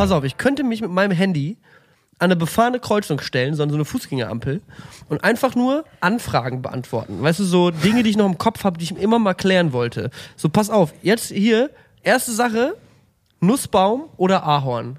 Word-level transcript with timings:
pass 0.00 0.12
auf, 0.12 0.24
ich 0.24 0.38
könnte 0.38 0.64
mich 0.64 0.80
mit 0.80 0.90
meinem 0.90 1.12
Handy 1.12 1.58
an 2.18 2.30
eine 2.30 2.36
befahrene 2.36 2.80
Kreuzung 2.80 3.20
stellen, 3.20 3.54
so 3.54 3.62
an 3.62 3.68
so 3.68 3.74
eine 3.74 3.84
Fußgängerampel 3.84 4.62
und 5.10 5.24
einfach 5.24 5.54
nur 5.54 5.84
Anfragen 6.00 6.62
beantworten. 6.62 7.20
Weißt 7.22 7.40
du, 7.40 7.44
so 7.44 7.70
Dinge, 7.70 8.02
die 8.02 8.08
ich 8.08 8.16
noch 8.16 8.24
im 8.24 8.38
Kopf 8.38 8.64
habe, 8.64 8.78
die 8.78 8.84
ich 8.84 8.96
immer 8.96 9.18
mal 9.18 9.34
klären 9.34 9.74
wollte. 9.74 10.10
So, 10.36 10.48
pass 10.48 10.70
auf, 10.70 10.94
jetzt 11.02 11.28
hier, 11.28 11.68
erste 12.02 12.32
Sache, 12.32 12.76
Nussbaum 13.40 14.04
oder 14.16 14.42
Ahorn? 14.42 14.98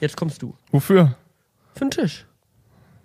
Jetzt 0.00 0.18
kommst 0.18 0.42
du. 0.42 0.52
Wofür? 0.72 1.14
Für 1.74 1.86
den 1.86 1.90
Tisch. 1.90 2.26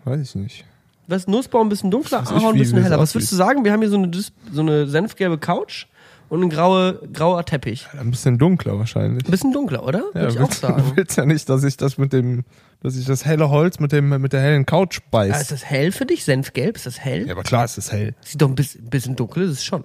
Weiß 0.04 0.20
ich 0.20 0.36
nicht. 0.36 0.66
Was, 1.08 1.26
Nussbaum 1.26 1.68
ein 1.68 1.70
bisschen 1.70 1.90
dunkler, 1.90 2.20
Ahorn 2.30 2.56
ein 2.56 2.60
bisschen 2.60 2.82
heller. 2.82 3.00
Was 3.00 3.16
würdest 3.16 3.32
du 3.32 3.38
sagen? 3.38 3.64
Wir 3.64 3.72
haben 3.72 3.80
hier 3.82 3.90
so 3.90 3.98
eine, 3.98 4.12
so 4.52 4.62
eine 4.62 4.88
senfgelbe 4.88 5.38
Couch 5.38 5.88
und 6.30 6.44
ein 6.44 6.50
graue, 6.50 7.00
grauer 7.14 7.46
Teppich. 7.46 7.88
Ein 8.00 8.12
bisschen 8.12 8.38
dunkler 8.38 8.78
wahrscheinlich. 8.78 9.26
Ein 9.26 9.32
bisschen 9.32 9.52
dunkler, 9.54 9.84
oder? 9.84 10.04
Würde 10.14 10.30
ich 10.30 10.38
auch 10.40 10.42
willst, 10.48 10.62
sagen. 10.62 10.84
Du 10.90 10.96
willst 10.98 11.18
ja 11.18 11.26
nicht, 11.26 11.48
dass 11.50 11.64
ich 11.64 11.78
das 11.78 11.98
mit 11.98 12.14
dem, 12.14 12.44
dass 12.82 12.96
ich 12.98 13.06
das 13.06 13.26
helle 13.26 13.50
Holz 13.50 13.80
mit 13.80 13.92
dem, 13.92 14.10
mit 14.10 14.34
der 14.34 14.42
hellen 14.42 14.66
Couch 14.66 15.00
beiß. 15.12 15.34
Ah, 15.34 15.40
ist 15.42 15.52
das 15.52 15.66
hell 15.66 15.92
für 15.92 16.06
dich? 16.06 16.24
Senfgelb? 16.26 16.76
Ist 16.76 16.86
das 16.86 17.00
hell? 17.00 17.26
ja, 17.28 17.34
aber 17.34 17.44
klar 17.44 17.66
ist 17.66 17.78
es 17.78 17.92
hell. 17.92 18.14
Sieht 18.22 18.42
doch 18.42 18.50
ein 18.50 18.56
bisschen, 18.56 19.16
dunkel, 19.16 19.44
ist 19.44 19.52
es 19.52 19.64
schon. 19.66 19.84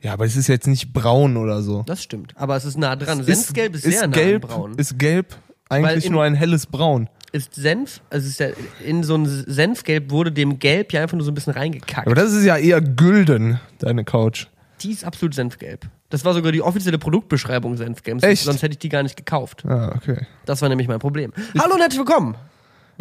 Ja, 0.00 0.12
aber 0.12 0.26
es 0.26 0.36
ist 0.36 0.48
jetzt 0.48 0.66
nicht 0.66 0.92
braun 0.92 1.36
oder 1.38 1.62
so. 1.62 1.82
Das 1.86 2.02
stimmt. 2.02 2.34
Aber 2.36 2.56
es 2.56 2.64
ist 2.66 2.76
nah 2.76 2.94
dran. 2.94 3.22
Senfgelb 3.24 3.74
ist, 3.74 3.86
ist 3.86 3.98
sehr 3.98 4.06
nah 4.06 4.14
gelb, 4.14 4.42
braun. 4.42 4.74
Ist 4.76 4.98
gelb 4.98 5.34
eigentlich 5.70 6.06
in- 6.06 6.12
nur 6.12 6.22
ein 6.22 6.34
helles 6.34 6.66
Braun. 6.66 7.08
Ist 7.32 7.54
Senf, 7.54 8.00
also 8.10 8.28
ist 8.28 8.38
ja, 8.38 8.48
in 8.84 9.02
so 9.02 9.16
ein 9.16 9.26
Senfgelb 9.26 10.12
wurde 10.12 10.30
dem 10.30 10.60
Gelb 10.60 10.92
ja 10.92 11.02
einfach 11.02 11.16
nur 11.16 11.24
so 11.24 11.32
ein 11.32 11.34
bisschen 11.34 11.54
reingekackt. 11.54 12.06
Aber 12.06 12.14
das 12.14 12.32
ist 12.32 12.44
ja 12.44 12.56
eher 12.56 12.80
gülden, 12.80 13.58
deine 13.80 14.04
Couch 14.04 14.46
die 14.84 14.92
ist 14.92 15.04
absolut 15.04 15.34
senfgelb. 15.34 15.86
Das 16.10 16.24
war 16.24 16.34
sogar 16.34 16.52
die 16.52 16.62
offizielle 16.62 16.98
Produktbeschreibung 16.98 17.76
Senfgelb. 17.76 18.22
Echt? 18.22 18.44
Sonst 18.44 18.62
hätte 18.62 18.74
ich 18.74 18.78
die 18.78 18.90
gar 18.90 19.02
nicht 19.02 19.16
gekauft. 19.16 19.64
Ah, 19.66 19.92
okay. 19.96 20.26
Das 20.44 20.62
war 20.62 20.68
nämlich 20.68 20.86
mein 20.86 20.98
Problem. 20.98 21.32
Ich 21.54 21.60
Hallo 21.60 21.74
und 21.74 21.80
herzlich 21.80 21.98
willkommen. 21.98 22.36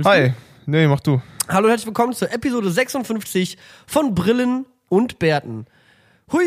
Hi. 0.04 0.30
Du? 0.30 0.34
Nee, 0.66 0.88
mach 0.88 1.02
du. 1.02 1.22
Hallo 1.50 1.66
und 1.66 1.72
herzlich 1.72 1.88
willkommen 1.88 2.14
zur 2.14 2.32
Episode 2.32 2.72
56 2.72 3.58
von 3.86 4.16
Brillen 4.16 4.66
und 4.88 5.20
Bärten. 5.20 5.66
Weißt 6.28 6.46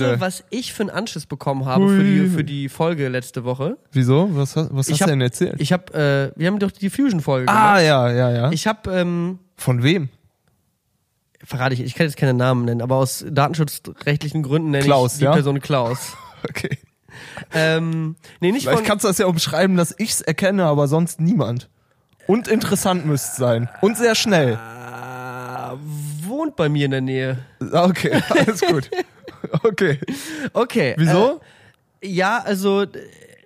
du, 0.00 0.20
was 0.20 0.44
ich 0.50 0.72
für 0.74 0.82
einen 0.82 0.90
Anschiss 0.90 1.26
bekommen 1.26 1.64
habe 1.64 1.88
für 1.88 2.42
die, 2.44 2.68
Folge 2.68 3.08
letzte 3.08 3.44
Woche? 3.44 3.78
Wieso? 3.92 4.28
Was, 4.32 4.56
hast 4.56 5.00
du 5.00 5.04
denn 5.06 5.20
erzählt? 5.20 5.54
Ich 5.58 5.72
hab, 5.72 5.94
äh, 5.94 6.32
wir 6.34 6.48
haben 6.48 6.58
doch 6.58 6.72
die 6.72 6.90
Fusion-Folge 6.90 7.48
ah, 7.48 7.52
gemacht. 7.52 7.70
Ah, 7.76 7.80
ja, 7.80 8.10
ja, 8.10 8.30
ja. 8.30 8.50
Ich 8.50 8.66
hab, 8.66 8.88
ähm, 8.88 9.38
Von 9.56 9.84
wem? 9.84 10.08
Verrate 11.48 11.74
ich, 11.74 11.80
ich 11.80 11.94
kann 11.94 12.06
jetzt 12.06 12.18
keine 12.18 12.34
Namen 12.34 12.66
nennen, 12.66 12.82
aber 12.82 12.96
aus 12.96 13.24
datenschutzrechtlichen 13.26 14.42
Gründen 14.42 14.70
nenne 14.70 14.84
Klaus, 14.84 15.14
ich 15.14 15.18
die 15.20 15.24
ja? 15.24 15.32
Person 15.32 15.60
Klaus. 15.60 16.12
Okay. 16.48 16.78
ähm, 17.52 18.14
nee, 18.38 18.52
nicht 18.52 18.62
Vielleicht 18.62 18.78
von, 18.78 18.86
kannst 18.86 19.02
du 19.04 19.08
das 19.08 19.18
ja 19.18 19.26
umschreiben, 19.26 19.76
dass 19.76 19.92
ich's 19.98 20.20
erkenne, 20.20 20.66
aber 20.66 20.86
sonst 20.86 21.20
niemand. 21.20 21.68
Und 22.28 22.46
interessant 22.46 23.06
müsste 23.06 23.36
sein. 23.40 23.68
Und 23.80 23.96
sehr 23.98 24.14
schnell. 24.14 24.52
äh, 24.52 26.28
wohnt 26.28 26.54
bei 26.54 26.68
mir 26.68 26.84
in 26.84 26.92
der 26.92 27.00
Nähe. 27.00 27.38
Ah, 27.72 27.86
Okay, 27.86 28.12
alles 28.28 28.60
gut. 28.60 28.88
Okay. 29.64 29.98
Okay. 30.52 30.94
Wieso? 30.96 31.40
Äh, 32.00 32.08
ja, 32.08 32.38
also, 32.38 32.86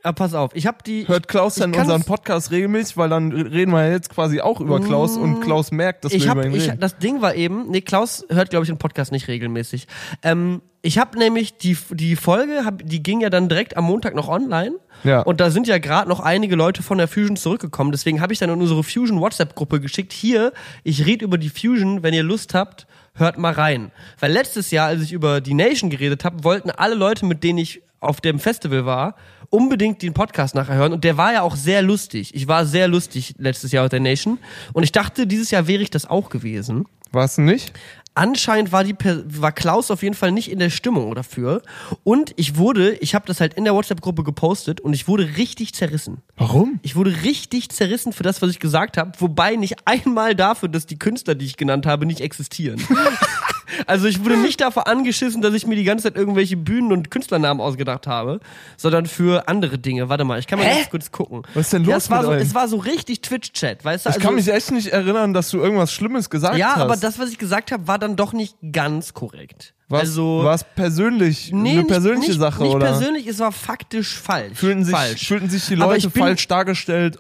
äh, 0.03 0.13
pass 0.13 0.35
auf, 0.35 0.51
ich 0.55 0.67
habe 0.67 0.79
die. 0.85 1.07
Hört 1.07 1.29
Klaus 1.29 1.55
dann 1.55 1.75
unseren 1.75 2.03
Podcast 2.05 2.51
regelmäßig? 2.51 2.97
Weil 2.97 3.09
dann 3.09 3.33
reden 3.33 3.73
wir 3.73 3.91
jetzt 3.91 4.11
quasi 4.11 4.41
auch 4.41 4.61
über 4.61 4.81
Klaus 4.81 5.17
und 5.17 5.41
Klaus 5.41 5.71
merkt, 5.71 6.05
dass 6.05 6.13
ich 6.13 6.25
wir 6.25 6.31
hab, 6.31 6.39
über 6.39 6.47
ihn 6.47 6.55
ich, 6.55 6.69
reden. 6.69 6.81
das 6.81 6.99
Ding 6.99 7.23
war 7.23 7.35
eben, 7.35 7.71
nee, 7.71 7.81
Klaus 7.81 8.27
hört, 8.29 8.51
glaube 8.51 8.65
ich, 8.65 8.69
den 8.69 8.79
Podcast 8.79 9.13
nicht 9.13 9.29
regelmäßig. 9.29 9.87
Ähm, 10.23 10.63
ich 10.85 10.99
habe 10.99 11.17
nämlich 11.17 11.57
die, 11.57 11.77
die 11.91 12.17
Folge, 12.17 12.65
hab, 12.65 12.83
die 12.85 13.03
ging 13.03 13.21
ja 13.21 13.31
dann 13.31 13.49
direkt 13.49 13.77
am 13.77 13.85
Montag 13.85 14.17
noch 14.17 14.29
online. 14.29 14.73
Ja. 15.05 15.21
Und 15.21 15.41
da 15.41 15.51
sind 15.51 15.69
ja 15.69 15.79
gerade 15.79 16.09
noch 16.09 16.19
einige 16.19 16.57
Leute 16.57 16.83
von 16.83 16.99
der 16.99 17.07
Fusion 17.07 17.37
zurückgekommen. 17.37 17.93
Deswegen 17.93 18.21
habe 18.21 18.33
ich 18.33 18.41
dann 18.41 18.51
in 18.51 18.61
unsere 18.61 18.83
Fusion 18.83 19.21
WhatsApp-Gruppe 19.21 19.81
geschickt. 19.81 20.13
Hier, 20.13 20.53
ich 20.83 21.07
rede 21.07 21.25
über 21.25 21.39
die 21.39 21.51
Fusion, 21.51 22.03
wenn 22.03 22.15
ihr 22.15 22.25
Lust 22.25 22.55
habt, 22.55 22.89
hört 23.15 23.39
mal 23.39 23.53
rein. 23.53 23.93
Weil 24.19 24.33
letztes 24.33 24.73
Jahr, 24.73 24.89
als 24.89 25.03
ich 25.03 25.13
über 25.13 25.41
die 25.41 25.55
Nation 25.55 25.89
geredet 25.89 26.25
habe, 26.25 26.43
wollten 26.43 26.71
alle 26.71 26.97
Leute, 26.97 27.27
mit 27.27 27.45
denen 27.45 27.59
ich 27.59 27.83
auf 28.01 28.21
dem 28.21 28.41
Festival 28.41 28.85
war, 28.85 29.15
unbedingt 29.53 30.03
den 30.03 30.15
Podcast 30.15 30.55
nachher 30.55 30.77
hören. 30.77 30.93
Und 30.93 31.05
der 31.05 31.17
war 31.17 31.33
ja 31.33 31.43
auch 31.43 31.57
sehr 31.57 31.83
lustig. 31.83 32.35
Ich 32.35 32.49
war 32.49 32.65
sehr 32.65 32.89
lustig 32.89 33.35
letztes 33.39 33.71
Jahr 33.71 33.85
auf 33.85 33.91
der 33.91 34.01
Nation. 34.01 34.39
Und 34.73 34.83
ich 34.83 34.93
dachte, 34.93 35.27
dieses 35.27 35.51
Jahr 35.51 35.67
wäre 35.67 35.83
ich 35.83 35.91
das 35.91 36.07
auch 36.07 36.31
gewesen. 36.31 36.87
Warst 37.13 37.37
du 37.37 37.43
nicht? 37.43 37.73
Anscheinend 38.15 38.73
war 38.73 38.85
die 38.85 38.95
war 39.25 39.53
Klaus 39.53 39.91
auf 39.91 40.03
jeden 40.03 40.15
Fall 40.15 40.33
nicht 40.33 40.51
in 40.51 40.59
der 40.59 40.69
Stimmung 40.69 41.15
dafür 41.15 41.63
und 42.05 42.35
ich 42.37 42.59
wurde, 42.59 42.93
ich 42.97 43.15
habe 43.15 43.25
das 43.27 43.41
halt 43.41 43.55
in 43.55 43.65
der 43.65 43.75
WhatsApp 43.75 44.03
Gruppe 44.03 44.23
gepostet 44.23 44.83
und 44.83 44.93
ich 44.93 45.09
wurde 45.09 45.39
richtig 45.39 45.73
zerrissen. 45.73 46.19
Warum? 46.37 46.79
Ich 46.83 46.95
wurde 46.95 47.23
richtig 47.23 47.71
zerrissen 47.71 48.13
für 48.13 48.23
das, 48.23 48.43
was 48.43 48.51
ich 48.51 48.59
gesagt 48.59 48.99
habe, 48.99 49.13
wobei 49.19 49.57
nicht 49.57 49.77
einmal 49.87 50.35
dafür, 50.35 50.69
dass 50.69 50.85
die 50.85 50.99
Künstler, 50.99 51.35
die 51.35 51.47
ich 51.47 51.57
genannt 51.57 51.87
habe, 51.87 52.05
nicht 52.05 52.21
existieren. 52.21 52.83
also 53.87 54.07
ich 54.07 54.25
wurde 54.25 54.37
nicht 54.37 54.61
dafür 54.61 54.87
angeschissen, 54.87 55.43
dass 55.43 55.55
ich 55.55 55.67
mir 55.67 55.77
die 55.77 55.85
ganze 55.85 56.05
Zeit 56.05 56.17
irgendwelche 56.17 56.57
Bühnen 56.57 56.93
und 56.93 57.11
Künstlernamen 57.11 57.61
ausgedacht 57.61 58.07
habe, 58.07 58.41
sondern 58.77 59.07
für 59.07 59.49
andere 59.49 59.79
Dinge. 59.79 60.09
Warte 60.09 60.25
mal, 60.25 60.39
ich 60.39 60.47
kann 60.47 60.59
mal 60.59 60.67
Hä? 60.67 60.77
ganz 60.77 60.91
kurz 60.91 61.11
gucken. 61.13 61.43
Was 61.55 61.67
ist 61.67 61.73
denn 61.73 61.85
ja, 61.85 61.95
los 61.95 62.05
es 62.05 62.11
war 62.11 62.19
mit 62.23 62.27
so? 62.27 62.33
Es 62.33 62.55
war 62.55 62.69
so 62.69 62.77
richtig 62.77 63.21
Twitch-Chat, 63.23 63.85
weißt 63.85 64.07
du? 64.07 64.11
Ich 64.11 64.17
also, 64.17 64.27
kann 64.27 64.35
mich 64.35 64.49
echt 64.49 64.71
nicht 64.73 64.89
erinnern, 64.89 65.33
dass 65.35 65.51
du 65.51 65.59
irgendwas 65.59 65.93
Schlimmes 65.93 66.31
gesagt 66.31 66.57
ja, 66.57 66.77
hast. 66.77 66.81
aber 66.83 66.97
das, 66.97 67.19
was 67.19 67.31
ich 67.31 67.39
gesagt 67.39 67.73
habe, 67.73 67.87
war 67.87 67.99
dann 67.99 68.17
doch 68.17 68.33
nicht 68.33 68.57
ganz 68.73 69.15
korrekt. 69.15 69.75
was, 69.89 70.01
also 70.01 70.41
was 70.45 70.65
persönlich, 70.65 71.51
nee, 71.53 71.71
eine 71.71 71.79
nicht- 71.81 71.89
persönliche 71.89 72.31
nicht, 72.33 72.41
Sache 72.41 72.63
nicht 72.63 72.75
oder 72.75 72.87
persönlich, 72.87 73.27
es 73.27 73.39
war 73.39 73.53
faktisch 73.53 74.17
falsch. 74.19 74.59
fühlten 74.59 74.85
sich, 74.85 74.95
falsch. 74.95 75.27
fühlten 75.27 75.51
sich 75.51 75.67
die 75.67 75.75
Leute 75.75 76.09
bin- 76.11 76.23
falsch 76.23 76.47
dargestellt 76.49 77.19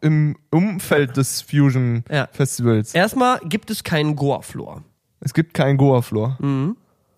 im 0.00 0.36
Umfeld 0.50 1.16
des 1.16 1.42
Fusion 1.42 2.04
Ja. 2.10 2.28
Festivals? 2.32 2.94
Erstmal 2.94 3.40
gibt 3.40 3.70
es 3.70 3.82
keinen 3.82 4.14
Goa-Floor. 4.16 4.82
Es 5.24 5.34
gibt 5.34 5.54
keinen 5.54 5.76
Goa-Floor. 5.78 6.38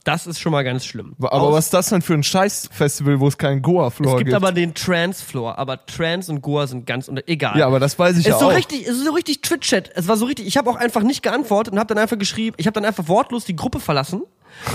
Das 0.04 0.28
ist 0.28 0.38
schon 0.38 0.52
mal 0.52 0.62
ganz 0.62 0.84
schlimm. 0.84 1.16
Aber 1.18 1.32
Aus- 1.42 1.52
was 1.54 1.64
ist 1.66 1.74
das 1.74 1.88
denn 1.88 2.00
für 2.00 2.14
ein 2.14 2.22
Scheiß-Festival, 2.22 3.18
wo 3.18 3.26
es 3.26 3.36
keinen 3.36 3.60
Goa-Floor 3.60 4.12
es 4.12 4.18
gibt? 4.18 4.26
gibt 4.28 4.36
aber 4.36 4.52
den 4.52 4.72
Trans-Floor, 4.72 5.58
aber 5.58 5.84
Trans 5.84 6.28
und 6.28 6.42
Goa 6.42 6.68
sind 6.68 6.86
ganz 6.86 7.08
unter. 7.08 7.22
Egal. 7.26 7.58
ja, 7.58 7.66
aber 7.66 7.80
das 7.80 7.98
weiß 7.98 8.12
ich 8.12 8.20
es 8.20 8.26
ja 8.26 8.34
ist 8.34 8.40
so 8.40 8.46
auch. 8.46 8.54
richtig, 8.54 8.82
es 8.86 8.96
ist 8.98 9.04
so 9.04 9.12
richtig 9.12 9.42
Twitch-Chat. 9.42 9.90
Es 9.96 10.06
war 10.06 10.16
so 10.16 10.26
richtig. 10.26 10.46
Ich 10.46 10.56
habe 10.56 10.70
auch 10.70 10.76
einfach 10.76 11.02
nicht 11.02 11.24
geantwortet 11.24 11.72
und 11.72 11.80
habe 11.80 11.92
dann 11.92 12.00
einfach 12.00 12.18
geschrieben. 12.18 12.54
Ich 12.58 12.66
habe 12.68 12.74
dann 12.74 12.84
einfach 12.84 13.08
wortlos 13.08 13.44
die 13.46 13.56
Gruppe 13.56 13.80
verlassen. 13.80 14.22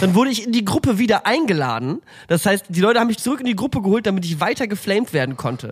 Dann 0.02 0.14
wurde 0.14 0.30
ich 0.30 0.46
in 0.46 0.52
die 0.52 0.64
Gruppe 0.66 1.00
wieder 1.00 1.25
eingeladen. 1.25 2.02
Das 2.28 2.46
heißt, 2.46 2.66
die 2.70 2.81
Leute 2.81 3.00
haben 3.00 3.08
mich 3.08 3.18
zurück 3.18 3.40
in 3.40 3.47
die 3.47 3.56
Gruppe 3.56 3.81
geholt, 3.81 4.06
damit 4.06 4.25
ich 4.25 4.40
weiter 4.40 4.68
geflamed 4.68 5.12
werden 5.14 5.38
konnte. 5.38 5.72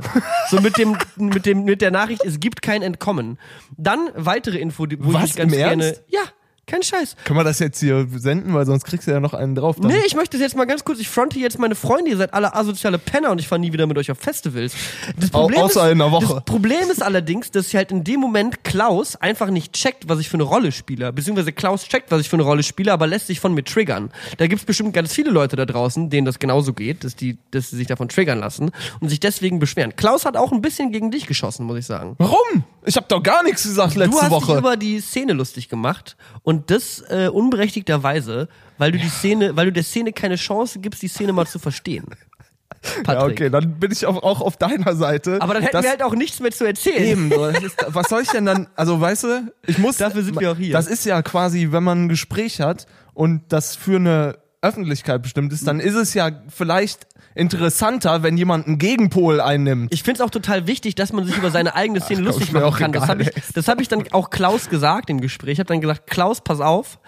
So 0.50 0.62
mit 0.62 0.78
dem, 0.78 0.98
mit 1.18 1.46
dem, 1.46 1.64
mit 1.66 1.82
der 1.82 1.92
Nachricht, 1.92 2.24
es 2.26 2.40
gibt 2.40 2.62
kein 2.64 2.82
Entkommen. 2.82 3.38
Dann 3.78 4.10
weitere 4.16 4.58
Info, 4.58 4.88
wo 5.00 5.14
Was, 5.14 5.32
ich 5.32 5.36
ganz 5.36 5.52
gerne. 5.52 5.96
Ja, 6.08 6.22
kein 6.70 6.84
Scheiß. 6.84 7.16
Können 7.26 7.40
wir 7.40 7.44
das 7.44 7.60
jetzt 7.60 7.80
hier 7.80 8.08
senden, 8.16 8.54
weil 8.54 8.66
sonst 8.66 8.86
kriegst 8.86 9.08
du 9.08 9.12
ja 9.12 9.20
noch 9.20 9.34
einen 9.34 9.56
drauf. 9.56 9.76
Dann. 9.80 9.92
Nee, 9.92 10.00
ich 10.06 10.16
möchte 10.16 10.38
das 10.38 10.42
jetzt 10.44 10.56
mal 10.56 10.66
ganz 10.66 10.84
kurz. 10.86 11.00
Ich 11.00 11.10
fronte 11.10 11.40
jetzt 11.40 11.60
meine 11.60 11.76
Freunde. 11.76 12.12
Ihr 12.12 12.18
seid 12.18 12.34
alle 12.34 12.56
asoziale 12.56 12.98
Penner 12.98 13.32
und 13.32 13.40
ich 13.40 13.48
fahre 13.48 13.60
nie 13.60 13.74
wieder 13.74 13.88
mit 13.88 13.98
euch 13.98 14.12
auf 14.12 14.20
Festivals. 14.20 14.74
Das 15.20 15.34
Au- 15.34 15.50
außer 15.50 15.88
ist, 15.88 15.92
in 15.94 16.02
einer 16.02 16.12
Woche. 16.12 16.36
Das 16.36 16.46
Problem 16.46 16.90
ist 16.92 17.02
allerdings, 17.04 17.52
dass 17.52 17.74
halt 17.74 17.92
in 17.92 18.04
dem 18.04 18.20
Moment 18.20 18.64
Klaus 18.64 19.16
einfach 19.16 19.50
nicht 19.50 19.74
checkt, 19.74 20.08
was 20.08 20.20
ich 20.20 20.30
für 20.30 20.38
eine 20.38 20.44
Rolle 20.44 20.72
spiele. 20.72 21.12
Beziehungsweise 21.12 21.52
Klaus 21.52 21.84
checkt, 21.88 22.12
was 22.12 22.22
ich 22.22 22.30
für 22.30 22.36
eine 22.36 22.44
Rolle 22.44 22.64
spiele, 22.64 22.94
aber 22.94 23.08
lässt 23.08 23.28
sich 23.28 23.40
von 23.40 23.54
mir 23.54 23.64
triggern. 23.64 24.12
Da 24.38 24.48
gibt's 24.48 24.66
bestimmt 24.66 24.94
ganz 24.94 25.14
viele 25.14 25.32
Leute 25.32 25.56
da 25.56 25.66
draußen, 25.66 26.10
denen 26.10 26.26
das 26.26 26.40
genauso 26.40 26.74
geht, 26.74 27.04
dass, 27.04 27.16
die, 27.16 27.38
dass 27.52 27.70
sie 27.70 27.78
sich 27.78 27.88
davon 27.88 28.10
triggern 28.10 28.40
lassen 28.40 28.72
und 29.00 29.10
sich 29.10 29.20
deswegen 29.20 29.60
beschweren. 29.60 29.96
Klaus 29.96 30.26
hat 30.26 30.38
auch 30.38 30.52
ein 30.52 30.62
bisschen 30.62 30.92
gegen 30.92 31.12
dich 31.12 31.26
geschossen, 31.26 31.66
muss 31.66 31.78
ich 31.78 31.86
sagen. 31.86 32.16
Warum? 32.18 32.64
Ich 32.86 32.96
habe 32.96 33.06
doch 33.10 33.22
gar 33.22 33.44
nichts 33.44 33.64
gesagt 33.64 33.96
letzte 33.96 34.16
du 34.16 34.22
hast 34.22 34.32
Woche. 34.32 34.48
dich 34.54 34.56
über 34.58 34.78
die 34.78 35.00
Szene 35.00 35.34
lustig 35.34 35.70
gemacht 35.70 36.16
und 36.44 36.59
das 36.60 37.02
äh, 37.10 37.28
unberechtigterweise, 37.28 38.48
weil 38.78 38.92
du 38.92 38.98
die 38.98 39.10
Szene, 39.10 39.56
weil 39.56 39.66
du 39.68 39.72
der 39.72 39.84
Szene 39.84 40.14
keine 40.14 40.36
Chance 40.36 40.80
gibst, 40.80 41.02
die 41.02 41.08
Szene 41.08 41.34
mal 41.34 41.48
zu 41.48 41.60
verstehen. 41.60 42.06
ja, 42.98 43.04
Patrick. 43.04 43.32
okay, 43.34 43.50
dann 43.50 43.80
bin 43.80 43.92
ich 43.92 44.06
auch, 44.06 44.22
auch 44.24 44.42
auf 44.42 44.58
deiner 44.58 44.96
Seite. 44.96 45.42
Aber 45.42 45.54
dann 45.54 45.64
hätten 45.64 45.74
Das- 45.74 45.84
wir 45.84 45.90
halt 45.90 46.04
auch 46.04 46.16
nichts 46.16 46.40
mehr 46.40 46.52
zu 46.52 46.66
erzählen. 46.66 47.04
Eben, 47.04 47.30
so, 47.30 47.52
das 47.52 47.64
ist, 47.64 47.78
was 47.88 48.08
soll 48.10 48.22
ich 48.22 48.30
denn 48.30 48.46
dann, 48.46 48.68
also 48.76 49.00
weißt 49.02 49.24
du, 49.24 49.54
ich 49.68 49.78
muss. 49.78 49.98
Dafür 49.98 50.24
sind 50.24 50.40
wir 50.40 50.52
auch 50.54 50.58
hier. 50.58 50.74
Das 50.74 50.88
ist 50.88 51.06
ja 51.06 51.22
quasi, 51.22 51.70
wenn 51.72 51.84
man 51.84 52.06
ein 52.06 52.10
Gespräch 52.10 52.62
hat 52.62 52.86
und 53.14 53.42
das 53.50 53.76
für 53.76 53.98
eine 53.98 54.38
Öffentlichkeit 54.62 55.22
bestimmt 55.22 55.54
ist, 55.54 55.68
dann 55.68 55.80
ist 55.80 55.96
es 55.96 56.14
ja 56.14 56.32
vielleicht 56.50 57.08
interessanter, 57.36 58.24
wenn 58.24 58.38
jemand 58.38 58.68
einen 58.68 58.78
Gegenpol 58.78 59.42
einnimmt. 59.42 59.94
Ich 59.94 60.04
finde 60.04 60.22
es 60.22 60.26
auch 60.26 60.30
total 60.30 60.68
wichtig, 60.68 60.96
dass 60.96 61.14
man 61.14 61.26
sich 61.26 61.38
über 61.38 61.52
seine 61.52 61.76
eigene 61.76 62.02
Szene 62.02 62.22
komm, 62.22 62.28
lustig 62.28 62.52
machen 62.52 62.74
kann. 62.78 62.92
Das 62.92 63.08
habe 63.08 63.24
ich, 63.24 63.30
das 63.54 63.68
hab 63.68 63.82
ich 63.82 63.88
dann 63.88 64.04
auch 64.12 64.30
Klaus 64.30 64.70
gesagt 64.70 65.10
im 65.10 65.22
Gespräch. 65.22 65.54
Ich 65.54 65.60
habe 65.60 65.68
dann 65.68 65.82
gesagt, 65.82 66.08
Klaus, 66.08 66.42
pass 66.42 66.60
auf. 66.60 67.00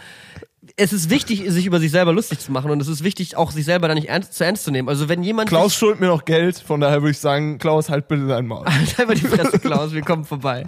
Es 0.77 0.93
ist 0.93 1.09
wichtig, 1.09 1.43
sich 1.47 1.65
über 1.65 1.79
sich 1.79 1.91
selber 1.91 2.13
lustig 2.13 2.39
zu 2.39 2.51
machen 2.51 2.71
und 2.71 2.79
es 2.81 2.87
ist 2.87 3.03
wichtig, 3.03 3.35
auch 3.35 3.51
sich 3.51 3.65
selber 3.65 3.87
da 3.87 3.95
nicht 3.95 4.09
ernst, 4.09 4.33
zu 4.33 4.45
ernst 4.45 4.63
zu 4.63 4.71
nehmen. 4.71 4.89
Also 4.89 5.09
wenn 5.09 5.21
jemand 5.23 5.49
Klaus 5.49 5.73
schuldet 5.75 5.99
mir 5.99 6.07
noch 6.07 6.23
Geld, 6.23 6.57
von 6.57 6.79
daher 6.79 7.01
würde 7.01 7.11
ich 7.11 7.19
sagen, 7.19 7.57
Klaus, 7.57 7.89
halt 7.89 8.07
bitte 8.07 8.27
dein 8.27 8.45
Maul. 8.45 8.65
Halt 8.67 8.99
einfach 8.99 9.15
die 9.15 9.27
Fresse, 9.27 9.59
Klaus, 9.59 9.91
wir 9.91 10.01
kommen 10.01 10.23
vorbei. 10.23 10.65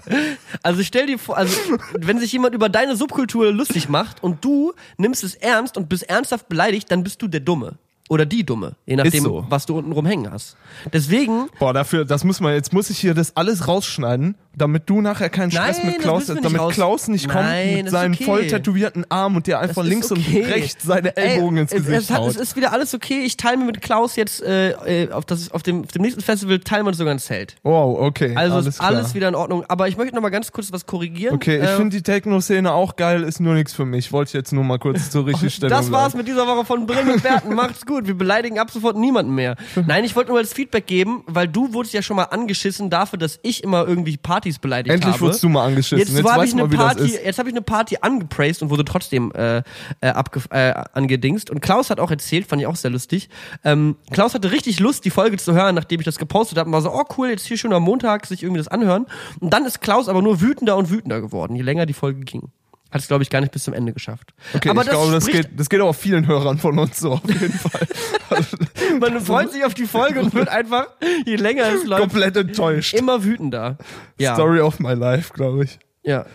Also 0.61 0.83
stell 0.83 1.05
dir 1.05 1.19
vor, 1.19 1.37
also 1.37 1.55
wenn 1.93 2.19
sich 2.19 2.31
jemand 2.31 2.53
über 2.55 2.69
deine 2.69 2.95
Subkultur 2.95 3.51
lustig 3.51 3.87
macht 3.87 4.21
und 4.23 4.43
du 4.43 4.73
nimmst 4.97 5.23
es 5.23 5.35
ernst 5.35 5.77
und 5.77 5.89
bist 5.89 6.09
ernsthaft 6.09 6.49
beleidigt, 6.49 6.91
dann 6.91 7.03
bist 7.03 7.21
du 7.21 7.27
der 7.27 7.39
Dumme. 7.39 7.77
Oder 8.13 8.25
die 8.25 8.45
Dumme. 8.45 8.75
Je 8.85 8.95
nachdem, 8.95 9.23
so. 9.23 9.45
was 9.49 9.65
du 9.65 9.77
unten 9.77 9.91
rumhängen 9.91 10.31
hast. 10.31 10.55
Deswegen, 10.91 11.49
Boah, 11.59 11.73
dafür, 11.73 12.05
das 12.05 12.23
muss 12.23 12.39
man, 12.39 12.53
jetzt 12.53 12.71
muss 12.71 12.89
ich 12.89 12.99
hier 12.99 13.13
das 13.13 13.35
alles 13.35 13.67
rausschneiden, 13.67 14.35
damit 14.55 14.89
du 14.89 15.01
nachher 15.01 15.29
keinen 15.29 15.51
Stress 15.51 15.77
Nein, 15.77 15.85
mit 15.87 15.95
das 15.97 16.03
Klaus 16.03 16.29
hast, 16.29 16.43
damit 16.45 16.59
raus- 16.61 16.73
Klaus 16.73 17.07
nicht 17.07 17.27
kommt 17.27 17.43
Nein, 17.45 17.75
mit 17.75 17.85
das 17.87 17.91
seinem 17.91 18.13
okay. 18.13 18.23
voll 18.23 18.47
tätowierten 18.47 19.05
Arm 19.09 19.35
und 19.35 19.47
dir 19.47 19.59
einfach 19.59 19.81
Das 19.81 19.89
links 19.89 20.11
okay. 20.11 20.41
und 20.43 20.47
rechts 20.51 20.83
seine 20.83 21.15
Ellbogen 21.17 21.57
ins 21.57 21.71
es, 21.71 21.85
Gesicht 21.85 22.01
es, 22.03 22.09
hat, 22.11 22.19
haut. 22.19 22.29
es 22.31 22.35
ist 22.37 22.55
wieder 22.55 22.71
alles 22.71 22.93
okay. 22.93 23.21
Ich 23.23 23.37
teile 23.37 23.57
mir 23.57 23.65
mit 23.65 23.81
Klaus 23.81 24.15
jetzt 24.15 24.43
äh, 24.43 25.03
äh, 25.05 25.11
auf, 25.11 25.25
das, 25.25 25.51
auf, 25.51 25.63
dem, 25.63 25.83
auf 25.83 25.91
dem 25.91 26.01
nächsten 26.03 26.21
Festival 26.21 26.59
teilen 26.59 26.85
wir 26.85 26.93
sogar 26.93 27.13
ein 27.13 27.19
Zelt. 27.19 27.55
Wow, 27.63 27.99
okay. 27.99 28.35
Also 28.35 28.55
alles 28.55 28.67
ist 28.67 28.81
alles 28.81 28.99
klar. 29.05 29.13
wieder 29.15 29.27
in 29.29 29.35
Ordnung. 29.35 29.65
Aber 29.67 29.87
ich 29.87 29.97
möchte 29.97 30.13
noch 30.15 30.21
mal 30.21 30.29
ganz 30.29 30.51
kurz 30.51 30.71
was 30.71 30.85
korrigieren. 30.85 31.35
Okay, 31.35 31.57
ich 31.57 31.63
Äh, 31.63 31.75
finde 31.77 31.95
die 31.97 32.03
Techno-Szene 32.03 32.71
auch 32.71 32.95
geil, 32.95 33.23
ist 33.23 33.39
nur 33.39 33.55
nichts 33.55 33.73
für 33.73 33.85
mich. 33.85 34.11
Wollte 34.11 34.29
ich 34.29 34.33
jetzt 34.33 34.53
nur 34.53 34.63
mal 34.63 34.77
kurz 34.79 35.09
zur 35.09 35.25
richtigen 35.25 35.49
Stellung 35.51 35.75
Das 35.77 35.91
war's 35.91 36.13
bleiben. 36.13 36.17
mit 36.19 36.27
dieser 36.27 36.47
Woche 36.47 36.65
von 36.65 36.85
Brillen 36.85 37.09
und 37.11 37.23
Bärten. 37.23 37.53
Macht's 37.55 37.85
gut. 37.85 38.05
Wir 38.07 38.13
beleidigen 38.17 38.59
ab 38.59 38.69
sofort 38.71 38.97
niemanden 38.97 39.33
mehr. 39.33 39.55
Nein, 39.87 40.03
ich 40.03 40.15
wollte 40.15 40.29
nur 40.29 40.37
als 40.39 40.53
Feedback 40.53 40.85
geben, 40.85 41.23
weil 41.27 41.47
du 41.47 41.73
wurdest 41.73 41.93
ja 41.93 42.01
schon 42.01 42.17
mal 42.17 42.25
angeschissen 42.25 42.89
dafür, 42.89 43.17
dass 43.17 43.39
ich 43.41 43.63
immer 43.63 43.87
irgendwie 43.87 44.17
Partys 44.43 44.59
beleidigt 44.59 44.93
Endlich 44.93 45.13
habe. 45.13 45.21
wurdest 45.21 45.43
du 45.43 45.49
mal 45.49 45.65
angeschissen. 45.65 45.99
Jetzt, 45.99 46.13
Jetzt, 46.13 46.29
habe 46.31 46.45
ich 46.45 46.55
das 46.55 46.69
Party, 46.69 47.17
jetzt 47.23 47.39
habe 47.39 47.49
ich 47.49 47.55
eine 47.55 47.61
Party 47.61 47.97
angepraised 48.01 48.61
und 48.61 48.69
wurde 48.69 48.83
trotzdem 48.83 49.31
äh, 49.33 49.57
äh, 50.01 50.07
abge 50.07 50.41
äh, 50.49 50.73
angedingst. 50.93 51.49
Und 51.49 51.61
Klaus 51.61 51.89
hat 51.89 51.99
auch 51.99 52.11
erzählt, 52.11 52.47
fand 52.47 52.61
ich 52.61 52.67
auch 52.67 52.75
sehr 52.75 52.91
lustig. 52.91 53.29
Ähm, 53.63 53.95
Klaus 54.11 54.33
hatte 54.33 54.51
richtig 54.51 54.79
Lust, 54.79 55.05
die 55.05 55.09
Folge 55.09 55.37
zu 55.37 55.53
hören, 55.53 55.75
nachdem 55.75 55.99
ich 56.01 56.05
das 56.05 56.17
gepostet 56.17 56.57
habe. 56.57 56.67
Und 56.67 56.73
war 56.73 56.81
so, 56.81 56.91
oh 56.93 57.03
cool, 57.17 57.29
jetzt 57.29 57.45
hier 57.45 57.57
schon 57.57 57.73
am 57.73 57.83
Montag 57.83 58.25
sich 58.25 58.43
irgendwie 58.43 58.59
das 58.59 58.67
anhören. 58.67 59.05
Und 59.39 59.51
dann 59.53 59.65
ist 59.65 59.81
Klaus 59.81 60.09
aber 60.09 60.21
nur 60.21 60.41
wütender 60.41 60.75
und 60.75 60.89
wütender 60.89 61.21
geworden, 61.21 61.55
je 61.55 61.63
länger 61.63 61.85
die 61.85 61.93
Folge 61.93 62.21
ging. 62.21 62.51
Hat 62.93 63.01
es, 63.01 63.07
glaube 63.07 63.23
ich, 63.23 63.29
gar 63.31 63.41
nicht 63.41 63.51
bis 63.51 63.63
zum 63.63 63.73
Ende 63.73 63.91
geschafft. 63.91 64.33
Okay, 64.53 64.69
aber 64.69 64.83
ich 64.83 64.89
glaube, 64.89 65.11
das 65.11 65.25
geht, 65.25 65.49
das 65.59 65.67
geht 65.67 65.81
auch 65.81 65.93
vielen 65.93 66.27
Hörern 66.27 66.59
von 66.59 66.77
uns 66.77 66.99
so 66.99 67.13
auf 67.13 67.21
jeden 67.27 67.51
Fall. 67.51 67.87
Man 68.99 69.19
freut 69.19 69.51
sich 69.51 69.65
auf 69.65 69.73
die 69.73 69.87
Folge 69.87 70.19
und 70.19 70.33
wird 70.35 70.47
einfach, 70.49 70.87
je 71.25 71.35
länger 71.35 71.63
es 71.73 71.85
läuft, 71.85 72.01
Komplett 72.01 72.37
enttäuscht. 72.37 72.93
immer 72.93 73.23
wütender. 73.23 73.77
Ja. 74.19 74.35
Story 74.35 74.59
of 74.59 74.79
my 74.79 74.93
life, 74.93 75.33
glaube 75.33 75.63
ich. 75.63 75.79
Ja. 76.03 76.25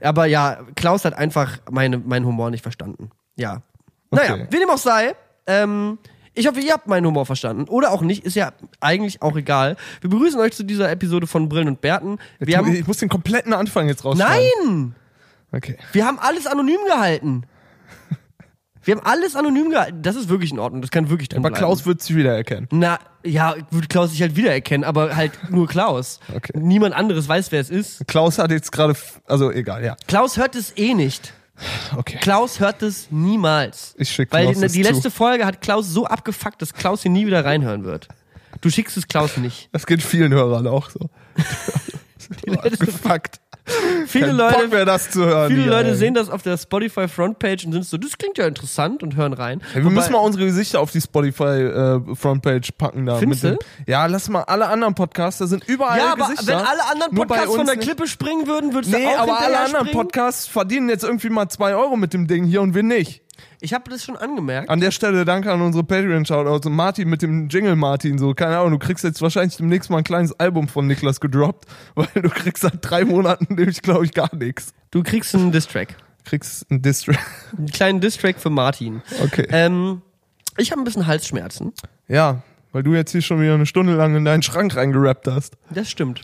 Aber 0.00 0.24
ja, 0.26 0.60
Klaus 0.74 1.04
hat 1.04 1.14
einfach 1.14 1.58
meine, 1.70 1.98
meinen 1.98 2.24
Humor 2.24 2.50
nicht 2.50 2.62
verstanden. 2.62 3.10
Ja. 3.36 3.62
Naja, 4.10 4.34
Okay. 4.34 4.46
wie 4.50 4.58
dem 4.58 4.70
auch 4.70 4.78
sei, 4.78 5.14
ähm, 5.46 5.98
ich 6.32 6.46
hoffe, 6.46 6.60
ihr 6.60 6.72
habt 6.72 6.86
meinen 6.86 7.04
Humor 7.06 7.26
verstanden. 7.26 7.64
Oder 7.68 7.90
auch 7.92 8.02
nicht, 8.02 8.24
ist 8.24 8.36
ja 8.36 8.52
eigentlich 8.80 9.20
auch 9.22 9.36
egal. 9.36 9.76
Wir 10.00 10.10
begrüßen 10.10 10.38
euch 10.40 10.52
zu 10.52 10.62
dieser 10.64 10.90
Episode 10.90 11.26
von 11.26 11.48
Brillen 11.48 11.68
und 11.68 11.80
Bärten. 11.80 12.18
Wir 12.38 12.58
mu- 12.58 12.64
haben. 12.66 12.74
ich 12.74 12.86
muss 12.86 12.98
den 12.98 13.08
kompletten 13.08 13.52
Anfang 13.52 13.88
jetzt 13.88 14.04
rausschneiden. 14.04 14.44
Nein! 14.64 14.94
Okay. 15.56 15.76
Wir 15.92 16.06
haben 16.06 16.18
alles 16.18 16.46
anonym 16.46 16.78
gehalten. 16.86 17.44
Wir 18.82 18.94
haben 18.94 19.04
alles 19.04 19.34
anonym 19.34 19.70
gehalten. 19.70 20.02
Das 20.02 20.14
ist 20.14 20.28
wirklich 20.28 20.52
in 20.52 20.60
Ordnung. 20.60 20.80
Das 20.80 20.92
kann 20.92 21.10
wirklich 21.10 21.28
drin 21.28 21.38
Aber 21.40 21.48
bleiben. 21.48 21.58
Klaus 21.58 21.86
wird 21.86 22.00
sich 22.02 22.14
wiedererkennen. 22.14 22.68
Na, 22.70 23.00
ja, 23.24 23.56
würde 23.72 23.88
Klaus 23.88 24.10
sich 24.12 24.22
halt 24.22 24.36
wiedererkennen, 24.36 24.84
aber 24.84 25.16
halt 25.16 25.32
nur 25.50 25.66
Klaus. 25.66 26.20
Okay. 26.32 26.52
Niemand 26.56 26.94
anderes 26.94 27.26
weiß, 27.28 27.50
wer 27.50 27.60
es 27.60 27.68
ist. 27.70 28.06
Klaus 28.06 28.38
hat 28.38 28.52
jetzt 28.52 28.70
gerade, 28.70 28.94
also 29.26 29.50
egal, 29.50 29.84
ja. 29.84 29.96
Klaus 30.06 30.36
hört 30.36 30.54
es 30.54 30.72
eh 30.76 30.94
nicht. 30.94 31.32
Okay. 31.96 32.18
Klaus 32.20 32.60
hört 32.60 32.82
es 32.82 33.08
niemals. 33.10 33.94
Ich 33.98 34.10
schick 34.10 34.30
Weil 34.32 34.52
Klaus 34.52 34.60
die, 34.72 34.78
die 34.78 34.84
zu. 34.84 34.92
letzte 34.92 35.10
Folge 35.10 35.46
hat 35.46 35.60
Klaus 35.62 35.88
so 35.88 36.06
abgefuckt, 36.06 36.62
dass 36.62 36.72
Klaus 36.72 37.02
hier 37.02 37.10
nie 37.10 37.26
wieder 37.26 37.44
reinhören 37.44 37.82
wird. 37.82 38.06
Du 38.60 38.70
schickst 38.70 38.96
es 38.96 39.08
Klaus 39.08 39.36
nicht. 39.36 39.68
Das 39.72 39.86
geht 39.86 40.02
vielen 40.02 40.32
Hörern 40.32 40.66
auch 40.68 40.90
so. 40.90 41.10
letzte- 42.46 42.86
Gefuckt. 42.86 43.40
Viele 44.06 44.26
Kein 44.28 44.36
Leute, 44.36 44.68
mehr, 44.68 44.84
das 44.84 45.10
zu 45.10 45.24
hören. 45.24 45.50
viele 45.50 45.66
Leute 45.68 45.94
sehen 45.96 46.14
das 46.14 46.30
auf 46.30 46.42
der 46.42 46.56
Spotify 46.56 47.08
Frontpage 47.08 47.64
und 47.66 47.72
sind 47.72 47.84
so, 47.84 47.96
das 47.96 48.16
klingt 48.16 48.38
ja 48.38 48.46
interessant 48.46 49.02
und 49.02 49.16
hören 49.16 49.32
rein. 49.32 49.60
Ja, 49.70 49.76
wir 49.76 49.84
Wobei- 49.86 49.94
müssen 49.94 50.12
mal 50.12 50.18
unsere 50.18 50.44
Gesichter 50.46 50.80
auf 50.80 50.92
die 50.92 51.00
Spotify 51.00 51.44
äh, 51.44 52.00
Frontpage 52.14 52.70
packen 52.78 53.06
da. 53.06 53.16
Findest 53.16 53.42
mit 53.44 53.52
dem- 53.54 53.58
Ja, 53.86 54.06
lass 54.06 54.28
mal 54.28 54.42
alle 54.44 54.68
anderen 54.68 54.94
Podcasts, 54.94 55.38
da 55.40 55.46
sind 55.46 55.64
überall 55.68 55.98
ja, 55.98 56.12
aber 56.12 56.28
Gesichter. 56.28 56.46
wenn 56.46 56.54
alle 56.66 56.84
anderen 56.92 57.14
Podcasts 57.14 57.54
von 57.56 57.66
der 57.66 57.74
nicht. 57.76 57.84
Klippe 57.84 58.06
springen 58.06 58.46
würden, 58.46 58.72
würdest 58.72 58.92
Nee, 58.94 59.02
du 59.04 59.08
auch 59.10 59.18
aber 59.22 59.38
alle 59.40 59.58
anderen 59.58 59.86
springen? 59.86 59.92
Podcasts 60.04 60.46
verdienen 60.46 60.88
jetzt 60.88 61.02
irgendwie 61.04 61.28
mal 61.30 61.48
zwei 61.48 61.74
Euro 61.74 61.96
mit 61.96 62.12
dem 62.14 62.26
Ding 62.28 62.44
hier 62.44 62.62
und 62.62 62.74
wir 62.74 62.82
nicht. 62.84 63.22
Ich 63.60 63.74
habe 63.74 63.90
das 63.90 64.04
schon 64.04 64.16
angemerkt. 64.16 64.68
An 64.68 64.80
der 64.80 64.90
Stelle 64.90 65.24
danke 65.24 65.52
an 65.52 65.60
unsere 65.60 65.84
Patreon-Shoutouts 65.84 66.66
und 66.66 66.74
Martin 66.74 67.08
mit 67.08 67.22
dem 67.22 67.48
Jingle 67.48 67.76
Martin. 67.76 68.18
So, 68.18 68.34
keine 68.34 68.58
Ahnung, 68.58 68.72
du 68.72 68.78
kriegst 68.78 69.04
jetzt 69.04 69.22
wahrscheinlich 69.22 69.56
demnächst 69.56 69.90
mal 69.90 69.98
ein 69.98 70.04
kleines 70.04 70.38
Album 70.38 70.68
von 70.68 70.86
Niklas 70.86 71.20
gedroppt, 71.20 71.66
weil 71.94 72.08
du 72.14 72.28
kriegst 72.28 72.62
seit 72.62 72.78
drei 72.80 73.04
Monaten 73.04 73.54
nämlich, 73.54 73.82
glaube 73.82 74.04
ich, 74.04 74.12
gar 74.12 74.34
nichts. 74.34 74.72
Du 74.90 75.02
kriegst 75.02 75.34
einen 75.34 75.52
Distrack. 75.52 75.96
Kriegst 76.24 76.70
ein 76.70 76.82
Distrack. 76.82 77.18
Einen 77.56 77.68
kleinen 77.68 78.00
Distrack 78.00 78.40
für 78.40 78.50
Martin. 78.50 79.02
Okay. 79.22 79.46
Ähm, 79.50 80.02
ich 80.56 80.72
habe 80.72 80.80
ein 80.80 80.84
bisschen 80.84 81.06
Halsschmerzen. 81.06 81.72
Ja, 82.08 82.42
weil 82.72 82.82
du 82.82 82.94
jetzt 82.94 83.12
hier 83.12 83.22
schon 83.22 83.40
wieder 83.40 83.54
eine 83.54 83.66
Stunde 83.66 83.94
lang 83.94 84.16
in 84.16 84.24
deinen 84.24 84.42
Schrank 84.42 84.74
reingerappt 84.76 85.28
hast. 85.28 85.56
Das 85.70 85.90
stimmt. 85.90 86.22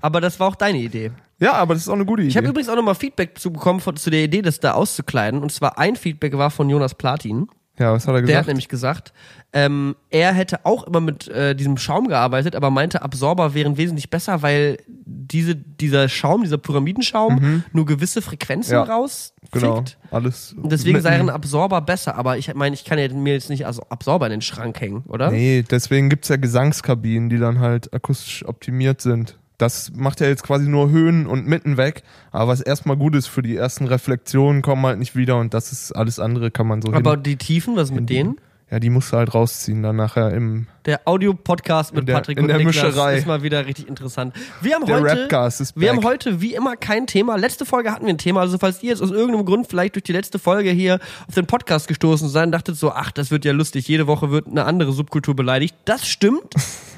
Aber 0.00 0.20
das 0.20 0.40
war 0.40 0.48
auch 0.48 0.56
deine 0.56 0.78
Idee. 0.78 1.12
Ja, 1.38 1.52
aber 1.54 1.74
das 1.74 1.82
ist 1.82 1.88
auch 1.88 1.94
eine 1.94 2.06
gute 2.06 2.22
Idee. 2.22 2.30
Ich 2.30 2.36
habe 2.36 2.48
übrigens 2.48 2.68
auch 2.70 2.76
nochmal 2.76 2.94
Feedback 2.94 3.38
zu 3.38 3.52
bekommen 3.52 3.80
von, 3.80 3.96
zu 3.96 4.08
der 4.10 4.24
Idee, 4.24 4.40
das 4.42 4.58
da 4.60 4.72
auszukleiden. 4.72 5.42
Und 5.42 5.52
zwar 5.52 5.78
ein 5.78 5.96
Feedback 5.96 6.36
war 6.38 6.50
von 6.50 6.70
Jonas 6.70 6.94
Platin. 6.94 7.48
ja, 7.78 7.92
was 7.92 8.06
hat 8.08 8.14
er 8.14 8.22
Der 8.22 8.36
hat 8.38 8.44
gesagt? 8.44 8.48
nämlich 8.48 8.68
gesagt, 8.68 9.12
ähm, 9.52 9.96
er 10.10 10.32
hätte 10.32 10.64
auch 10.64 10.84
immer 10.86 11.00
mit 11.00 11.28
äh, 11.28 11.54
diesem 11.54 11.76
Schaum 11.76 12.08
gearbeitet, 12.08 12.56
aber 12.56 12.70
meinte, 12.70 13.02
Absorber 13.02 13.52
wären 13.54 13.76
wesentlich 13.76 14.08
besser, 14.10 14.40
weil 14.42 14.78
diese, 14.86 15.54
dieser 15.56 16.08
Schaum, 16.08 16.42
dieser 16.42 16.56
Pyramidenschaum, 16.58 17.62
nur 17.72 17.84
gewisse 17.86 18.22
Frequenzen 18.22 18.70
Mhm. 18.72 18.86
Ja, 18.86 18.94
raus 18.94 19.34
genau. 19.52 19.84
Alles. 20.10 20.54
Und 20.54 20.72
deswegen 20.72 20.94
mitten- 20.94 21.02
sei 21.04 21.18
ein 21.20 21.28
Absorber 21.30 21.80
besser. 21.82 22.16
Aber 22.16 22.38
ich 22.38 22.54
meine, 22.54 22.74
ich 22.74 22.84
kann 22.84 22.98
ja 22.98 23.12
mir 23.12 23.34
jetzt 23.34 23.50
nicht 23.50 23.66
als 23.66 23.78
Absorber 23.90 24.26
in 24.26 24.32
den 24.32 24.42
Schrank 24.42 24.80
hängen, 24.80 25.04
oder? 25.06 25.30
Nee, 25.30 25.64
deswegen 25.70 26.08
gibt's 26.08 26.28
ja 26.28 26.36
Gesangskabinen, 26.36 27.28
die 27.28 27.38
dann 27.38 27.60
halt 27.60 27.92
akustisch 27.92 28.44
optimiert 28.46 29.00
sind. 29.02 29.38
Das 29.58 29.90
macht 29.94 30.20
ja 30.20 30.26
jetzt 30.26 30.42
quasi 30.42 30.68
nur 30.68 30.90
Höhen 30.90 31.26
und 31.26 31.46
Mitten 31.46 31.76
weg. 31.76 32.02
Aber 32.30 32.48
was 32.48 32.60
erstmal 32.60 32.96
gut 32.96 33.14
ist 33.14 33.26
für 33.26 33.42
die 33.42 33.56
ersten 33.56 33.86
Reflexionen, 33.86 34.60
kommen 34.62 34.84
halt 34.84 34.98
nicht 34.98 35.16
wieder 35.16 35.38
und 35.38 35.54
das 35.54 35.72
ist 35.72 35.92
alles 35.92 36.18
andere, 36.20 36.50
kann 36.50 36.66
man 36.66 36.82
so 36.82 36.92
Aber 36.92 37.12
hin. 37.12 37.22
die 37.22 37.36
Tiefen, 37.36 37.74
was 37.76 37.90
mit 37.90 38.10
denen? 38.10 38.36
Ja, 38.68 38.80
die 38.80 38.90
musst 38.90 39.12
du 39.12 39.16
halt 39.16 39.32
rausziehen 39.32 39.80
dann 39.84 39.94
nachher 39.94 40.32
im. 40.34 40.66
Der 40.86 41.02
Audio-Podcast 41.06 41.94
mit 41.94 42.08
der- 42.08 42.14
Patrick 42.14 42.36
in 42.36 42.42
und 42.44 42.48
der 42.48 42.56
Niklas 42.58 42.74
Mischerei. 42.84 43.16
ist 43.16 43.24
mal 43.26 43.44
wieder 43.44 43.64
richtig 43.64 43.86
interessant. 43.86 44.34
Wir 44.60 44.74
haben 44.74 44.84
Der 44.86 44.96
heute, 45.00 45.20
Rapcast 45.22 45.60
ist 45.60 45.80
wir 45.80 45.88
haben 45.88 46.00
back. 46.00 46.04
heute 46.06 46.40
wie 46.40 46.52
immer 46.52 46.74
kein 46.76 47.06
Thema. 47.06 47.36
Letzte 47.36 47.64
Folge 47.64 47.92
hatten 47.92 48.06
wir 48.06 48.12
ein 48.14 48.18
Thema. 48.18 48.40
Also 48.40 48.58
falls 48.58 48.82
ihr 48.82 48.90
jetzt 48.90 49.02
aus 49.02 49.12
irgendeinem 49.12 49.44
Grund 49.46 49.68
vielleicht 49.68 49.94
durch 49.94 50.02
die 50.02 50.12
letzte 50.12 50.40
Folge 50.40 50.70
hier 50.70 50.98
auf 51.28 51.34
den 51.36 51.46
Podcast 51.46 51.86
gestoßen 51.86 52.28
seid 52.28 52.46
und 52.46 52.52
dachtet 52.52 52.76
so, 52.76 52.90
ach, 52.90 53.12
das 53.12 53.30
wird 53.30 53.44
ja 53.44 53.52
lustig. 53.52 53.86
Jede 53.86 54.08
Woche 54.08 54.32
wird 54.32 54.48
eine 54.48 54.64
andere 54.64 54.90
Subkultur 54.92 55.36
beleidigt. 55.36 55.76
Das 55.84 56.06
stimmt. 56.06 56.52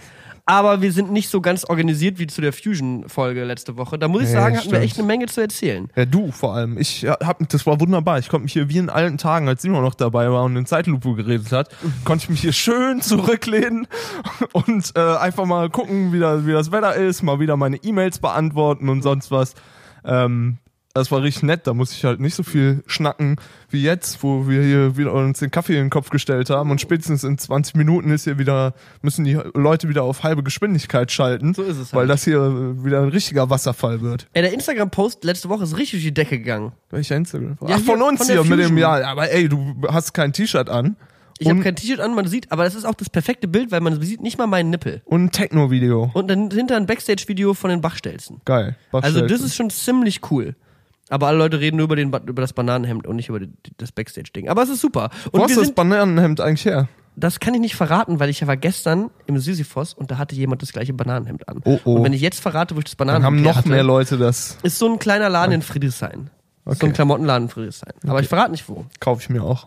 Aber 0.49 0.81
wir 0.81 0.93
sind 0.93 1.12
nicht 1.12 1.28
so 1.28 1.43
ganz 1.43 1.67
organisiert 1.67 2.19
wie 2.19 2.26
zu 2.26 2.40
der 2.40 2.55
Fusion-Folge 2.55 3.45
letzte 3.45 3.76
Woche. 3.76 3.99
Da 3.99 4.09
muss 4.09 4.23
ich 4.23 4.31
sagen, 4.31 4.57
hatten 4.57 4.73
wir 4.73 4.81
echt 4.81 4.97
eine 4.97 5.07
Menge 5.07 5.26
zu 5.26 5.43
erzählen. 5.43 5.90
Ja, 5.95 6.07
du 6.07 6.33
vor 6.33 6.55
allem. 6.55 6.78
Ich 6.78 7.02
ja, 7.02 7.19
hab, 7.23 7.47
das 7.50 7.67
war 7.67 7.78
wunderbar. 7.81 8.19
Ich 8.19 8.31
konnte 8.31 8.45
mich 8.45 8.55
hier 8.55 8.71
wie 8.71 8.78
in 8.78 8.88
alten 8.88 9.19
Tagen, 9.19 9.47
als 9.47 9.61
Simon 9.61 9.83
noch 9.83 9.95
dabei 9.95 10.31
war 10.31 10.45
und 10.45 10.57
in 10.57 10.64
Zeitlupe 10.64 11.14
geredet 11.17 11.52
hat, 11.52 11.69
konnte 12.07 12.25
ich 12.25 12.31
mich 12.31 12.40
hier 12.40 12.55
schön 12.55 13.02
zurücklehnen 13.02 13.87
und 14.52 14.93
äh, 14.97 15.17
einfach 15.19 15.45
mal 15.45 15.69
gucken, 15.69 16.14
wie, 16.14 16.19
da, 16.19 16.47
wie 16.47 16.52
das 16.52 16.73
Wetter 16.73 16.95
ist, 16.95 17.23
mal 17.23 17.40
wieder 17.40 17.59
meine 17.59 17.76
E-Mails 17.76 18.19
beantworten 18.19 18.88
und 18.88 19.02
sonst 19.02 19.31
was. 19.31 19.52
Ähm, 20.02 20.57
das 20.99 21.11
war 21.11 21.23
richtig 21.23 21.43
nett. 21.45 21.67
Da 21.67 21.75
muss 21.75 21.93
ich 21.93 22.05
halt 22.05 22.21
nicht 22.21 22.35
so 22.35 22.43
viel 22.43 22.83
schnacken 22.87 23.37
wie 23.71 23.83
jetzt, 23.83 24.23
wo 24.23 24.49
wir 24.49 24.62
hier 24.62 24.97
wieder 24.97 25.12
uns 25.12 25.38
den 25.38 25.50
Kaffee 25.50 25.75
in 25.75 25.85
den 25.85 25.90
Kopf 25.90 26.11
gestellt 26.11 26.50
haben 26.50 26.71
und 26.71 26.81
spätestens 26.81 27.25
in 27.25 27.38
20 27.38 27.75
Minuten 27.75 28.11
ist 28.11 28.25
hier 28.25 28.38
wieder, 28.38 28.75
müssen 29.02 29.25
die 29.25 29.38
Leute 29.55 29.88
wieder 29.88 30.02
auf 30.02 30.23
halbe 30.23 30.43
Geschwindigkeit 30.43 31.11
schalten. 31.12 31.55
So 31.55 31.62
ist 31.62 31.78
es 31.78 31.93
Weil 31.93 32.00
halt. 32.00 32.11
das 32.11 32.25
hier 32.25 32.85
wieder 32.85 33.02
ein 33.02 33.09
richtiger 33.09 33.50
Wasserfall 33.50 34.00
wird. 34.00 34.26
Ey, 34.33 34.43
der 34.43 34.52
Instagram-Post 34.52 35.25
letzte 35.25 35.49
Woche 35.49 35.64
ist 35.64 35.76
richtig 35.76 36.00
durch 36.00 36.05
die 36.05 36.14
Decke 36.14 36.38
gegangen. 36.38 36.73
Welcher 36.90 37.17
Instagram? 37.17 37.59
Ja, 37.67 37.76
Ach, 37.76 37.81
von 37.81 38.00
uns 38.02 38.19
von 38.19 38.26
hier 38.26 38.43
mit 38.43 38.52
dem, 38.59 38.59
Fusion. 38.61 38.78
ja, 38.78 39.07
aber 39.09 39.31
ey, 39.31 39.49
du 39.49 39.75
hast 39.88 40.14
kein 40.14 40.33
T-Shirt 40.33 40.69
an. 40.69 40.97
Ich 41.40 41.49
habe 41.49 41.61
kein 41.61 41.76
T-Shirt 41.76 42.00
an, 42.00 42.14
man 42.14 42.26
sieht, 42.26 42.50
aber 42.50 42.64
das 42.64 42.75
ist 42.75 42.85
auch 42.85 42.95
das 42.97 43.11
perfekte 43.11 43.47
Bild, 43.47 43.71
weil 43.71 43.81
man 43.81 44.00
sieht 44.02 44.21
nicht 44.21 44.38
mal 44.38 44.49
meinen 44.49 44.71
Nippel. 44.71 45.02
Und 45.05 45.25
ein 45.25 45.31
Techno-Video. 45.31 46.11
Und 46.12 46.28
dann 46.28 46.50
hinter 46.50 46.76
ein 46.76 46.87
Backstage-Video 46.87 47.55
von 47.55 47.71
den 47.71 47.81
Bachstelzen. 47.81 48.40
Geil. 48.45 48.76
Also 48.90 49.25
das 49.25 49.40
ist 49.43 49.55
schon 49.55 49.71
ziemlich 49.71 50.21
cool. 50.33 50.57
Aber 51.10 51.26
alle 51.28 51.38
Leute 51.38 51.60
reden 51.60 51.76
nur 51.78 51.84
über, 51.84 51.96
den, 51.96 52.08
über 52.08 52.42
das 52.42 52.52
Bananenhemd 52.52 53.06
und 53.06 53.16
nicht 53.16 53.28
über 53.28 53.40
die, 53.40 53.50
das 53.78 53.92
Backstage-Ding. 53.92 54.48
Aber 54.48 54.62
es 54.62 54.68
ist 54.68 54.80
super. 54.80 55.10
Und 55.32 55.40
Wo 55.40 55.46
du 55.46 55.54
das 55.54 55.72
Bananenhemd 55.72 56.40
eigentlich 56.40 56.64
her? 56.64 56.88
das 57.16 57.40
kann 57.40 57.52
ich 57.52 57.60
nicht 57.60 57.74
verraten, 57.74 58.20
weil 58.20 58.30
ich 58.30 58.46
war 58.46 58.56
gestern 58.56 59.10
im 59.26 59.38
Sisyphos 59.38 59.92
und 59.92 60.10
da 60.12 60.18
hatte 60.18 60.36
jemand 60.36 60.62
das 60.62 60.72
gleiche 60.72 60.92
Bananenhemd 60.92 61.48
an. 61.48 61.62
Oh, 61.64 61.80
oh. 61.84 61.94
Und 61.96 62.04
wenn 62.04 62.12
ich 62.12 62.20
jetzt 62.20 62.38
verrate, 62.40 62.76
wo 62.76 62.78
ich 62.78 62.84
das 62.84 62.96
Dann 62.96 63.08
Bananenhemd 63.08 63.36
haben 63.38 63.42
noch 63.42 63.56
hatte, 63.56 63.68
mehr 63.70 63.82
Leute 63.82 64.18
das. 64.18 64.56
ist 64.62 64.78
so 64.78 64.86
ein 64.92 64.98
kleiner 65.00 65.28
Laden 65.28 65.52
in 65.52 65.62
Friedrichshain. 65.62 66.30
Ist 66.64 66.64
So 66.64 66.70
Okay. 66.72 66.86
ein 66.86 66.92
Klamottenladen 66.92 67.44
in 67.44 67.48
Friedrichshain. 67.50 67.92
Aber 68.06 68.20
ich 68.20 68.28
verrate 68.28 68.52
nicht 68.52 68.68
wo. 68.68 68.84
Kaufe 69.00 69.20
ich 69.22 69.30
mir 69.30 69.42
auch. 69.42 69.66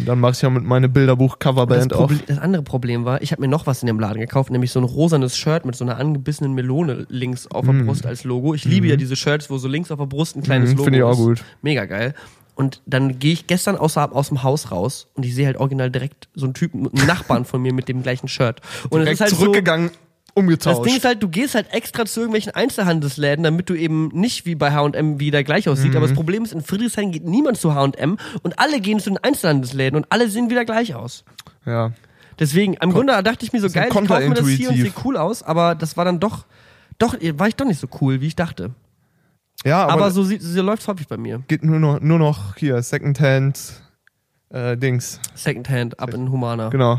Und 0.00 0.06
dann 0.06 0.18
mache 0.18 0.32
ich 0.32 0.40
ja 0.42 0.48
mit 0.48 0.64
meine 0.64 0.88
Bilderbuch-Coverband 0.88 1.92
auf. 1.92 2.10
Das 2.26 2.38
andere 2.38 2.62
Problem 2.62 3.04
war, 3.04 3.20
ich 3.20 3.32
habe 3.32 3.42
mir 3.42 3.48
noch 3.48 3.66
was 3.66 3.82
in 3.82 3.86
dem 3.86 4.00
Laden 4.00 4.18
gekauft, 4.18 4.50
nämlich 4.50 4.72
so 4.72 4.80
ein 4.80 4.84
rosanes 4.84 5.36
Shirt 5.36 5.66
mit 5.66 5.76
so 5.76 5.84
einer 5.84 5.98
angebissenen 5.98 6.54
Melone 6.54 7.06
links 7.10 7.46
auf 7.48 7.66
der 7.66 7.72
Brust 7.74 8.06
als 8.06 8.24
Logo. 8.24 8.54
Ich 8.54 8.64
liebe 8.64 8.86
ja 8.86 8.96
diese 8.96 9.14
Shirts, 9.14 9.50
wo 9.50 9.58
so 9.58 9.68
links 9.68 9.90
auf 9.90 9.98
der 9.98 10.06
Brust 10.06 10.36
ein 10.36 10.42
kleines 10.42 10.70
Mhm, 10.70 10.76
Logo 10.76 10.84
finde 10.84 10.98
ich 11.00 11.02
auch 11.04 11.10
ist. 11.12 11.16
gut. 11.18 11.44
Mega 11.60 11.84
geil. 11.84 12.14
Und 12.54 12.82
dann 12.86 13.18
gehe 13.18 13.32
ich 13.32 13.46
gestern 13.46 13.76
aus, 13.76 13.96
aus 13.96 14.28
dem 14.28 14.42
Haus 14.42 14.70
raus 14.70 15.06
und 15.14 15.24
ich 15.24 15.34
sehe 15.34 15.46
halt 15.46 15.56
original 15.58 15.90
direkt 15.90 16.28
so 16.34 16.44
einen 16.46 16.54
Typen, 16.54 16.88
einen 16.94 17.06
Nachbarn 17.06 17.44
von 17.44 17.60
mir 17.62 17.72
mit 17.72 17.88
dem 17.88 18.02
gleichen 18.02 18.28
Shirt. 18.28 18.60
Und 18.90 19.00
Direkt 19.00 19.08
es 19.08 19.14
ist 19.14 19.20
halt 19.20 19.30
so, 19.30 19.36
zurückgegangen, 19.36 19.90
umgetauscht. 20.34 20.78
das 20.80 20.86
Ding 20.86 20.96
ist 20.96 21.04
halt, 21.04 21.22
du 21.22 21.28
gehst 21.28 21.54
halt 21.54 21.72
extra 21.72 22.04
zu 22.06 22.20
irgendwelchen 22.20 22.52
Einzelhandelsläden, 22.54 23.42
damit 23.42 23.68
du 23.68 23.74
eben 23.74 24.08
nicht 24.08 24.46
wie 24.46 24.54
bei 24.54 24.72
H&M 24.72 25.20
wieder 25.20 25.42
gleich 25.44 25.68
aussieht. 25.68 25.90
Mhm. 25.90 25.96
Aber 25.96 26.06
das 26.06 26.14
Problem 26.14 26.44
ist, 26.44 26.52
in 26.52 26.62
Friedrichshain 26.62 27.12
geht 27.12 27.24
niemand 27.24 27.58
zu 27.58 27.74
H&M 27.74 28.16
und 28.42 28.58
alle 28.58 28.80
gehen 28.80 29.00
zu 29.00 29.10
den 29.10 29.18
Einzelhandelsläden 29.18 29.96
und 29.96 30.06
alle 30.10 30.28
sehen 30.28 30.50
wieder 30.50 30.64
gleich 30.64 30.94
aus. 30.94 31.24
ja. 31.66 31.92
Deswegen, 32.38 32.72
im 32.72 32.92
Grunde 32.92 33.22
dachte 33.22 33.44
ich 33.44 33.52
mir 33.52 33.60
so 33.60 33.68
geil, 33.68 33.88
ich 33.88 33.94
kaufe 33.94 34.00
mir 34.26 34.34
das 34.34 34.46
hier 34.48 34.70
und 34.70 34.74
kontraintuitiv. 34.76 35.04
cool 35.04 35.18
aus, 35.18 35.42
aber 35.42 35.74
das 35.74 35.98
war 35.98 36.06
dann 36.06 36.20
doch, 36.20 36.46
doch, 36.98 37.14
war 37.34 37.48
ich 37.48 37.54
doch 37.56 37.66
nicht 37.66 37.78
so 37.78 37.86
cool, 38.00 38.22
wie 38.22 38.28
ich 38.28 38.34
dachte. 38.36 38.70
Ja, 39.62 39.82
aber, 39.82 39.92
Aber, 39.92 40.10
so, 40.10 40.24
sieht- 40.24 40.40
so 40.40 40.62
läuft's 40.62 40.88
häufig 40.88 41.06
bei 41.06 41.18
mir. 41.18 41.42
geht 41.48 41.62
nur 41.62 41.78
noch, 41.78 42.00
nur 42.00 42.18
noch 42.18 42.56
hier, 42.56 42.80
Secondhand 42.82 43.82
äh, 44.48 44.74
Dings. 44.78 45.20
Secondhand, 45.34 46.00
ab 46.00 46.14
in 46.14 46.30
Humana. 46.32 46.70
Genau. 46.70 46.98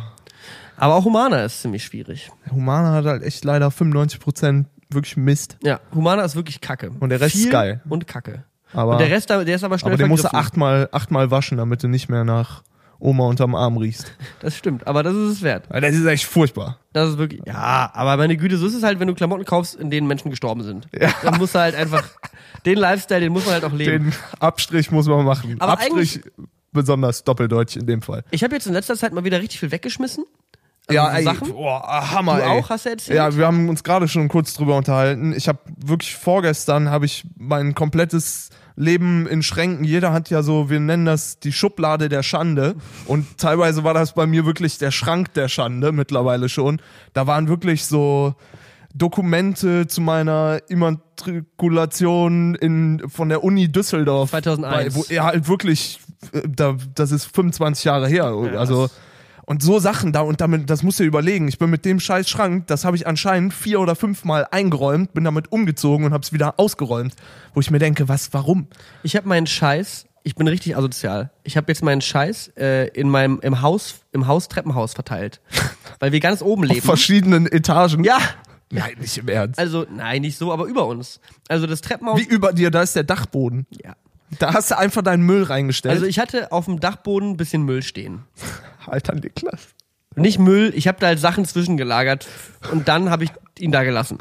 Aber 0.81 0.95
auch 0.95 1.05
Humana 1.05 1.43
ist 1.43 1.61
ziemlich 1.61 1.83
schwierig. 1.83 2.31
Humana 2.49 2.93
hat 2.93 3.05
halt 3.05 3.23
echt 3.23 3.45
leider 3.45 3.67
95% 3.67 4.65
wirklich 4.89 5.15
Mist. 5.15 5.57
Ja, 5.61 5.79
Humana 5.93 6.23
ist 6.23 6.35
wirklich 6.35 6.59
kacke. 6.59 6.89
Und 6.99 7.09
der 7.09 7.21
Rest 7.21 7.35
ist 7.35 7.43
Viel 7.43 7.51
geil. 7.51 7.81
Und 7.87 8.07
kacke. 8.07 8.45
Aber, 8.73 8.93
und 8.93 8.97
der 8.97 9.11
Rest, 9.11 9.29
der 9.29 9.45
ist 9.47 9.63
aber 9.63 9.77
schnell 9.77 9.93
aber 9.93 10.01
den 10.01 10.09
musst 10.09 10.23
du 10.23 10.33
achtmal, 10.33 10.89
achtmal 10.91 11.29
waschen, 11.29 11.59
damit 11.59 11.83
du 11.83 11.87
nicht 11.87 12.09
mehr 12.09 12.23
nach 12.23 12.63
Oma 12.97 13.25
unterm 13.25 13.53
Arm 13.53 13.77
riechst. 13.77 14.11
Das 14.39 14.57
stimmt, 14.57 14.87
aber 14.87 15.03
das 15.03 15.13
ist 15.13 15.31
es 15.33 15.41
wert. 15.43 15.65
Das 15.69 15.93
ist 15.93 16.03
echt 16.03 16.25
furchtbar. 16.25 16.79
Das 16.93 17.09
ist 17.11 17.19
wirklich. 17.19 17.41
Ja, 17.45 17.91
aber 17.93 18.17
meine 18.17 18.35
Güte, 18.35 18.57
so 18.57 18.65
ist 18.65 18.73
es 18.73 18.81
halt, 18.81 18.99
wenn 18.99 19.07
du 19.07 19.13
Klamotten 19.13 19.45
kaufst, 19.45 19.75
in 19.75 19.91
denen 19.91 20.07
Menschen 20.07 20.31
gestorben 20.31 20.63
sind. 20.63 20.87
Dann 21.21 21.37
musst 21.37 21.53
du 21.53 21.59
halt 21.59 21.75
einfach. 21.75 22.03
Den 22.65 22.77
Lifestyle, 22.77 23.21
den 23.21 23.31
muss 23.31 23.45
man 23.45 23.55
halt 23.55 23.63
auch 23.63 23.71
leben. 23.71 24.05
Den 24.05 24.13
Abstrich 24.39 24.91
muss 24.91 25.07
man 25.07 25.25
machen. 25.25 25.57
Aber 25.59 25.73
Abstrich 25.73 26.21
besonders 26.71 27.23
doppeldeutig 27.23 27.77
in 27.77 27.87
dem 27.87 28.01
Fall. 28.01 28.23
Ich 28.31 28.43
habe 28.43 28.53
jetzt 28.53 28.67
in 28.67 28.73
letzter 28.73 28.95
Zeit 28.95 29.13
mal 29.13 29.23
wieder 29.23 29.39
richtig 29.39 29.59
viel 29.59 29.71
weggeschmissen. 29.71 30.25
Ja, 30.89 31.11
so 31.11 31.17
ey, 31.17 31.23
Sachen. 31.23 31.49
boah, 31.53 32.11
Hammer, 32.11 32.37
Du 32.37 32.41
ey. 32.43 32.49
auch, 32.49 32.69
hast 32.69 32.85
du 32.85 32.89
erzählt? 32.89 33.17
Ja, 33.17 33.35
wir 33.37 33.45
haben 33.45 33.69
uns 33.69 33.83
gerade 33.83 34.07
schon 34.07 34.27
kurz 34.27 34.53
drüber 34.53 34.75
unterhalten. 34.77 35.33
Ich 35.33 35.47
habe 35.47 35.59
wirklich 35.77 36.15
vorgestern 36.15 36.89
habe 36.89 37.05
ich 37.05 37.23
mein 37.37 37.75
komplettes 37.75 38.49
Leben 38.75 39.27
in 39.27 39.43
Schränken. 39.43 39.83
Jeder 39.85 40.11
hat 40.11 40.29
ja 40.29 40.41
so, 40.41 40.69
wir 40.69 40.79
nennen 40.79 41.05
das 41.05 41.39
die 41.39 41.51
Schublade 41.51 42.09
der 42.09 42.23
Schande. 42.23 42.75
Und 43.05 43.37
teilweise 43.37 43.83
war 43.83 43.93
das 43.93 44.13
bei 44.13 44.25
mir 44.25 44.45
wirklich 44.45 44.77
der 44.79 44.91
Schrank 44.91 45.33
der 45.33 45.49
Schande 45.49 45.91
mittlerweile 45.91 46.49
schon. 46.49 46.81
Da 47.13 47.27
waren 47.27 47.47
wirklich 47.47 47.85
so 47.85 48.33
Dokumente 48.93 49.87
zu 49.87 50.01
meiner 50.01 50.59
Immatrikulation 50.67 52.55
in, 52.55 53.03
von 53.07 53.29
der 53.29 53.43
Uni 53.43 53.71
Düsseldorf. 53.71 54.31
2001. 54.31 54.93
Bei, 54.93 54.99
wo, 54.99 55.05
ja, 55.13 55.25
halt 55.25 55.47
wirklich, 55.47 55.99
äh, 56.33 56.41
da, 56.47 56.75
das 56.95 57.11
ist 57.11 57.25
25 57.33 57.83
Jahre 57.85 58.07
her. 58.07 58.25
also, 58.57 58.89
und 59.51 59.61
so 59.61 59.79
Sachen 59.79 60.13
da 60.13 60.21
und 60.21 60.39
damit, 60.39 60.69
das 60.69 60.81
musst 60.81 60.99
du 60.99 61.03
dir 61.03 61.07
überlegen. 61.09 61.49
Ich 61.49 61.59
bin 61.59 61.69
mit 61.69 61.83
dem 61.83 61.99
scheiß 61.99 62.29
Schrank, 62.29 62.67
das 62.67 62.85
habe 62.85 62.95
ich 62.95 63.05
anscheinend 63.05 63.53
vier 63.53 63.81
oder 63.81 63.95
fünfmal 63.95 64.47
eingeräumt, 64.49 65.13
bin 65.13 65.25
damit 65.25 65.51
umgezogen 65.51 66.05
und 66.05 66.13
habe 66.13 66.23
es 66.23 66.31
wieder 66.31 66.53
ausgeräumt. 66.57 67.13
Wo 67.53 67.59
ich 67.59 67.69
mir 67.69 67.79
denke, 67.79 68.07
was, 68.07 68.33
warum? 68.33 68.67
Ich 69.03 69.17
habe 69.17 69.27
meinen 69.27 69.47
Scheiß, 69.47 70.05
ich 70.23 70.35
bin 70.35 70.47
richtig 70.47 70.77
asozial. 70.77 71.31
Ich 71.43 71.57
habe 71.57 71.65
jetzt 71.69 71.83
meinen 71.83 71.99
Scheiß 71.99 72.53
äh, 72.57 72.87
in 72.97 73.09
meinem 73.09 73.39
im 73.41 73.61
Haus 73.61 73.95
im 74.13 74.25
Haus 74.25 74.47
Treppenhaus 74.47 74.93
verteilt, 74.93 75.41
weil 75.99 76.13
wir 76.13 76.21
ganz 76.21 76.41
oben 76.41 76.63
Auf 76.63 76.69
leben. 76.69 76.85
verschiedenen 76.85 77.45
Etagen. 77.45 78.05
Ja, 78.05 78.19
Nein, 78.69 78.93
nicht 79.01 79.17
im 79.17 79.27
Ernst. 79.27 79.59
also 79.59 79.85
nein, 79.93 80.21
nicht 80.21 80.37
so, 80.37 80.53
aber 80.53 80.63
über 80.63 80.85
uns. 80.87 81.19
Also 81.49 81.67
das 81.67 81.81
Treppenhaus. 81.81 82.17
Wie 82.17 82.23
über 82.23 82.53
dir, 82.53 82.71
da 82.71 82.81
ist 82.83 82.95
der 82.95 83.03
Dachboden. 83.03 83.67
ja. 83.83 83.95
Da 84.39 84.53
hast 84.53 84.71
du 84.71 84.77
einfach 84.77 85.01
deinen 85.01 85.23
Müll 85.25 85.43
reingestellt. 85.43 85.93
Also 85.93 86.05
ich 86.05 86.17
hatte 86.17 86.53
auf 86.53 86.63
dem 86.63 86.79
Dachboden 86.79 87.31
ein 87.31 87.35
bisschen 87.37 87.63
Müll 87.63 87.83
stehen. 87.83 88.23
Alter 88.87 89.15
Niklas. 89.15 89.67
Nicht 90.15 90.39
Müll, 90.39 90.73
ich 90.75 90.87
habe 90.87 90.99
da 90.99 91.07
halt 91.07 91.19
Sachen 91.19 91.45
zwischengelagert 91.45 92.27
und 92.71 92.87
dann 92.87 93.09
habe 93.09 93.23
ich 93.23 93.31
ihn 93.59 93.71
da 93.71 93.83
gelassen. 93.83 94.17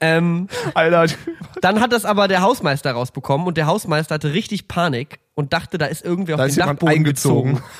Ähm, 0.00 0.48
Alter. 0.74 1.14
dann 1.62 1.80
hat 1.80 1.92
das 1.92 2.04
aber 2.04 2.28
der 2.28 2.42
Hausmeister 2.42 2.92
rausbekommen 2.92 3.46
und 3.46 3.56
der 3.56 3.66
Hausmeister 3.66 4.16
hatte 4.16 4.34
richtig 4.34 4.68
Panik 4.68 5.20
und 5.34 5.52
dachte, 5.52 5.78
da 5.78 5.86
ist 5.86 6.04
irgendwer 6.04 6.36
Da 6.36 6.42
auf 6.44 6.48
ist 6.50 6.56
den 6.58 6.66
Dachboden 6.66 6.94
eingezogen. 6.96 7.54
gezogen. 7.54 7.70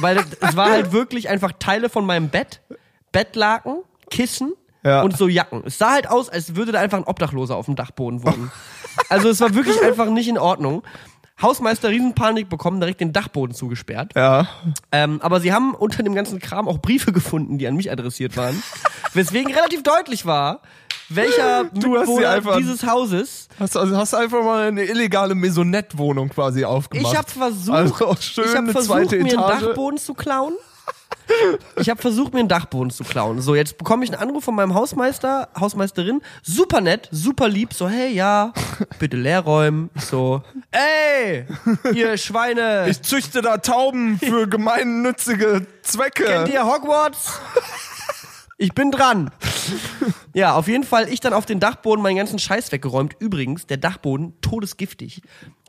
Weil 0.00 0.18
es 0.40 0.56
war 0.56 0.70
halt 0.70 0.92
wirklich 0.92 1.28
einfach 1.28 1.52
Teile 1.58 1.88
von 1.88 2.06
meinem 2.06 2.28
Bett, 2.28 2.60
Bettlaken, 3.12 3.82
Kissen 4.10 4.54
Ja. 4.82 5.02
und 5.02 5.16
so 5.16 5.28
Jacken. 5.28 5.62
Es 5.66 5.78
sah 5.78 5.92
halt 5.92 6.08
aus, 6.08 6.28
als 6.30 6.56
würde 6.56 6.72
da 6.72 6.80
einfach 6.80 6.98
ein 6.98 7.04
Obdachloser 7.04 7.56
auf 7.56 7.66
dem 7.66 7.76
Dachboden 7.76 8.24
wohnen. 8.24 8.50
Also 9.08 9.28
es 9.28 9.40
war 9.40 9.54
wirklich 9.54 9.80
einfach 9.82 10.06
nicht 10.08 10.28
in 10.28 10.38
Ordnung. 10.38 10.82
Hausmeister 11.42 11.90
Riesenpanik 11.90 12.48
bekommen, 12.48 12.80
direkt 12.80 13.00
den 13.00 13.12
Dachboden 13.12 13.54
zugesperrt. 13.54 14.12
Ja. 14.14 14.48
Ähm, 14.92 15.20
aber 15.20 15.40
sie 15.40 15.52
haben 15.52 15.74
unter 15.74 16.02
dem 16.02 16.14
ganzen 16.14 16.38
Kram 16.38 16.68
auch 16.68 16.78
Briefe 16.78 17.12
gefunden, 17.12 17.58
die 17.58 17.66
an 17.66 17.74
mich 17.76 17.90
adressiert 17.90 18.36
waren. 18.36 18.62
weswegen 19.14 19.52
relativ 19.52 19.82
deutlich 19.82 20.26
war, 20.26 20.60
welcher 21.08 21.64
Du 21.72 21.90
Mitbewohner 21.90 22.30
einfach- 22.30 22.56
dieses 22.56 22.86
Hauses. 22.86 23.48
Hast, 23.58 23.76
also 23.76 23.96
hast 23.96 24.14
einfach 24.14 24.42
mal 24.44 24.68
eine 24.68 24.84
illegale 24.84 25.34
Maisonette-Wohnung 25.34 26.28
quasi 26.30 26.64
aufgemacht. 26.64 27.12
Ich 27.12 27.18
habe 27.18 27.30
versucht, 27.30 27.76
Also 27.76 28.16
schön 28.20 28.44
ich 28.44 28.50
hab 28.50 28.58
eine 28.58 28.72
versucht 28.72 28.96
zweite 29.10 29.16
mir 29.22 29.38
einen 29.38 29.60
Dachboden 29.60 29.98
zu 29.98 30.14
klauen. 30.14 30.54
Ich 31.76 31.90
habe 31.90 32.00
versucht, 32.00 32.32
mir 32.32 32.40
einen 32.40 32.48
Dachboden 32.48 32.90
zu 32.90 33.04
klauen. 33.04 33.40
So, 33.40 33.54
jetzt 33.54 33.78
bekomme 33.78 34.04
ich 34.04 34.12
einen 34.12 34.20
Anruf 34.20 34.44
von 34.44 34.54
meinem 34.54 34.74
Hausmeister, 34.74 35.48
Hausmeisterin. 35.58 36.20
Super 36.42 36.80
nett, 36.80 37.08
super 37.10 37.48
lieb. 37.48 37.72
So, 37.74 37.88
hey, 37.88 38.12
ja, 38.12 38.52
bitte 38.98 39.16
leer 39.16 39.40
räumen. 39.40 39.90
So, 39.96 40.42
ey, 40.70 41.46
ihr 41.94 42.16
Schweine. 42.16 42.88
Ich 42.88 43.02
züchte 43.02 43.42
da 43.42 43.58
Tauben 43.58 44.18
für 44.18 44.48
gemeinnützige 44.48 45.66
Zwecke. 45.82 46.24
Kennt 46.24 46.48
ihr 46.48 46.64
Hogwarts? 46.64 47.40
Ich 48.56 48.72
bin 48.72 48.90
dran. 48.92 49.30
Ja, 50.32 50.54
auf 50.54 50.68
jeden 50.68 50.84
Fall 50.84 51.08
ich 51.08 51.20
dann 51.20 51.32
auf 51.32 51.44
den 51.44 51.58
Dachboden 51.58 52.02
meinen 52.02 52.16
ganzen 52.16 52.38
Scheiß 52.38 52.70
weggeräumt. 52.70 53.16
Übrigens, 53.18 53.66
der 53.66 53.78
Dachboden 53.78 54.34
todesgiftig. 54.40 55.22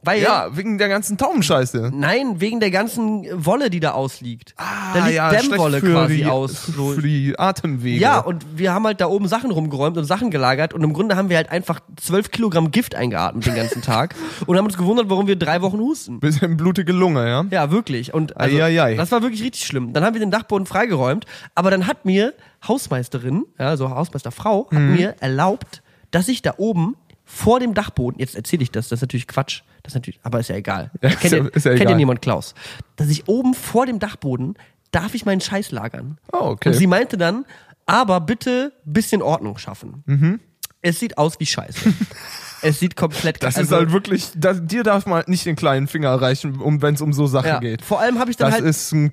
Weil, 0.06 0.22
Ja, 0.22 0.56
wegen 0.56 0.78
der 0.78 0.88
ganzen 0.90 1.18
Taubenscheiße. 1.18 1.92
nein, 1.94 2.40
wegen 2.40 2.60
der 2.60 2.72
ganzen 2.72 3.26
Wolle, 3.46 3.70
die 3.70 3.80
da 3.80 3.92
ausliegt. 3.92 4.54
da 4.58 5.06
liegt 5.08 5.20
Ah, 5.20 5.30
schlecht 5.32 5.52
Dämmwolle 5.52 5.82
quasi 5.82 6.18
die, 6.18 6.26
aus. 6.26 6.66
So. 6.68 6.92
Für 6.92 7.02
die 7.02 7.38
Atemwege. 7.38 8.00
Ja, 8.00 8.20
und 8.20 8.46
wir 8.58 8.74
haben 8.74 8.86
halt 8.86 9.02
da 9.02 9.08
oben 9.08 9.28
Sachen 9.28 9.52
rumgeräumt 9.52 9.98
und 9.98 10.06
Sachen 10.06 10.32
gelagert 10.32 10.74
und 10.74 10.84
im 10.84 10.94
Grunde 10.94 11.16
haben 11.16 11.30
wir 11.30 11.38
halt 11.38 11.50
einfach 11.52 11.80
12 11.98 12.32
Kilogramm 12.32 12.72
Gift 12.72 12.96
eingeatmet 12.96 13.46
den 13.46 13.56
ganzen 13.56 13.82
Tag 13.82 14.16
und 14.46 14.58
haben 14.58 14.66
uns 14.66 14.78
gewundert, 14.78 15.10
warum 15.10 15.28
wir 15.28 15.36
drei 15.36 15.62
Wochen 15.62 15.80
husten. 15.80 16.20
Bisschen 16.20 16.56
blutige 16.58 16.92
Lunge, 16.94 17.28
ja. 17.28 17.46
Ja, 17.52 17.72
wirklich. 17.72 18.14
Und 18.14 18.38
also, 18.38 18.56
Eieiei. 18.56 18.96
das 18.96 19.12
war 19.12 19.22
wirklich 19.22 19.42
richtig 19.44 19.66
schlimm. 19.66 19.94
Dann 19.94 20.04
haben 20.04 20.14
wir 20.14 20.20
den 20.20 20.32
Dachboden 20.32 20.66
freigeräumt, 20.68 21.26
aber 21.56 21.72
dann 21.72 21.88
hat 21.88 22.06
mir 22.06 22.34
Hausmeisterin, 22.68 23.46
ja, 23.60 23.70
also 23.70 23.90
Hausmeisterfrau, 23.90 24.68
hat 24.72 24.80
Mhm. 24.80 24.94
mir 24.96 25.16
erlaubt, 25.20 25.82
dass 26.12 26.28
ich 26.28 26.42
da 26.42 26.54
oben 26.58 26.96
vor 27.26 27.60
dem 27.60 27.74
Dachboden, 27.74 28.20
jetzt 28.20 28.36
erzähle 28.36 28.64
ich 28.64 28.72
das, 28.72 28.88
das 28.88 28.98
ist 28.98 29.02
natürlich 29.02 29.28
Quatsch, 29.28 29.62
das 29.84 29.92
ist 29.92 29.96
natürlich, 29.96 30.20
aber 30.24 30.40
ist 30.40 30.50
ja 30.50 30.56
egal. 30.56 30.92
Ja, 31.02 31.10
kennt 31.10 31.34
ja- 31.34 31.40
ihr, 31.40 31.54
ist 31.54 31.66
ja 31.66 31.76
kennt 31.76 31.90
ihr 31.90 31.96
niemand 31.96 32.22
Klaus? 32.22 32.54
Dass 32.96 33.10
ich 33.10 33.28
oben 33.28 33.54
vor 33.54 33.86
dem 33.86 34.00
Dachboden 34.00 34.56
darf 34.92 35.14
ich 35.14 35.26
meinen 35.26 35.42
Scheiß 35.42 35.72
lagern. 35.72 36.20
Oh, 36.32 36.52
okay. 36.52 36.70
Und 36.70 36.76
sie 36.76 36.88
meinte 36.88 37.18
dann, 37.18 37.46
aber 37.86 38.22
bitte 38.22 38.74
bisschen 38.86 39.22
Ordnung 39.22 39.58
schaffen. 39.58 40.04
Mhm. 40.06 40.40
Es 40.82 41.00
sieht 41.00 41.18
aus 41.18 41.40
wie 41.40 41.48
Scheiße. 41.48 41.94
es 42.62 42.80
sieht 42.80 42.96
komplett 42.96 43.42
Das 43.42 43.58
also, 43.58 43.76
ist 43.76 43.80
halt 43.80 43.92
wirklich, 43.92 44.30
das, 44.36 44.60
dir 44.64 44.84
darf 44.84 45.06
man 45.08 45.24
nicht 45.28 45.46
den 45.46 45.56
kleinen 45.56 45.88
Finger 45.88 46.10
erreichen, 46.10 46.60
um, 46.62 46.82
wenn 46.82 46.94
es 46.94 47.02
um 47.02 47.12
so 47.12 47.26
Sachen 47.26 47.48
ja, 47.48 47.60
geht. 47.60 47.82
Vor 47.84 48.00
allem 48.00 48.20
habe 48.20 48.32
ich 48.32 48.38
dann 48.38 48.52
Das 48.52 48.62
halt 48.62 48.70
ist 48.70 48.92
ein 48.94 49.12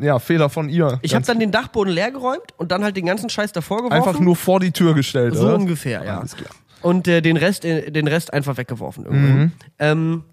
ja, 0.00 0.18
Fehler 0.18 0.50
von 0.50 0.68
ihr. 0.68 0.98
Ich 1.02 1.14
habe 1.14 1.24
dann 1.24 1.40
den 1.40 1.50
Dachboden 1.50 1.92
leer 1.92 2.10
geräumt 2.10 2.52
und 2.58 2.70
dann 2.70 2.84
halt 2.84 2.96
den 2.96 3.06
ganzen 3.06 3.30
Scheiß 3.30 3.52
davor 3.52 3.78
geworfen. 3.78 3.94
einfach 3.94 4.20
nur 4.20 4.36
vor 4.36 4.60
die 4.60 4.72
Tür 4.72 4.94
gestellt, 4.94 5.34
so 5.34 5.46
oder? 5.46 5.56
ungefähr, 5.56 6.04
ja. 6.04 6.18
Alles 6.18 6.36
klar. 6.36 6.50
Und 6.86 7.08
äh, 7.08 7.20
den 7.20 7.36
Rest, 7.36 7.64
äh, 7.64 7.90
den 7.90 8.06
Rest 8.06 8.32
einfach 8.32 8.58
weggeworfen 8.58 9.06
irgendwann. 9.06 9.38
Mhm. 9.38 9.52
Ähm, 9.80 10.24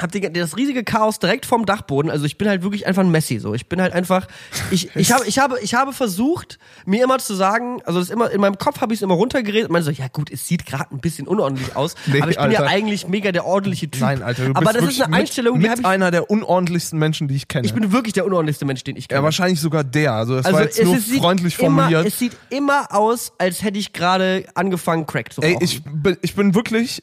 hab 0.00 0.12
die, 0.12 0.20
das 0.20 0.56
riesige 0.56 0.84
Chaos 0.84 1.18
direkt 1.18 1.44
vom 1.44 1.66
Dachboden. 1.66 2.08
Also 2.10 2.24
ich 2.24 2.38
bin 2.38 2.48
halt 2.48 2.62
wirklich 2.62 2.86
einfach 2.86 3.02
ein 3.02 3.10
Messi. 3.10 3.38
So, 3.40 3.52
ich 3.54 3.68
bin 3.68 3.80
halt 3.82 3.92
einfach. 3.92 4.28
Ich, 4.70 4.94
ich 4.94 5.10
habe, 5.12 5.26
ich 5.26 5.38
habe, 5.40 5.58
ich 5.60 5.74
habe 5.74 5.92
versucht, 5.92 6.58
mir 6.86 7.02
immer 7.02 7.18
zu 7.18 7.34
sagen, 7.34 7.82
also 7.84 7.98
das 7.98 8.08
immer 8.10 8.30
in 8.30 8.40
meinem 8.40 8.58
Kopf 8.58 8.80
habe 8.80 8.94
ich 8.94 8.98
es 8.98 9.02
immer 9.02 9.14
runtergeredet 9.14 9.68
und 9.68 9.72
meine 9.72 9.84
so, 9.84 9.90
ja 9.90 10.06
gut, 10.08 10.30
es 10.30 10.46
sieht 10.46 10.66
gerade 10.66 10.92
ein 10.92 11.00
bisschen 11.00 11.26
unordentlich 11.26 11.74
aus, 11.74 11.94
Nee, 12.06 12.22
aber 12.22 12.30
ich 12.30 12.36
bin 12.38 12.52
ja 12.52 12.60
Alter. 12.60 12.70
eigentlich 12.70 13.08
mega 13.08 13.32
der 13.32 13.44
ordentliche 13.44 13.90
Typ. 13.90 14.00
Nein, 14.02 14.22
Alter, 14.22 14.46
du 14.46 14.54
bist 14.54 14.56
aber 14.68 14.72
das 14.78 14.88
ist 14.88 15.00
eine 15.00 15.10
mit, 15.10 15.20
Einstellung, 15.20 15.54
die 15.56 15.62
mit 15.62 15.70
habe 15.72 15.80
ich. 15.80 15.86
einer 15.86 16.10
der 16.12 16.30
unordentlichsten 16.30 16.98
Menschen, 16.98 17.26
die 17.28 17.34
ich 17.36 17.48
kenne. 17.48 17.66
Ich 17.66 17.74
bin 17.74 17.90
wirklich 17.92 18.12
der 18.12 18.24
unordentlichste 18.24 18.64
Mensch, 18.64 18.84
den 18.84 18.96
ich 18.96 19.08
kenne. 19.08 19.18
ja, 19.18 19.24
wahrscheinlich 19.24 19.60
sogar 19.60 19.82
der. 19.84 20.12
Also 20.14 20.36
das 20.36 20.46
Also 20.46 20.58
war 20.58 20.64
jetzt 20.64 20.78
es, 20.78 20.84
nur 20.84 20.96
es 20.96 21.08
freundlich 21.18 21.58
immer, 21.58 21.82
formuliert. 21.82 22.06
Es 22.06 22.18
sieht 22.20 22.32
immer 22.50 22.86
aus, 22.94 23.32
als 23.38 23.62
hätte 23.62 23.78
ich 23.78 23.92
gerade 23.92 24.44
angefangen, 24.54 25.06
Crack 25.06 25.32
zu 25.32 25.42
Ey, 25.42 25.54
rauchen. 25.54 25.64
ich 25.64 25.82
bin, 25.84 26.16
ich 26.22 26.34
bin 26.36 26.54
wirklich, 26.54 27.02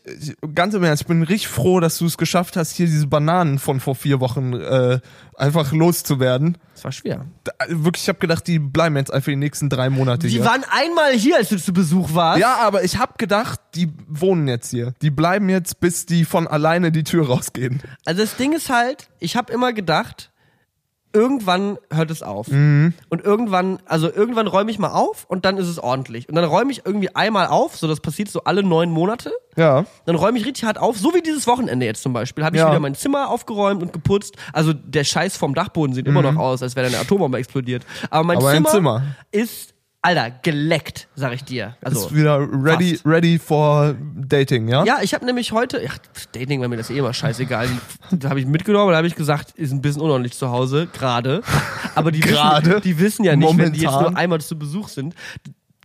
ganz 0.56 0.74
im 0.74 0.84
Ernst, 0.84 1.02
ich 1.04 1.08
bin 1.08 1.24
richtig 1.24 1.50
froh, 1.50 1.80
dass 1.82 1.98
du 1.98 2.06
es 2.06 2.18
geschafft 2.18 2.56
hast, 2.56 2.69
das 2.70 2.78
hier 2.78 2.86
diese 2.86 3.08
Bananen 3.08 3.60
von 3.60 3.80
vor 3.80 3.96
vier 3.96 4.20
Wochen 4.20 4.54
äh, 4.54 5.00
einfach 5.36 5.72
loszuwerden. 5.72 6.58
Das 6.74 6.84
war 6.84 6.92
schwer. 6.92 7.26
Da, 7.44 7.52
wirklich, 7.68 8.04
ich 8.04 8.10
habe 8.10 8.20
gedacht, 8.20 8.48
die 8.48 8.60
bleiben 8.60 8.96
jetzt 8.98 9.12
einfach 9.14 9.30
die 9.30 9.36
nächsten 9.36 9.70
drei 9.70 9.90
Monate 9.90 10.28
Die 10.28 10.34
hier. 10.34 10.46
waren 10.46 10.64
einmal 10.72 11.14
hier, 11.14 11.38
als 11.38 11.50
du 11.50 11.58
zu 11.58 11.74
Besuch 11.74 12.14
warst. 12.14 12.40
ja, 12.40 12.58
aber 12.58 12.84
ich 12.84 12.98
habe 12.98 13.14
gedacht, 13.18 13.60
die 13.76 13.92
wohnen 14.08 14.48
jetzt 14.48 14.70
hier. 14.70 14.94
Die 15.02 15.12
bleiben 15.12 15.50
jetzt, 15.50 15.80
bis 15.80 16.06
die 16.06 16.26
von 16.26 16.48
alleine 16.48 16.92
die 16.92 17.04
Tür 17.04 17.28
rausgehen. 17.28 17.82
Also 18.06 18.22
das 18.22 18.36
Ding 18.36 18.54
ist 18.54 18.70
halt, 18.70 19.10
ich 19.20 19.36
habe 19.36 19.52
immer 19.52 19.74
gedacht, 19.74 20.32
irgendwann 21.14 21.78
hört 21.92 22.12
es 22.12 22.22
auf. 22.24 22.48
Mhm. 22.50 22.94
Und 23.10 23.24
irgendwann, 23.24 23.80
also 23.86 24.12
irgendwann 24.12 24.48
räume 24.48 24.70
ich 24.72 24.80
mal 24.80 24.92
auf 24.92 25.26
und 25.28 25.46
dann 25.46 25.58
ist 25.58 25.68
es 25.68 25.80
ordentlich. 25.80 26.30
Und 26.30 26.36
dann 26.36 26.46
räume 26.46 26.72
ich 26.72 26.86
irgendwie 26.86 27.14
einmal 27.16 27.48
auf, 27.48 27.76
so 27.76 27.88
das 27.88 28.00
passiert 28.00 28.30
so 28.30 28.44
alle 28.44 28.64
neun 28.64 28.92
Monate. 28.92 29.32
Ja. 29.56 29.86
Dann 30.06 30.16
räume 30.16 30.38
ich 30.38 30.46
richtig 30.46 30.64
hart 30.66 30.78
auf, 30.78 30.98
so 30.98 31.14
wie 31.14 31.22
dieses 31.22 31.48
Wochenende 31.48 31.86
jetzt 31.86 32.04
zum 32.04 32.14
Beispiel. 32.14 32.46
Habe 32.46 32.56
ich 32.56 32.62
Ja. 32.62 32.70
wieder 32.70 32.80
mein 32.80 32.96
Zimmer 32.96 33.30
aufgeräumt 33.30 33.82
und 33.82 33.92
geputzt. 33.94 34.36
Also 34.54 34.74
der 34.74 35.04
Scheiß 35.04 35.36
vom 35.38 35.54
Dachboden 35.56 35.94
sieht 35.96 36.08
immer 36.08 36.22
noch 36.22 36.36
aus, 36.38 36.62
als 36.62 36.76
wäre 36.76 36.90
da 36.90 36.94
eine 36.96 37.02
Atombombe 37.04 37.38
explodiert. 37.38 37.86
Aber 38.10 38.24
mein 38.24 38.38
Mhm. 38.38 38.44
Aber 38.44 38.54
Zimmer, 38.54 38.70
Zimmer. 38.70 39.04
ist, 39.32 39.74
Alter, 40.02 40.32
geleckt, 40.32 41.10
sag 41.16 41.34
ich 41.34 41.44
dir. 41.44 41.76
Also, 41.82 42.08
ist 42.08 42.16
wieder 42.16 42.40
ready, 42.40 42.92
fast. 42.92 43.06
ready 43.06 43.38
for 43.38 43.96
dating, 44.16 44.70
ja? 44.70 44.86
ja, 44.86 45.00
ich 45.02 45.14
habe 45.14 45.26
nämlich 45.26 45.52
heute, 45.52 45.84
ja, 45.84 45.90
Dating 46.32 46.62
war 46.62 46.70
mir 46.70 46.78
das 46.78 46.90
eh 46.90 46.98
immer 46.98 47.14
scheißegal. 47.14 47.68
Da 48.12 48.30
habe 48.30 48.40
ich 48.40 48.46
mitgenommen 48.46 48.86
und 48.86 48.92
da 48.92 48.98
habe 48.98 49.08
ich 49.08 49.16
gesagt, 49.16 49.52
ist 49.58 49.74
ein 49.74 49.82
bisschen 49.82 50.02
unordentlich 50.02 50.38
zu 50.38 50.50
Hause, 50.52 50.88
gerade. 50.94 51.42
Aber 51.96 52.14
die 52.14 52.24
wissen, 52.24 52.82
die 52.82 52.98
wissen 52.98 53.26
ja 53.26 53.36
nicht, 53.36 53.58
wenn 53.58 53.74
die 53.74 53.82
jetzt 53.82 53.92
Momentan? 53.92 54.14
nur 54.14 54.20
einmal 54.22 54.40
zu 54.40 54.58
Besuch 54.58 54.88
sind, 54.88 55.16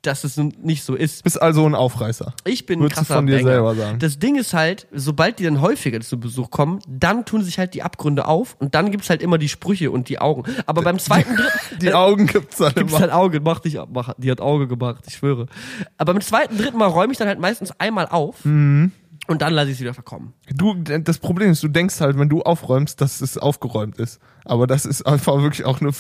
dass 0.06 0.24
es 0.24 0.36
nicht 0.36 0.84
so 0.84 0.94
ist. 0.94 1.24
Bist 1.24 1.40
also 1.40 1.64
ein 1.66 1.74
Aufreißer. 1.74 2.34
Ich 2.44 2.66
bin 2.66 2.78
ein 2.78 2.82
Würdest 2.82 3.00
du 3.00 3.04
krasser 3.04 3.14
von 3.16 3.26
dir 3.26 3.36
Banger. 3.36 3.48
selber 3.48 3.74
sagen. 3.74 3.98
Das 3.98 4.18
Ding 4.18 4.36
ist 4.36 4.54
halt, 4.54 4.86
sobald 4.92 5.38
die 5.38 5.44
dann 5.44 5.60
häufiger 5.60 6.00
zu 6.00 6.18
Besuch 6.20 6.50
kommen, 6.50 6.80
dann 6.88 7.24
tun 7.24 7.42
sich 7.42 7.58
halt 7.58 7.74
die 7.74 7.82
Abgründe 7.82 8.26
auf 8.26 8.56
und 8.60 8.74
dann 8.74 8.90
gibt's 8.90 9.10
halt 9.10 9.22
immer 9.22 9.38
die 9.38 9.48
Sprüche 9.48 9.90
und 9.90 10.08
die 10.08 10.18
Augen. 10.18 10.44
Aber 10.66 10.82
beim 10.82 10.98
zweiten, 10.98 11.36
dritten, 11.36 11.58
Die 11.80 11.92
Augen 11.94 12.26
gibt's 12.26 12.56
dann 12.58 12.74
gibt's 12.74 12.92
immer. 12.92 13.00
halt 13.00 13.12
Auge, 13.12 13.40
mach 13.40 13.60
dich 13.60 13.78
ab, 13.80 13.88
mach, 13.92 14.12
die 14.18 14.30
hat 14.30 14.40
Auge 14.40 14.68
gemacht, 14.68 15.04
ich 15.08 15.14
schwöre. 15.16 15.46
Aber 15.98 16.12
beim 16.12 16.22
zweiten, 16.22 16.56
dritten 16.58 16.78
Mal 16.78 16.86
räume 16.88 17.12
ich 17.12 17.18
dann 17.18 17.28
halt 17.28 17.40
meistens 17.40 17.72
einmal 17.78 18.06
auf 18.08 18.44
Mhm. 18.44 18.92
Und 19.26 19.42
dann 19.42 19.52
lasse 19.52 19.68
ich 19.68 19.74
es 19.74 19.80
wieder 19.80 19.94
verkommen. 19.94 20.34
Du, 20.54 20.74
das 20.74 21.18
Problem 21.18 21.50
ist, 21.50 21.62
du 21.62 21.68
denkst 21.68 22.00
halt, 22.00 22.18
wenn 22.18 22.28
du 22.28 22.42
aufräumst, 22.42 23.00
dass 23.00 23.20
es 23.20 23.38
aufgeräumt 23.38 23.98
ist. 23.98 24.20
Aber 24.44 24.66
das 24.66 24.84
ist 24.84 25.02
einfach 25.06 25.40
wirklich 25.40 25.64
auch 25.64 25.80
eine, 25.80 25.90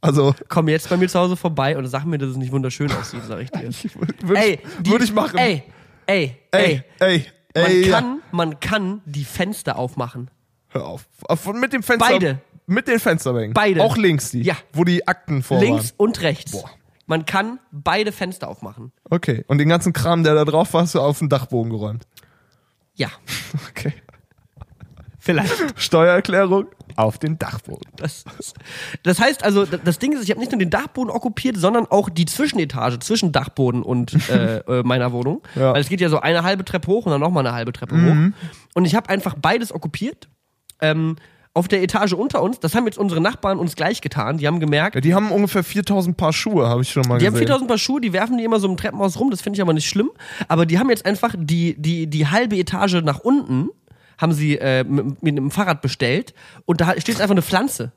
also, 0.00 0.34
Komm 0.48 0.68
jetzt 0.68 0.88
bei 0.88 0.96
mir 0.96 1.08
zu 1.08 1.18
Hause 1.18 1.36
vorbei 1.36 1.76
und 1.78 1.86
sag 1.86 2.04
mir, 2.04 2.18
dass 2.18 2.30
es 2.30 2.36
nicht 2.36 2.52
wunderschön 2.52 2.90
aussieht, 2.92 3.22
sag 3.26 3.40
ich 3.40 3.50
dir. 3.50 3.70
würde 4.22 4.58
würd 4.84 5.02
ich 5.02 5.12
machen. 5.12 5.38
Ey, 5.38 5.62
ey, 6.06 6.36
ey, 6.50 6.82
ey. 6.98 7.04
ey, 7.08 7.26
Man 7.54 7.64
ey, 7.64 7.88
ja. 7.88 8.00
kann, 8.00 8.22
man 8.32 8.60
kann 8.60 9.00
die 9.04 9.24
Fenster 9.24 9.78
aufmachen. 9.78 10.30
Hör 10.68 10.86
auf. 10.86 11.06
Mit 11.54 11.72
dem 11.72 11.82
Fenster. 11.82 12.08
Beide. 12.08 12.40
Mit 12.66 12.88
den 12.88 12.98
Fensterbänken. 12.98 13.54
Beide. 13.54 13.82
Auch 13.82 13.96
links 13.96 14.30
die. 14.30 14.42
Ja. 14.42 14.56
Wo 14.72 14.84
die 14.84 15.06
Akten 15.06 15.42
vor 15.42 15.60
Links 15.60 15.90
waren. 15.90 15.96
und 15.98 16.22
rechts. 16.22 16.64
Man 17.06 17.26
kann 17.26 17.58
beide 17.70 18.12
Fenster 18.12 18.48
aufmachen. 18.48 18.92
Okay. 19.10 19.44
Und 19.48 19.58
den 19.58 19.68
ganzen 19.68 19.92
Kram, 19.92 20.22
der 20.22 20.34
da 20.34 20.44
drauf 20.44 20.72
war, 20.72 20.82
hast 20.82 20.94
du 20.94 21.00
auf 21.00 21.18
den 21.18 21.28
Dachboden 21.28 21.70
geräumt. 21.70 22.06
Ja, 22.94 23.08
Okay. 23.70 23.92
vielleicht. 25.18 25.80
Steuererklärung 25.80 26.66
auf 26.96 27.18
den 27.18 27.38
Dachboden. 27.38 27.90
Das, 27.96 28.24
das 29.02 29.18
heißt 29.18 29.44
also, 29.44 29.64
das 29.64 29.98
Ding 29.98 30.12
ist, 30.12 30.24
ich 30.24 30.30
habe 30.30 30.40
nicht 30.40 30.52
nur 30.52 30.58
den 30.58 30.68
Dachboden 30.70 31.10
okkupiert, 31.10 31.56
sondern 31.56 31.86
auch 31.86 32.10
die 32.10 32.26
Zwischenetage 32.26 32.98
zwischen 32.98 33.32
Dachboden 33.32 33.82
und 33.82 34.12
äh, 34.28 34.58
äh, 34.58 34.82
meiner 34.82 35.12
Wohnung. 35.12 35.42
Ja. 35.54 35.72
Weil 35.72 35.80
es 35.80 35.88
geht 35.88 36.00
ja 36.00 36.08
so 36.10 36.20
eine 36.20 36.42
halbe 36.42 36.64
Treppe 36.64 36.88
hoch 36.88 37.06
und 37.06 37.12
dann 37.12 37.20
nochmal 37.20 37.46
eine 37.46 37.54
halbe 37.56 37.72
Treppe 37.72 37.94
hoch. 37.96 38.32
Und 38.74 38.84
ich 38.84 38.94
habe 38.94 39.08
einfach 39.08 39.34
beides 39.40 39.72
okkupiert. 39.74 40.28
Ähm, 40.80 41.16
auf 41.54 41.68
der 41.68 41.82
Etage 41.82 42.14
unter 42.14 42.42
uns, 42.42 42.60
das 42.60 42.74
haben 42.74 42.86
jetzt 42.86 42.96
unsere 42.96 43.20
Nachbarn 43.20 43.58
uns 43.58 43.76
gleich 43.76 44.00
getan. 44.00 44.38
Die 44.38 44.46
haben 44.46 44.58
gemerkt, 44.58 44.94
Ja, 44.94 45.00
die 45.02 45.14
haben 45.14 45.30
ungefähr 45.30 45.62
4000 45.62 46.16
Paar 46.16 46.32
Schuhe, 46.32 46.66
habe 46.68 46.80
ich 46.82 46.90
schon 46.90 47.02
mal 47.06 47.18
Die 47.18 47.26
haben 47.26 47.34
gesehen. 47.34 47.48
4000 47.48 47.68
Paar 47.68 47.78
Schuhe, 47.78 48.00
die 48.00 48.12
werfen 48.14 48.38
die 48.38 48.44
immer 48.44 48.58
so 48.58 48.68
im 48.68 48.76
Treppenhaus 48.78 49.20
rum, 49.20 49.30
das 49.30 49.42
finde 49.42 49.58
ich 49.58 49.62
aber 49.62 49.74
nicht 49.74 49.86
schlimm. 49.88 50.10
Aber 50.48 50.64
die 50.64 50.78
haben 50.78 50.88
jetzt 50.88 51.04
einfach 51.04 51.34
die, 51.36 51.74
die, 51.78 52.06
die 52.06 52.26
halbe 52.26 52.56
Etage 52.56 53.02
nach 53.02 53.18
unten, 53.18 53.68
haben 54.18 54.32
sie 54.32 54.56
äh, 54.56 54.82
mit, 54.84 55.22
mit 55.22 55.36
einem 55.36 55.50
Fahrrad 55.50 55.82
bestellt 55.82 56.32
und 56.64 56.80
da 56.80 56.92
steht 56.92 57.08
jetzt 57.08 57.20
einfach 57.20 57.34
eine 57.34 57.42
Pflanze. 57.42 57.92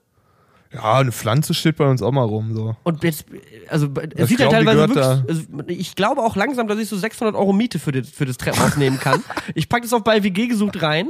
ja, 0.73 0.95
eine 0.95 1.13
Pflanze 1.13 1.53
steht 1.53 1.77
bei 1.77 1.87
uns 1.89 2.01
auch 2.01 2.11
mal 2.11 2.23
rum, 2.23 2.53
so. 2.53 2.75
Und 2.83 3.03
jetzt, 3.05 3.25
also 3.69 3.87
es 3.95 4.19
Ich 4.21 4.27
sieht 4.29 4.39
ja 4.41 4.47
die 4.47 4.51
teilweise 4.53 4.79
wirklich, 4.79 5.05
also, 5.05 5.43
ich 5.67 5.95
glaube 5.95 6.21
auch 6.21 6.35
langsam, 6.35 6.67
dass 6.67 6.77
ich 6.79 6.89
so 6.89 6.97
600 6.97 7.35
Euro 7.35 7.53
Miete 7.53 7.79
für 7.79 7.93
das, 7.93 8.09
für 8.09 8.25
das 8.25 8.35
Treppenhaus 8.35 8.75
nehmen 8.75 8.99
kann. 8.99 9.23
Ich 9.53 9.69
pack 9.69 9.83
das 9.83 9.93
auf 9.93 10.03
bei 10.03 10.23
WG 10.23 10.47
gesucht 10.47 10.81
rein. 10.81 11.09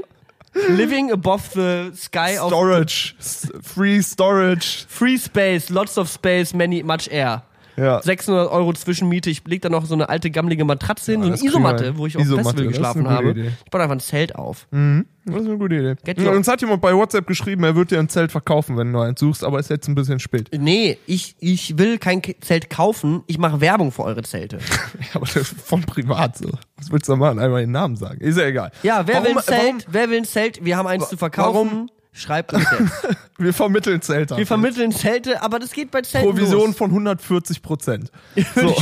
Living 0.56 1.12
above 1.12 1.54
the 1.54 1.92
sky 1.96 2.38
of 2.38 2.50
Storage. 2.50 3.16
Free 3.62 4.02
Storage. 4.02 4.86
free 4.86 5.18
space, 5.18 5.70
lots 5.70 5.98
of 5.98 6.10
space, 6.10 6.54
many, 6.54 6.82
much 6.82 7.10
air. 7.12 7.42
Ja. 7.78 8.02
600 8.02 8.50
Euro 8.52 8.74
Zwischenmiete. 8.74 9.30
Ich 9.30 9.44
leg 9.46 9.62
da 9.62 9.70
noch 9.70 9.86
so 9.86 9.94
eine 9.94 10.10
alte 10.10 10.32
gammelige 10.32 10.66
Matratze 10.66 11.12
hin, 11.14 11.22
Ja, 11.24 11.36
so 11.36 11.42
eine 11.44 11.50
Isomatte, 11.50 11.86
hin. 11.86 11.98
wo 11.98 12.06
ich 12.08 12.16
auf 12.18 12.24
dem 12.24 12.36
Festival 12.38 12.68
geschlafen 12.68 13.10
habe. 13.10 13.32
Idee. 13.32 13.52
Ich 13.66 13.72
baue 13.72 13.82
einfach 13.82 13.96
ein 13.96 14.00
Zelt 14.00 14.36
auf. 14.36 14.68
Das 14.72 15.42
ist 15.42 15.48
eine 15.48 15.58
gute 15.58 15.76
Idee. 15.76 15.96
Get 16.04 16.22
Ja, 16.22 16.32
uns 16.32 16.48
hat 16.48 16.62
jemand 16.62 16.82
bei 16.82 16.94
WhatsApp 16.96 17.26
geschrieben, 17.28 17.64
er 17.64 17.76
wird 17.76 17.92
dir 17.92 18.00
ein 18.00 18.10
Zelt 18.10 18.32
verkaufen, 18.32 18.78
wenn 18.78 18.94
du 18.94 19.00
eins 19.00 19.20
suchst, 19.20 19.44
aber 19.44 19.60
ist 19.60 19.70
jetzt 19.70 19.88
ein 19.88 19.96
bisschen 19.96 20.20
spät. 20.20 20.50
Nee, 20.58 20.98
ich, 21.08 21.36
ich 21.40 21.78
will 21.78 21.98
kein 21.98 22.22
Ke- 22.22 22.40
Zelt 22.42 22.70
kaufen. 22.70 23.24
Ich 23.28 23.38
mache 23.40 23.60
Werbung 23.62 23.92
für 23.92 24.04
eure 24.04 24.22
Zelte. 24.24 24.60
Ja, 25.00 25.08
aber 25.16 25.26
das 25.26 25.36
ist 25.38 25.62
von 25.62 25.82
privat 25.82 26.38
so. 26.38 26.50
Was 26.78 26.92
willst 26.92 27.08
du 27.08 27.14
da 27.14 27.18
machen? 27.18 27.40
Einmal 27.40 27.62
den 27.62 27.72
Namen 27.72 27.96
sagen. 27.96 28.20
Ist 28.22 28.38
ja 28.38 28.46
egal. 28.46 28.72
Ja, 28.84 29.06
wer 29.06 29.16
Warum- 29.16 29.28
will 29.30 29.38
ein 29.38 29.44
Zelt? 29.44 29.60
Warum, 29.62 29.80
Wer 29.90 30.10
will 30.10 30.18
ein 30.20 30.26
Zelt? 30.26 30.64
Wir 30.66 30.78
haben 30.78 30.88
eins 30.88 31.10
zu 31.10 31.18
verkaufen. 31.18 31.54
warum- 31.54 31.90
Schreibt 32.16 32.54
uns 32.54 32.64
jetzt. 32.72 33.18
wir 33.38 33.54
vermitteln 33.54 34.02
Zelte. 34.02 34.38
Wir 34.38 34.48
vermitteln 34.48 34.94
Zelte, 34.94 35.42
aber 35.42 35.60
das 35.60 35.72
geht 35.72 35.92
bei 35.92 36.02
Zelten 36.02 36.30
Provision 36.30 36.68
los. 36.68 36.78
von 36.78 36.90
140 36.90 37.62
Prozent. 37.62 38.10
So. 38.56 38.74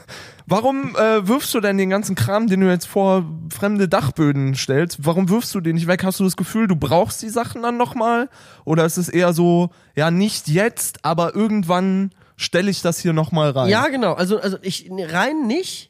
warum 0.46 0.96
äh, 0.96 1.26
wirfst 1.26 1.54
du 1.54 1.60
denn 1.60 1.78
den 1.78 1.90
ganzen 1.90 2.16
Kram, 2.16 2.48
den 2.48 2.60
du 2.60 2.68
jetzt 2.68 2.86
vor 2.86 3.24
fremde 3.52 3.88
Dachböden 3.88 4.56
stellst, 4.56 4.98
warum 5.06 5.28
wirfst 5.28 5.54
du 5.54 5.60
den 5.60 5.76
nicht 5.76 5.86
weg? 5.86 6.02
Hast 6.02 6.18
du 6.18 6.24
das 6.24 6.36
Gefühl, 6.36 6.66
du 6.66 6.74
brauchst 6.74 7.22
die 7.22 7.28
Sachen 7.28 7.62
dann 7.62 7.76
nochmal? 7.76 8.28
Oder 8.64 8.84
ist 8.84 8.96
es 8.96 9.08
eher 9.08 9.32
so, 9.32 9.70
ja, 9.94 10.10
nicht 10.10 10.48
jetzt, 10.48 11.04
aber 11.04 11.36
irgendwann 11.36 12.10
stelle 12.36 12.70
ich 12.70 12.82
das 12.82 12.98
hier 12.98 13.12
nochmal 13.12 13.50
rein? 13.50 13.68
Ja, 13.68 13.86
genau. 13.86 14.14
Also, 14.14 14.40
also 14.40 14.56
ich 14.62 14.90
rein 14.90 15.46
nicht. 15.46 15.89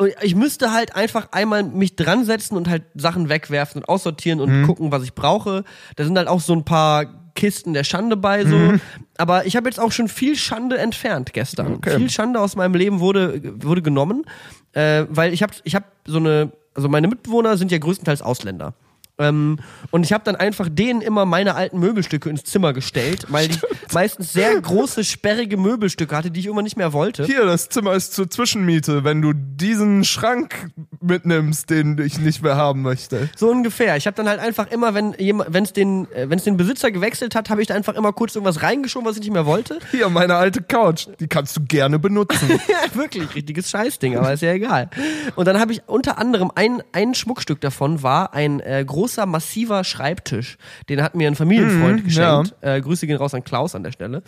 Und 0.00 0.12
Ich 0.22 0.34
müsste 0.34 0.72
halt 0.72 0.96
einfach 0.96 1.28
einmal 1.32 1.62
mich 1.62 1.94
dran 1.96 2.24
setzen 2.24 2.56
und 2.56 2.68
halt 2.68 2.82
Sachen 2.94 3.28
wegwerfen 3.28 3.82
und 3.82 3.88
aussortieren 3.88 4.38
Mhm. 4.38 4.44
und 4.44 4.66
gucken, 4.66 4.92
was 4.92 5.02
ich 5.02 5.14
brauche. 5.14 5.64
Da 5.96 6.04
sind 6.04 6.16
halt 6.16 6.28
auch 6.28 6.40
so 6.40 6.52
ein 6.54 6.64
paar 6.64 7.04
Kisten 7.34 7.74
der 7.74 7.84
Schande 7.84 8.16
bei 8.16 8.44
so. 8.44 8.56
Mhm. 8.56 8.80
Aber 9.16 9.46
ich 9.46 9.56
habe 9.56 9.68
jetzt 9.68 9.78
auch 9.78 9.92
schon 9.92 10.08
viel 10.08 10.36
Schande 10.36 10.78
entfernt 10.78 11.32
gestern. 11.32 11.74
Okay. 11.74 11.96
Viel 11.96 12.10
Schande 12.10 12.40
aus 12.40 12.56
meinem 12.56 12.74
Leben 12.74 13.00
wurde, 13.00 13.40
wurde 13.64 13.82
genommen, 13.82 14.24
äh, 14.72 15.04
weil 15.08 15.32
ich 15.32 15.42
habe 15.42 15.52
ich 15.64 15.74
hab 15.74 15.84
so 16.06 16.18
eine, 16.18 16.52
also 16.74 16.88
meine 16.88 17.06
Mitbewohner 17.08 17.56
sind 17.56 17.70
ja 17.70 17.78
größtenteils 17.78 18.22
Ausländer. 18.22 18.74
Ähm, 19.20 19.58
und 19.90 20.04
ich 20.04 20.12
habe 20.12 20.24
dann 20.24 20.34
einfach 20.34 20.68
denen 20.70 21.02
immer 21.02 21.26
meine 21.26 21.54
alten 21.54 21.78
Möbelstücke 21.78 22.30
ins 22.30 22.44
Zimmer 22.44 22.72
gestellt, 22.72 23.26
weil 23.28 23.50
ich 23.50 23.60
meistens 23.92 24.32
sehr 24.32 24.58
große, 24.60 25.04
sperrige 25.04 25.56
Möbelstücke 25.56 26.16
hatte, 26.16 26.30
die 26.30 26.40
ich 26.40 26.46
immer 26.46 26.62
nicht 26.62 26.76
mehr 26.76 26.92
wollte. 26.92 27.26
Hier, 27.26 27.44
das 27.44 27.68
Zimmer 27.68 27.92
ist 27.92 28.14
zur 28.14 28.30
Zwischenmiete, 28.30 29.04
wenn 29.04 29.20
du 29.20 29.32
diesen 29.34 30.04
Schrank 30.04 30.70
mitnimmst, 31.00 31.68
den 31.68 31.98
ich 31.98 32.18
nicht 32.18 32.42
mehr 32.42 32.56
haben 32.56 32.82
möchte. 32.82 33.28
So 33.36 33.50
ungefähr. 33.50 33.96
Ich 33.96 34.06
habe 34.06 34.16
dann 34.16 34.28
halt 34.28 34.40
einfach 34.40 34.70
immer, 34.70 34.94
wenn 34.94 35.14
es 35.62 35.72
den, 35.72 36.10
äh, 36.12 36.26
den 36.26 36.56
Besitzer 36.56 36.90
gewechselt 36.90 37.34
hat, 37.34 37.50
habe 37.50 37.60
ich 37.60 37.68
da 37.68 37.74
einfach 37.74 37.94
immer 37.94 38.12
kurz 38.12 38.34
irgendwas 38.34 38.62
reingeschoben, 38.62 39.06
was 39.06 39.16
ich 39.16 39.22
nicht 39.22 39.32
mehr 39.32 39.46
wollte. 39.46 39.78
Hier, 39.90 40.08
meine 40.08 40.36
alte 40.36 40.62
Couch, 40.62 41.08
die 41.18 41.28
kannst 41.28 41.56
du 41.56 41.64
gerne 41.64 41.98
benutzen. 41.98 42.48
ja, 42.68 42.94
wirklich, 42.94 43.34
richtiges 43.34 43.70
Scheißding, 43.70 44.16
aber 44.16 44.32
ist 44.32 44.42
ja 44.42 44.52
egal. 44.52 44.88
Und 45.36 45.46
dann 45.46 45.60
habe 45.60 45.72
ich 45.72 45.82
unter 45.86 46.18
anderem 46.18 46.50
ein, 46.54 46.82
ein 46.92 47.14
Schmuckstück 47.14 47.60
davon 47.60 48.02
war 48.02 48.34
ein 48.34 48.60
äh, 48.60 48.84
großer, 49.10 49.26
massiver 49.26 49.82
Schreibtisch. 49.84 50.56
Den 50.88 51.02
hat 51.02 51.14
mir 51.14 51.26
ein 51.28 51.34
Familienfreund 51.34 52.00
Mhm, 52.02 52.04
geschenkt. 52.04 52.54
Äh, 52.60 52.80
Grüße 52.80 53.06
gehen 53.06 53.16
raus 53.16 53.34
an 53.34 53.42
Klaus 53.44 53.74
an 53.74 53.82
der 53.82 53.90
Stelle. 53.92 54.22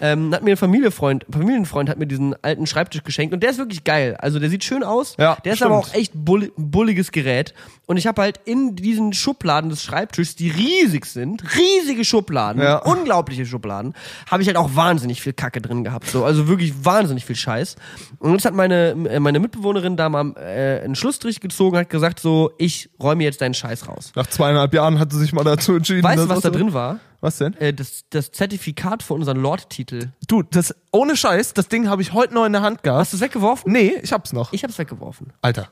Ähm, 0.00 0.34
hat 0.34 0.42
mir 0.42 0.52
ein 0.52 0.56
Familienfreund, 0.56 1.24
Familienfreund 1.30 1.88
hat 1.88 1.98
mir 1.98 2.06
diesen 2.06 2.34
alten 2.42 2.66
Schreibtisch 2.66 3.04
geschenkt 3.04 3.32
und 3.32 3.42
der 3.42 3.50
ist 3.50 3.58
wirklich 3.58 3.84
geil. 3.84 4.16
Also 4.18 4.38
der 4.40 4.50
sieht 4.50 4.64
schön 4.64 4.82
aus. 4.82 5.14
Ja, 5.18 5.36
der 5.44 5.52
ist 5.52 5.58
stimmt. 5.58 5.70
aber 5.70 5.78
auch 5.80 5.94
echt 5.94 6.12
bull, 6.14 6.52
bulliges 6.56 7.12
Gerät. 7.12 7.54
Und 7.86 7.96
ich 7.96 8.06
habe 8.06 8.22
halt 8.22 8.40
in 8.44 8.74
diesen 8.76 9.12
Schubladen 9.12 9.70
des 9.70 9.82
Schreibtischs, 9.82 10.34
die 10.36 10.50
riesig 10.50 11.04
sind, 11.06 11.44
riesige 11.56 12.04
Schubladen, 12.04 12.60
Ja. 12.62 12.78
unglaubliche 12.78 13.44
Schubladen, 13.46 13.94
habe 14.30 14.42
ich 14.42 14.48
halt 14.48 14.56
auch 14.56 14.74
wahnsinnig 14.74 15.20
viel 15.22 15.34
Kacke 15.34 15.60
drin 15.60 15.84
gehabt. 15.84 16.06
So, 16.08 16.24
also 16.24 16.48
wirklich 16.48 16.72
wahnsinnig 16.84 17.24
viel 17.24 17.36
Scheiß. 17.36 17.76
Und 18.18 18.32
jetzt 18.32 18.46
hat 18.46 18.54
meine, 18.54 18.90
äh, 19.10 19.20
meine 19.20 19.38
Mitbewohnerin 19.38 19.96
da 19.96 20.08
mal 20.08 20.32
äh, 20.38 20.82
einen 20.82 20.94
Schlussstrich 20.96 21.40
gezogen, 21.40 21.76
hat 21.76 21.90
gesagt 21.90 22.18
so, 22.20 22.52
ich 22.58 22.88
räume 23.00 23.22
jetzt 23.22 23.40
deinen 23.42 23.54
Scheiß 23.54 23.86
raus. 23.88 24.12
Nach 24.16 24.26
zweieinhalb 24.26 24.72
Jahren 24.74 24.98
hat 24.98 25.12
sie 25.12 25.18
sich 25.18 25.32
mal 25.32 25.44
dazu 25.44 25.74
entschieden. 25.74 26.04
Weißt 26.04 26.24
du, 26.24 26.28
was 26.28 26.40
da 26.40 26.50
drin 26.50 26.72
war? 26.72 27.00
Was 27.20 27.38
denn? 27.38 27.54
Äh, 27.54 27.72
das, 27.72 28.04
das 28.10 28.30
Zertifikat 28.30 29.02
für 29.02 29.14
unseren 29.14 29.38
Lord-Titel. 29.38 30.10
Du, 30.28 30.42
das, 30.42 30.74
ohne 30.92 31.16
Scheiß, 31.16 31.54
das 31.54 31.68
Ding 31.68 31.88
habe 31.88 32.02
ich 32.02 32.12
heute 32.12 32.34
noch 32.34 32.44
in 32.44 32.52
der 32.52 32.62
Hand 32.62 32.82
gehabt. 32.82 33.00
Hast 33.00 33.12
du 33.12 33.16
es 33.16 33.22
weggeworfen? 33.22 33.72
Nee, 33.72 33.94
ich 34.02 34.12
hab's 34.12 34.32
noch. 34.32 34.52
Ich 34.52 34.62
hab's 34.62 34.78
weggeworfen. 34.78 35.32
Alter. 35.42 35.70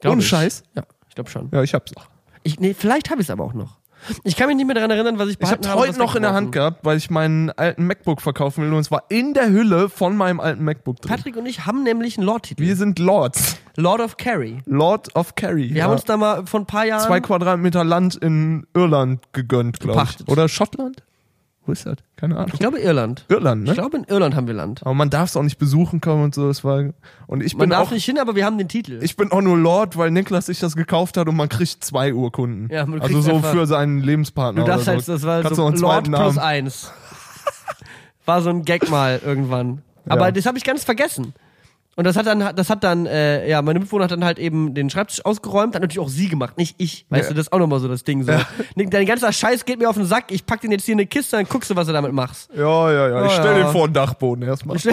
Glaub 0.00 0.12
Ohne 0.12 0.22
ich. 0.22 0.28
Scheiß? 0.28 0.62
Ja, 0.74 0.84
ich 1.08 1.14
glaube 1.14 1.30
schon. 1.30 1.48
Ja, 1.52 1.62
ich 1.62 1.74
hab's 1.74 1.92
noch. 1.94 2.06
Ich, 2.42 2.60
nee, 2.60 2.74
vielleicht 2.74 3.10
habe 3.10 3.22
ich 3.22 3.26
es 3.26 3.30
aber 3.30 3.44
auch 3.44 3.54
noch. 3.54 3.78
Ich 4.22 4.36
kann 4.36 4.48
mich 4.48 4.56
nicht 4.56 4.66
mehr 4.66 4.74
daran 4.74 4.90
erinnern, 4.90 5.18
was 5.18 5.28
ich 5.28 5.36
Ich 5.40 5.50
habe 5.50 5.66
habe. 5.68 5.80
heute 5.80 5.90
was 5.90 5.96
noch 5.98 6.14
in 6.16 6.22
der 6.22 6.30
weggeworfen. 6.32 6.44
Hand 6.46 6.52
gehabt, 6.52 6.84
weil 6.84 6.96
ich 6.96 7.10
meinen 7.10 7.50
alten 7.50 7.86
MacBook 7.86 8.20
verkaufen 8.20 8.64
will 8.64 8.72
und 8.72 8.80
es 8.80 8.90
war 8.90 9.04
in 9.08 9.34
der 9.34 9.48
Hülle 9.48 9.88
von 9.88 10.16
meinem 10.16 10.40
alten 10.40 10.64
MacBook 10.64 11.00
drin. 11.00 11.10
Patrick 11.10 11.36
und 11.36 11.46
ich 11.46 11.66
haben 11.66 11.82
nämlich 11.82 12.18
einen 12.18 12.26
Lord-Titel. 12.26 12.62
Wir 12.62 12.76
sind 12.76 12.98
Lords. 12.98 13.56
Lord 13.76 14.00
of 14.00 14.16
Carry. 14.16 14.58
Lord 14.66 15.14
of 15.16 15.34
Carry. 15.34 15.74
Wir 15.74 15.84
haben 15.84 15.92
uns 15.92 16.04
da 16.04 16.16
mal 16.16 16.46
vor 16.46 16.60
ein 16.60 16.66
paar 16.66 16.84
Jahren. 16.86 17.00
zwei 17.06 17.20
Quadratmeter 17.20 17.82
Land 17.84 18.14
in 18.16 18.66
Irland 18.74 19.20
gegönnt, 19.32 19.80
glaube 19.80 19.94
ich. 19.94 20.00
Gepachtet. 20.00 20.28
Oder 20.28 20.48
Schottland? 20.48 21.02
Wo 21.66 21.72
ist 21.72 21.86
das? 21.86 21.96
Keine 22.16 22.36
Ahnung. 22.36 22.50
ich 22.52 22.58
glaube 22.58 22.78
Irland. 22.78 23.24
Irland, 23.28 23.62
ne? 23.64 23.70
Ich 23.70 23.74
glaube 23.78 23.96
in 23.96 24.04
Irland 24.04 24.34
haben 24.36 24.46
wir 24.46 24.54
Land. 24.54 24.82
Aber 24.82 24.92
man 24.94 25.08
darf 25.08 25.30
es 25.30 25.36
auch 25.36 25.42
nicht 25.42 25.56
besuchen 25.58 26.00
kommen 26.02 26.24
und 26.24 26.34
so. 26.34 26.46
Das 26.46 26.62
war 26.62 26.90
und 27.26 27.42
ich 27.42 27.54
Man 27.54 27.60
bin 27.60 27.70
darf 27.70 27.88
auch 27.88 27.90
nicht 27.90 28.04
hin, 28.04 28.18
aber 28.18 28.34
wir 28.36 28.44
haben 28.44 28.58
den 28.58 28.68
Titel. 28.68 28.98
ich 29.02 29.16
bin 29.16 29.32
auch 29.32 29.40
nur 29.40 29.56
Lord, 29.56 29.96
weil 29.96 30.10
Niklas 30.10 30.46
sich 30.46 30.60
das 30.60 30.76
gekauft 30.76 31.16
hat 31.16 31.26
und 31.28 31.36
man 31.36 31.48
kriegt 31.48 31.82
zwei 31.82 32.12
Urkunden. 32.12 32.68
Ja, 32.70 32.84
man 32.84 33.00
also 33.00 33.14
kriegt 33.14 33.24
so 33.24 33.40
für 33.40 33.66
seinen 33.66 34.00
Lebenspartner. 34.02 34.62
du 34.62 34.66
darfst 34.66 34.88
halt, 34.88 35.04
so. 35.04 35.12
das 35.12 35.22
war 35.24 35.42
Kannst 35.42 35.56
so 35.56 35.68
Lord 35.70 36.04
plus 36.12 36.36
eins. 36.38 36.92
War 38.26 38.42
so 38.42 38.50
ein 38.50 38.64
Gag 38.64 38.90
mal 38.90 39.20
irgendwann. 39.24 39.82
Aber 40.08 40.26
Ja. 40.26 40.32
das 40.32 40.46
habe 40.46 40.58
ich 40.58 40.64
ganz 40.64 40.84
vergessen. 40.84 41.34
Und 41.96 42.04
das 42.04 42.16
hat 42.16 42.26
dann, 42.26 42.54
das 42.56 42.70
hat 42.70 42.82
dann, 42.84 43.06
äh, 43.06 43.48
ja, 43.48 43.62
meine 43.62 43.78
Mitbewohner 43.78 44.04
hat 44.04 44.10
dann 44.10 44.24
halt 44.24 44.38
eben 44.38 44.74
den 44.74 44.90
Schreibtisch 44.90 45.24
ausgeräumt, 45.24 45.74
hat 45.74 45.82
natürlich 45.82 46.00
auch 46.04 46.08
sie 46.08 46.28
gemacht, 46.28 46.58
nicht 46.58 46.74
ich. 46.78 47.06
Weißt 47.08 47.24
Ja. 47.24 47.28
du, 47.30 47.34
das 47.34 47.46
ist 47.46 47.52
auch 47.52 47.58
nochmal 47.58 47.80
so 47.80 47.88
das 47.88 48.02
Ding. 48.04 48.22
So. 48.24 48.32
Dein 48.76 49.06
ganzer 49.06 49.32
Scheiß 49.32 49.64
geht 49.64 49.78
mir 49.78 49.88
auf 49.88 49.96
den 49.96 50.04
Sack, 50.06 50.30
ich 50.32 50.44
pack 50.44 50.60
den 50.60 50.72
jetzt 50.72 50.84
hier 50.84 50.92
in 50.94 50.98
eine 51.00 51.06
Kiste, 51.06 51.36
dann 51.36 51.46
guckst 51.46 51.70
du, 51.70 51.76
was 51.76 51.86
du 51.86 51.92
damit 51.92 52.12
machst. 52.12 52.50
Ja, 52.56 52.90
ja, 52.92 53.08
ja. 53.08 53.24
Ich 53.26 53.32
Oh, 53.32 53.34
stell 53.38 53.58
ja. 53.58 53.64
den 53.64 53.72
vor 53.72 53.86
den 53.88 53.94
Dachboden 53.94 54.44
erstmal. 54.44 54.76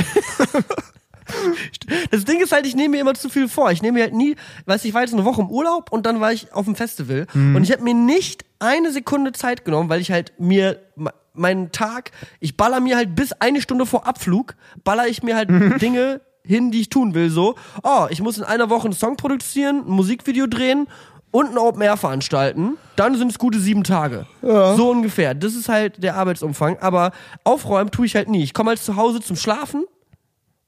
Das 2.11 2.25
Ding 2.25 2.41
ist 2.41 2.51
halt, 2.51 2.65
ich 2.65 2.75
nehme 2.75 2.89
mir 2.95 3.01
immer 3.01 3.13
zu 3.13 3.29
viel 3.29 3.47
vor. 3.47 3.71
Ich 3.71 3.81
nehme 3.81 3.99
mir 3.99 4.03
halt 4.03 4.13
nie, 4.13 4.35
weißt 4.65 4.83
du, 4.83 4.87
ich 4.89 4.93
war 4.93 5.01
jetzt 5.01 5.13
eine 5.13 5.23
Woche 5.23 5.41
im 5.41 5.49
Urlaub 5.49 5.89
und 5.91 6.05
dann 6.05 6.19
war 6.19 6.33
ich 6.33 6.51
auf 6.51 6.65
dem 6.65 6.75
Festival 6.75 7.25
Mhm. 7.33 7.55
und 7.55 7.63
ich 7.63 7.71
habe 7.71 7.83
mir 7.83 7.93
nicht 7.93 8.43
eine 8.59 8.91
Sekunde 8.91 9.31
Zeit 9.31 9.63
genommen, 9.63 9.87
weil 9.89 10.01
ich 10.01 10.11
halt 10.11 10.33
mir 10.39 10.79
me- 10.97 11.13
meinen 11.33 11.71
Tag, 11.71 12.11
ich 12.41 12.57
baller 12.57 12.81
mir 12.81 12.97
halt 12.97 13.15
bis 13.15 13.31
eine 13.33 13.61
Stunde 13.61 13.85
vor 13.85 14.05
Abflug, 14.07 14.55
baller 14.83 15.07
ich 15.07 15.23
mir 15.23 15.35
halt 15.37 15.49
Mhm. 15.49 15.77
Dinge 15.79 16.19
hin, 16.45 16.71
die 16.71 16.81
ich 16.81 16.89
tun 16.89 17.13
will. 17.13 17.29
So, 17.29 17.55
oh, 17.83 18.07
ich 18.09 18.21
muss 18.21 18.37
in 18.37 18.43
einer 18.43 18.69
Woche 18.69 18.85
einen 18.85 18.93
Song 18.93 19.17
produzieren, 19.17 19.83
ein 19.87 19.91
Musikvideo 19.91 20.47
drehen 20.47 20.87
und 21.31 21.51
ein 21.51 21.57
Open 21.57 21.81
Air 21.81 21.97
veranstalten. 21.97 22.77
Dann 22.95 23.15
sind 23.15 23.31
es 23.31 23.39
gute 23.39 23.59
sieben 23.59 23.83
Tage. 23.83 24.25
So 24.41 24.91
ungefähr. 24.91 25.33
Das 25.33 25.55
ist 25.55 25.69
halt 25.69 26.03
der 26.03 26.15
Arbeitsumfang. 26.15 26.77
Aber 26.79 27.11
aufräumen 27.43 27.89
tue 27.91 28.05
ich 28.05 28.15
halt 28.15 28.29
nie. 28.29 28.43
Ich 28.43 28.53
komme 28.53 28.69
halt 28.69 28.79
zu 28.79 28.95
Hause 28.95 29.21
zum 29.21 29.35
Schlafen 29.35 29.85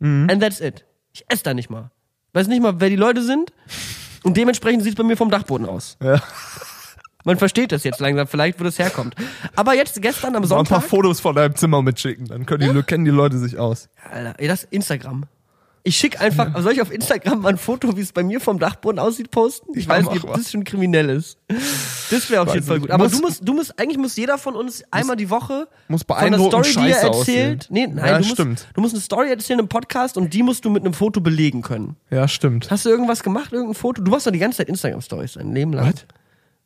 and 0.01 0.41
that's 0.41 0.59
it. 0.59 0.85
Ich 1.13 1.23
esse 1.29 1.43
da 1.43 1.53
nicht 1.53 1.69
mal. 1.69 1.91
Weiß 2.33 2.47
nicht 2.47 2.61
mal, 2.61 2.79
wer 2.79 2.89
die 2.89 2.95
Leute 2.95 3.21
sind. 3.21 3.53
Und 4.23 4.37
dementsprechend 4.37 4.83
sieht 4.83 4.93
es 4.93 4.97
bei 4.97 5.03
mir 5.03 5.15
vom 5.17 5.29
Dachboden 5.29 5.67
aus. 5.67 5.97
Ja. 6.01 6.21
Man 7.25 7.37
versteht 7.37 7.71
das 7.71 7.83
jetzt 7.83 7.99
langsam, 7.99 8.27
vielleicht, 8.27 8.59
wo 8.59 8.63
das 8.63 8.79
herkommt. 8.79 9.15
Aber 9.55 9.75
jetzt 9.75 10.01
gestern 10.01 10.35
am 10.35 10.41
Mal 10.41 10.45
ein 10.45 10.49
paar 10.49 10.79
Sonntag. 10.79 10.83
Fotos 10.83 11.19
von 11.21 11.35
deinem 11.35 11.55
Zimmer 11.55 11.81
mitschicken, 11.81 12.25
dann 12.27 12.45
können 12.45 12.75
die, 12.75 12.83
kennen 12.83 13.05
die 13.05 13.11
Leute 13.11 13.37
sich 13.37 13.57
aus. 13.57 13.87
Alter, 14.11 14.33
das 14.45 14.63
ist 14.63 14.73
Instagram. 14.73 15.23
Ich 15.85 15.97
schicke 15.97 16.17
einfach, 16.21 16.57
soll 16.61 16.71
ich 16.71 16.81
auf 16.81 16.91
Instagram 16.93 17.41
mal 17.41 17.49
ein 17.49 17.57
Foto, 17.57 17.97
wie 17.97 18.01
es 18.01 18.13
bei 18.13 18.23
mir 18.23 18.39
vom 18.39 18.57
Dachboden 18.57 18.99
aussieht, 18.99 19.31
posten? 19.31 19.77
Ich 19.77 19.83
Ja, 19.85 19.89
weiß 19.91 20.09
nicht, 20.11 20.23
ob 20.23 20.33
das 20.33 20.49
schon 20.49 20.63
kriminell 20.63 21.09
ist. 21.09 21.37
Das 22.09 22.29
wäre 22.29 22.41
auf 22.43 22.47
Weiß 22.47 22.53
jeden 22.55 22.65
Fall 22.67 22.79
gut. 22.79 22.89
Aber 22.89 23.03
Muss- 23.03 23.11
du 23.13 23.19
musst, 23.21 23.41
du 23.47 23.53
musst, 23.53 23.77
eigentlich 23.77 23.97
muss 23.97 24.15
jeder 24.15 24.37
von 24.37 24.55
uns 24.55 24.81
einmal 24.91 25.17
die 25.17 25.29
Woche 25.29 25.67
muss 25.89 26.03
von 26.03 26.15
einer 26.15 26.37
Story, 26.39 26.63
die 26.63 26.69
er 26.69 26.73
scheiße 26.73 27.05
erzählt. 27.07 27.13
aussehen. 27.13 27.59
Nee, 27.69 27.87
nein, 27.87 27.97
Ja, 28.05 28.11
du, 28.13 28.17
musst, 28.19 28.31
stimmt. 28.31 28.67
du 28.73 28.81
musst 28.81 28.93
eine 28.93 29.01
Story 29.01 29.29
erzählen 29.29 29.59
im 29.59 29.67
Podcast 29.67 30.15
und 30.15 30.33
die 30.33 30.41
musst 30.41 30.63
du 30.63 30.69
mit 30.69 30.85
einem 30.85 30.93
Foto 30.93 31.19
belegen 31.19 31.61
können. 31.61 31.97
Ja, 32.09 32.29
stimmt. 32.29 32.71
Hast 32.71 32.85
du 32.85 32.89
irgendwas 32.89 33.21
gemacht, 33.21 33.51
irgendein 33.51 33.75
Foto? 33.75 34.01
Du 34.01 34.09
machst 34.09 34.25
doch 34.25 34.31
die 34.31 34.39
ganze 34.39 34.59
Zeit 34.59 34.69
Instagram-Stories 34.69 35.33
dein 35.33 35.53
Leben 35.53 35.73
lang. 35.73 35.87
Was? 35.93 36.05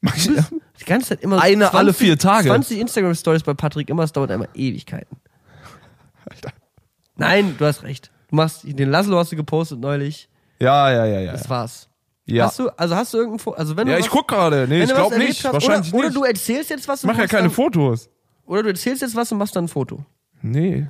Mach 0.01 0.15
ich, 0.15 0.25
ja. 0.27 0.45
Die 0.79 0.85
ganze 0.85 1.07
Zeit 1.09 1.21
immer 1.21 1.41
Eine 1.41 1.73
alle 1.73 1.91
vier 1.91 2.19
Tage. 2.19 2.49
20 2.49 2.77
Instagram-Stories 2.77 3.41
bei 3.41 3.55
Patrick 3.55 3.89
immer, 3.89 4.03
es 4.03 4.11
dauert 4.11 4.29
einmal 4.29 4.49
Ewigkeiten. 4.53 5.17
Nein, 7.15 7.55
du 7.57 7.65
hast 7.65 7.81
recht. 7.81 8.11
Du 8.29 8.35
machst, 8.35 8.61
den 8.63 8.89
Laszlo 8.89 9.17
hast 9.17 9.31
du 9.31 9.35
gepostet 9.35 9.79
neulich. 9.79 10.29
ja, 10.59 10.91
ja, 10.91 11.05
ja, 11.05 11.19
ja. 11.21 11.31
Das 11.31 11.49
war's. 11.49 11.87
ja. 12.25 12.45
Hast 12.45 12.59
du, 12.59 12.69
also 12.77 12.95
hast 12.95 13.13
du 13.13 13.17
irgendein 13.17 13.39
Foto, 13.39 13.57
also 13.57 13.77
wenn 13.77 13.87
ja, 13.87 13.93
du 13.95 13.99
ich 13.99 14.05
was, 14.07 14.11
guck 14.13 14.27
gerade. 14.27 14.65
Nee, 14.67 14.83
ich 14.83 14.89
du 14.89 14.95
glaube 14.95 15.17
nicht. 15.17 15.43
hast, 15.45 15.53
Wahrscheinlich 15.53 15.93
oder, 15.93 16.03
nicht. 16.07 16.15
oder 16.17 16.21
du 16.21 16.23
erzählst 16.25 16.69
jetzt 16.69 16.87
was 16.87 16.99
ich 16.99 17.03
und 17.03 17.07
mach 17.09 17.15
ja 17.17 17.23
machst 17.23 17.31
keine 17.31 17.43
dann, 17.47 17.51
Fotos. 17.55 18.09
Oder 18.45 18.63
du 18.63 18.69
erzählst 18.69 19.01
jetzt 19.01 19.15
was 19.15 19.31
und 19.31 19.37
machst 19.37 19.55
dann 19.55 19.65
ein 19.65 19.69
Foto. 19.69 20.03
Nee. 20.41 20.87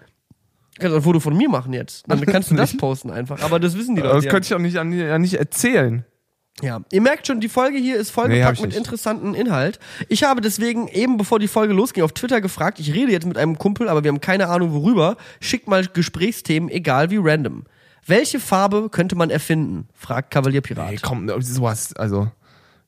Du 0.76 0.82
kannst 0.82 0.94
auch 0.94 0.98
ein 1.00 1.04
Foto 1.04 1.20
von 1.20 1.36
mir 1.38 1.50
machen 1.50 1.74
jetzt. 1.74 2.04
Dann 2.08 2.22
kannst 2.26 2.52
du 2.52 2.56
das 2.58 2.76
posten 2.78 3.10
einfach. 3.12 3.42
Aber 3.44 3.60
das 3.60 3.78
wissen 3.78 3.96
die 3.96 4.02
Aber 4.02 4.10
Leute. 4.14 4.18
das 4.20 4.26
ja. 4.26 4.32
könnte 4.32 4.46
ich 4.48 4.54
auch 4.54 4.60
nicht, 4.60 4.78
an- 4.78 4.92
ja 4.94 5.18
nicht 5.20 5.34
erzählen. 5.36 6.06
Ja, 6.64 6.82
ihr 6.92 7.02
merkt 7.02 7.28
schon, 7.28 7.40
die 7.40 7.50
Folge 7.50 7.78
hier 7.78 7.98
ist 7.98 8.10
Nee, 8.10 8.14
vollgepackt 8.14 8.58
ich 8.58 8.64
mit 8.64 8.76
interessanten 8.76 9.36
Inhalt. 9.36 9.80
Ich 10.10 10.24
habe 10.24 10.42
deswegen 10.42 10.88
eben, 10.88 11.18
bevor 11.18 11.38
die 11.38 11.48
Folge 11.48 11.74
losging, 11.74 12.04
auf 12.04 12.14
Twitter 12.14 12.42
gefragt, 12.42 12.80
ich 12.80 12.94
rede 12.94 13.12
jetzt 13.12 13.28
mit 13.28 13.38
einem 13.38 13.58
Kumpel, 13.60 13.90
aber 13.90 14.04
wir 14.04 14.10
haben 14.10 14.22
keine 14.22 14.48
Ahnung 14.48 14.74
worüber. 14.74 15.18
Schickt 15.40 15.68
mal 15.68 15.86
Gesprächsthemen, 15.86 16.70
egal 16.70 17.12
wie 17.12 17.18
random. 17.18 17.66
Welche 18.08 18.40
Farbe 18.40 18.90
könnte 18.90 19.16
man 19.16 19.30
erfinden? 19.30 19.88
fragt 19.94 20.32
Kavalierpirat. 20.32 20.92
Ey, 20.92 21.00
komm, 21.02 21.30
sowas, 21.42 21.94
also. 21.96 22.32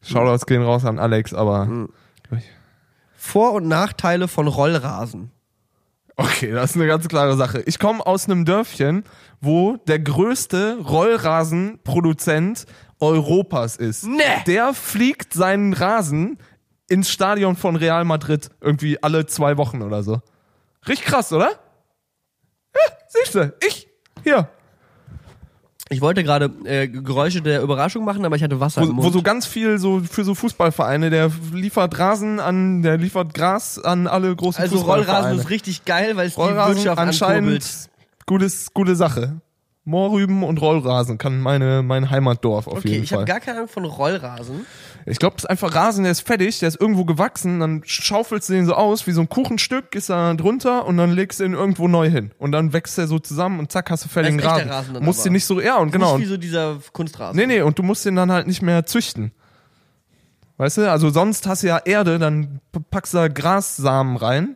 Shoutouts 0.02 0.46
gehen 0.46 0.64
raus 0.64 0.86
an 0.86 0.98
Alex, 0.98 1.34
aber. 1.34 1.68
Hm. 1.68 1.90
Vor- 3.16 3.54
und 3.54 3.68
Nachteile 3.68 4.30
von 4.30 4.48
Rollrasen. 4.48 5.30
Okay, 6.16 6.52
das 6.52 6.72
ist 6.72 6.76
eine 6.78 6.88
ganz 6.88 7.08
klare 7.08 7.36
Sache. 7.38 7.62
Ich 7.66 7.80
komme 7.80 8.06
aus 8.06 8.26
einem 8.26 8.46
Dörfchen, 8.46 9.04
wo 9.42 9.78
der 9.88 10.00
größte 10.00 10.78
Rollrasenproduzent 10.80 12.66
Europas 13.00 13.76
ist. 13.76 14.06
Nee. 14.06 14.24
Der 14.48 14.74
fliegt 14.74 15.34
seinen 15.34 15.74
Rasen 15.74 16.38
ins 16.88 17.10
Stadion 17.10 17.56
von 17.56 17.76
Real 17.76 18.04
Madrid 18.04 18.50
irgendwie 18.62 19.02
alle 19.02 19.26
zwei 19.26 19.58
Wochen 19.58 19.82
oder 19.82 20.04
so. 20.04 20.22
Richtig 20.88 21.08
krass, 21.08 21.32
oder? 21.32 21.52
Ja, 22.76 22.82
siehst 23.08 23.36
du, 23.36 23.54
ich, 23.66 23.88
hier, 24.24 24.50
Ich 25.92 26.02
wollte 26.02 26.24
gerade 26.24 26.52
äh, 26.66 26.88
Geräusche 26.88 27.42
der 27.42 27.62
Überraschung 27.62 28.06
machen, 28.06 28.24
aber 28.26 28.36
ich 28.36 28.44
hatte 28.44 28.60
Wasser 28.60 28.82
im 28.82 28.90
wo, 28.90 28.94
Mund. 28.94 29.08
wo 29.08 29.12
so 29.12 29.22
ganz 29.24 29.46
viel 29.48 29.80
so 29.80 30.02
für 30.02 30.24
so 30.24 30.36
Fußballvereine, 30.36 31.10
der 31.10 31.32
liefert 31.52 31.98
Rasen 31.98 32.40
an, 32.40 32.84
der 32.84 32.98
liefert 32.98 33.34
Gras 33.34 33.80
an 33.80 34.06
alle 34.08 34.36
großen 34.36 34.62
also 34.62 34.78
Fußballvereine. 34.78 35.18
Rollrasen 35.20 35.40
ist 35.40 35.50
richtig 35.50 35.86
geil, 35.86 36.16
weil 36.16 36.28
es 36.28 36.36
die 36.36 36.42
Rollrasen 36.42 36.76
Wirtschaft 36.76 37.00
anscheinend 37.00 37.64
ankurbelt. 37.64 37.90
gutes, 38.28 38.74
gute 38.74 38.96
Sache. 38.96 39.42
Moorrüben 39.86 40.44
und 40.44 40.62
Rollrasen 40.62 41.18
kann 41.18 41.40
meine, 41.42 41.82
mein 41.82 42.10
Heimatdorf 42.12 42.68
auf 42.68 42.78
Okay, 42.80 42.90
jeden 42.90 43.04
ich 43.06 43.12
habe 43.12 43.22
Fall. 43.22 43.26
gar 43.26 43.40
keine 43.40 43.58
Ahnung 43.58 43.70
von 43.70 43.86
Rollrasen. 43.86 44.66
ich 45.08 45.18
glaube, 45.18 45.36
das 45.38 45.46
ist 45.46 45.50
einfach 45.50 45.74
Rasen, 45.74 46.04
der 46.04 46.12
ist 46.12 46.22
fertig, 46.28 46.60
der 46.60 46.68
ist 46.68 46.80
irgendwo 46.80 47.06
gewachsen, 47.06 47.60
dann 47.60 47.82
schaufelst 47.86 48.50
du 48.50 48.54
den 48.54 48.66
so 48.68 48.74
aus, 48.76 49.08
wie 49.08 49.14
so 49.14 49.22
ein 49.22 49.30
Kuchenstück, 49.30 49.96
ist 49.96 50.10
da 50.12 50.34
drunter 50.36 50.86
und 50.86 50.98
dann 50.98 51.12
legst 51.12 51.40
du 51.40 51.46
ihn 51.46 51.54
irgendwo 51.54 51.88
neu 51.88 52.10
hin. 52.10 52.32
Und 52.38 52.52
dann 52.52 52.72
wächst 52.74 53.00
er 53.00 53.08
so 53.08 53.18
zusammen 53.18 53.58
und 53.60 53.72
zack, 53.72 53.90
hast 53.90 54.06
du 54.06 54.10
fertigen 54.10 54.38
Das 54.38 54.46
echter 54.46 54.58
Rasen. 54.60 54.72
Rasen 54.72 54.94
dann 54.96 55.04
musst 55.06 55.20
aber. 55.22 55.30
den 55.30 55.34
nicht 55.34 55.46
so, 55.46 55.60
ja, 55.60 55.78
und 55.78 55.92
genau. 55.92 56.18
Nicht 56.18 56.28
wie 56.28 56.30
so 56.30 56.38
dieser 56.38 56.78
Kunstrasen. 56.94 57.38
Nee, 57.40 57.48
nee, 57.48 57.62
und 57.62 57.80
du 57.80 57.84
musst 57.84 58.06
den 58.06 58.16
dann 58.16 58.32
halt 58.32 58.46
nicht 58.46 58.62
mehr 58.62 58.86
züchten. 58.86 59.32
Weißt 60.58 60.78
du, 60.78 60.92
also 60.92 61.10
sonst 61.10 61.48
hast 61.48 61.64
du 61.64 61.68
ja 61.68 61.78
Erde, 61.84 62.20
dann 62.20 62.60
packst 62.92 63.14
du 63.14 63.18
da 63.18 63.28
Grassamen 63.30 64.18
rein 64.18 64.56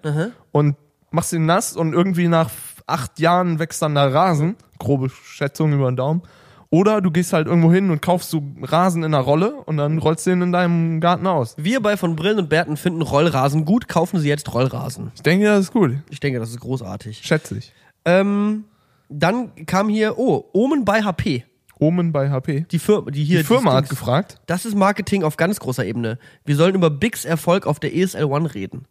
und 0.52 0.76
machst 1.12 1.32
den 1.32 1.46
nass 1.46 1.76
und 1.78 1.94
irgendwie 1.94 2.28
nach 2.28 2.50
acht 2.88 3.20
Jahren 3.20 3.60
wächst 3.60 3.82
dann 3.82 3.96
da 3.96 4.08
Rasen. 4.08 4.56
Grobe 4.80 5.10
Schätzung 5.10 5.74
über 5.74 5.92
den 5.92 5.96
Daumen. 5.96 6.24
Oder 6.70 7.02
du 7.02 7.12
gehst 7.12 7.34
halt 7.34 7.46
irgendwo 7.46 7.72
hin 7.72 7.92
und 7.92 8.02
kaufst 8.02 8.32
so 8.32 8.42
Rasen 8.64 9.04
in 9.04 9.14
einer 9.14 9.24
Rolle 9.24 9.54
und 9.54 9.78
dann 9.78 10.00
rollst 10.00 10.26
du 10.26 10.32
den 10.32 10.42
in 10.42 10.52
deinem 10.52 11.02
Garten 11.02 11.28
aus. 11.28 11.54
Wir 11.58 11.82
bei 11.82 11.98
von 11.98 12.16
Brillen 12.16 12.40
und 12.40 12.50
Bärten 12.50 12.78
finden 12.78 13.04
Rollrasen 13.04 13.64
gut, 13.64 13.88
kaufen 13.88 14.20
sie 14.20 14.28
jetzt 14.28 14.52
Rollrasen. 14.52 15.12
Ich 15.14 15.22
denke, 15.22 15.46
das 15.46 15.60
ist 15.66 15.72
gut. 15.72 15.92
Ich 16.10 16.20
denke, 16.20 16.40
das 16.40 16.50
ist 16.50 16.60
großartig. 16.62 17.22
Schätze 17.24 17.60
ich. 17.60 17.74
Ähm, 18.06 18.64
dann 19.08 19.52
kam 19.68 19.88
hier, 19.88 20.18
oh, 20.18 20.46
Omen 20.52 20.84
bei 20.84 21.04
HP. 21.04 21.46
Omen 21.78 22.12
bei 22.12 22.32
HP. 22.32 22.66
Die 22.72 22.80
Firma, 22.80 23.12
die 23.12 23.24
hier. 23.24 23.40
Die 23.40 23.44
Firma 23.44 23.72
das 23.72 23.84
hat 23.84 23.90
gefragt. 23.90 24.42
Das 24.48 24.66
ist 24.66 24.76
Marketing 24.76 25.24
auf 25.24 25.38
ganz 25.38 25.60
großer 25.60 25.86
Ebene. 25.86 26.18
Wir 26.44 26.56
sollen 26.56 26.74
über 26.74 26.90
Bigs 26.90 27.24
Erfolg 27.24 27.68
auf 27.68 27.80
der 27.80 27.96
ESL 27.96 28.24
One 28.24 28.52
reden. 28.54 28.86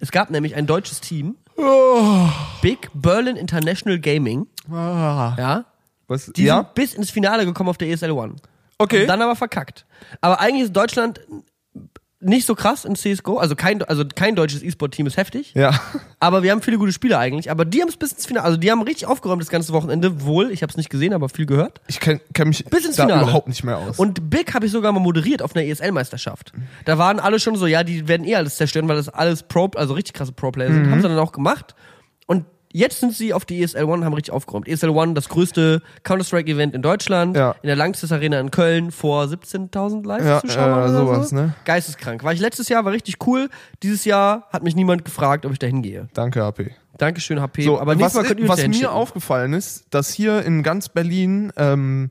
Es 0.00 0.12
gab 0.12 0.30
nämlich 0.30 0.54
ein 0.54 0.66
deutsches 0.66 1.00
Team, 1.00 1.36
Oh. 1.62 2.28
Big 2.60 2.90
Berlin 2.92 3.36
International 3.36 3.98
Gaming, 3.98 4.46
ja. 4.70 5.64
Was? 6.08 6.26
Die 6.34 6.44
ja? 6.44 6.56
sind 6.56 6.74
bis 6.74 6.94
ins 6.94 7.10
Finale 7.10 7.44
gekommen 7.44 7.68
auf 7.70 7.78
der 7.78 7.88
ESL 7.88 8.10
One. 8.10 8.34
Okay. 8.78 9.02
Und 9.02 9.08
dann 9.08 9.22
aber 9.22 9.36
verkackt. 9.36 9.86
Aber 10.20 10.40
eigentlich 10.40 10.64
ist 10.64 10.72
Deutschland 10.72 11.20
nicht 12.22 12.46
so 12.46 12.54
krass 12.54 12.84
in 12.84 12.94
CSGO. 12.94 13.38
Also 13.38 13.56
kein, 13.56 13.82
also 13.82 14.04
kein 14.14 14.36
deutsches 14.36 14.62
E-Sport-Team 14.62 15.06
ist 15.06 15.16
heftig. 15.16 15.52
ja. 15.54 15.72
Aber 16.20 16.44
wir 16.44 16.52
haben 16.52 16.62
viele 16.62 16.78
gute 16.78 16.92
Spieler 16.92 17.18
eigentlich. 17.18 17.50
Aber 17.50 17.64
die 17.64 17.80
haben 17.82 17.88
es 17.88 17.96
bis 17.96 18.12
ins 18.12 18.26
Finale. 18.26 18.44
Also 18.46 18.56
die 18.56 18.70
haben 18.70 18.80
richtig 18.82 19.06
aufgeräumt 19.06 19.42
das 19.42 19.48
ganze 19.50 19.72
Wochenende. 19.72 20.22
Wohl, 20.24 20.52
ich 20.52 20.62
habe 20.62 20.70
es 20.70 20.76
nicht 20.76 20.88
gesehen, 20.88 21.12
aber 21.14 21.28
viel 21.28 21.46
gehört. 21.46 21.80
Ich 21.88 21.98
kenne 21.98 22.20
kenn 22.32 22.46
mich 22.48 22.64
Bis 22.66 22.84
ins 22.86 22.94
Finale. 22.96 23.22
überhaupt 23.22 23.48
nicht 23.48 23.64
mehr 23.64 23.76
aus. 23.76 23.98
Und 23.98 24.30
Big 24.30 24.54
habe 24.54 24.66
ich 24.66 24.72
sogar 24.72 24.92
mal 24.92 25.00
moderiert 25.00 25.42
auf 25.42 25.56
einer 25.56 25.64
ESL-Meisterschaft. 25.64 26.52
Da 26.84 26.96
waren 26.96 27.18
alle 27.18 27.40
schon 27.40 27.56
so, 27.56 27.66
ja, 27.66 27.82
die 27.82 28.06
werden 28.06 28.24
eh 28.24 28.36
alles 28.36 28.56
zerstören, 28.56 28.86
weil 28.86 28.96
das 28.96 29.08
alles 29.08 29.42
Pro, 29.42 29.68
also 29.74 29.94
richtig 29.94 30.14
krasse 30.14 30.30
Pro-Player 30.32 30.72
sind. 30.72 30.90
Haben 30.90 31.02
sie 31.02 31.08
dann 31.08 31.18
auch 31.18 31.32
gemacht. 31.32 31.74
Und 32.26 32.44
jetzt 32.72 33.00
sind 33.00 33.12
sie 33.14 33.32
auf 33.32 33.44
die 33.44 33.62
ESL 33.62 33.84
One, 33.84 34.04
haben 34.04 34.14
richtig 34.14 34.32
aufgeräumt. 34.32 34.66
ESL 34.68 34.90
One, 34.90 35.14
das 35.14 35.28
größte 35.28 35.82
Counter-Strike-Event 36.02 36.74
in 36.74 36.82
Deutschland, 36.82 37.36
Ja. 37.36 37.54
in 37.62 37.66
der 37.68 37.76
Langsys 37.76 38.10
Arena 38.12 38.40
in 38.40 38.50
Köln 38.50 38.90
vor 38.90 39.24
17.000 39.28 40.02
Ja, 40.06 40.16
Live-Zuschauern 40.16 40.68
ja, 40.68 40.76
oder 40.78 40.92
sowas, 40.92 41.28
so. 41.30 41.36
ne? 41.36 41.54
Geisteskrank. 41.64 42.24
War 42.24 42.32
ich 42.32 42.40
letztes 42.40 42.68
Jahr, 42.68 42.84
war 42.84 42.92
richtig 42.92 43.16
cool. 43.26 43.48
Dieses 43.82 44.04
Jahr 44.04 44.48
hat 44.52 44.62
mich 44.62 44.74
niemand 44.74 45.04
gefragt, 45.04 45.46
ob 45.46 45.52
ich 45.52 45.58
da 45.58 45.66
hingehe. 45.66 46.08
Danke, 46.14 46.42
HP. 46.42 46.70
Dankeschön, 46.98 47.40
HP. 47.40 47.62
So, 47.62 47.80
aber 47.80 47.98
was, 47.98 48.14
uns 48.14 48.28
was 48.48 48.66
mir 48.68 48.92
aufgefallen 48.92 49.54
ist, 49.54 49.86
dass 49.90 50.12
hier 50.12 50.44
in 50.44 50.62
ganz 50.62 50.88
Berlin 50.88 51.52
ähm, 51.56 52.10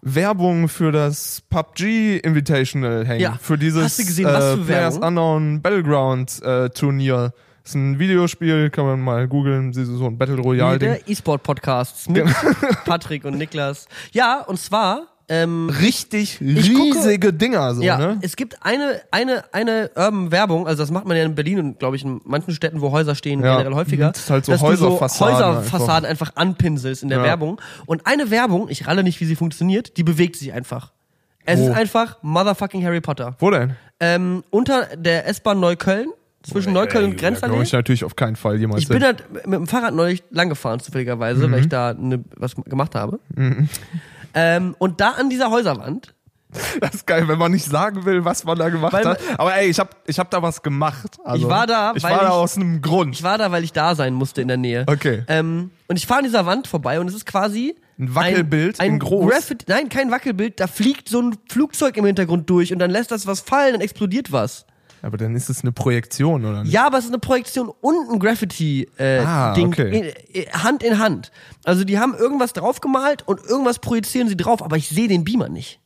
Werbung 0.00 0.68
für 0.68 0.92
das 0.92 1.42
PUBG 1.48 2.18
Invitational 2.18 3.06
hängt. 3.06 3.22
Ja. 3.22 3.38
Für 3.40 3.56
dieses 3.56 3.84
Hast 3.84 3.98
du 3.98 4.04
gesehen, 4.04 4.26
was 4.26 4.44
äh, 4.44 4.56
für 4.56 4.64
Players 4.64 4.94
Werbung? 4.94 5.08
Unknown 5.08 5.62
Battleground 5.62 6.42
äh, 6.42 6.68
Turnier. 6.70 7.32
Ist 7.64 7.74
ein 7.76 7.98
Videospiel, 7.98 8.68
kann 8.68 8.84
man 8.84 9.00
mal 9.00 9.26
googeln, 9.26 9.72
so 9.72 10.06
ein 10.06 10.18
Battle 10.18 10.36
Royale 10.36 10.78
Ding. 10.78 10.90
der 10.90 11.08
E-Sport-Podcast 11.08 12.10
mit 12.10 12.26
Patrick 12.84 13.24
und 13.24 13.38
Niklas. 13.38 13.88
Ja, 14.12 14.42
und 14.42 14.58
zwar, 14.60 15.04
ähm, 15.30 15.70
Richtig 15.80 16.42
Ich 16.42 16.74
gucke- 16.74 16.82
riesige 16.98 17.32
Dinger 17.32 17.74
so, 17.74 17.80
ja, 17.82 17.96
ne? 17.96 18.18
es 18.20 18.36
gibt 18.36 18.62
eine, 18.62 19.00
eine, 19.10 19.44
eine 19.54 19.90
Urban-Werbung, 19.96 20.66
also 20.66 20.82
das 20.82 20.90
macht 20.90 21.06
man 21.06 21.16
ja 21.16 21.22
in 21.24 21.34
Berlin 21.34 21.58
und 21.58 21.78
glaube 21.78 21.96
ich 21.96 22.04
in 22.04 22.20
manchen 22.26 22.52
Städten, 22.52 22.82
wo 22.82 22.90
Häuser 22.92 23.14
stehen, 23.14 23.42
Ja. 23.42 23.56
generell 23.56 23.74
häufiger. 23.74 24.10
Das 24.12 24.20
ist 24.24 24.30
halt 24.30 24.44
so 24.44 24.52
dass 24.52 24.60
Häuserfassaden 24.60 25.36
so 25.38 25.44
Häuserfassaden 25.60 26.06
einfach, 26.06 26.32
anpinselst 26.34 27.02
in 27.02 27.08
der 27.08 27.20
Ja. 27.20 27.24
Werbung. 27.24 27.58
Und 27.86 28.06
eine 28.06 28.30
Werbung, 28.30 28.68
ich 28.68 28.86
ralle 28.86 29.02
nicht, 29.02 29.18
wie 29.20 29.24
sie 29.24 29.36
funktioniert, 29.36 29.96
die 29.96 30.02
bewegt 30.04 30.36
sich 30.36 30.52
einfach. 30.52 30.92
Es 31.46 31.58
Wo? 31.58 31.68
ist 31.68 31.74
einfach 31.74 32.18
motherfucking 32.20 32.84
Harry 32.84 33.00
Potter. 33.00 33.36
Wo 33.38 33.50
denn? 33.50 33.74
Ähm, 34.00 34.44
unter 34.50 34.88
der 34.96 35.26
S-Bahn 35.28 35.60
Neukölln, 35.60 36.08
zwischen 36.44 36.72
Neukölln 36.72 37.06
und 37.06 37.14
Da 37.22 37.28
Grenzallee. 37.28 37.62
ich 37.62 37.72
natürlich 37.72 38.04
auf 38.04 38.16
keinen 38.16 38.36
Fall 38.36 38.58
jemals 38.60 38.82
Ich 38.82 38.88
bin 38.88 38.98
hin. 38.98 39.06
halt 39.06 39.46
mit 39.46 39.54
dem 39.60 39.66
Fahrrad 39.66 39.94
neulich 39.94 40.22
lang 40.30 40.48
gefahren, 40.48 40.78
zufälligerweise, 40.80 41.48
Mhm. 41.48 41.52
weil 41.52 41.60
ich 41.60 41.68
da 41.68 41.94
ne, 41.94 42.22
was 42.36 42.54
gemacht 42.54 42.94
habe. 42.94 43.18
Ähm, 44.34 44.74
und 44.78 45.00
da 45.00 45.10
an 45.12 45.30
dieser 45.30 45.50
Häuserwand, 45.50 46.14
Das 46.80 46.94
ist 46.94 47.06
geil, 47.08 47.26
wenn 47.26 47.36
man 47.36 47.50
nicht 47.50 47.64
sagen 47.64 48.04
will, 48.04 48.24
was 48.24 48.44
man 48.44 48.56
da 48.56 48.68
gemacht 48.68 48.92
Weil- 48.92 49.04
hat. 49.04 49.18
Aber 49.38 49.56
ey, 49.56 49.68
ich 49.68 49.80
hab, 49.80 49.96
ich 50.06 50.20
hab 50.20 50.30
da 50.30 50.40
was 50.40 50.62
gemacht. 50.62 51.16
Also, 51.24 51.42
Ich 51.46 51.50
war 51.50 51.66
da, 51.66 51.92
Ich 51.96 52.02
weil 52.04 52.12
war 52.12 52.20
da 52.20 52.26
ich- 52.28 52.32
aus 52.32 52.56
einem 52.56 52.80
Grund. 52.80 53.16
ich 53.16 53.24
war 53.24 53.38
da, 53.38 53.50
weil 53.50 53.64
ich 53.64 53.72
da 53.72 53.96
sein 53.96 54.14
musste 54.14 54.40
in 54.40 54.46
der 54.46 54.56
Nähe. 54.56 54.84
Okay. 54.86 55.24
Ähm, 55.26 55.72
und 55.88 55.96
ich 55.96 56.06
fahre 56.06 56.18
an 56.18 56.24
dieser 56.26 56.46
Wand 56.46 56.68
vorbei 56.68 57.00
und 57.00 57.08
es 57.08 57.14
ist 57.16 57.26
quasi 57.26 57.74
Ein 57.98 58.14
Wackelbild 58.14 58.78
ein, 58.78 58.86
ein 58.86 58.92
in 58.92 58.98
groß? 59.00 59.32
Graffiti, 59.32 59.64
nein, 59.68 59.88
kein 59.88 60.12
Wackelbild, 60.12 60.60
da 60.60 60.68
fliegt 60.68 61.08
so 61.08 61.20
ein 61.22 61.36
Flugzeug 61.48 61.96
im 61.96 62.04
Hintergrund 62.06 62.48
durch 62.48 62.72
und 62.72 62.78
dann 62.78 62.90
lässt 62.92 63.10
das 63.10 63.26
was 63.26 63.40
fallen, 63.40 63.72
dann 63.72 63.80
explodiert 63.80 64.30
was. 64.30 64.64
Aber 65.04 65.18
dann 65.18 65.36
ist 65.36 65.50
es 65.50 65.60
eine 65.60 65.70
Projektion, 65.72 66.44
oder 66.46 66.62
nicht? 66.62 66.72
Ja, 66.72 66.86
aber 66.86 66.96
es 66.98 67.04
ist 67.04 67.10
eine 67.10 67.18
Projektion 67.18 67.70
und 67.82 68.10
ein 68.10 68.18
Graffiti-Ding 68.18 68.88
äh, 68.98 69.18
Ah, 69.18 69.52
okay. 69.52 70.14
in, 70.32 70.62
Hand 70.62 70.82
in 70.82 70.98
Hand. 70.98 71.30
Also 71.64 71.84
die 71.84 71.98
haben 71.98 72.14
irgendwas 72.14 72.54
draufgemalt 72.54 73.22
und 73.28 73.44
irgendwas 73.44 73.78
projizieren 73.80 74.28
sie 74.28 74.36
drauf, 74.36 74.62
aber 74.62 74.76
ich 74.76 74.88
sehe 74.88 75.06
den 75.06 75.22
Beamer 75.24 75.50
nicht. 75.50 75.78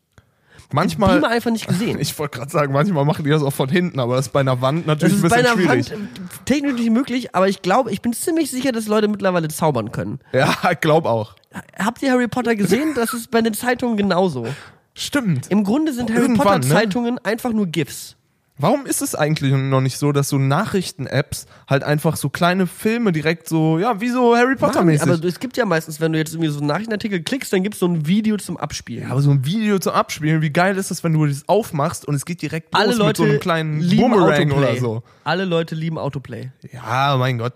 Manchmal, 0.70 1.14
Beamer 1.14 1.30
einfach 1.30 1.50
nicht 1.50 1.66
gesehen. 1.66 1.98
ich 2.00 2.16
wollte 2.18 2.38
gerade 2.38 2.50
sagen, 2.50 2.72
manchmal 2.72 3.04
machen 3.04 3.24
die 3.24 3.30
das 3.30 3.42
auch 3.42 3.52
von 3.52 3.68
hinten, 3.68 3.98
aber 3.98 4.16
das 4.16 4.26
ist 4.26 4.32
bei 4.32 4.40
einer 4.40 4.60
Wand 4.60 4.80
Das 4.86 4.86
natürlich 4.86 5.16
ist 5.16 5.24
ein 5.24 5.30
bei 5.30 5.36
bisschen 5.42 5.52
einer 5.52 5.68
schwierig. 5.68 5.90
Wand 5.90 6.18
äh, 6.18 6.44
technisch 6.44 6.90
möglich, 6.90 7.34
aber 7.34 7.48
ich 7.48 7.62
glaube, 7.62 7.90
ich 7.90 8.02
bin 8.02 8.12
ziemlich 8.12 8.50
sicher, 8.50 8.70
dass 8.70 8.86
Leute 8.86 9.08
mittlerweile 9.08 9.48
zaubern 9.48 9.90
können. 9.90 10.20
Ja, 10.32 10.54
ich 10.70 10.80
glaub 10.80 11.06
auch. 11.06 11.34
Habt 11.76 12.02
ihr 12.02 12.12
Harry 12.12 12.28
Potter 12.28 12.54
gesehen? 12.54 12.92
Das 12.94 13.14
ist 13.14 13.30
bei 13.30 13.40
den 13.40 13.54
Zeitungen 13.54 13.96
genauso. 13.96 14.46
Stimmt. 14.94 15.46
Im 15.50 15.64
Grunde 15.64 15.92
sind 15.92 16.10
Harry 16.10 16.22
Irgendwann, 16.22 16.60
Potter 16.60 16.68
ne? 16.68 16.74
Zeitungen 16.74 17.18
einfach 17.24 17.52
nur 17.52 17.66
GIFs. 17.66 18.16
Warum 18.60 18.86
ist 18.86 19.02
es 19.02 19.14
eigentlich 19.14 19.52
noch 19.52 19.80
nicht 19.80 19.98
so, 19.98 20.10
dass 20.10 20.28
so 20.28 20.36
Nachrichten-Apps 20.38 21.46
halt 21.68 21.84
einfach 21.84 22.16
so 22.16 22.28
kleine 22.28 22.66
Filme 22.66 23.12
direkt 23.12 23.48
so, 23.48 23.78
ja, 23.78 24.00
wie 24.00 24.08
so 24.08 24.36
Harry 24.36 24.56
Potter-mäßig. 24.56 25.02
Aber 25.10 25.24
es 25.24 25.38
gibt 25.38 25.56
ja 25.56 25.64
meistens, 25.64 26.00
wenn 26.00 26.12
du 26.12 26.18
jetzt 26.18 26.32
irgendwie 26.34 26.50
so 26.50 26.58
einen 26.58 26.66
Nachrichtenartikel 26.66 27.22
klickst, 27.22 27.52
dann 27.52 27.62
gibt 27.62 27.74
es 27.74 27.80
so 27.80 27.86
ein 27.86 28.06
Video 28.06 28.36
zum 28.36 28.56
Abspielen. 28.56 29.10
Aber 29.10 29.22
so 29.22 29.30
ein 29.30 29.44
Video 29.46 29.78
zum 29.78 29.92
Abspielen, 29.92 30.42
wie 30.42 30.50
geil 30.50 30.76
ist 30.76 30.90
das, 30.90 31.04
wenn 31.04 31.12
du 31.12 31.24
das 31.26 31.48
aufmachst 31.48 32.06
und 32.06 32.14
es 32.16 32.24
geht 32.24 32.42
direkt 32.42 32.74
Alle 32.74 32.88
los 32.88 32.96
Leute 32.98 33.06
mit 33.08 33.16
so 33.16 33.22
einem 33.24 33.40
kleinen 33.40 33.96
Boomerang 33.96 34.50
Autoplay. 34.50 34.56
oder 34.72 34.76
so. 34.80 35.02
Alle 35.24 35.44
Leute 35.44 35.74
lieben 35.74 35.96
Autoplay. 35.98 36.50
Ja, 36.72 37.16
mein 37.16 37.38
Gott. 37.38 37.54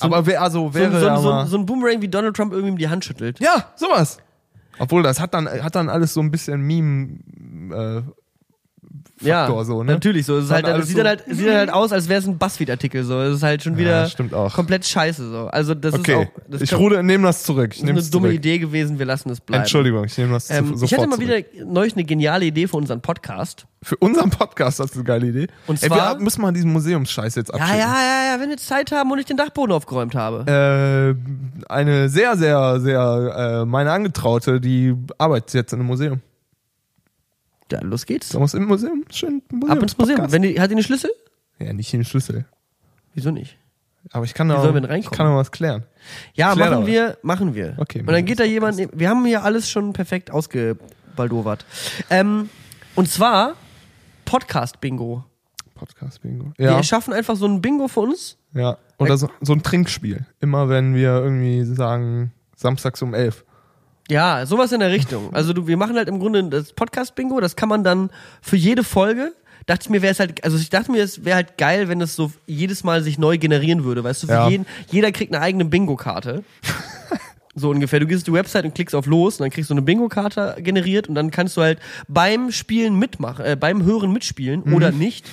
Aber 0.00 0.26
wer, 0.26 0.42
also 0.42 0.68
So, 0.68 0.74
wäre 0.74 0.98
so, 1.00 1.06
ja 1.06 1.16
so, 1.18 1.28
mal- 1.30 1.46
so 1.46 1.56
ein 1.56 1.66
Boomerang, 1.66 2.02
wie 2.02 2.08
Donald 2.08 2.34
Trump 2.36 2.52
irgendwie 2.52 2.72
ihm 2.72 2.78
die 2.78 2.88
Hand 2.88 3.04
schüttelt. 3.04 3.38
Ja, 3.38 3.66
sowas. 3.76 4.18
Obwohl, 4.78 5.02
das 5.04 5.20
hat 5.20 5.34
dann, 5.34 5.46
hat 5.48 5.76
dann 5.76 5.88
alles 5.88 6.14
so 6.14 6.20
ein 6.20 6.30
bisschen 6.32 6.62
Meme, 6.62 7.18
äh, 7.72 8.02
Faktor 9.30 9.64
so, 9.64 9.82
ne? 9.82 9.92
Natürlich 9.92 10.26
so. 10.26 10.36
Es 10.38 10.44
ist 10.44 10.50
halt, 10.50 10.66
das 10.66 10.72
alles 10.74 10.86
sieht, 10.88 10.96
so- 10.96 11.02
dann 11.02 11.08
halt, 11.18 11.24
sieht 11.28 11.46
dann 11.48 11.56
halt 11.56 11.72
aus, 11.72 11.92
als 11.92 12.08
wäre 12.08 12.20
es 12.20 12.26
ein 12.26 12.38
Buzzfeed-Artikel. 12.38 13.04
So. 13.04 13.20
Es 13.20 13.36
ist 13.36 13.42
halt 13.42 13.62
schon 13.62 13.76
wieder 13.76 14.06
Ja, 14.30 14.48
komplett 14.50 14.84
scheiße. 14.86 15.30
So. 15.30 15.46
Also 15.48 15.74
das 15.74 15.94
Okay, 15.94 16.22
ist 16.22 16.28
auch 16.28 16.42
das 16.48 16.62
ich 16.62 16.74
rude, 16.74 17.02
nehme 17.02 17.24
das 17.26 17.42
zurück. 17.42 17.70
Ich 17.72 17.78
ist 17.78 17.84
nehme 17.84 18.00
eine 18.00 18.08
dumme 18.08 18.28
zurück. 18.28 18.36
Idee 18.38 18.58
gewesen, 18.58 18.98
wir 18.98 19.06
lassen 19.06 19.30
es 19.30 19.40
bleiben. 19.40 19.62
Entschuldigung, 19.62 20.04
ich 20.04 20.16
nehme 20.18 20.32
das 20.32 20.50
Ähm, 20.50 20.68
sofort 20.76 20.82
ich 20.82 20.92
hatte 20.98 21.06
mal 21.08 21.16
zurück. 21.16 21.46
wieder 21.54 21.64
neulich 21.66 21.94
eine 21.94 22.04
geniale 22.04 22.44
Idee 22.44 22.66
für 22.66 22.76
unseren 22.76 23.00
Podcast. 23.00 23.66
Für 23.84 23.96
unseren 23.96 24.30
Podcast 24.30 24.78
hast 24.78 24.94
du 24.94 25.00
eine 25.00 25.04
geile 25.04 25.26
Idee. 25.26 25.48
Und 25.66 25.82
Ey, 25.82 25.88
zwar- 25.88 26.16
wir 26.16 26.22
müssen 26.22 26.40
mal 26.40 26.52
diesen 26.52 26.72
Museumsscheiß 26.72 27.34
jetzt 27.34 27.48
Ja, 27.48 27.54
abschicken. 27.54 27.80
ja, 27.80 27.86
ja, 27.96 28.34
ja, 28.34 28.40
wenn 28.40 28.48
wir 28.48 28.56
Zeit 28.56 28.92
haben 28.92 29.10
und 29.10 29.18
ich 29.18 29.26
den 29.26 29.36
Dachboden 29.36 29.72
aufgeräumt 29.74 30.14
habe. 30.14 31.16
Äh, 31.66 31.72
eine 31.72 32.08
sehr, 32.08 32.36
sehr, 32.36 32.80
sehr, 32.80 33.60
äh, 33.62 33.64
meine 33.66 33.90
Angetraute, 33.90 34.60
die 34.60 34.94
arbeitet 35.18 35.54
jetzt 35.54 35.72
in 35.72 35.80
einem 35.80 35.88
Museum. 35.88 36.20
Ja, 37.72 37.80
los 37.82 38.06
geht's. 38.06 38.28
Da 38.30 38.38
muss 38.38 38.54
im 38.54 38.64
Museum 38.66 39.04
schön 39.10 39.42
Museum. 39.50 39.70
Ab 39.70 39.82
ins 39.82 39.96
Museum. 39.98 40.16
Podcast. 40.16 40.32
Wenn 40.34 40.42
die, 40.42 40.60
hat 40.60 40.70
die 40.70 40.74
eine 40.74 40.82
Schlüssel? 40.82 41.10
Ja, 41.58 41.72
nicht 41.72 41.92
den 41.92 42.04
Schlüssel. 42.04 42.44
Wieso 43.14 43.30
nicht? 43.30 43.56
Aber 44.10 44.24
ich 44.24 44.34
kann 44.34 44.48
da, 44.48 44.62
wir 44.74 44.80
denn 44.80 44.98
ich 44.98 45.10
kann 45.10 45.26
da 45.26 45.36
was 45.36 45.50
klären. 45.52 45.84
Ja, 46.34 46.52
Klär 46.54 46.70
machen 46.70 46.80
was. 46.82 46.86
wir, 46.88 47.18
machen 47.22 47.54
wir. 47.54 47.74
Okay, 47.78 48.00
Und 48.00 48.08
dann 48.08 48.24
geht 48.24 48.40
da 48.40 48.44
jemand, 48.44 48.76
wir 48.98 49.08
haben 49.08 49.24
hier 49.24 49.42
alles 49.44 49.70
schon 49.70 49.92
perfekt 49.92 50.30
ausgebaldowert. 50.30 51.64
Ähm, 52.10 52.50
und 52.96 53.08
zwar 53.08 53.54
Podcast-Bingo. 54.24 55.24
Podcast-Bingo. 55.74 56.52
Wir 56.56 56.66
Ja, 56.66 56.82
schaffen 56.82 57.12
einfach 57.14 57.36
so 57.36 57.46
ein 57.46 57.60
Bingo 57.62 57.88
für 57.88 58.00
uns. 58.00 58.36
ja. 58.54 58.76
Oder 58.98 59.16
so, 59.16 59.28
so 59.40 59.52
ein 59.52 59.64
Trinkspiel. 59.64 60.26
Immer 60.38 60.68
wenn 60.68 60.94
wir 60.94 61.10
irgendwie 61.16 61.64
sagen, 61.64 62.32
samstags 62.54 63.02
um 63.02 63.14
elf. 63.14 63.44
Ja, 64.12 64.44
sowas 64.46 64.72
in 64.72 64.80
der 64.80 64.90
Richtung. 64.90 65.32
Also 65.34 65.52
du, 65.52 65.66
wir 65.66 65.76
machen 65.76 65.96
halt 65.96 66.08
im 66.08 66.18
Grunde 66.18 66.44
das 66.44 66.72
Podcast-Bingo, 66.72 67.40
das 67.40 67.56
kann 67.56 67.68
man 67.68 67.82
dann 67.84 68.10
für 68.42 68.56
jede 68.56 68.84
Folge, 68.84 69.32
dachte 69.66 69.84
ich 69.84 69.90
mir, 69.90 70.02
wäre 70.02 70.12
es 70.12 70.20
halt, 70.20 70.44
also 70.44 70.56
ich 70.58 70.70
dachte 70.70 70.90
mir, 70.92 71.02
es 71.02 71.24
wäre 71.24 71.36
halt 71.36 71.56
geil, 71.56 71.88
wenn 71.88 72.00
es 72.00 72.14
so 72.14 72.30
jedes 72.46 72.84
Mal 72.84 73.02
sich 73.02 73.18
neu 73.18 73.38
generieren 73.38 73.84
würde. 73.84 74.04
Weißt 74.04 74.22
du, 74.24 74.26
für 74.26 74.32
Ja. 74.34 74.48
jeden, 74.48 74.66
jeder 74.90 75.12
kriegt 75.12 75.32
eine 75.34 75.42
eigene 75.42 75.64
Bingo-Karte. 75.64 76.44
So 77.54 77.68
ungefähr. 77.68 78.00
Du 78.00 78.06
gehst 78.06 78.22
auf 78.22 78.24
die 78.24 78.32
Website 78.32 78.64
und 78.64 78.74
klickst 78.74 78.94
auf 78.94 79.04
los 79.04 79.34
und 79.34 79.44
dann 79.44 79.50
kriegst 79.50 79.68
du 79.68 79.74
eine 79.74 79.82
Bingo-Karte 79.82 80.56
generiert 80.60 81.06
und 81.10 81.14
dann 81.14 81.30
kannst 81.30 81.54
du 81.58 81.60
halt 81.60 81.78
beim 82.08 82.50
Spielen 82.50 82.98
mitmachen, 82.98 83.44
äh, 83.44 83.56
beim 83.60 83.84
Hören 83.84 84.10
mitspielen 84.10 84.62
Mhm. 84.64 84.72
oder 84.74 84.90
nicht. 84.90 85.26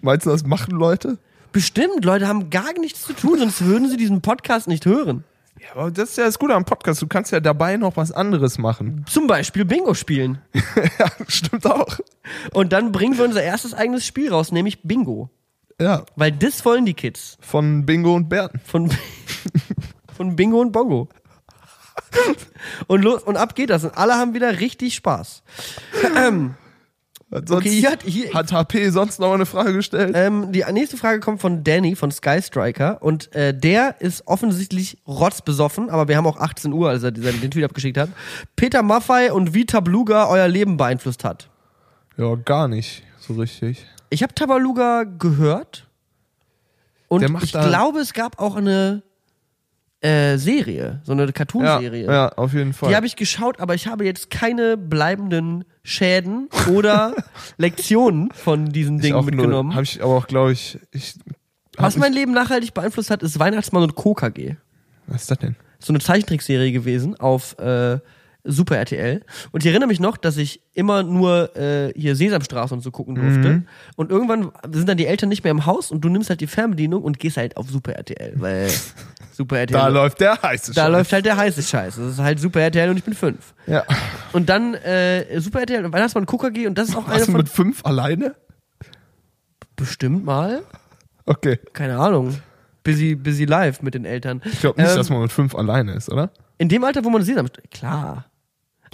Meinst 0.00 0.24
du, 0.24 0.30
das 0.30 0.46
machen 0.46 0.74
Leute? 0.74 1.18
Bestimmt, 1.52 2.02
Leute 2.02 2.26
haben 2.26 2.48
gar 2.48 2.72
nichts 2.80 3.02
zu 3.02 3.12
tun, 3.12 3.38
sonst 3.38 3.62
würden 3.64 3.90
sie 3.90 3.98
diesen 3.98 4.22
Podcast 4.22 4.68
nicht 4.68 4.86
hören. 4.86 5.22
Ja, 5.60 5.68
aber 5.74 5.90
das 5.90 6.10
ist 6.10 6.18
ja 6.18 6.24
das 6.24 6.38
Gute 6.38 6.54
am 6.54 6.64
Podcast. 6.64 7.02
Du 7.02 7.06
kannst 7.06 7.32
ja 7.32 7.40
dabei 7.40 7.76
noch 7.76 7.96
was 7.96 8.12
anderes 8.12 8.58
machen. 8.58 9.04
Zum 9.08 9.26
Beispiel 9.26 9.64
Bingo 9.64 9.94
spielen. 9.94 10.40
ja, 10.98 11.10
stimmt 11.26 11.66
auch. 11.66 11.98
Und 12.52 12.72
dann 12.72 12.92
bringen 12.92 13.18
wir 13.18 13.24
unser 13.24 13.42
erstes 13.42 13.74
eigenes 13.74 14.06
Spiel 14.06 14.30
raus, 14.32 14.52
nämlich 14.52 14.82
Bingo. 14.82 15.30
Ja, 15.80 16.04
Weil 16.16 16.32
das 16.32 16.64
wollen 16.64 16.86
die 16.86 16.94
Kids. 16.94 17.38
von 17.40 17.86
Bingo 17.86 18.14
und 18.14 18.28
Berten. 18.28 18.60
Von, 18.64 18.90
von 20.16 20.36
Bingo 20.36 20.60
und 20.60 20.72
Bongo. 20.72 21.08
Und, 22.86 23.02
los, 23.02 23.22
und 23.22 23.36
ab 23.36 23.54
geht 23.54 23.70
das. 23.70 23.84
Und 23.84 23.96
alle 23.96 24.14
haben 24.14 24.34
wieder 24.34 24.60
richtig 24.60 24.94
Spaß. 24.94 25.42
ähm, 26.16 26.54
Sonst 27.30 27.52
okay, 27.52 27.70
hier 27.70 27.90
hat, 27.90 28.02
hier, 28.04 28.32
hat 28.32 28.52
HP 28.52 28.88
sonst 28.88 29.20
noch 29.20 29.28
mal 29.28 29.34
eine 29.34 29.44
Frage 29.44 29.74
gestellt? 29.74 30.12
ähm, 30.14 30.50
die 30.50 30.64
nächste 30.72 30.96
Frage 30.96 31.20
kommt 31.20 31.42
von 31.42 31.62
Danny 31.62 31.94
von 31.94 32.10
Sky 32.10 32.40
Striker. 32.40 33.02
Und 33.02 33.34
äh, 33.34 33.52
der 33.52 34.00
ist 34.00 34.26
offensichtlich 34.26 34.96
rotzbesoffen, 35.06 35.90
aber 35.90 36.08
wir 36.08 36.16
haben 36.16 36.26
auch 36.26 36.38
18 36.38 36.72
Uhr, 36.72 36.88
als 36.88 37.02
er 37.02 37.10
den 37.10 37.50
Tweet 37.50 37.64
abgeschickt 37.64 37.98
hat. 37.98 38.08
Peter 38.56 38.82
Maffei 38.82 39.30
und 39.30 39.52
wie 39.52 39.66
Tabluga 39.66 40.28
euer 40.28 40.48
Leben 40.48 40.78
beeinflusst 40.78 41.22
hat. 41.22 41.50
ja, 42.16 42.34
gar 42.34 42.66
nicht 42.66 43.02
so 43.18 43.34
richtig. 43.34 43.84
Ich 44.08 44.22
habe 44.22 44.34
Tabaluga 44.34 45.04
gehört. 45.04 45.86
Und 47.08 47.22
ich 47.42 47.52
glaube, 47.52 48.00
es 48.00 48.14
gab 48.14 48.38
auch 48.38 48.56
eine 48.56 49.02
äh, 50.00 50.36
Serie, 50.36 51.00
so 51.04 51.12
eine 51.12 51.24
Ja, 51.26 51.32
Cartoon-Serie. 51.32 52.04
ja, 52.06 52.28
auf 52.30 52.52
jeden 52.52 52.72
Fall. 52.72 52.90
Die 52.90 52.96
habe 52.96 53.06
ich 53.06 53.16
geschaut, 53.16 53.60
aber 53.60 53.74
ich 53.74 53.86
habe 53.88 54.04
jetzt 54.04 54.30
keine 54.30 54.76
bleibenden 54.76 55.64
Schäden 55.82 56.48
oder 56.72 57.14
Lektionen 57.56 58.30
von 58.32 58.66
diesen 58.66 59.00
Dingen 59.00 59.24
mitgenommen. 59.24 59.74
Habe 59.74 59.82
ich 59.84 60.02
aber 60.02 60.14
auch, 60.16 60.26
glaube 60.26 60.52
ich, 60.52 60.78
ich 60.92 61.14
Was 61.76 61.96
mein 61.96 62.12
Leben 62.12 62.32
nachhaltig 62.32 62.74
beeinflusst 62.74 63.10
hat, 63.10 63.22
ist 63.22 63.38
Weihnachtsmann 63.38 63.82
und 63.82 63.96
KKG. 63.96 64.50
ich, 64.50 64.56
was 65.06 65.22
ist 65.22 65.30
das 65.30 65.38
denn? 65.38 65.56
So 65.80 65.92
eine 65.92 66.00
Zeichentrickserie 66.00 66.72
gewesen 66.72 67.18
auf 67.18 67.58
äh, 67.58 67.98
Super 68.50 68.76
RTL. 68.78 69.22
Und 69.52 69.62
ich 69.64 69.70
erinnere 69.70 69.88
mich 69.88 70.00
noch, 70.00 70.16
dass 70.16 70.36
ich 70.38 70.62
immer 70.74 71.02
nur 71.02 71.54
äh, 71.56 71.92
hier 71.94 72.16
Sesamstraße 72.16 72.72
und 72.74 72.80
so 72.80 72.90
gucken 72.90 73.14
durfte. 73.14 73.48
Mhm. 73.48 73.66
Und 73.96 74.10
irgendwann 74.10 74.50
sind 74.72 74.88
dann 74.88 74.96
die 74.96 75.06
Eltern 75.06 75.28
nicht 75.28 75.44
mehr 75.44 75.50
im 75.50 75.66
Haus 75.66 75.90
und 75.90 76.00
du 76.00 76.08
nimmst 76.08 76.30
halt 76.30 76.40
die 76.40 76.46
Fernbedienung 76.46 77.02
und 77.02 77.18
gehst 77.18 77.36
halt 77.36 77.56
auf 77.56 77.68
Super 77.70 77.92
RTL, 77.92 78.32
weil 78.36 78.68
Super 79.32 79.58
RTL. 79.58 79.78
Da 79.78 79.88
läuft 79.88 80.20
der 80.20 80.40
heiße 80.42 80.72
da 80.72 80.82
Scheiß. 80.84 80.92
läuft 80.92 81.12
halt 81.12 81.26
der 81.26 81.36
heiße 81.36 81.62
Scheiß. 81.62 81.96
Das 81.96 82.12
ist 82.12 82.18
halt 82.18 82.40
Super 82.40 82.60
RTL 82.60 82.90
und 82.90 82.96
ich 82.96 83.04
bin 83.04 83.14
fünf. 83.14 83.54
Ja. 83.66 83.84
Und 84.32 84.48
dann 84.48 84.74
äh, 84.74 85.40
Super 85.40 85.60
RTL 85.60 85.84
und 85.84 85.92
Weihnachtsmann 85.92 86.26
KKG 86.26 86.66
und 86.66 86.76
das 86.78 86.88
ist 86.88 86.96
auch 86.96 87.04
eine 87.04 87.14
Warst 87.14 87.28
du 87.28 87.32
von 87.32 87.38
mit 87.40 87.48
fünf 87.48 87.84
alleine? 87.84 88.34
bestimmt 89.76 90.24
mal, 90.24 90.62
Okay. 91.26 91.58
keine 91.72 91.98
Ahnung. 91.98 92.38
Busy, 92.82 93.14
busy 93.14 93.44
live 93.44 93.82
mit 93.82 93.94
den 93.94 94.04
Eltern. 94.06 94.40
Ich 94.46 94.60
glaube 94.60 94.80
nicht, 94.80 94.90
Ähm, 94.90 94.96
dass 94.96 95.10
man 95.10 95.20
mit 95.20 95.30
fünf 95.32 95.54
alleine 95.54 95.92
ist, 95.92 96.10
oder? 96.10 96.30
In 96.56 96.68
dem 96.70 96.82
Alter, 96.84 97.04
wo 97.04 97.10
man 97.10 97.22
Sesamstraße. 97.22 97.68
Klar. 97.70 98.24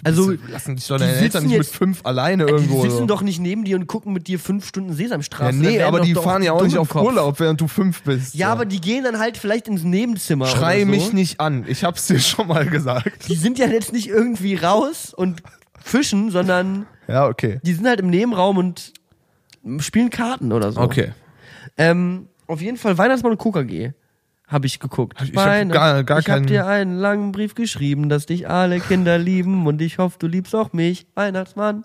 Also, 0.03 0.33
Die 0.33 0.51
lassen 0.51 0.77
dich 0.77 0.87
doch 0.89 0.97
die 0.97 1.03
deine 1.05 1.13
Eltern 1.15 1.31
sitzen 1.31 1.47
nicht 1.47 1.59
mit 1.59 1.67
jetzt- 1.67 1.77
fünf 1.77 2.01
alleine 2.05 2.47
die 2.47 2.53
irgendwo. 2.53 2.83
sitzen 2.83 2.97
so. 2.99 3.07
doch 3.07 3.23
nicht 3.23 3.39
neben 3.41 3.65
dir 3.65 3.77
und 3.77 3.87
gucken 3.87 4.13
mit 4.13 4.27
dir 4.27 4.39
fünf 4.39 4.67
Stunden 4.67 4.91
ja, 4.91 4.97
Sesamstraße. 4.97 5.57
Da 5.63 5.69
nee, 5.71 5.83
aber 5.83 6.01
die 6.01 6.15
fahren 6.15 6.43
ja 6.43 6.53
auch 6.53 6.63
nicht 6.63 6.77
auf 6.79 6.89
Kopf. 6.89 7.05
Urlaub, 7.07 7.39
während 7.41 7.61
du 7.61 7.69
fünf 7.69 8.03
bist. 8.03 8.35
Ja, 8.35 8.49
so. 8.49 8.53
aber 8.53 8.65
die 8.65 8.81
gehen 8.81 9.05
dann 9.05 9.19
halt 9.19 9.37
vielleicht 9.39 9.69
ins 9.69 9.85
Nebenzimmer. 9.85 10.47
Schrei 10.47 10.77
oder 10.79 10.87
so. 10.87 10.91
mich 10.91 11.13
nicht 11.13 11.41
an. 11.41 11.65
Ich 11.69 11.85
hab's 11.85 12.07
dir 12.07 12.19
schon 12.19 12.49
mal 12.49 12.67
gesagt. 12.67 13.29
Die 13.29 13.37
sind 13.37 13.59
ja 13.59 13.67
jetzt 13.67 13.93
nicht 13.93 14.09
irgendwie 14.09 14.55
raus 14.57 15.15
und 15.15 15.43
fischen, 15.83 16.31
sondern 16.31 16.87
Ja, 17.09 17.27
okay. 17.29 17.61
die 17.63 17.75
sind 17.75 17.87
halt 17.87 18.01
im 18.01 18.09
Nebenraum 18.11 18.57
und 18.59 18.93
spielen 19.79 20.11
Karten 20.11 20.53
oder 20.53 20.73
so. 20.73 20.81
Okay. 20.81 21.13
Ähm, 21.77 22.29
auf 22.47 22.61
jeden 22.61 22.77
Fall 22.77 22.99
Weihnachtsmann 22.99 23.33
und 23.33 23.39
KKG 23.39 23.93
habe 24.47 24.67
ich 24.67 24.79
geguckt. 24.81 25.21
Ich 25.23 25.35
hab 25.37 25.69
gar- 25.71 26.05
gar 26.05 26.19
ich 26.19 26.27
hab 26.27 26.35
keinen- 26.37 26.47
dir 26.47 26.67
einen 26.67 26.97
langen 26.99 27.33
Brief 27.33 27.55
geschrieben, 27.55 28.09
dass 28.09 28.27
dich 28.27 28.49
alle 28.49 28.81
Kinder 28.81 29.19
lieben 29.19 29.67
und 29.67 29.81
ich 29.81 29.99
hoffe, 29.99 30.17
du 30.19 30.27
liebst 30.27 30.55
auch 30.55 30.73
mich, 30.73 31.07
Weihnachtsmann. 31.15 31.85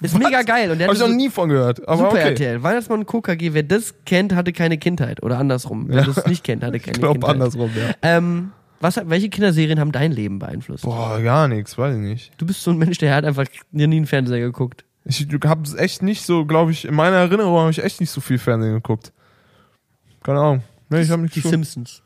Ist 0.00 0.16
mega 0.16 0.42
geil 0.42 0.70
und 0.70 0.78
der 0.78 0.86
Hab 0.86 0.94
ich 0.94 1.00
noch 1.00 1.08
nie 1.08 1.28
von 1.28 1.48
gehört. 1.48 1.86
Aber 1.88 1.96
Super 1.98 2.10
okay. 2.10 2.28
RTL, 2.30 2.62
Weihnachtsmann 2.62 3.00
und 3.00 3.06
KKG, 3.06 3.52
wer 3.54 3.64
das 3.64 3.94
kennt, 4.06 4.32
hatte 4.32 4.52
keine 4.52 4.78
Kindheit 4.78 5.22
oder 5.24 5.38
andersrum. 5.38 5.86
Wer 5.88 6.02
Ja. 6.02 6.04
das 6.12 6.24
nicht 6.26 6.44
kennt, 6.44 6.62
hatte 6.62 6.78
keine 6.80 6.92
Ich 6.92 7.00
glaube 7.00 7.14
Kindheit. 7.14 7.30
andersrum, 7.34 7.70
ja. 7.74 7.94
Ähm, 8.02 8.52
was, 8.80 9.00
welche 9.06 9.28
Kinderserien 9.28 9.80
haben 9.80 9.90
dein 9.90 10.12
Leben 10.12 10.38
beeinflusst? 10.38 10.84
Boah, 10.84 11.20
gar 11.20 11.48
nichts, 11.48 11.76
weiß 11.76 11.96
ich 11.96 12.00
nicht. 12.00 12.30
Du 12.36 12.46
bist 12.46 12.62
so 12.62 12.70
ein 12.70 12.78
Mensch, 12.78 12.98
der 12.98 13.12
hat 13.12 13.24
einfach 13.24 13.46
nie 13.72 13.82
einen 13.82 14.06
Fernseher 14.06 14.38
geguckt. 14.38 14.84
Ich 15.04 15.26
hab's 15.44 15.74
echt 15.74 16.02
nicht 16.02 16.24
so, 16.24 16.44
glaube 16.44 16.70
ich, 16.70 16.84
in 16.84 16.94
meiner 16.94 17.16
Erinnerung 17.16 17.58
habe 17.58 17.70
ich 17.72 17.82
echt 17.82 17.98
nicht 18.00 18.10
so 18.10 18.20
viel 18.20 18.38
Fernsehen 18.38 18.74
geguckt. 18.74 19.12
Keine 20.22 20.38
Ahnung. 20.38 20.62
Nee, 20.88 21.00
ich 21.02 21.10
hab 21.10 21.20
nicht 21.20 21.34
Die 21.34 21.40
so. 21.40 21.50
Simpsons. 21.50 22.02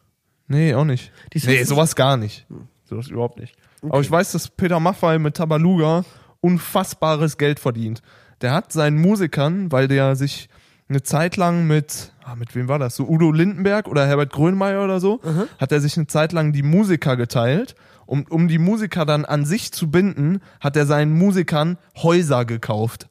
Nee, 0.48 0.74
auch 0.74 0.84
nicht. 0.84 1.12
Die 1.32 1.38
Nee, 1.38 1.44
Simpsons. 1.44 1.68
sowas 1.68 1.96
gar 1.96 2.16
nicht. 2.16 2.46
Sowas 2.84 3.08
überhaupt 3.08 3.38
nicht. 3.38 3.54
Aber 3.82 4.00
ich 4.00 4.10
weiß, 4.10 4.32
dass 4.32 4.48
Peter 4.48 4.80
Maffay 4.80 5.18
mit 5.18 5.36
Tabaluga 5.36 6.04
unfassbares 6.40 7.38
Geld 7.38 7.58
verdient. 7.60 8.02
Der 8.40 8.52
hat 8.52 8.72
seinen 8.72 9.00
Musikern, 9.00 9.70
weil 9.72 9.88
der 9.88 10.16
sich 10.16 10.48
eine 10.88 11.02
Zeit 11.02 11.36
lang 11.36 11.66
mit, 11.66 12.12
ah, 12.24 12.34
mit 12.34 12.54
wem 12.54 12.68
war 12.68 12.78
das? 12.78 12.96
So 12.96 13.08
Udo 13.08 13.30
Lindenberg 13.32 13.88
oder 13.88 14.06
Herbert 14.06 14.32
Grönemeyer 14.32 14.84
oder 14.84 15.00
so, 15.00 15.20
hat 15.58 15.72
er 15.72 15.80
sich 15.80 15.96
eine 15.96 16.06
Zeit 16.06 16.32
lang 16.32 16.52
die 16.52 16.62
Musiker 16.62 17.16
geteilt. 17.16 17.74
Um, 18.04 18.26
um 18.28 18.48
die 18.48 18.58
Musiker 18.58 19.06
dann 19.06 19.24
an 19.24 19.46
sich 19.46 19.72
zu 19.72 19.90
binden, 19.90 20.40
hat 20.60 20.76
er 20.76 20.84
seinen 20.86 21.16
Musikern 21.16 21.78
Häuser 21.96 22.44
gekauft. 22.44 23.08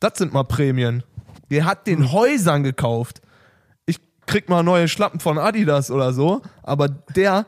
Das 0.00 0.18
sind 0.18 0.32
mal 0.32 0.42
Prämien. 0.44 1.04
Der 1.50 1.64
hat 1.66 1.86
den 1.86 2.10
Häusern 2.10 2.64
gekauft. 2.64 3.20
Ich 4.26 4.32
krieg 4.32 4.48
mal 4.48 4.64
neue 4.64 4.88
Schlappen 4.88 5.20
von 5.20 5.38
Adidas 5.38 5.88
oder 5.90 6.12
so, 6.12 6.42
aber 6.64 6.88
der 6.88 7.46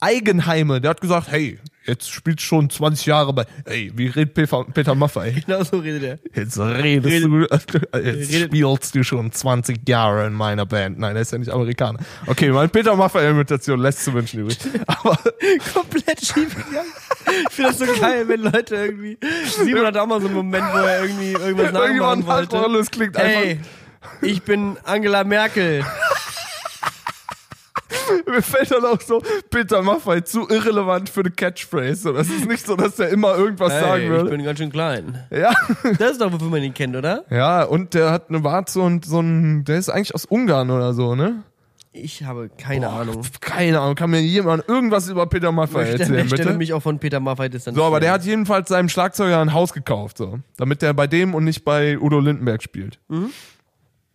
Eigenheime, 0.00 0.80
der 0.80 0.90
hat 0.90 1.00
gesagt, 1.02 1.30
hey, 1.30 1.58
jetzt 1.84 2.10
spielst 2.10 2.40
schon 2.40 2.70
20 2.70 3.06
Jahre 3.06 3.32
bei, 3.32 3.44
hey, 3.66 3.92
wie 3.94 4.06
redet 4.06 4.34
Peter, 4.34 4.64
Peter 4.64 4.94
Maffay? 4.94 5.32
Genau 5.46 5.62
so 5.62 5.78
redet 5.78 6.02
er. 6.02 6.18
Jetzt 6.34 6.58
redest 6.58 7.24
du, 7.24 7.46
jetzt 8.02 8.34
spielst 8.34 8.94
du 8.94 9.04
schon 9.04 9.32
20 9.32 9.86
Jahre 9.86 10.26
in 10.26 10.32
meiner 10.32 10.64
Band. 10.64 10.98
Nein, 10.98 11.12
der 11.14 11.22
ist 11.22 11.32
ja 11.32 11.38
nicht 11.38 11.50
Amerikaner. 11.50 11.98
Okay, 12.26 12.50
meine 12.50 12.68
Peter 12.68 12.96
Maffay-Imitation 12.96 13.78
lässt 13.78 14.02
zu 14.04 14.14
wünschen 14.14 14.40
übrig. 14.40 14.58
Aber 14.86 15.18
komplett 15.74 16.24
schief 16.24 16.56
gegangen. 16.56 16.88
Ich 17.48 17.54
finde 17.54 17.70
das 17.70 17.78
so 17.78 18.00
geil, 18.00 18.26
wenn 18.28 18.40
Leute 18.40 18.76
irgendwie. 18.76 19.18
Simon 19.46 19.86
hat 19.86 19.96
auch 19.98 20.06
mal 20.06 20.20
so 20.20 20.26
einen 20.26 20.36
Moment, 20.36 20.64
wo 20.72 20.78
er 20.78 21.02
irgendwie 21.02 21.32
irgendwas 21.32 21.72
nachmachen 21.72 21.90
irgendwann 21.96 22.26
wollte. 22.26 22.58
hat 22.58 22.70
es 22.70 22.90
klingt 22.90 23.18
Hey, 23.18 23.50
einfach, 23.50 23.66
ich 24.20 24.42
bin 24.42 24.76
Angela 24.84 25.24
Merkel. 25.24 25.84
mir 28.26 28.42
fällt 28.42 28.70
dann 28.70 28.84
auch 28.84 29.00
so, 29.00 29.22
Peter 29.50 29.82
Maffay 29.82 30.22
zu 30.24 30.48
irrelevant 30.48 31.08
für 31.08 31.20
eine 31.20 31.30
Catchphrase. 31.30 31.94
So, 32.02 32.12
Das 32.12 32.28
ist 32.28 32.46
nicht 32.48 32.66
so, 32.66 32.76
dass 32.76 32.98
er 32.98 33.08
immer 33.10 33.36
irgendwas 33.36 33.72
sagen 33.72 33.92
Hey, 33.94 34.04
ich 34.04 34.10
würde. 34.10 34.30
bin 34.30 34.42
ganz 34.44 34.58
schön 34.58 34.72
klein. 34.72 35.24
Ja. 35.30 35.52
Das 35.98 36.12
ist 36.12 36.20
doch, 36.20 36.32
wofür 36.32 36.48
man 36.48 36.62
ihn 36.62 36.74
kennt, 36.74 36.96
oder? 36.96 37.24
Ja, 37.30 37.64
und 37.64 37.94
der 37.94 38.10
hat 38.10 38.28
eine 38.28 38.42
Warze 38.44 38.80
und 38.80 39.04
so 39.04 39.20
ein, 39.20 39.64
der 39.64 39.76
ist 39.78 39.88
eigentlich 39.88 40.14
aus 40.14 40.24
Ungarn 40.24 40.70
oder 40.70 40.94
so, 40.94 41.14
ne? 41.14 41.42
Ich 41.94 42.24
habe 42.24 42.48
keine 42.56 42.88
Ahnung. 42.88 43.20
Keine 43.40 43.80
Ahnung, 43.80 43.96
kann 43.96 44.08
mir 44.10 44.22
jemand 44.22 44.66
irgendwas 44.66 45.08
über 45.10 45.26
Peter 45.26 45.52
Maffay 45.52 45.82
Ich 45.92 46.00
erzählen, 46.00 46.20
ich 46.20 46.26
stelle 46.28 46.44
bitte? 46.44 46.58
mich 46.58 46.72
auch 46.72 46.80
von 46.82 46.98
Peter 46.98 47.20
Maffay 47.20 47.50
distanzieren. 47.50 47.82
So, 47.82 47.86
aber 47.86 48.00
der 48.00 48.12
hat 48.12 48.24
jedenfalls 48.24 48.70
seinem 48.70 48.88
Schlagzeuger 48.88 49.38
ein 49.40 49.52
Haus 49.52 49.74
gekauft, 49.74 50.16
so. 50.16 50.38
Damit 50.56 50.80
der 50.80 50.94
bei 50.94 51.06
dem 51.06 51.34
und 51.34 51.44
nicht 51.44 51.64
bei 51.66 51.98
Udo 51.98 52.18
Lindenberg 52.20 52.62
spielt. 52.62 52.98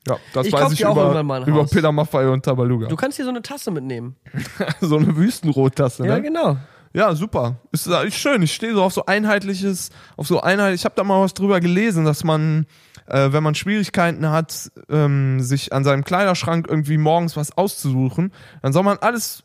Ja, 0.07 0.17
das. 0.33 0.47
Ich 0.47 0.53
weiß 0.53 0.71
ich 0.71 0.81
über, 0.81 1.21
über. 1.45 1.65
Peter 1.65 1.91
Maffay 1.91 2.25
und 2.27 2.43
Tabaluga. 2.43 2.87
Du 2.87 2.95
kannst 2.95 3.17
hier 3.17 3.25
so 3.25 3.31
eine 3.31 3.41
Tasse 3.41 3.71
mitnehmen. 3.71 4.15
so 4.81 4.97
eine 4.97 5.15
Wüstenrottasse, 5.15 6.03
ne? 6.03 6.09
Ja, 6.09 6.19
genau. 6.19 6.57
Ja, 6.93 7.13
super. 7.13 7.57
Ist 7.71 7.87
eigentlich 7.91 8.17
schön. 8.17 8.41
Ich 8.41 8.53
stehe 8.53 8.73
so 8.73 8.83
auf 8.83 8.93
so 8.93 9.05
einheitliches, 9.05 9.91
auf 10.15 10.27
so 10.27 10.41
einheit. 10.41 10.73
Ich 10.73 10.85
habe 10.85 10.95
da 10.95 11.03
mal 11.03 11.21
was 11.21 11.33
drüber 11.33 11.59
gelesen, 11.59 12.05
dass 12.05 12.23
man, 12.23 12.65
äh, 13.07 13.31
wenn 13.31 13.43
man 13.43 13.55
Schwierigkeiten 13.55 14.29
hat, 14.29 14.71
ähm, 14.89 15.39
sich 15.41 15.73
an 15.73 15.83
seinem 15.83 16.03
Kleiderschrank 16.03 16.67
irgendwie 16.67 16.97
morgens 16.97 17.37
was 17.37 17.55
auszusuchen, 17.55 18.31
dann 18.61 18.73
soll 18.73 18.83
man 18.83 18.97
alles 18.97 19.43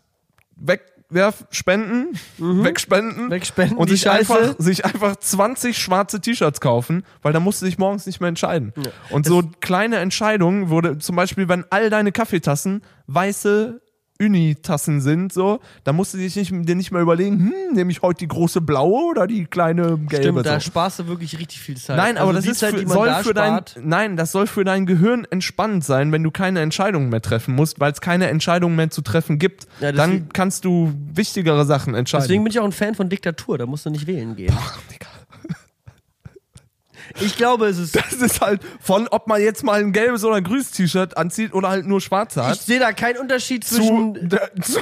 wegwerfen, 1.13 1.47
spenden, 1.51 2.19
wegspenden, 2.39 3.31
Wegspenden, 3.31 3.77
und 3.77 3.89
sich 3.89 4.03
Scheiße. 4.03 4.35
einfach, 4.35 4.55
sich 4.59 4.85
einfach 4.85 5.17
20 5.17 5.79
schwarze 5.79 6.21
T-Shirts 6.21 6.61
kaufen, 6.61 7.05
weil 7.23 7.33
da 7.33 7.41
musst 7.41 7.63
du 7.63 7.67
dich 7.67 7.79
morgens 7.79 8.07
nicht 8.07 8.21
mehr 8.21 8.29
entscheiden. 8.29 8.73
Und 9.11 9.27
so 9.27 9.43
kleine 9.61 9.97
Entscheidungen 9.99 10.71
wurde, 10.71 10.99
zum 10.99 11.17
Beispiel, 11.17 11.49
wenn 11.49 11.65
all 11.71 11.91
deine 11.91 12.13
Kaffeetassen 12.13 12.83
weiße 13.07 13.81
Uni-Tassen 14.25 15.01
sind, 15.01 15.33
so, 15.33 15.61
da 15.85 15.93
musst 15.93 16.15
du 16.15 16.19
dich 16.19 16.37
nicht, 16.37 16.51
dir 16.53 16.75
nicht 16.75 16.91
mehr 16.93 17.03
überlegen, 17.03 17.39
hm, 17.39 17.75
nehme 17.75 17.91
ich 17.91 18.03
heute 18.03 18.19
die 18.19 18.29
große 18.29 18.61
blaue 18.61 19.11
oder 19.11 19.27
die 19.27 19.45
kleine 19.47 19.99
gelbe. 19.99 20.17
Stimmt, 20.17 20.47
da 20.47 20.55
so. 20.55 20.61
sparst 20.61 20.99
du 21.01 21.07
wirklich 21.09 21.39
richtig 21.39 21.61
viel 21.61 21.77
Zeit. 21.77 21.97
Nein, 21.97 22.17
aber 22.17 22.29
Also 22.29 22.35
das 22.39 22.45
die 22.45 22.51
ist 22.51 22.59
Zeit, 22.59 22.75
für, 22.75 22.89
soll 22.89 23.07
da 23.09 23.23
für 23.23 23.35
dein, 23.35 23.61
nein, 23.83 24.17
das 24.17 24.33
soll 24.33 24.47
für 24.47 24.65
dein 24.65 24.87
Gehirn 24.87 25.27
entspannend 25.31 25.85
sein, 25.85 26.13
wenn 26.13 26.23
du 26.23 26.31
keine 26.31 26.61
Entscheidungen 26.61 27.09
mehr 27.09 27.23
treffen 27.23 27.55
musst, 27.55 27.81
weil 27.81 27.93
es 27.93 28.01
keine 28.01 28.29
Entscheidungen 28.29 28.77
mehr 28.77 28.91
zu 28.91 29.03
treffen 29.03 29.39
gibt. 29.39 29.65
Ja, 29.81 29.93
deswegen- 29.93 29.97
dann 29.97 30.29
kannst 30.33 30.65
du 30.65 30.93
wichtigere 31.13 31.65
Sachen 31.65 31.95
entscheiden. 31.95 32.25
Deswegen 32.25 32.45
bin 32.45 32.51
ich 32.53 32.61
auch 32.61 32.65
ein 32.65 32.73
Fan 32.73 32.95
von 32.95 33.09
Diktatur, 33.09 33.59
da 33.59 33.67
musst 33.67 33.87
du 33.87 33.91
nicht 33.91 34.07
wählen 34.07 34.37
gehen. 34.37 34.55
Ich 37.21 37.37
glaube, 37.37 37.67
es 37.67 37.79
ist. 37.79 37.97
Das 37.97 38.13
ist 38.15 38.41
halt 38.41 38.61
von, 38.81 39.09
ob 39.09 39.27
man 39.29 39.41
jetzt 39.41 39.63
mal 39.65 39.81
ein 39.81 39.93
gelbes 39.93 40.25
oder 40.25 40.37
ein 40.37 40.45
grünes 40.45 40.71
T-Shirt 40.71 41.17
anzieht 41.17 41.53
oder 41.55 41.69
halt 41.69 41.87
nur 41.87 42.01
schwarz 42.01 42.37
Ich 42.37 42.43
hat. 42.43 42.59
sehe 42.61 42.79
da 42.79 42.93
keinen 42.93 43.19
Unterschied 43.19 43.65
zwischen 43.65 44.31
zu 44.63 44.81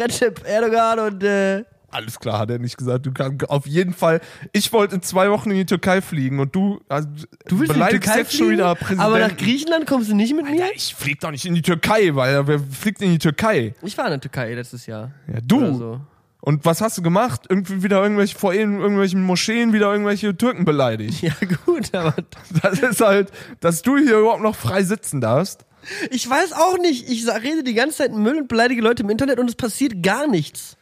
Recep 0.00 0.42
Erdogan 0.46 0.98
und 1.00 1.22
äh, 1.22 1.64
Alles 1.90 2.18
klar, 2.18 2.38
hat 2.40 2.50
er 2.50 2.58
nicht 2.58 2.76
gesagt. 2.76 3.06
Du 3.06 3.12
kannst 3.12 3.48
auf 3.48 3.66
jeden 3.66 3.94
Fall. 3.94 4.20
Ich 4.52 4.72
wollte 4.72 4.96
in 4.96 5.02
zwei 5.02 5.30
Wochen 5.30 5.50
in 5.50 5.56
die 5.56 5.66
Türkei 5.66 6.02
fliegen 6.02 6.40
und 6.40 6.54
du, 6.54 6.80
also, 6.88 7.08
du 7.46 7.58
willst 7.58 7.60
in 7.60 7.60
die 7.60 7.66
beleidigst 7.74 8.04
Türkei 8.04 8.18
jetzt 8.20 8.36
schon 8.36 8.50
wieder 8.50 8.74
Präsidenten. 8.74 9.00
aber 9.00 9.18
nach 9.18 9.36
Griechenland 9.36 9.86
kommst 9.86 10.10
du 10.10 10.14
nicht 10.14 10.34
mit 10.34 10.44
mir? 10.44 10.56
Ja, 10.58 10.66
ich 10.74 10.94
flieg 10.94 11.20
doch 11.20 11.30
nicht 11.30 11.46
in 11.46 11.54
die 11.54 11.62
Türkei, 11.62 12.14
weil 12.14 12.46
wer 12.46 12.58
fliegt 12.58 13.00
in 13.02 13.10
die 13.12 13.18
Türkei? 13.18 13.74
Ich 13.82 13.96
war 13.96 14.06
in 14.06 14.10
der 14.12 14.20
Türkei 14.20 14.54
letztes 14.54 14.86
Jahr. 14.86 15.10
Ja, 15.32 15.40
du. 15.42 15.58
Oder 15.58 15.74
so. 15.74 16.00
Und 16.46 16.64
was 16.64 16.80
hast 16.80 16.96
du 16.96 17.02
gemacht? 17.02 17.46
Irgendwie 17.48 17.82
wieder 17.82 18.00
irgendwelche, 18.00 18.38
vor 18.38 18.54
irgendwelchen 18.54 19.20
Moscheen 19.20 19.72
wieder 19.72 19.90
irgendwelche 19.90 20.36
Türken 20.36 20.64
beleidigt. 20.64 21.20
Ja 21.22 21.32
gut, 21.64 21.92
aber 21.92 22.14
Das 22.62 22.78
ist 22.78 23.00
halt, 23.00 23.32
dass 23.58 23.82
du 23.82 23.98
hier 23.98 24.20
überhaupt 24.20 24.42
noch 24.42 24.54
frei 24.54 24.84
sitzen 24.84 25.20
darfst. 25.20 25.66
ich 26.12 26.30
weiß 26.30 26.52
auch 26.52 26.78
nicht. 26.78 27.10
Ich 27.10 27.26
rede 27.26 27.64
die 27.64 27.74
ganze 27.74 27.96
Zeit 27.96 28.12
Müll 28.14 28.36
und 28.36 28.46
beleidige 28.46 28.80
Leute 28.80 29.02
im 29.02 29.10
Internet 29.10 29.40
und 29.40 29.50
es 29.50 29.56
passiert 29.56 30.04
gar 30.04 30.28
nichts. 30.28 30.76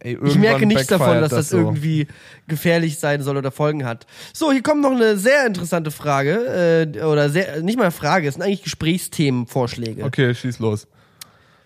Ey, 0.00 0.18
Ich 0.24 0.34
merke 0.34 0.66
nichts 0.66 0.88
davon, 0.88 1.20
dass 1.20 1.30
das, 1.30 1.50
so. 1.50 1.58
irgendwie 1.58 2.08
gefährlich 2.48 2.98
sein 2.98 3.22
soll 3.22 3.36
oder 3.36 3.52
Folgen 3.52 3.84
hat. 3.84 4.06
So, 4.32 4.50
hier 4.50 4.62
kommt 4.62 4.80
noch 4.80 4.90
eine 4.90 5.16
sehr 5.16 5.46
interessante 5.46 5.92
Frage. 5.92 6.90
Äh, 6.96 7.04
oder 7.04 7.30
sehr, 7.30 7.62
nicht 7.62 7.78
mal 7.78 7.92
Frage, 7.92 8.26
es 8.26 8.34
sind 8.34 8.42
eigentlich 8.42 8.64
Gesprächsthemenvorschläge. 8.64 10.02
Okay, 10.02 10.34
schieß 10.34 10.58
los. 10.58 10.88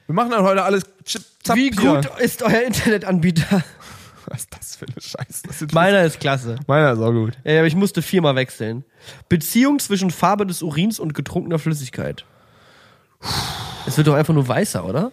Wir 0.07 0.15
machen 0.15 0.31
dann 0.31 0.43
heute 0.43 0.63
alles 0.63 0.85
chip, 1.05 1.23
zapp, 1.43 1.57
Wie 1.57 1.71
gut 1.71 2.07
ist 2.19 2.43
euer 2.43 2.63
Internetanbieter? 2.63 3.63
Was 4.27 4.41
ist 4.41 4.57
das 4.57 4.77
für 4.77 4.87
eine 4.87 5.01
Scheiße? 5.01 5.67
Meiner 5.73 6.03
ist 6.03 6.19
klasse. 6.19 6.57
Meiner 6.67 6.93
ist 6.93 6.99
auch 6.99 7.13
gut. 7.13 7.35
Ja, 7.45 7.59
aber 7.59 7.67
ich 7.67 7.77
musste 7.77 8.01
viermal 8.01 8.37
wechseln. 8.37 8.85
Beziehung 9.29 9.79
zwischen 9.79 10.11
Farbe 10.11 10.47
des 10.47 10.63
Urins 10.63 10.99
und 10.99 11.13
getrunkener 11.15 11.59
Flüssigkeit. 11.59 12.25
Es 13.87 13.99
wird 13.99 14.07
doch 14.07 14.15
einfach 14.15 14.33
nur 14.33 14.49
weißer, 14.49 14.85
oder? 14.85 15.13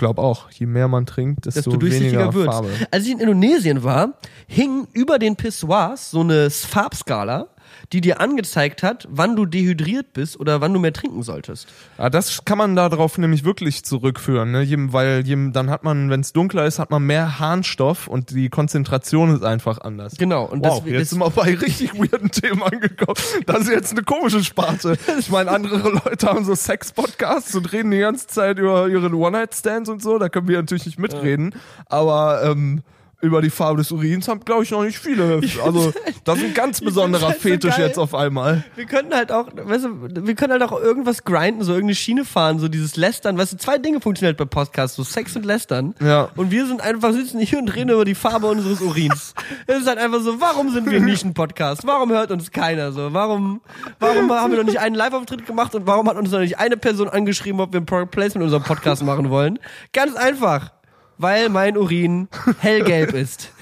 glaube 0.00 0.20
auch, 0.20 0.50
je 0.50 0.66
mehr 0.66 0.88
man 0.88 1.06
trinkt, 1.06 1.46
desto, 1.46 1.60
desto 1.60 1.76
durchsichtiger 1.76 2.18
weniger 2.18 2.34
wird. 2.34 2.46
Farbe. 2.46 2.70
Als 2.90 3.04
ich 3.04 3.12
in 3.12 3.20
Indonesien 3.20 3.84
war, 3.84 4.14
hing 4.48 4.88
über 4.92 5.18
den 5.20 5.36
Pissoirs 5.36 6.10
so 6.10 6.20
eine 6.20 6.50
Farbskala, 6.50 7.48
die 7.92 8.00
dir 8.00 8.20
angezeigt 8.20 8.82
hat, 8.82 9.08
wann 9.10 9.34
du 9.34 9.46
dehydriert 9.46 10.12
bist 10.12 10.38
oder 10.38 10.60
wann 10.60 10.72
du 10.72 10.78
mehr 10.78 10.92
trinken 10.92 11.22
solltest. 11.22 11.68
Ja, 11.98 12.08
das 12.08 12.44
kann 12.44 12.58
man 12.58 12.76
darauf 12.76 13.18
nämlich 13.18 13.44
wirklich 13.44 13.84
zurückführen, 13.84 14.52
ne? 14.52 14.66
Weil 14.92 15.24
dann 15.24 15.70
hat 15.70 15.82
man, 15.82 16.10
wenn 16.10 16.20
es 16.20 16.32
dunkler 16.32 16.66
ist, 16.66 16.78
hat 16.78 16.90
man 16.90 17.04
mehr 17.04 17.40
Harnstoff 17.40 18.06
und 18.06 18.30
die 18.30 18.48
Konzentration 18.48 19.34
ist 19.34 19.44
einfach 19.44 19.80
anders. 19.80 20.16
Genau. 20.16 20.44
Und 20.44 20.64
Wow, 20.64 20.82
das, 20.84 20.92
jetzt 20.92 21.10
sind 21.10 21.18
wir 21.18 21.30
bei 21.30 21.54
richtig 21.54 21.94
weirden 21.94 22.30
Themen 22.30 22.62
angekommen. 22.62 23.16
Das 23.46 23.62
ist 23.62 23.70
jetzt 23.70 23.92
eine 23.92 24.02
komische 24.02 24.44
Sparte. 24.44 24.96
Ich 25.18 25.30
meine, 25.30 25.50
andere 25.50 25.90
Leute 25.90 26.26
haben 26.28 26.44
so 26.44 26.54
Sex-Podcasts 26.54 27.54
und 27.54 27.72
reden 27.72 27.90
die 27.90 27.98
ganze 27.98 28.26
Zeit 28.28 28.58
über 28.58 28.88
ihre 28.88 29.12
One-Night-Stands 29.12 29.88
und 29.88 30.02
so. 30.02 30.18
Da 30.18 30.28
können 30.28 30.48
wir 30.48 30.58
natürlich 30.58 30.86
nicht 30.86 30.98
mitreden. 30.98 31.54
Aber 31.86 32.42
ähm, 32.44 32.82
über 33.20 33.42
die 33.42 33.50
Farbe 33.50 33.78
des 33.78 33.92
Urins 33.92 34.28
haben, 34.28 34.40
glaube 34.40 34.62
ich, 34.62 34.70
noch 34.70 34.82
nicht 34.82 34.98
viele. 34.98 35.40
Also, 35.64 35.92
das 36.24 36.38
ist 36.38 36.44
ein 36.44 36.54
ganz 36.54 36.80
besonderer 36.80 37.28
halt 37.28 37.42
so 37.42 37.48
Fetisch 37.48 37.76
geil. 37.76 37.86
jetzt 37.86 37.98
auf 37.98 38.14
einmal. 38.14 38.64
Wir 38.76 38.86
könnten 38.86 39.14
halt 39.14 39.30
auch, 39.30 39.48
weißt 39.54 39.84
du, 39.84 40.26
wir 40.26 40.34
können 40.34 40.52
halt 40.52 40.62
auch 40.62 40.72
irgendwas 40.80 41.24
grinden, 41.24 41.62
so 41.62 41.72
irgendeine 41.72 41.94
Schiene 41.94 42.24
fahren, 42.24 42.58
so 42.58 42.68
dieses 42.68 42.96
Lästern. 42.96 43.36
Weißt 43.36 43.52
du, 43.52 43.56
zwei 43.58 43.78
Dinge 43.78 44.00
funktionieren 44.00 44.36
halt 44.38 44.38
bei 44.38 44.44
Podcasts, 44.46 44.96
so 44.96 45.04
Sex 45.04 45.36
und 45.36 45.44
Lästern. 45.44 45.94
Ja. 46.00 46.28
Und 46.36 46.50
wir 46.50 46.66
sind 46.66 46.80
einfach, 46.80 47.12
sitzen 47.12 47.40
hier 47.40 47.58
und 47.58 47.74
reden 47.74 47.90
über 47.90 48.04
die 48.04 48.14
Farbe 48.14 48.46
unseres 48.46 48.80
Urins. 48.80 49.34
Es 49.66 49.78
ist 49.80 49.86
halt 49.86 49.98
einfach 49.98 50.20
so, 50.20 50.40
warum 50.40 50.70
sind 50.72 50.90
wir 50.90 50.98
ein 50.98 51.04
Nischen-Podcast? 51.10 51.86
Warum 51.86 52.10
hört 52.10 52.30
uns 52.30 52.50
keiner 52.50 52.92
so? 52.92 53.12
Warum, 53.12 53.60
warum 53.98 54.30
haben 54.32 54.50
wir 54.52 54.58
noch 54.58 54.64
nicht 54.64 54.80
einen 54.80 54.94
Live-Auftritt 54.94 55.46
gemacht 55.46 55.74
und 55.74 55.86
warum 55.86 56.08
hat 56.08 56.16
uns 56.16 56.30
noch 56.30 56.40
nicht 56.40 56.58
eine 56.58 56.76
Person 56.76 57.08
angeschrieben, 57.08 57.60
ob 57.60 57.72
wir 57.72 57.80
ein 57.80 57.86
Product 57.86 58.10
Placement 58.10 58.36
in 58.36 58.42
unserem 58.42 58.62
Podcast 58.62 59.02
machen 59.02 59.30
wollen? 59.30 59.58
Ganz 59.92 60.16
einfach. 60.16 60.72
Weil 61.20 61.50
mein 61.50 61.76
Urin 61.76 62.28
hellgelb 62.58 63.12
ist. 63.12 63.52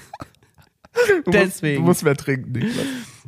Du 1.23 1.31
Deswegen. 1.31 1.83
Musst, 1.83 2.01
du 2.01 2.03
musst 2.03 2.03
mehr 2.03 2.17
trinken, 2.17 2.51
Niklas. 2.51 2.85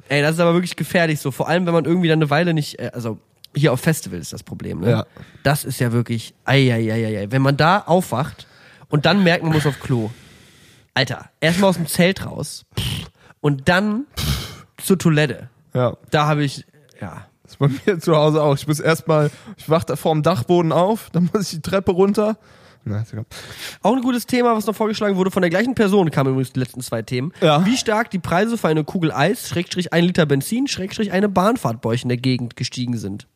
Ey, 0.10 0.22
das 0.22 0.34
ist 0.34 0.40
aber 0.42 0.54
wirklich 0.54 0.76
gefährlich 0.76 1.22
so. 1.22 1.32
Vor 1.32 1.48
allem, 1.48 1.66
wenn 1.66 1.74
man 1.74 1.86
irgendwie 1.86 2.10
dann 2.10 2.18
eine 2.20 2.30
Weile 2.30 2.54
nicht, 2.54 2.80
äh, 2.80 2.92
also 2.94 3.20
hier 3.56 3.72
auf 3.72 3.80
Festivals 3.80 4.24
ist 4.24 4.34
das 4.34 4.44
Problem, 4.44 4.82
ne? 4.82 4.90
Ja. 4.90 5.06
Das 5.44 5.64
ist 5.64 5.80
ja 5.80 5.94
wirklich, 5.94 6.34
ei, 6.44 6.74
ei, 6.74 6.92
ei, 6.92 7.06
ei, 7.06 7.20
ei. 7.20 7.28
Wenn 7.30 7.42
man 7.42 7.56
da 7.56 7.80
aufwacht 7.80 8.48
und 8.90 9.06
dann 9.06 9.24
merkt, 9.24 9.44
man 9.44 9.54
muss 9.54 9.66
auf 9.66 9.80
Klo. 9.80 10.10
Alter, 10.96 11.30
erstmal 11.40 11.70
aus 11.70 11.78
dem 11.78 11.88
Zelt 11.88 12.26
raus 12.26 12.66
und 13.40 13.70
dann 13.70 14.06
zur 14.78 14.98
Toilette. 14.98 15.50
Ja. 15.74 15.96
Da 16.10 16.26
habe 16.26 16.44
ich, 16.44 16.66
ja. 17.00 17.28
Das 17.44 17.54
ist 17.54 17.60
bei 17.60 17.70
mir 17.86 18.00
zu 18.00 18.16
Hause 18.18 18.42
auch. 18.42 18.56
Ich 18.56 18.68
muss 18.68 18.82
erstmal, 18.82 19.30
ich 19.56 19.70
wach 19.70 19.86
da 19.86 19.96
vorm 19.96 20.24
Dachboden 20.24 20.74
auf, 20.74 21.10
dann 21.12 21.30
muss 21.32 21.44
ich 21.44 21.62
die 21.62 21.62
Treppe 21.62 21.92
runter. 21.92 22.38
Na. 22.84 23.04
Auch 23.84 23.96
ein 23.96 24.02
gutes 24.02 24.26
Thema, 24.26 24.56
was 24.56 24.66
noch 24.66 24.76
vorgeschlagen 24.76 25.16
wurde 25.16 25.30
von 25.32 25.42
der 25.42 25.50
gleichen 25.50 25.76
Person, 25.76 26.10
kamen 26.10 26.32
übrigens 26.32 26.54
die 26.54 26.60
letzten 26.60 26.82
zwei 26.82 27.02
Themen. 27.02 27.32
Ja. 27.42 27.66
Wie 27.66 27.78
stark 27.78 28.10
die 28.10 28.20
Preise 28.20 28.58
für 28.58 28.68
eine 28.70 28.84
Kugel 28.84 29.12
Eis, 29.12 29.48
Schrägstrich 29.50 29.94
ein 29.94 30.04
Liter 30.04 30.26
Benzin, 30.26 30.68
Schrägstrich 30.68 31.12
eine 31.12 31.30
Bahnfahrt 31.30 31.82
bei 31.82 31.90
euch 31.92 32.04
in 32.04 32.10
der 32.10 32.18
Gegend 32.18 32.56
gestiegen 32.56 32.98
sind. 32.98 33.28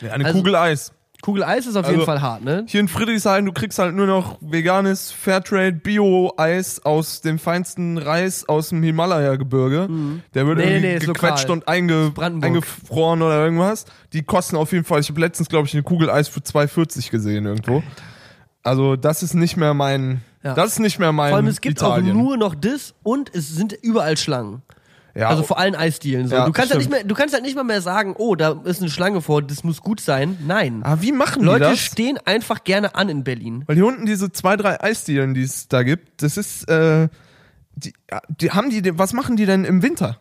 Ja, 0.00 0.12
eine 0.12 0.24
Also- 0.26 0.38
Kugel 0.38 0.54
Eis. 0.56 0.92
Kugel 1.20 1.42
Eis 1.42 1.66
ist 1.66 1.74
auf 1.74 1.84
Also- 1.84 1.96
jeden 1.96 2.06
Fall 2.06 2.20
hart, 2.22 2.44
ne? 2.44 2.64
Hier 2.68 2.78
in 2.78 2.86
Friedrichshain, 2.86 3.44
du 3.44 3.50
kriegst 3.52 3.76
halt 3.80 3.92
nur 3.96 4.06
noch 4.06 4.38
veganes 4.40 5.10
Fairtrade 5.10 5.72
Bio-Eis 5.72 6.84
aus 6.84 7.22
dem 7.22 7.40
feinsten 7.40 7.98
Reis 7.98 8.48
aus 8.48 8.68
dem 8.68 8.84
Himalaya-Gebirge. 8.84 9.88
Der 10.34 10.46
wird 10.46 10.58
Nee, 10.58 10.64
irgendwie 10.64 10.86
nee, 10.86 10.98
gequetscht 11.00 11.48
lokal. 11.48 11.50
und 11.50 11.66
einge 11.66 12.12
eingefroren 12.40 13.20
oder 13.22 13.42
irgendwas. 13.42 13.84
Die 14.12 14.22
kosten 14.22 14.54
auf 14.54 14.70
jeden 14.70 14.84
Fall, 14.84 15.00
ich 15.00 15.08
habe 15.08 15.20
letztens, 15.20 15.48
glaube 15.48 15.66
ich, 15.66 15.74
eine 15.74 15.82
Kugel 15.82 16.08
Eis 16.08 16.28
für 16.28 16.38
2,40 16.40 17.10
gesehen 17.10 17.46
irgendwo. 17.46 17.82
Also 18.68 18.96
das 18.96 19.22
ist 19.22 19.34
nicht 19.34 19.56
mehr 19.56 19.74
mein, 19.74 20.20
Ja. 20.42 20.54
das 20.54 20.72
ist 20.72 20.78
nicht 20.80 20.98
mehr 20.98 21.12
mein 21.12 21.30
Vor 21.30 21.36
allem, 21.38 21.46
es 21.48 21.60
gibt 21.60 21.78
Italien. 21.80 22.10
auch 22.16 22.22
nur 22.22 22.36
noch 22.36 22.54
das 22.54 22.94
und 23.02 23.34
es 23.34 23.48
sind 23.48 23.72
überall 23.72 24.16
Schlangen. 24.16 24.62
ja, 25.14 25.28
Also 25.28 25.42
vor 25.42 25.58
allen 25.58 25.74
Eisdielen. 25.74 26.28
So. 26.28 26.36
Ja, 26.36 26.46
du, 26.46 26.52
kannst 26.52 26.70
halt 26.70 26.78
nicht 26.80 26.90
mehr, 26.90 27.02
du 27.04 27.14
kannst 27.14 27.34
halt 27.34 27.42
nicht 27.42 27.56
mal 27.56 27.64
mehr 27.64 27.80
sagen, 27.82 28.14
oh, 28.16 28.34
da 28.36 28.60
ist 28.64 28.80
eine 28.80 28.90
Schlange 28.90 29.20
vor, 29.20 29.42
das 29.42 29.64
muss 29.64 29.80
gut 29.80 30.00
sein. 30.00 30.38
Nein. 30.46 30.82
Aber 30.84 31.02
wie 31.02 31.12
machen 31.12 31.42
Leute 31.42 31.64
die 31.64 31.70
das? 31.70 31.80
stehen 31.80 32.18
einfach 32.24 32.62
gerne 32.64 32.94
an 32.94 33.08
in 33.08 33.24
Berlin. 33.24 33.64
Weil 33.66 33.76
hier 33.76 33.86
unten 33.86 34.06
diese 34.06 34.30
zwei, 34.30 34.56
drei 34.56 34.80
Eisdielen, 34.80 35.34
die 35.34 35.42
es 35.42 35.66
da 35.68 35.82
gibt, 35.82 36.22
das 36.22 36.36
ist, 36.36 36.68
äh, 36.68 37.08
die, 37.74 37.92
die 38.40 38.50
haben 38.52 38.70
die, 38.70 38.98
was 38.98 39.12
machen 39.12 39.36
die 39.36 39.46
denn 39.46 39.64
im 39.64 39.82
Winter? 39.82 40.18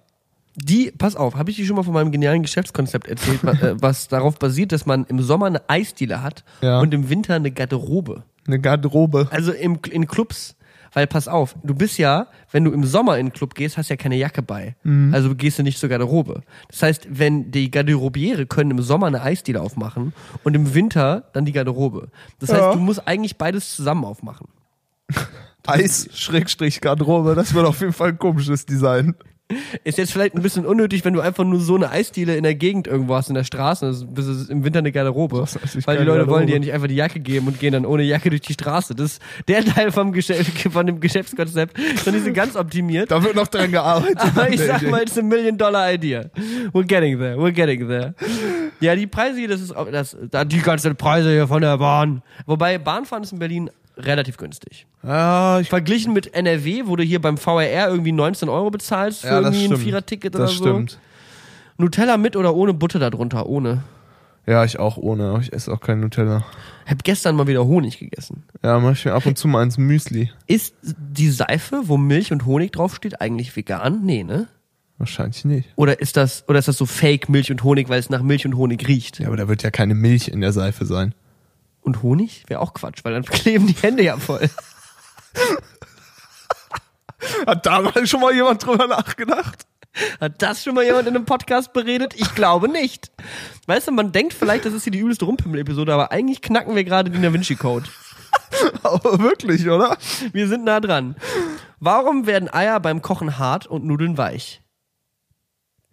Die, 0.59 0.91
pass 0.97 1.15
auf, 1.15 1.35
habe 1.35 1.51
ich 1.51 1.57
dir 1.57 1.65
schon 1.67 1.75
mal 1.75 1.83
von 1.83 1.93
meinem 1.93 2.11
genialen 2.11 2.41
Geschäftskonzept 2.41 3.07
erzählt, 3.07 3.43
äh, 3.61 3.75
was 3.79 4.07
darauf 4.07 4.39
basiert, 4.39 4.71
dass 4.71 4.87
man 4.87 5.05
im 5.05 5.21
Sommer 5.21 5.45
eine 5.45 5.69
Eisdiele 5.69 6.23
hat 6.23 6.43
Ja. 6.61 6.79
und 6.79 6.91
im 6.95 7.09
Winter 7.11 7.35
eine 7.35 7.51
Garderobe. 7.51 8.23
Eine 8.47 8.59
Garderobe. 8.59 9.27
Also 9.31 9.51
im, 9.51 9.79
in 9.91 10.07
Clubs. 10.07 10.55
Weil 10.93 11.05
pass 11.05 11.27
auf, 11.27 11.55
du 11.63 11.75
bist 11.75 11.97
ja, 11.97 12.27
wenn 12.51 12.63
du 12.63 12.71
im 12.71 12.83
Sommer 12.85 13.17
in 13.19 13.27
den 13.27 13.33
Club 13.33 13.53
gehst, 13.55 13.77
hast 13.77 13.89
ja 13.89 13.97
keine 13.97 14.15
Jacke 14.15 14.41
bei. 14.41 14.75
Mhm. 14.83 15.13
Also 15.13 15.35
gehst 15.35 15.59
du 15.59 15.63
nicht 15.63 15.77
zur 15.77 15.89
Garderobe. 15.89 16.41
Das 16.69 16.81
heißt, 16.81 17.07
wenn 17.11 17.51
die 17.51 17.69
Garderobiere 17.69 18.45
können 18.45 18.71
im 18.71 18.81
Sommer 18.81 19.07
eine 19.07 19.21
Eisdiele 19.21 19.61
aufmachen 19.61 20.13
und 20.43 20.55
im 20.55 20.73
Winter 20.73 21.25
dann 21.33 21.45
die 21.45 21.51
Garderobe. 21.51 22.07
Das 22.39 22.49
heißt, 22.51 22.61
Ja. 22.61 22.73
du 22.73 22.79
musst 22.79 23.05
eigentlich 23.05 23.37
beides 23.37 23.75
zusammen 23.75 24.05
aufmachen. 24.05 24.47
Eis, 25.67 26.07
Schrägstrich, 26.13 26.79
Garderobe, 26.79 27.35
das 27.35 27.53
wird 27.53 27.65
auf 27.65 27.81
jeden 27.81 27.91
Fall 27.93 28.09
ein 28.09 28.17
komisches 28.17 28.65
Design. 28.65 29.15
Ist 29.85 29.97
jetzt 29.97 30.11
vielleicht 30.11 30.35
ein 30.35 30.41
bisschen 30.41 30.65
unnötig, 30.65 31.05
wenn 31.05 31.13
du 31.13 31.21
einfach 31.21 31.45
nur 31.45 31.61
so 31.61 31.75
eine 31.75 31.89
Eisdiele 31.89 32.35
in 32.35 32.43
der 32.43 32.53
Gegend 32.55 32.85
irgendwo 32.85 33.15
hast, 33.15 33.29
in 33.29 33.35
der 33.35 33.45
Straße, 33.45 34.05
das 34.13 34.25
ist 34.25 34.49
im 34.49 34.65
Winter 34.65 34.79
eine 34.79 34.91
Garderobe. 34.91 35.41
heißt 35.41 35.75
nicht 35.75 35.87
Weil 35.87 35.99
die 35.99 36.03
Leute 36.03 36.27
wollen 36.27 36.27
Garderobe? 36.27 36.45
dir 36.47 36.53
ja 36.53 36.59
nicht 36.59 36.73
einfach 36.73 36.87
die 36.87 36.95
Jacke 36.95 37.21
geben 37.21 37.47
und 37.47 37.57
gehen 37.57 37.71
dann 37.71 37.85
ohne 37.85 38.03
Jacke 38.03 38.29
durch 38.29 38.41
die 38.41 38.51
Straße. 38.53 38.93
Das 38.93 39.13
ist 39.13 39.21
der 39.47 39.63
Teil 39.63 39.91
vom 39.93 40.11
Geschäft, 40.11 40.59
von 40.69 40.85
dem 40.85 40.99
Geschäftskonzept. 40.99 41.77
Dann 42.05 42.13
ist 42.15 42.25
sie 42.25 42.33
ganz 42.33 42.57
optimiert. 42.57 43.09
Da 43.09 43.23
wird 43.23 43.35
noch 43.35 43.47
dran 43.47 43.71
gearbeitet. 43.71 44.17
Aber 44.19 44.49
ich 44.53 44.59
sag 44.59 44.81
mal, 44.89 45.01
it's 45.03 45.17
a 45.17 45.21
million 45.21 45.57
dollar 45.57 45.93
idea. 45.93 46.25
We're 46.73 46.83
getting 46.85 47.17
there, 47.17 47.37
we're 47.37 47.53
getting 47.53 47.87
there. 47.87 48.15
Ja, 48.81 48.95
die 48.97 49.07
Preise 49.07 49.39
hier, 49.39 49.47
das 49.47 49.61
ist 49.61 49.73
auch- 49.73 49.89
das, 49.89 50.17
da 50.29 50.43
die 50.43 50.59
ganzen 50.59 50.95
Preise 50.97 51.31
hier 51.31 51.47
von 51.47 51.61
der 51.61 51.77
Bahn. 51.77 52.21
Wobei 52.45 52.77
Bahnfahren 52.77 53.23
ist 53.23 53.31
in 53.31 53.39
Berlin 53.39 53.69
relativ 53.97 54.37
günstig. 54.37 54.87
Ja, 55.03 55.59
ich, 55.59 55.69
Verglichen 55.69 56.13
mit 56.13 56.33
NRW, 56.33 56.83
wo 56.85 56.95
du 56.95 57.03
hier 57.03 57.21
beim 57.21 57.37
VRR 57.37 57.89
irgendwie 57.89 58.11
19 58.11 58.49
Euro 58.49 58.69
bezahlst 58.69 59.21
für 59.21 59.27
ja, 59.27 59.41
das 59.41 59.55
irgendwie 59.55 59.65
ein 59.65 59.67
stimmt. 59.67 59.83
Vierer-Ticket 59.83 60.35
oder 60.35 60.45
das 60.45 60.53
so. 60.53 60.63
stimmt. 60.63 60.99
Nutella 61.77 62.17
mit 62.17 62.35
oder 62.35 62.55
ohne 62.55 62.73
Butter 62.73 62.99
darunter? 62.99 63.45
Ohne. 63.47 63.83
Ja, 64.47 64.63
ich 64.63 64.79
auch 64.79 64.97
ohne. 64.97 65.37
Ich 65.41 65.51
esse 65.51 65.71
auch 65.71 65.81
kein 65.81 65.99
Nutella. 65.99 66.45
Hab 66.85 67.03
gestern 67.03 67.35
mal 67.35 67.47
wieder 67.47 67.65
Honig 67.65 67.99
gegessen. 67.99 68.43
Ja, 68.63 68.79
mach 68.79 68.93
ich 68.93 69.03
mir 69.03 69.13
ab 69.13 69.25
und 69.25 69.37
zu 69.37 69.47
mal 69.47 69.61
ins 69.61 69.77
Müsli. 69.77 70.31
Ist 70.47 70.73
die 70.81 71.29
Seife, 71.29 71.81
wo 71.83 71.97
Milch 71.97 72.31
und 72.31 72.45
Honig 72.45 72.71
draufsteht, 72.71 73.19
eigentlich 73.19 73.55
vegan? 73.55 74.05
Nee, 74.05 74.23
ne? 74.23 74.47
Wahrscheinlich 74.97 75.45
nicht. 75.45 75.69
Oder 75.75 75.99
ist 75.99 76.17
das, 76.17 76.45
oder 76.47 76.59
ist 76.59 76.67
das 76.67 76.77
so 76.77 76.85
Fake 76.85 77.29
Milch 77.29 77.51
und 77.51 77.63
Honig, 77.63 77.89
weil 77.89 77.99
es 77.99 78.09
nach 78.09 78.23
Milch 78.23 78.45
und 78.45 78.55
Honig 78.55 78.87
riecht? 78.87 79.19
Ja, 79.19 79.27
aber 79.27 79.37
da 79.37 79.47
wird 79.47 79.63
ja 79.63 79.69
keine 79.69 79.93
Milch 79.93 80.29
in 80.29 80.41
der 80.41 80.53
Seife 80.53 80.85
sein. 80.85 81.13
Und 81.87 82.03
Honig? 82.03 82.43
Wäre 82.47 82.59
auch 82.59 82.73
Quatsch, 82.73 82.99
weil 83.03 83.13
dann 83.13 83.23
kleben 83.23 83.65
die 83.65 83.81
Hände 83.81 84.03
ja 84.03 84.17
voll. 84.17 84.45
Hat 87.47 87.65
da 87.65 87.81
mal 87.81 88.05
schon 88.05 88.19
mal 88.19 88.33
jemand 88.33 88.65
drüber 88.65 88.87
nachgedacht? 88.87 89.65
Hat 90.19 90.41
das 90.41 90.65
schon 90.65 90.75
mal 90.75 90.83
jemand 90.83 91.07
in 91.07 91.15
einem 91.15 91.23
Podcast 91.23 91.71
beredet? 91.71 92.13
Ich 92.17 92.35
glaube 92.35 92.67
nicht. 92.67 93.09
Weißt 93.67 93.87
du, 93.87 93.93
man 93.93 94.11
denkt 94.11 94.33
vielleicht, 94.33 94.65
das 94.65 94.73
ist 94.73 94.83
hier 94.83 94.91
die 94.91 94.99
übelste 94.99 95.23
Rumpimmel-Episode, 95.23 95.93
aber 95.93 96.11
eigentlich 96.11 96.41
knacken 96.41 96.75
wir 96.75 96.83
gerade 96.83 97.09
den 97.09 97.21
Da 97.21 97.31
Vinci 97.31 97.55
Code. 97.55 97.87
Aber 98.83 99.19
wirklich, 99.19 99.69
oder? 99.69 99.97
Wir 100.33 100.49
sind 100.49 100.65
nah 100.65 100.81
dran. 100.81 101.15
Warum 101.79 102.25
werden 102.25 102.53
Eier 102.53 102.81
beim 102.81 103.01
Kochen 103.01 103.39
hart 103.39 103.65
und 103.65 103.85
Nudeln 103.85 104.17
weich? 104.17 104.61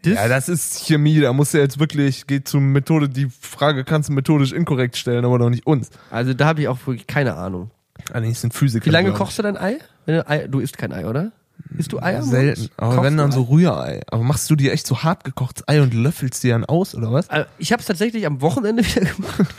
Das, 0.05 0.15
Ja, 0.15 0.29
das 0.29 0.49
ist 0.49 0.87
Chemie. 0.87 1.21
Da 1.21 1.33
musst 1.33 1.55
du 1.55 1.59
jetzt 1.59 1.79
wirklich, 1.79 2.27
geht 2.27 2.47
zur 2.49 2.61
Methode, 2.61 3.09
die 3.09 3.29
Frage 3.29 3.85
kannst 3.85 4.09
du 4.09 4.13
methodisch 4.13 4.53
inkorrekt 4.53 4.97
stellen, 4.97 5.25
aber 5.25 5.39
doch 5.39 5.51
nicht 5.51 5.67
uns. 5.67 5.91
also 6.11 6.35
da 6.35 6.47
habe 6.47 6.61
ich 6.63 6.69
auch 6.69 6.79
wirklich 6.87 7.07
keine 7.07 7.35
Ahnung. 7.35 7.71
Eigentlich 8.13 8.39
sind 8.39 8.53
Physiker. 8.55 8.87
Wie 8.87 8.91
lange 8.91 9.13
kochst 9.13 9.39
du 9.39 9.43
dein 9.43 9.57
Ei? 9.57 9.79
Ei? 10.07 10.47
du 10.49 10.59
isst 10.61 10.77
kein 10.77 10.93
Ei, 10.93 11.07
oder? 11.07 11.33
Isst 11.77 11.93
du 11.93 12.01
Eier? 12.01 12.23
Selten. 12.23 12.69
Aber 12.77 12.97
Kochst 12.97 13.03
wenn 13.05 13.17
dann 13.17 13.33
so 13.33 13.43
Rührei. 13.43 14.03
Aber 14.11 14.23
machst 14.23 14.49
du 14.49 14.57
dir 14.57 14.73
echt 14.73 14.87
so 14.87 15.03
hart 15.03 15.25
gekochtes 15.25 15.67
Ei 15.67 15.83
und 15.83 15.93
löffelst 15.93 16.43
die 16.45 16.49
dann 16.49 16.65
aus, 16.65 16.95
oder 16.95 17.13
was? 17.13 17.29
Also, 17.31 17.47
Ich 17.59 17.73
habe 17.73 17.81
es 17.81 17.87
tatsächlich 17.87 18.27
am 18.27 18.41
Wochenende 18.41 18.85
wieder 18.87 19.07
gemacht. 19.07 19.55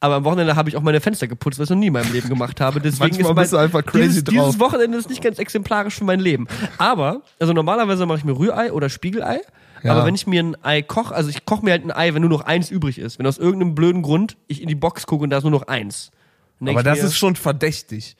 Aber 0.00 0.16
am 0.16 0.24
Wochenende 0.24 0.56
habe 0.56 0.68
ich 0.68 0.76
auch 0.76 0.82
meine 0.82 1.00
Fenster 1.00 1.26
geputzt, 1.26 1.58
was 1.58 1.66
ich 1.66 1.70
noch 1.70 1.76
nie 1.76 1.88
in 1.88 1.92
meinem 1.92 2.12
Leben 2.12 2.28
gemacht 2.28 2.60
habe. 2.60 2.80
Deswegen 2.80 3.16
Manchmal 3.16 3.20
ist 3.20 3.34
mein, 3.34 3.42
bist 3.42 3.52
du 3.52 3.56
einfach 3.58 3.84
crazy 3.84 4.08
dieses, 4.08 4.24
drauf. 4.24 4.34
dieses 4.34 4.60
Wochenende 4.60 4.98
ist 4.98 5.10
nicht 5.10 5.22
ganz 5.22 5.38
exemplarisch 5.38 5.96
für 5.96 6.04
mein 6.04 6.20
Leben. 6.20 6.46
Aber, 6.78 7.22
also 7.38 7.52
normalerweise 7.52 8.06
mache 8.06 8.18
ich 8.18 8.24
mir 8.24 8.38
Rührei 8.38 8.72
oder 8.72 8.88
Spiegelei. 8.88 9.40
Ja. 9.82 9.92
Aber 9.92 10.06
wenn 10.06 10.14
ich 10.14 10.26
mir 10.26 10.42
ein 10.42 10.56
Ei 10.64 10.82
koche, 10.82 11.14
also 11.14 11.28
ich 11.30 11.44
koche 11.44 11.64
mir 11.64 11.72
halt 11.72 11.84
ein 11.84 11.92
Ei, 11.92 12.14
wenn 12.14 12.22
nur 12.22 12.30
noch 12.30 12.42
eins 12.42 12.70
übrig 12.70 12.98
ist. 12.98 13.18
Wenn 13.18 13.26
aus 13.26 13.38
irgendeinem 13.38 13.74
blöden 13.74 14.02
Grund 14.02 14.36
ich 14.46 14.62
in 14.62 14.68
die 14.68 14.74
Box 14.74 15.06
gucke 15.06 15.24
und 15.24 15.30
da 15.30 15.38
ist 15.38 15.44
nur 15.44 15.52
noch 15.52 15.68
eins. 15.68 16.10
Aber 16.60 16.82
das 16.82 16.98
mir, 16.98 17.04
ist 17.04 17.16
schon 17.16 17.36
verdächtig. 17.36 18.16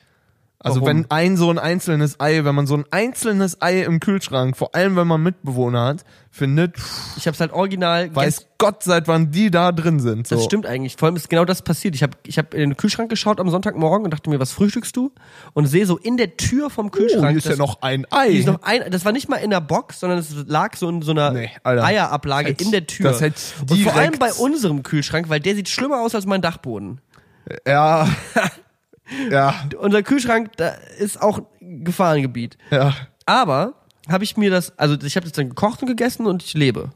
Also 0.61 0.81
Warum? 0.81 0.87
wenn 0.89 1.05
ein 1.11 1.37
so 1.37 1.49
ein 1.49 1.57
einzelnes 1.57 2.19
Ei, 2.19 2.43
wenn 2.43 2.53
man 2.53 2.67
so 2.67 2.75
ein 2.75 2.83
einzelnes 2.91 3.61
Ei 3.61 3.81
im 3.83 4.01
Kühlschrank, 4.01 4.57
vor 4.57 4.75
allem 4.75 4.97
wenn 4.97 5.07
man 5.07 5.23
Mitbewohner 5.23 5.85
hat, 5.85 6.03
findet, 6.31 6.75
Ich 7.15 7.27
hab's 7.27 7.39
halt 7.39 7.53
original 7.53 8.13
weiß 8.13 8.47
Gott, 8.57 8.83
seit 8.83 9.07
wann 9.07 9.31
die 9.31 9.51
da 9.51 9.71
drin 9.71 10.01
sind. 10.01 10.27
So. 10.27 10.35
Das 10.35 10.43
stimmt 10.43 10.65
eigentlich. 10.65 10.97
Vor 10.97 11.05
allem 11.07 11.15
ist 11.15 11.29
genau 11.29 11.45
das 11.45 11.61
passiert. 11.61 11.95
Ich 11.95 12.03
habe 12.03 12.17
ich 12.27 12.37
hab 12.37 12.53
in 12.53 12.59
den 12.71 12.75
Kühlschrank 12.75 13.09
geschaut 13.09 13.39
am 13.39 13.49
Sonntagmorgen 13.49 14.03
und 14.03 14.11
dachte 14.13 14.29
mir, 14.29 14.41
was 14.41 14.51
frühstückst 14.51 14.93
du? 14.97 15.13
Und 15.53 15.65
sehe 15.67 15.85
so 15.85 15.97
in 15.97 16.17
der 16.17 16.35
Tür 16.35 16.69
vom 16.69 16.87
Oh, 16.87 16.89
Kühlschrank. 16.89 17.29
hier 17.29 17.37
ist 17.37 17.45
ja 17.45 17.51
das- 17.51 17.57
noch 17.59 17.81
ein 17.81 18.05
Ei. 18.11 18.29
hier 18.31 18.39
ist 18.41 18.45
noch 18.47 18.61
ein, 18.63 18.83
das 18.91 19.05
war 19.05 19.13
nicht 19.13 19.29
mal 19.29 19.37
in 19.37 19.51
der 19.51 19.61
Box, 19.61 20.01
sondern 20.01 20.19
es 20.19 20.33
lag 20.45 20.75
so 20.75 20.89
in 20.89 21.01
so 21.01 21.11
einer 21.11 21.31
Nee, 21.31 21.51
Alter. 21.63 21.85
Eierablage 21.85 22.49
in 22.61 22.71
der 22.71 22.85
Tür. 22.85 23.05
das 23.11 23.21
hätte 23.21 23.39
und 23.69 23.79
vor 23.81 23.95
allem 23.95 24.19
bei 24.19 24.33
unserem 24.33 24.83
Kühlschrank, 24.83 25.29
weil 25.29 25.39
der 25.39 25.55
sieht 25.55 25.69
schlimmer 25.69 26.01
aus 26.01 26.13
als 26.15 26.25
mein 26.25 26.41
Dachboden. 26.41 26.99
ja. 27.65 28.09
ja, 29.31 29.53
Unser 29.79 30.03
Kühlschrank, 30.03 30.51
da 30.57 30.69
ist 30.97 31.21
auch 31.21 31.41
ein 31.61 31.83
Gefahrengebiet. 31.83 32.57
ja. 32.71 32.95
Aber 33.25 33.75
habe 34.09 34.23
ich 34.23 34.37
mir 34.37 34.49
das, 34.49 34.75
also 34.79 34.97
ich 35.03 35.15
habe 35.15 35.25
das 35.25 35.33
dann 35.33 35.49
gekocht 35.49 35.83
und 35.83 35.87
gegessen 35.87 36.25
und 36.25 36.41
ich 36.41 36.55
lebe. 36.55 36.89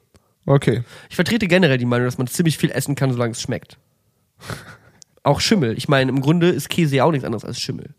Okay. 0.48 0.84
Ich 1.10 1.16
vertrete 1.16 1.48
generell 1.48 1.78
die 1.78 1.86
Meinung, 1.86 2.06
dass 2.06 2.18
man 2.18 2.26
ziemlich 2.26 2.58
viel 2.58 2.72
essen 2.72 2.96
kann, 2.96 3.12
solange 3.12 3.32
es 3.34 3.42
schmeckt. 3.42 3.78
Auch 5.24 5.40
Schimmel. 5.40 5.78
Ich 5.78 5.88
meine, 5.88 6.10
im 6.10 6.22
Grunde 6.22 6.50
ist 6.50 6.70
Käse 6.70 6.96
ja 6.98 7.06
auch 7.06 7.12
nichts 7.12 7.24
anderes 7.24 7.46
als 7.46 7.60
Schimmel. 7.62 7.94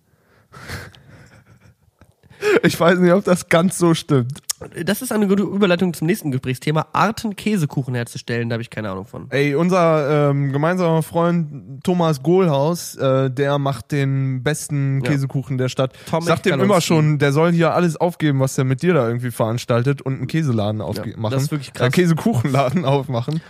Ich 2.62 2.78
weiß 2.78 2.98
nicht, 2.98 3.12
ob 3.12 3.24
das 3.24 3.48
ganz 3.48 3.78
so 3.78 3.94
stimmt. 3.94 4.40
Das 4.84 5.02
ist 5.02 5.12
eine 5.12 5.26
gute 5.26 5.42
Überleitung 5.42 5.92
zum 5.94 6.06
nächsten 6.06 6.30
Gesprächsthema. 6.30 6.86
Arten 6.92 7.36
Käsekuchen 7.36 7.94
herzustellen, 7.94 8.48
da 8.48 8.54
habe 8.54 8.62
ich 8.62 8.70
keine 8.70 8.90
Ahnung 8.90 9.06
von. 9.06 9.26
Ey, 9.30 9.54
unser 9.54 10.30
ähm, 10.30 10.52
gemeinsamer 10.52 11.02
Freund 11.02 11.82
Thomas 11.84 12.22
Gohlhaus, 12.22 12.96
äh, 12.96 13.30
der 13.30 13.58
macht 13.58 13.92
den 13.92 14.42
besten 14.42 15.02
Ja. 15.02 15.10
Käsekuchen 15.10 15.58
der 15.58 15.68
Stadt. 15.68 15.92
Tomek 16.08 16.22
Ich 16.22 16.28
sag 16.28 16.42
dem 16.42 16.60
immer 16.60 16.80
schon, 16.80 17.18
der 17.18 17.32
soll 17.32 17.52
hier 17.52 17.74
alles 17.74 17.96
aufgeben, 17.96 18.40
was 18.40 18.56
er 18.58 18.64
mit 18.64 18.82
dir 18.82 18.94
da 18.94 19.06
irgendwie 19.06 19.30
veranstaltet 19.30 20.02
und 20.02 20.14
einen 20.14 20.26
Käseladen 20.26 20.80
aufmachen. 20.80 21.22
Ja, 21.22 21.30
das 21.30 21.44
ist 21.44 21.50
wirklich 21.50 21.72
krass. 21.72 21.82
Einen 21.82 21.92
Käsekuchenladen 21.92 22.84
aufmachen. 22.84 23.40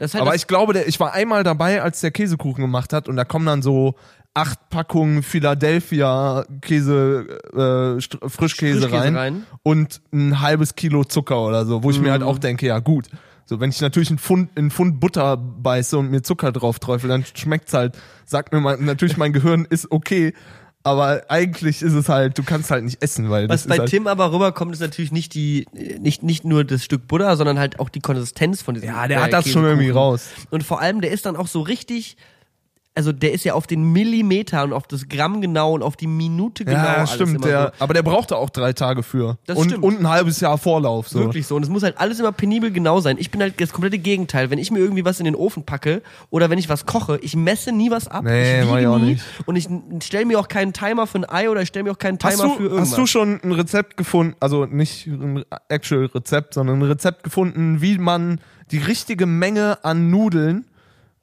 Halt 0.00 0.16
Aber 0.16 0.34
ich 0.34 0.46
glaube, 0.46 0.72
der, 0.72 0.88
ich 0.88 0.98
war 0.98 1.12
einmal 1.12 1.44
dabei, 1.44 1.82
als 1.82 2.00
der 2.00 2.10
Käsekuchen 2.10 2.62
gemacht 2.62 2.92
hat 2.92 3.08
und 3.08 3.16
da 3.16 3.24
kommen 3.24 3.46
dann 3.46 3.62
so 3.62 3.94
acht 4.34 4.70
Packungen 4.70 5.22
Philadelphia 5.22 6.44
Käse, 6.60 7.26
äh, 7.52 8.00
Frischkäse, 8.00 8.28
Frischkäse 8.28 8.92
rein, 8.92 9.16
rein. 9.16 9.46
und 9.62 10.00
ein 10.12 10.40
halbes 10.40 10.74
Kilo 10.74 11.04
Zucker 11.04 11.40
oder 11.42 11.66
so, 11.66 11.82
wo 11.82 11.90
ich 11.90 12.00
mir 12.00 12.12
halt 12.12 12.22
auch 12.22 12.38
denke, 12.38 12.66
ja 12.66 12.78
gut. 12.78 13.08
So, 13.44 13.58
wenn 13.58 13.70
ich 13.70 13.80
natürlich 13.80 14.10
einen 14.10 14.20
Pfund, 14.20 14.56
einen 14.56 14.70
Pfund 14.70 15.00
Butter 15.00 15.36
beiße 15.36 15.98
und 15.98 16.08
mir 16.08 16.22
Zucker 16.22 16.52
drauf 16.52 16.78
träufel, 16.78 17.08
dann 17.08 17.24
schmeckt's 17.34 17.74
halt, 17.74 17.98
sagt 18.24 18.52
mir 18.52 18.60
mein, 18.60 18.84
natürlich 18.84 19.16
mein 19.16 19.32
Gehirn 19.32 19.66
ist 19.68 19.90
okay, 19.90 20.34
aber 20.82 21.24
eigentlich 21.28 21.82
ist 21.82 21.92
es 21.92 22.08
halt, 22.08 22.38
du 22.38 22.42
kannst 22.42 22.70
halt 22.70 22.84
nicht 22.84 23.02
essen, 23.02 23.28
weil 23.28 23.48
was 23.48 23.62
das 23.62 23.68
bei 23.68 23.74
ist 23.74 23.80
halt, 23.80 23.90
Tim 23.90 24.06
aber 24.06 24.32
rüberkommt, 24.32 24.72
ist 24.72 24.80
natürlich 24.80 25.12
nicht 25.12 25.34
die, 25.34 25.66
nicht, 26.00 26.22
nicht 26.22 26.44
nur 26.44 26.64
das 26.64 26.84
Stück 26.84 27.06
Butter, 27.06 27.36
sondern 27.36 27.58
halt 27.58 27.80
auch 27.80 27.90
die 27.90 28.00
Konsistenz 28.00 28.62
von 28.62 28.74
diesem 28.74 28.88
ja, 28.88 29.06
der 29.06 29.22
hat 29.22 29.32
das 29.32 29.44
schon 29.44 29.62
Käsekuchen. 29.62 29.70
irgendwie 29.70 29.90
raus. 29.90 30.28
Und 30.50 30.64
vor 30.64 30.80
allem, 30.80 31.02
der 31.02 31.10
ist 31.10 31.26
dann 31.26 31.36
auch 31.36 31.48
so 31.48 31.60
richtig, 31.60 32.16
also 33.00 33.12
der 33.12 33.32
ist 33.32 33.44
ja 33.44 33.54
auf 33.54 33.66
den 33.66 33.92
Millimeter 33.92 34.62
und 34.62 34.74
auf 34.74 34.86
das 34.86 35.08
Gramm 35.08 35.40
genau 35.40 35.72
und 35.72 35.82
auf 35.82 35.96
die 35.96 36.06
Minute 36.06 36.66
genau. 36.66 36.76
ja, 36.76 36.94
alles 36.96 37.14
stimmt, 37.14 37.36
immer 37.36 37.46
der, 37.46 37.72
aber 37.78 37.94
der 37.94 38.02
brauchte 38.02 38.36
auch 38.36 38.50
drei 38.50 38.74
Tage 38.74 39.02
für. 39.02 39.38
Das 39.46 39.56
und, 39.56 39.70
stimmt. 39.70 39.84
und 39.84 40.00
ein 40.00 40.08
halbes 40.08 40.38
Jahr 40.40 40.58
Vorlauf. 40.58 41.08
So. 41.08 41.18
So. 41.18 41.24
Wirklich 41.24 41.46
so. 41.46 41.56
Und 41.56 41.62
es 41.62 41.70
muss 41.70 41.82
halt 41.82 41.96
alles 41.96 42.20
immer 42.20 42.32
penibel 42.32 42.70
genau 42.70 43.00
sein. 43.00 43.16
Ich 43.18 43.30
bin 43.30 43.40
halt 43.40 43.58
das 43.58 43.72
komplette 43.72 43.98
Gegenteil. 43.98 44.50
Wenn 44.50 44.58
ich 44.58 44.70
mir 44.70 44.80
irgendwie 44.80 45.06
was 45.06 45.18
in 45.18 45.24
den 45.24 45.34
Ofen 45.34 45.64
packe 45.64 46.02
oder 46.28 46.50
wenn 46.50 46.58
ich 46.58 46.68
was 46.68 46.84
koche, 46.84 47.18
ich 47.22 47.36
messe 47.36 47.72
nie 47.72 47.90
was 47.90 48.06
ab. 48.06 48.24
Nee, 48.24 48.60
ich 48.60 48.66
mach 48.66 48.74
ich 48.74 48.80
wiege 48.80 48.90
auch 48.90 48.98
nie 48.98 49.12
nicht. 49.12 49.24
und 49.46 49.56
ich 49.56 49.66
stelle 50.04 50.26
mir 50.26 50.38
auch 50.38 50.48
keinen 50.48 50.74
Timer 50.74 51.06
für 51.06 51.20
ein 51.20 51.28
Ei 51.28 51.48
oder 51.48 51.62
ich 51.62 51.68
stelle 51.68 51.84
mir 51.84 51.92
auch 51.92 51.98
keinen 51.98 52.18
Timer 52.18 52.32
Hast 52.32 52.40
für 52.42 52.58
du, 52.58 52.64
irgendwas. 52.64 52.90
hast 52.90 52.98
du 52.98 53.06
schon 53.06 53.40
ein 53.42 53.52
Rezept 53.52 53.96
gefunden, 53.96 54.36
also 54.40 54.66
nicht 54.66 55.06
ein 55.06 55.42
actual 55.70 56.04
Rezept, 56.04 56.52
sondern 56.52 56.80
ein 56.80 56.82
Rezept 56.82 57.22
gefunden, 57.22 57.80
wie 57.80 57.96
man 57.96 58.40
die 58.70 58.78
richtige 58.78 59.24
Menge 59.24 59.82
an 59.84 60.10
Nudeln 60.10 60.66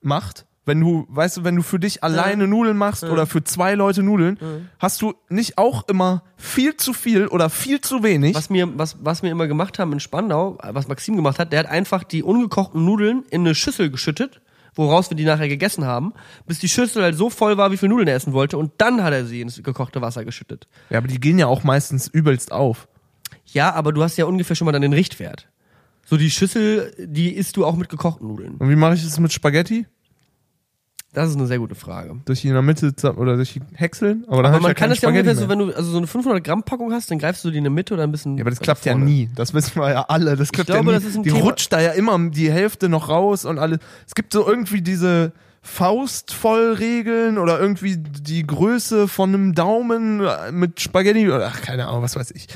macht? 0.01 0.47
Wenn 0.67 0.81
du, 0.81 1.05
weißt 1.07 1.37
du, 1.37 1.43
wenn 1.45 1.55
du 1.55 1.61
für 1.63 1.79
dich 1.79 2.03
alleine 2.03 2.45
Nudeln 2.45 2.75
machst 2.75 3.03
oder 3.05 3.25
für 3.25 3.41
zwei 3.43 3.73
Leute 3.73 4.03
Nudeln, 4.03 4.37
hast 4.79 5.01
du 5.01 5.13
nicht 5.29 5.57
auch 5.57 5.87
immer 5.87 6.23
viel 6.35 6.75
zu 6.75 6.91
viel 6.91 7.27
oder 7.27 7.49
viel 7.49 7.79
zu 7.79 8.03
wenig? 8.03 8.35
was 8.35 8.49
mir, 8.49 8.77
was, 8.77 8.97
was 9.01 9.23
wir 9.23 9.31
immer 9.31 9.47
gemacht 9.47 9.79
haben 9.79 9.93
in 9.93 10.01
Spandau, 10.01 10.57
was 10.61 10.89
Maxim 10.89 11.15
gemacht 11.15 11.39
hat, 11.39 11.53
der 11.53 11.59
hat 11.59 11.67
einfach 11.67 12.03
die 12.03 12.21
ungekochten 12.21 12.83
Nudeln 12.83 13.23
in 13.29 13.41
eine 13.41 13.55
Schüssel 13.55 13.89
geschüttet, 13.89 14.41
woraus 14.75 15.09
wir 15.09 15.15
die 15.15 15.23
nachher 15.23 15.47
gegessen 15.47 15.85
haben, 15.85 16.13
bis 16.45 16.59
die 16.59 16.67
Schüssel 16.67 17.01
halt 17.01 17.15
so 17.15 17.29
voll 17.29 17.57
war, 17.57 17.71
wie 17.71 17.77
viel 17.77 17.87
Nudeln 17.87 18.09
er 18.09 18.15
essen 18.15 18.33
wollte, 18.33 18.57
und 18.57 18.73
dann 18.77 19.03
hat 19.03 19.13
er 19.13 19.25
sie 19.25 19.39
ins 19.39 19.63
gekochte 19.63 20.01
Wasser 20.01 20.25
geschüttet. 20.25 20.67
Ja, 20.89 20.97
aber 20.97 21.07
die 21.07 21.19
gehen 21.21 21.39
ja 21.39 21.47
auch 21.47 21.63
meistens 21.63 22.09
übelst 22.09 22.51
auf. 22.51 22.89
Ja, 23.45 23.73
aber 23.73 23.93
du 23.93 24.03
hast 24.03 24.17
ja 24.17 24.25
ungefähr 24.25 24.57
schon 24.57 24.65
mal 24.65 24.73
dann 24.73 24.81
den 24.81 24.93
Richtwert. 24.93 25.47
So 26.05 26.17
die 26.17 26.29
Schüssel, 26.29 26.93
die 26.99 27.31
isst 27.31 27.57
du 27.57 27.65
auch 27.65 27.75
mit 27.75 27.89
gekochten 27.89 28.27
Nudeln. 28.27 28.55
Und 28.55 28.69
wie 28.69 28.75
mache 28.75 28.95
ich 28.95 29.03
das 29.03 29.19
mit 29.19 29.33
Spaghetti? 29.33 29.85
Das 31.13 31.29
ist 31.29 31.35
eine 31.35 31.47
sehr 31.47 31.57
gute 31.57 31.73
Frage. 31.73 32.15
Durch 32.25 32.41
die 32.41 32.47
in 32.49 32.53
der 32.53 32.61
Mitte 32.61 32.93
oder 33.15 33.37
durch 33.37 33.53
die 33.53 33.61
häckseln? 33.73 34.25
Aber, 34.27 34.43
dann 34.43 34.47
Aber 34.51 34.57
ich 34.57 34.61
man 34.63 34.69
ja 34.71 34.73
kann 34.75 34.89
das 34.89 35.01
ja 35.01 35.09
ungefähr 35.09 35.33
so, 35.35 35.41
mehr. 35.41 35.49
wenn 35.49 35.59
du 35.59 35.73
also 35.75 35.89
so 35.91 35.97
eine 35.97 36.05
500 36.05 36.43
Gramm 36.43 36.63
Packung 36.63 36.91
hast, 36.93 37.09
dann 37.09 37.17
greifst 37.17 37.43
du 37.43 37.49
die 37.49 37.57
in 37.57 37.63
der 37.63 37.71
Mitte 37.71 37.93
oder 37.95 38.03
ein 38.03 38.11
bisschen. 38.11 38.37
Ja, 38.37 38.43
aber 38.43 38.51
das 38.51 38.59
klappt 38.59 38.85
ja 38.85 38.91
vorne. 38.91 39.05
nie. 39.05 39.29
Das 39.33 39.53
wissen 39.53 39.75
wir 39.81 39.89
ja 39.89 40.05
alle. 40.09 40.35
Das 40.35 40.51
klappt 40.51 40.69
glaube, 40.69 40.91
ja 40.91 40.97
nie. 40.99 41.03
das 41.03 41.09
ist 41.09 41.17
ein 41.17 41.23
die 41.23 41.31
Thema- 41.31 41.43
rutscht 41.43 41.73
da 41.73 41.79
ja 41.81 41.91
immer 41.93 42.19
die 42.29 42.51
Hälfte 42.51 42.87
noch 42.89 43.09
raus 43.09 43.45
und 43.45 43.57
alle. 43.57 43.79
Es 44.05 44.13
gibt 44.15 44.31
so 44.33 44.47
irgendwie 44.47 44.81
diese 44.81 45.31
Faustvollregeln 45.63 47.37
oder 47.37 47.59
irgendwie 47.59 47.97
die 47.97 48.45
Größe 48.45 49.07
von 49.07 49.33
einem 49.33 49.53
Daumen 49.55 50.21
mit 50.51 50.79
Spaghetti 50.81 51.27
oder 51.29 51.47
ach, 51.47 51.61
keine 51.61 51.87
Ahnung, 51.87 52.03
was 52.03 52.15
weiß 52.15 52.31
ich. 52.31 52.47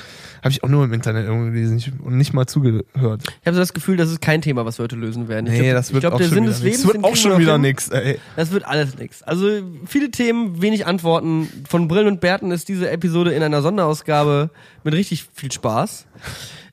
Habe 0.42 0.50
ich 0.50 0.64
auch 0.64 0.70
nur 0.70 0.84
im 0.84 0.94
Internet 0.94 1.26
irgendwie 1.28 1.52
gelesen 1.62 2.00
und 2.04 2.18
nicht 2.18 2.34
mal 2.34 2.48
zugehört. 2.48 2.84
Ich 2.96 3.46
habe 3.46 3.54
so 3.54 3.60
das 3.60 3.74
Gefühl, 3.74 3.96
das 3.98 4.10
ist 4.10 4.22
kein 4.22 4.42
Thema, 4.42 4.66
was 4.66 4.80
wir 4.80 4.84
heute 4.84 4.96
lösen 4.96 5.28
werden. 5.28 5.46
Ich 5.48 5.54
Nee, 5.54 5.60
glaub, 5.66 5.76
das 5.76 5.94
wird 5.94 6.02
glaub, 6.02 6.14
auch 6.14 6.18
der 6.18 6.26
schon 6.26 6.34
Sinn 6.34 6.44
wieder 6.44 6.54
des. 6.54 6.64
Lebens. 6.64 6.82
Das 6.84 6.94
wird 6.94 7.04
auch 7.04 7.16
schon 7.16 7.40
wieder 7.40 7.58
nix, 7.58 7.90
ey. 7.90 8.20
Das 8.36 8.52
wird 8.52 8.66
alles 8.66 8.98
nix. 8.98 9.22
Also 9.22 9.48
viele 9.86 10.10
Themen, 10.10 10.62
wenig 10.62 10.88
Antworten. 10.88 11.48
Von 11.70 11.88
Brillen 11.88 12.08
und 12.08 12.22
Bärten 12.22 12.52
ist 12.52 12.70
diese 12.70 12.90
Episode 12.90 13.32
in 13.34 13.44
einer 13.44 13.62
Sonderausgabe 13.62 14.50
mit 14.84 14.94
richtig 14.96 15.28
viel 15.34 15.52
Spaß. 15.52 16.08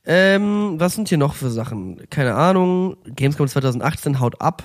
Ähm, 0.05 0.75
was 0.77 0.95
sind 0.95 1.09
hier 1.09 1.17
noch 1.19 1.35
für 1.35 1.51
Sachen? 1.51 2.01
Keine 2.09 2.33
Ahnung. 2.35 2.97
Gamescom 3.15 3.47
2018 3.47 4.19
haut 4.19 4.41
ab. 4.41 4.63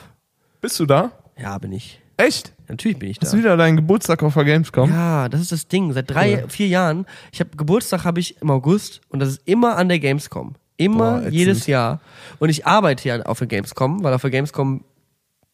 Bist 0.62 0.80
du 0.80 0.86
da? 0.86 1.12
Ja, 1.38 1.58
bin 1.58 1.72
ich. 1.72 2.00
Echt? 2.16 2.54
Natürlich 2.68 2.98
bin 2.98 3.10
ich 3.10 3.18
Hast 3.20 3.32
da. 3.32 3.36
du 3.36 3.42
wieder 3.42 3.56
deinen 3.56 3.76
Geburtstag 3.76 4.22
auf 4.22 4.34
der 4.34 4.44
Gamescom? 4.44 4.90
Ja, 4.90 5.28
das 5.28 5.40
ist 5.40 5.52
das 5.52 5.68
Ding. 5.68 5.92
Seit 5.92 6.10
drei, 6.10 6.42
Cool. 6.42 6.48
vier 6.48 6.68
Jahren. 6.68 7.06
Ich 7.32 7.40
habe 7.40 7.50
Geburtstag 7.56 8.04
habe 8.04 8.20
ich 8.20 8.40
im 8.40 8.50
August 8.50 9.00
und 9.08 9.20
das 9.20 9.28
ist 9.30 9.42
immer 9.44 9.76
an 9.76 9.88
der 9.88 9.98
Gamescom. 9.98 10.54
Immer, 10.76 11.20
Boah, 11.20 11.28
jedes 11.28 11.66
Jahr. 11.66 12.00
Und 12.40 12.48
ich 12.48 12.66
arbeite 12.66 13.02
hier 13.02 13.28
auf 13.28 13.38
der 13.38 13.46
Gamescom, 13.46 14.02
weil 14.02 14.12
auf 14.14 14.22
der 14.22 14.30
Gamescom 14.30 14.82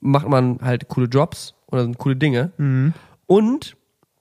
macht 0.01 0.29
man 0.29 0.59
halt 0.63 0.89
coole 0.89 1.07
Jobs 1.09 1.55
oder 1.67 1.83
sind 1.83 1.99
coole 1.99 2.17
Dinge. 2.17 2.53
Mhm. 2.57 2.95
Und 3.27 3.77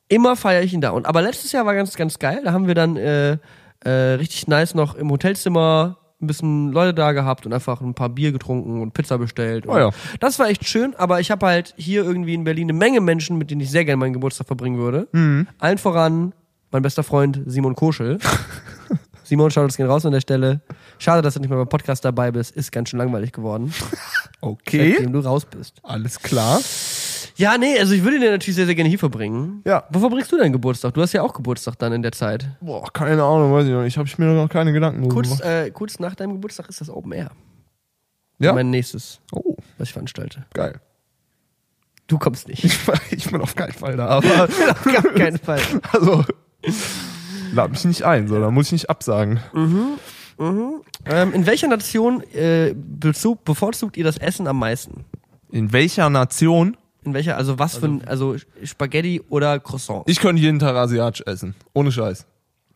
immer 0.10 0.36
feiere 0.36 0.64
ich 0.64 0.74
ihn 0.74 0.82
da. 0.82 0.90
Und 0.90 1.06
aber 1.06 1.22
letztes 1.22 1.52
Jahr 1.54 1.66
war 1.66 1.74
ganz, 1.76 1.96
ganz 1.96 2.20
geil. 2.20 2.42
Da 2.44 2.52
haben 2.52 2.68
wir 2.68 2.76
dann 2.76 2.98
äh, 2.98 3.38
äh, 3.86 3.90
richtig 3.90 4.48
nice 4.48 4.76
noch 4.76 4.96
im 4.96 5.10
Hotelzimmer 5.10 5.99
ein 6.22 6.28
bisschen 6.28 6.72
Leute 6.72 6.94
da 6.94 7.12
gehabt 7.14 7.46
und 7.46 7.54
einfach 7.54 7.80
ein 7.82 7.94
paar 7.94 8.10
Bier 8.10 8.32
getrunken 8.32 8.82
und 8.82 8.94
Pizza 8.94 9.18
bestellt. 9.18 9.66
Und 9.66 9.76
Oh 9.76 9.78
ja. 9.80 9.90
Das 10.20 10.38
war 10.40 10.50
echt 10.50 10.66
schön, 10.68 10.94
aber 10.98 11.20
ich 11.22 11.32
habe 11.32 11.46
halt 11.46 11.74
hier 11.78 12.04
irgendwie 12.04 12.34
in 12.34 12.44
Berlin 12.44 12.66
eine 12.70 12.78
Menge 12.78 13.00
Menschen, 13.02 13.38
mit 13.38 13.52
denen 13.52 13.62
ich 13.62 13.72
sehr 13.72 13.86
gerne 13.86 13.98
meinen 13.98 14.14
Geburtstag 14.14 14.48
verbringen 14.48 14.78
würde. 14.80 15.08
Mhm. 15.14 15.48
Allen 15.60 15.78
voran 15.78 16.34
mein 16.72 16.82
bester 16.82 17.04
Freund 17.04 17.42
Simon 17.46 17.76
Koschel. 17.76 18.20
Simon, 19.24 19.52
schaut 19.52 19.68
das 19.68 19.78
gehen 19.78 19.86
raus 19.88 20.06
an 20.06 20.12
der 20.12 20.22
Stelle. 20.22 20.62
Schade, 20.98 21.22
dass 21.22 21.36
du 21.36 21.40
nicht 21.40 21.50
mehr 21.50 21.58
beim 21.60 21.70
Podcast 21.70 22.04
dabei 22.04 22.32
bist. 22.32 22.56
Ist 22.56 22.72
ganz 22.72 22.90
schön 22.90 22.98
langweilig 23.00 23.32
geworden, 23.32 23.72
Okay. 24.42 24.94
seitdem 24.96 25.14
du 25.14 25.20
raus 25.20 25.46
bist. 25.46 25.76
Alles 25.84 26.20
klar. 26.20 26.60
Ja, 27.40 27.58
nee, 27.58 27.80
also 27.80 27.94
ich 27.94 28.04
würde 28.04 28.20
den 28.20 28.32
natürlich 28.32 28.58
sehr, 28.58 28.66
sehr 28.66 28.76
gerne 28.76 28.90
hier 28.90 29.00
verbringen. 29.00 29.62
Ja. 29.66 29.86
Wo 29.92 30.00
verbringst 30.00 30.30
du 30.30 30.38
deinen 30.38 30.52
Geburtstag? 30.52 30.94
Du 30.94 31.02
hast 31.02 31.14
ja 31.14 31.22
auch 31.22 31.34
Geburtstag 31.34 31.80
dann 31.80 31.94
in 31.94 32.02
der 32.02 32.12
Zeit. 32.12 32.50
Boah, 32.60 32.92
keine 32.92 33.24
Ahnung, 33.24 33.54
weiß 33.54 33.66
ich 33.66 33.72
noch 33.72 33.82
nicht. 33.84 33.98
Habe 33.98 34.10
ich 34.10 34.18
mir 34.18 34.26
noch 34.26 34.50
keine 34.50 34.74
Gedanken 34.74 35.08
Kurz, 35.08 35.30
gemacht. 35.30 35.44
äh, 35.46 35.72
kurz 35.72 36.00
nach 36.00 36.16
deinem 36.16 36.34
Geburtstag 36.34 36.68
ist 36.68 36.82
das 36.82 36.90
Open 36.90 37.14
Air. 37.14 37.32
Ja? 38.40 38.52
Mein 38.52 38.70
nächstes, 38.70 39.22
Oh, 39.32 39.56
was 39.78 39.88
ich 39.88 39.94
veranstalte. 39.94 40.46
geil. 40.54 40.82
Du 42.08 42.18
kommst 42.18 42.50
nicht. 42.50 42.62
Ich, 42.66 42.78
ich 43.12 43.32
bin 43.32 43.40
auf 43.40 43.56
keinen 43.56 43.72
Fall 43.72 43.96
da, 43.96 44.08
aber 44.08 44.44
Auf 44.72 44.84
gar 44.84 45.04
keinen 45.14 45.38
Fall. 45.38 45.62
also 45.94 46.26
lad 47.54 47.72
mich 47.72 47.86
nicht 47.86 48.04
ein, 48.04 48.28
so, 48.28 48.38
da 48.38 48.52
muss 48.52 48.66
ich 48.66 48.72
nicht 48.74 48.90
absagen. 48.90 49.40
Ähm, 49.56 51.34
in 51.34 51.46
welcher 51.46 51.70
Nation 51.70 52.22
äh, 52.34 52.74
bevorzugt 52.76 53.96
ihr 53.96 54.04
das 54.04 54.18
Essen 54.18 54.46
am 54.48 54.60
meisten? 54.60 55.06
In 55.52 55.72
welcher 55.72 56.10
Nation? 56.10 56.76
In 57.10 57.14
welcher, 57.16 57.38
also 57.38 57.60
was 57.60 57.78
für 57.78 57.88
ein, 57.88 58.08
also 58.08 58.36
Spaghetti 58.64 59.22
oder 59.30 59.60
Croissant? 59.60 60.04
Ich 60.08 60.20
könnte 60.20 60.42
jeden 60.42 60.60
Tag 60.60 60.76
asiatisch 60.76 61.24
essen, 61.26 61.56
ohne 61.74 61.92
Scheiß. 61.92 62.26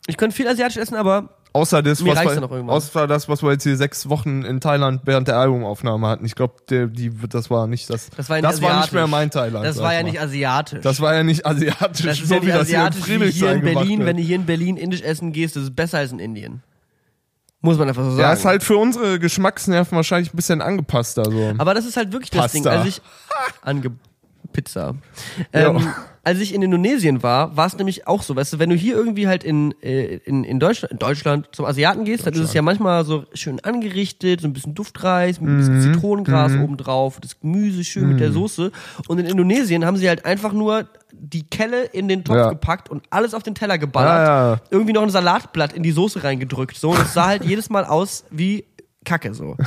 Ich 0.06 0.16
könnte 0.16 0.36
viel 0.36 0.48
asiatisch 0.48 0.76
essen, 0.76 0.96
aber 0.96 1.30
Außer 1.56 1.84
das, 1.84 2.04
was 2.04 2.18
wir, 2.18 2.68
außer 2.68 3.06
das, 3.06 3.28
was 3.28 3.40
wir 3.44 3.52
jetzt 3.52 3.62
hier 3.62 3.76
sechs 3.76 4.08
Wochen 4.08 4.42
in 4.42 4.60
Thailand 4.60 5.02
während 5.04 5.28
der 5.28 5.38
Albumaufnahme 5.38 6.08
hatten. 6.08 6.24
Ich 6.24 6.34
glaube, 6.34 6.54
die, 6.68 7.12
das 7.28 7.48
war 7.48 7.68
nicht 7.68 7.88
das. 7.90 8.10
Das 8.16 8.28
war, 8.28 8.42
das 8.42 8.60
war 8.60 8.80
nicht 8.80 8.92
mehr 8.92 9.06
mein 9.06 9.30
Thailand. 9.30 9.64
Das 9.64 9.78
war 9.78 9.94
ja 9.94 10.02
mal. 10.02 10.10
nicht 10.10 10.20
asiatisch. 10.20 10.80
Das 10.80 11.00
war 11.00 11.14
ja 11.14 11.22
nicht 11.22 11.46
asiatisch, 11.46 12.06
Das 12.06 12.18
ist 12.18 12.26
so 12.26 12.34
ja 12.34 12.42
wie 12.42 12.46
nicht 12.46 12.58
das 12.58 13.06
hier 13.06 13.16
in 13.16 13.30
hier 13.30 13.52
in 13.52 13.60
Berlin. 13.60 14.04
Wenn 14.04 14.16
du 14.16 14.22
hier 14.24 14.34
in 14.34 14.46
Berlin 14.46 14.76
indisch 14.76 15.02
essen 15.02 15.30
gehst, 15.30 15.54
das 15.54 15.62
ist 15.62 15.76
besser 15.76 15.98
als 15.98 16.10
in 16.10 16.18
Indien. 16.18 16.64
Muss 17.60 17.78
man 17.78 17.88
einfach 17.88 18.02
so 18.02 18.10
sagen. 18.10 18.20
Ja, 18.20 18.32
ist 18.32 18.44
halt 18.44 18.64
für 18.64 18.76
unsere 18.76 19.20
Geschmacksnerven 19.20 19.94
wahrscheinlich 19.94 20.34
ein 20.34 20.36
bisschen 20.36 20.60
angepasster. 20.60 21.24
So. 21.24 21.54
Aber 21.56 21.72
das 21.72 21.86
ist 21.86 21.96
halt 21.96 22.12
wirklich 22.12 22.30
das 22.30 22.52
Pasta. 22.52 22.58
Ding. 22.58 22.66
Als 22.66 22.88
ich 22.88 23.02
ange 23.62 23.92
Pizza. 24.54 24.94
Ähm, 25.52 25.76
Ja. 25.76 25.94
als 26.22 26.38
ich 26.38 26.54
in 26.54 26.62
Indonesien 26.62 27.22
war, 27.22 27.54
war 27.54 27.66
es 27.66 27.76
nämlich 27.76 28.06
auch 28.06 28.22
so, 28.22 28.34
weißt 28.34 28.54
du, 28.54 28.58
wenn 28.58 28.70
du 28.70 28.76
hier 28.76 28.94
irgendwie 28.96 29.28
halt 29.28 29.44
in, 29.44 29.74
äh, 29.82 30.16
in, 30.24 30.42
in, 30.44 30.58
Deutschland, 30.58 30.92
in 30.92 30.98
Deutschland 30.98 31.48
zum 31.52 31.66
Asiaten 31.66 32.04
gehst, 32.06 32.26
dann 32.26 32.32
ist 32.32 32.40
es 32.40 32.54
ja 32.54 32.62
manchmal 32.62 33.04
so 33.04 33.24
schön 33.34 33.60
angerichtet, 33.60 34.40
so 34.40 34.48
ein 34.48 34.54
bisschen 34.54 34.74
Duftreis, 34.74 35.38
mit 35.42 35.50
ein 35.50 35.56
bisschen 35.58 35.76
Mhm. 35.76 35.92
Zitronengras 35.92 36.52
obendrauf, 36.54 37.20
das 37.20 37.38
Gemüse 37.40 37.84
schön 37.84 38.08
mit 38.08 38.20
der 38.20 38.32
Soße. 38.32 38.72
Und 39.08 39.18
in 39.18 39.26
Indonesien 39.26 39.84
haben 39.84 39.98
sie 39.98 40.08
halt 40.08 40.24
einfach 40.24 40.54
nur 40.54 40.88
die 41.12 41.42
Kelle 41.44 41.84
in 41.84 42.08
den 42.08 42.24
Topf 42.24 42.36
Ja. 42.36 42.48
gepackt 42.48 42.88
und 42.88 43.04
alles 43.10 43.34
auf 43.34 43.42
den 43.42 43.54
Teller 43.54 43.76
geballert. 43.76 44.26
Ja. 44.26 44.60
Irgendwie 44.70 44.92
noch 44.94 45.02
ein 45.02 45.10
Salatblatt 45.10 45.72
in 45.74 45.82
die 45.82 45.92
Soße 45.92 46.24
reingedrückt. 46.24 46.76
So, 46.76 46.90
und 46.90 47.00
es 47.02 47.12
sah 47.12 47.26
halt 47.26 47.44
jedes 47.44 47.68
Mal 47.70 47.84
aus 47.84 48.24
wie 48.30 48.64
Kacke 49.04 49.34
so. 49.34 49.56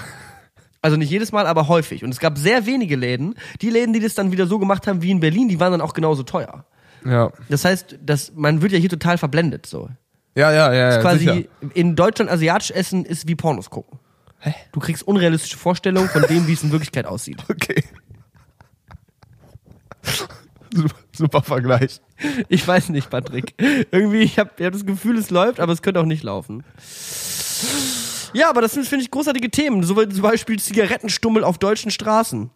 Also 0.87 0.95
nicht 0.95 1.09
jedes 1.09 1.33
Mal, 1.33 1.47
aber 1.47 1.67
häufig. 1.67 2.05
Und 2.05 2.11
es 2.11 2.19
gab 2.21 2.37
sehr 2.37 2.65
wenige 2.65 2.95
Läden. 2.95 3.35
Die 3.61 3.69
Läden, 3.69 3.91
die 3.91 3.99
das 3.99 4.13
dann 4.15 4.31
wieder 4.31 4.47
so 4.47 4.57
gemacht 4.57 4.87
haben 4.87 5.01
wie 5.01 5.11
in 5.11 5.19
Berlin, 5.19 5.49
die 5.49 5.59
waren 5.59 5.73
dann 5.73 5.81
auch 5.81 5.93
genauso 5.93 6.23
teuer. 6.23 6.63
Ja, 7.03 7.29
Das 7.49 7.65
heißt, 7.65 7.97
das, 8.01 8.31
man 8.35 8.61
wird 8.61 8.71
ja 8.71 8.77
hier 8.79 8.87
total 8.89 9.17
verblendet. 9.17 9.65
So. 9.65 9.89
ja, 10.33 10.49
ja, 10.53 10.73
ja. 10.73 10.91
ja 10.91 11.01
Quasi 11.01 11.25
sicher. 11.25 11.43
in 11.73 11.97
Deutschland 11.97 12.31
asiatisch 12.31 12.71
essen 12.71 13.03
ist 13.03 13.27
wie 13.27 13.35
Pornos 13.35 13.69
gucken. 13.69 13.99
Du 14.71 14.79
kriegst 14.79 15.03
unrealistische 15.05 15.57
Vorstellungen 15.57 16.07
von 16.07 16.21
dem, 16.21 16.47
wie 16.47 16.53
es 16.53 16.63
in 16.63 16.71
Wirklichkeit 16.71 17.05
aussieht. 17.05 17.43
Okay. 17.49 17.83
super, 20.73 20.95
super 21.11 21.41
Vergleich. 21.41 21.99
Ich 22.47 22.65
weiß 22.65 22.87
nicht, 22.89 23.09
Patrick. 23.09 23.55
Irgendwie, 23.91 24.19
ich 24.21 24.39
habe 24.39 24.51
hab 24.63 24.71
das 24.71 24.85
Gefühl, 24.85 25.17
es 25.17 25.31
läuft, 25.31 25.59
aber 25.59 25.73
es 25.73 25.81
könnte 25.81 25.99
auch 25.99 26.05
nicht 26.05 26.23
laufen. 26.23 26.63
Ja, 28.33 28.49
aber 28.49 28.61
das 28.61 28.73
sind, 28.73 28.87
finde 28.87 29.03
ich, 29.03 29.11
großartige 29.11 29.49
Themen. 29.49 29.83
So 29.83 29.95
zum 30.05 30.21
Beispiel 30.21 30.59
Zigarettenstummel 30.59 31.43
auf 31.43 31.57
deutschen 31.57 31.91
Straßen. 31.91 32.49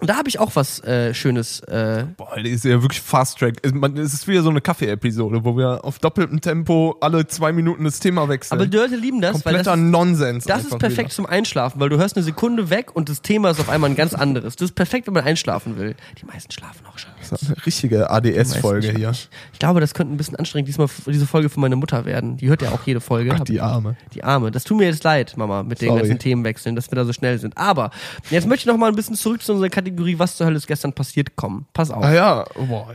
Und 0.00 0.08
da 0.08 0.16
habe 0.16 0.30
ich 0.30 0.38
auch 0.38 0.56
was 0.56 0.82
äh, 0.82 1.12
Schönes. 1.12 1.60
Äh, 1.60 2.06
Boah, 2.16 2.36
die 2.42 2.48
ist 2.48 2.64
ja 2.64 2.80
wirklich 2.80 3.02
Fast 3.02 3.38
Track. 3.38 3.56
Es 3.62 4.14
ist 4.14 4.26
wieder 4.26 4.42
so 4.42 4.48
eine 4.48 4.62
Kaffee-Episode, 4.62 5.44
wo 5.44 5.56
wir 5.56 5.84
auf 5.84 5.98
doppeltem 5.98 6.40
Tempo 6.40 6.96
alle 7.02 7.26
zwei 7.26 7.52
Minuten 7.52 7.84
das 7.84 8.00
Thema 8.00 8.26
wechseln. 8.28 8.58
aber 8.58 8.66
die 8.66 8.76
Leute 8.76 8.96
lieben 8.96 9.20
das, 9.20 9.44
weil 9.44 9.54
Kompletter 9.54 9.72
das 9.72 9.80
ist, 9.80 9.90
Nonsens. 9.90 10.44
das 10.46 10.64
ist 10.64 10.78
perfekt 10.78 11.12
zum 11.12 11.26
Einschlafen, 11.26 11.80
weil 11.80 11.90
du 11.90 11.98
hörst 11.98 12.16
eine 12.16 12.24
Sekunde 12.24 12.70
weg 12.70 12.96
und 12.96 13.10
das 13.10 13.20
Thema 13.20 13.50
ist 13.50 13.60
auf 13.60 13.68
einmal 13.68 13.90
ein 13.90 13.96
ganz 13.96 14.14
anderes. 14.14 14.56
Das 14.56 14.70
ist 14.70 14.74
perfekt, 14.74 15.06
wenn 15.06 15.14
man 15.14 15.24
einschlafen 15.24 15.76
will. 15.76 15.94
Die 16.18 16.24
meisten 16.24 16.50
schlafen 16.50 16.86
auch 16.86 16.98
schon. 16.98 17.10
Wieder. 17.30 17.38
Das 17.38 17.42
ist 17.42 17.56
eine 17.56 17.66
richtige 17.66 18.10
ADS-Folge 18.10 18.90
hier. 18.96 19.10
Ich 19.52 19.58
glaube, 19.58 19.80
das 19.80 19.94
könnte 19.94 20.14
ein 20.14 20.16
bisschen 20.16 20.36
anstrengend 20.36 20.68
diesmal 20.68 20.88
diese 21.06 21.26
Folge 21.26 21.48
für 21.48 21.60
meine 21.60 21.76
Mutter 21.76 22.04
werden. 22.04 22.36
Die 22.36 22.48
hört 22.48 22.62
ja 22.62 22.70
auch 22.70 22.80
jede 22.86 23.00
Folge. 23.00 23.32
Ach, 23.34 23.40
die 23.40 23.60
Arme. 23.60 23.96
Die 24.14 24.24
Arme. 24.24 24.50
Das 24.50 24.64
tut 24.64 24.78
mir 24.78 24.86
jetzt 24.86 25.04
leid, 25.04 25.36
Mama, 25.36 25.62
mit 25.62 25.80
den 25.80 25.88
Sorry. 25.88 26.00
ganzen 26.00 26.18
Themenwechseln, 26.18 26.76
dass 26.76 26.90
wir 26.90 26.96
da 26.96 27.04
so 27.04 27.12
schnell 27.12 27.38
sind. 27.38 27.56
Aber 27.56 27.90
jetzt 28.30 28.46
möchte 28.46 28.62
ich 28.62 28.66
noch 28.66 28.76
mal 28.78 28.88
ein 28.88 28.96
bisschen 28.96 29.16
zurück 29.16 29.42
zu 29.42 29.52
unserer 29.52 29.68
Kategorie, 29.70 30.18
was 30.18 30.36
zur 30.36 30.46
Hölle 30.46 30.56
ist 30.56 30.66
gestern 30.66 30.92
passiert, 30.92 31.36
kommen. 31.36 31.66
Pass 31.72 31.90
auf. 31.90 32.04
Ah 32.04 32.12
ja, 32.12 32.44
boah, 32.68 32.88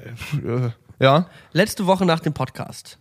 äh, 0.45 0.69
ja, 1.03 1.27
Letzte 1.53 1.85
Woche 1.87 2.05
nach 2.05 2.19
dem 2.19 2.33
Podcast. 2.33 2.97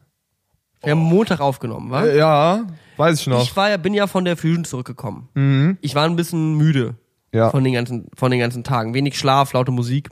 Wir 0.82 0.90
haben 0.92 0.98
Montag 1.00 1.40
aufgenommen, 1.40 1.90
wa? 1.90 2.04
äh, 2.04 2.18
ja, 2.18 2.64
weiß 2.98 3.20
ich 3.20 3.26
noch. 3.26 3.42
Ich 3.42 3.56
war 3.56 3.70
ja, 3.70 3.76
bin 3.78 3.94
ja 3.94 4.06
von 4.06 4.24
der 4.24 4.36
Fusion 4.36 4.64
zurückgekommen. 4.64 5.78
Ich 5.80 5.94
war 5.94 6.04
ein 6.04 6.16
bisschen 6.16 6.56
müde 6.56 6.96
Ja. 7.32 7.50
von, 7.50 7.64
den 7.64 7.72
ganzen, 7.72 8.08
von 8.14 8.30
den 8.30 8.40
ganzen 8.40 8.64
Tagen. 8.64 8.92
Wenig 8.94 9.18
Schlaf, 9.18 9.52
laute 9.54 9.72
Musik. 9.72 10.10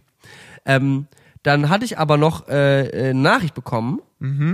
Ähm, 0.64 1.06
dann 1.42 1.68
hatte 1.68 1.84
ich 1.84 1.98
aber 1.98 2.16
noch 2.16 2.48
äh, 2.48 2.86
äh, 2.86 3.10
eine 3.10 3.18
Nachricht 3.20 3.54
bekommen 3.54 4.00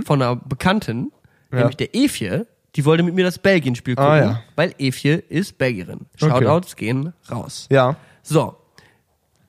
von 0.05 0.21
einer 0.21 0.35
Bekannten, 0.35 1.11
nämlich 1.51 1.77
der 1.77 1.95
Efje. 1.95 2.47
Die 2.75 2.85
wollte 2.85 3.03
mit 3.03 3.13
mir 3.15 3.23
das 3.23 3.37
Belgien-Spiel 3.39 3.95
gucken, 3.95 4.11
Ah, 4.11 4.17
ja. 4.17 4.41
weil 4.55 4.73
Efje 4.79 5.15
ist 5.15 5.57
Belgierin. 5.59 6.01
Okay. 6.21 6.29
Shoutouts 6.31 6.75
gehen 6.75 7.13
raus. 7.31 7.67
ja, 7.69 7.95
So. 8.23 8.55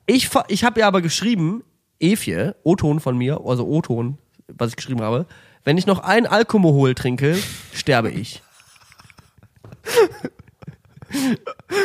Ich, 0.05 0.29
ich 0.49 0.63
habe 0.63 0.79
ihr 0.79 0.87
aber 0.87 1.01
geschrieben, 1.01 1.63
Efje, 1.99 2.55
O-Ton 2.63 2.99
von 2.99 3.17
mir, 3.17 3.41
also 3.45 3.65
O-Ton, 3.67 4.17
was 4.47 4.69
ich 4.71 4.75
geschrieben 4.75 5.01
habe, 5.01 5.25
wenn 5.63 5.77
ich 5.77 5.85
noch 5.87 5.99
ein 5.99 6.25
Alkohol 6.27 6.93
trinke, 6.95 7.37
sterbe 7.73 8.09
ich. 8.11 8.41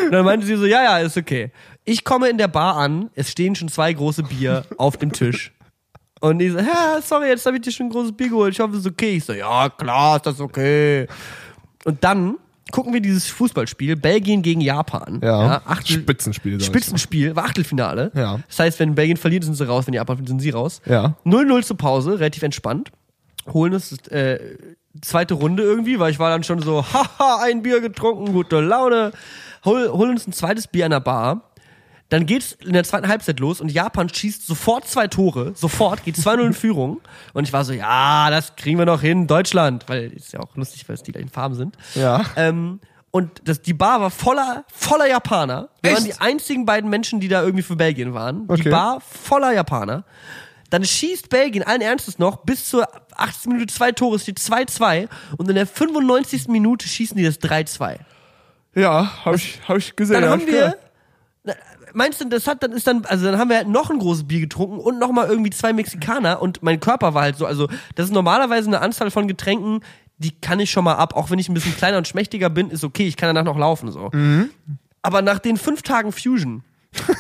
Und 0.04 0.12
dann 0.12 0.24
meinte 0.24 0.46
sie 0.46 0.56
so, 0.56 0.66
ja, 0.66 0.82
ja, 0.82 0.98
ist 0.98 1.16
okay. 1.16 1.50
Ich 1.86 2.04
komme 2.04 2.28
in 2.28 2.36
der 2.36 2.48
Bar 2.48 2.76
an, 2.76 3.10
es 3.14 3.30
stehen 3.30 3.54
schon 3.54 3.68
zwei 3.68 3.92
große 3.92 4.24
Bier 4.24 4.64
auf 4.76 4.96
dem 4.96 5.12
Tisch. 5.12 5.52
Und 6.20 6.40
die 6.40 6.50
so, 6.50 6.58
ja, 6.58 7.00
sorry, 7.00 7.28
jetzt 7.28 7.46
habe 7.46 7.56
ich 7.56 7.62
dir 7.62 7.70
schon 7.70 7.86
ein 7.86 7.90
großes 7.90 8.12
Bier 8.12 8.28
geholt, 8.28 8.52
ich 8.52 8.60
hoffe, 8.60 8.74
es 8.74 8.80
ist 8.80 8.86
okay. 8.86 9.16
Ich 9.16 9.24
so, 9.24 9.32
ja, 9.32 9.68
klar, 9.68 10.16
ist 10.16 10.26
das 10.26 10.40
okay. 10.40 11.06
Und 11.84 12.02
dann 12.02 12.36
gucken 12.72 12.92
wir 12.92 13.00
dieses 13.00 13.28
Fußballspiel, 13.28 13.96
Belgien 13.96 14.42
gegen 14.42 14.60
Japan. 14.60 15.20
ja. 15.22 15.62
Achtel, 15.64 16.00
Spitzenspiel. 16.00 16.56
ich 16.60 16.66
Spitzenspiel, 16.66 17.36
war 17.36 17.44
Achtelfinale. 17.44 18.10
Ja. 18.14 18.40
Das 18.48 18.58
heißt, 18.58 18.80
wenn 18.80 18.94
Belgien 18.94 19.16
verliert, 19.16 19.44
sind 19.44 19.54
sie 19.54 19.66
raus, 19.66 19.86
wenn 19.86 19.94
Japan 19.94 20.16
verliert, 20.16 20.28
sind 20.28 20.40
sie 20.40 20.50
raus. 20.50 20.80
Ja. 20.86 21.14
0-0 21.24 21.62
zur 21.62 21.76
Pause, 21.76 22.18
relativ 22.18 22.42
entspannt. 22.42 22.90
Holen 23.52 23.74
uns 23.74 23.92
äh, 24.08 24.56
zweite 25.02 25.34
Runde 25.34 25.62
irgendwie, 25.62 26.00
weil 26.00 26.10
ich 26.10 26.18
war 26.18 26.30
dann 26.30 26.42
schon 26.42 26.60
so, 26.60 26.84
haha, 26.92 27.42
ein 27.44 27.62
Bier 27.62 27.80
getrunken, 27.80 28.32
gute 28.32 28.60
Laune. 28.60 29.12
Hol, 29.64 29.88
holen 29.90 30.10
uns 30.10 30.26
ein 30.26 30.32
zweites 30.32 30.66
Bier 30.66 30.86
an 30.86 30.90
der 30.90 31.00
Bar. 31.00 31.52
Dann 32.08 32.26
geht's 32.26 32.52
in 32.52 32.72
der 32.72 32.84
zweiten 32.84 33.08
Halbzeit 33.08 33.40
los 33.40 33.60
und 33.60 33.68
Japan 33.70 34.08
schießt 34.08 34.46
sofort 34.46 34.86
zwei 34.88 35.08
Tore, 35.08 35.52
sofort, 35.56 36.04
geht 36.04 36.14
2-0 36.16 36.46
in 36.46 36.52
Führung. 36.54 37.00
Und 37.32 37.44
ich 37.48 37.52
war 37.52 37.64
so, 37.64 37.72
ja, 37.72 38.30
das 38.30 38.54
kriegen 38.54 38.78
wir 38.78 38.86
noch 38.86 39.00
hin, 39.00 39.26
Deutschland, 39.26 39.84
weil 39.88 40.12
ist 40.12 40.32
ja 40.32 40.40
auch 40.40 40.54
lustig, 40.54 40.88
weil 40.88 40.94
es 40.94 41.02
die 41.02 41.12
gleichen 41.12 41.30
Farben 41.30 41.54
sind. 41.56 41.76
Ja. 41.94 42.24
Ähm, 42.36 42.80
und 43.10 43.42
das, 43.44 43.62
die 43.62 43.72
Bar 43.74 44.00
war 44.00 44.10
voller, 44.10 44.64
voller 44.72 45.08
Japaner. 45.08 45.70
Wir 45.82 45.90
Echt? 45.92 46.00
waren 46.00 46.04
die 46.06 46.20
einzigen 46.20 46.64
beiden 46.66 46.90
Menschen, 46.90 47.18
die 47.18 47.28
da 47.28 47.42
irgendwie 47.42 47.62
für 47.62 47.74
Belgien 47.76 48.14
waren. 48.14 48.46
Die 48.46 48.52
Okay. 48.52 48.70
Bar 48.70 49.00
voller 49.00 49.52
Japaner. 49.52 50.04
Dann 50.70 50.84
schießt 50.84 51.28
Belgien 51.28 51.62
allen 51.64 51.80
Ernstes 51.80 52.18
noch 52.18 52.38
bis 52.44 52.68
zur 52.68 52.86
80. 53.16 53.52
Minute 53.52 53.72
zwei 53.72 53.92
Tore, 53.92 54.16
es 54.16 54.22
steht 54.22 54.38
2-2 54.38 55.08
und 55.38 55.48
in 55.48 55.54
der 55.54 55.66
95. 55.66 56.48
Minute 56.48 56.86
schießen 56.86 57.16
die 57.16 57.24
das 57.24 57.40
3-2. 57.40 57.98
Ja, 58.74 59.24
habe 59.24 59.36
ich, 59.36 59.60
hab 59.66 59.78
ich 59.78 59.96
gesehen. 59.96 60.20
Dann 60.20 60.30
hab 60.30 60.40
haben 60.40 60.46
wir. 60.46 60.76
Meinst 61.96 62.20
du, 62.20 62.26
das 62.26 62.46
hat 62.46 62.62
dann 62.62 62.72
ist 62.72 62.86
dann, 62.86 63.06
also 63.06 63.24
dann 63.24 63.38
haben 63.38 63.48
wir 63.48 63.56
halt 63.56 63.68
noch 63.68 63.88
ein 63.88 63.98
großes 63.98 64.28
Bier 64.28 64.40
getrunken 64.40 64.80
und 64.80 64.98
noch 64.98 65.12
mal 65.12 65.26
irgendwie 65.26 65.48
zwei 65.48 65.72
Mexikaner 65.72 66.42
und 66.42 66.62
mein 66.62 66.78
Körper 66.78 67.14
war 67.14 67.22
halt 67.22 67.36
so, 67.36 67.46
also 67.46 67.68
das 67.94 68.08
ist 68.08 68.12
normalerweise 68.12 68.68
eine 68.68 68.82
Anzahl 68.82 69.10
von 69.10 69.26
Getränken, 69.26 69.80
die 70.18 70.38
kann 70.38 70.60
ich 70.60 70.70
schon 70.70 70.84
mal 70.84 70.96
ab, 70.96 71.16
auch 71.16 71.30
wenn 71.30 71.38
ich 71.38 71.48
ein 71.48 71.54
bisschen 71.54 71.74
kleiner 71.74 71.96
und 71.96 72.06
schmächtiger 72.06 72.50
bin, 72.50 72.68
ist 72.68 72.84
okay, 72.84 73.06
ich 73.06 73.16
kann 73.16 73.34
danach 73.34 73.50
noch 73.50 73.58
laufen 73.58 73.90
so. 73.90 74.10
Mhm. 74.12 74.50
Aber 75.00 75.22
nach 75.22 75.38
den 75.38 75.56
fünf 75.56 75.80
Tagen 75.80 76.12
Fusion, 76.12 76.64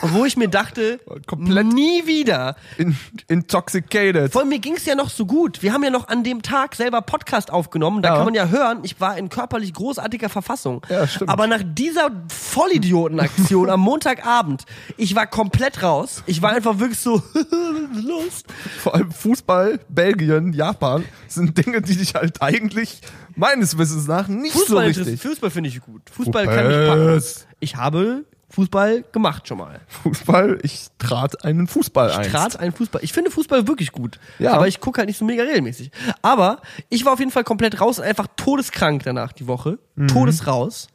wo 0.02 0.24
ich 0.24 0.36
mir 0.36 0.48
dachte, 0.48 1.00
Komplett- 1.26 1.66
nie 1.66 2.06
wieder. 2.06 2.56
In, 2.78 2.96
intoxicated. 3.28 4.32
Vor 4.32 4.40
allem 4.42 4.50
mir 4.50 4.58
ging's 4.58 4.84
ja 4.86 4.94
noch 4.94 5.10
so 5.10 5.26
gut. 5.26 5.62
Wir 5.62 5.72
haben 5.72 5.82
ja 5.84 5.90
noch 5.90 6.08
an 6.08 6.24
dem 6.24 6.42
Tag 6.42 6.74
selber 6.74 7.02
Podcast 7.02 7.52
aufgenommen. 7.52 8.02
Da 8.02 8.10
Ja. 8.10 8.14
kann 8.16 8.24
man 8.26 8.34
ja 8.34 8.48
hören, 8.48 8.80
ich 8.82 9.00
war 9.00 9.16
in 9.18 9.28
körperlich 9.28 9.72
großartiger 9.72 10.28
Verfassung. 10.28 10.82
Ja, 10.88 11.06
stimmt. 11.06 11.30
Aber 11.30 11.46
nach 11.46 11.62
dieser 11.64 12.10
Vollidiotenaktion 12.28 13.70
am 13.70 13.80
Montagabend, 13.80 14.64
ich 14.96 15.14
war 15.14 15.26
komplett 15.26 15.82
raus. 15.82 16.22
Ich 16.26 16.42
war 16.42 16.50
einfach 16.52 16.78
wirklich 16.78 16.98
so, 17.00 17.22
los? 17.94 18.42
Vor 18.82 18.94
allem 18.94 19.10
Fußball, 19.12 19.80
Belgien, 19.88 20.52
Japan 20.52 21.04
sind 21.28 21.56
Dinge, 21.64 21.80
die 21.82 21.96
dich 21.96 22.14
halt 22.14 22.42
eigentlich 22.42 23.00
meines 23.34 23.78
Wissens 23.78 24.06
nach 24.06 24.28
nicht 24.28 24.52
so 24.54 24.60
Fußball, 24.60 24.86
richtig. 24.86 25.20
Fußball 25.20 25.50
finde 25.50 25.68
ich 25.68 25.80
gut. 25.80 26.02
Fußball 26.10 26.46
kann 26.46 26.70
ich 26.70 26.88
packen. 26.88 27.22
Ich 27.60 27.76
habe 27.76 28.24
Fußball 28.56 29.04
gemacht 29.12 29.46
schon 29.46 29.58
mal. 29.58 29.80
Fußball, 29.86 30.60
ich 30.62 30.86
trat 30.96 31.44
einen 31.44 31.66
Fußball 31.66 32.10
ein. 32.10 32.22
Ich 32.22 32.32
trat 32.32 32.58
einen 32.58 32.72
Fußball. 32.72 33.04
Ich 33.04 33.12
finde 33.12 33.30
Fußball 33.30 33.68
wirklich 33.68 33.92
gut. 33.92 34.18
Ja. 34.38 34.54
Aber 34.54 34.66
ich 34.66 34.80
gucke 34.80 34.96
halt 34.96 35.08
nicht 35.08 35.18
so 35.18 35.26
mega 35.26 35.42
regelmäßig. 35.42 35.90
Aber 36.22 36.62
ich 36.88 37.04
war 37.04 37.12
auf 37.12 37.18
jeden 37.18 37.30
Fall 37.30 37.44
komplett 37.44 37.82
raus 37.82 37.98
und 37.98 38.06
einfach 38.06 38.26
todeskrank 38.34 39.02
danach 39.04 39.32
die 39.32 39.46
Woche. 39.46 39.78
Mhm. 39.94 40.08
Todesraus. 40.08 40.88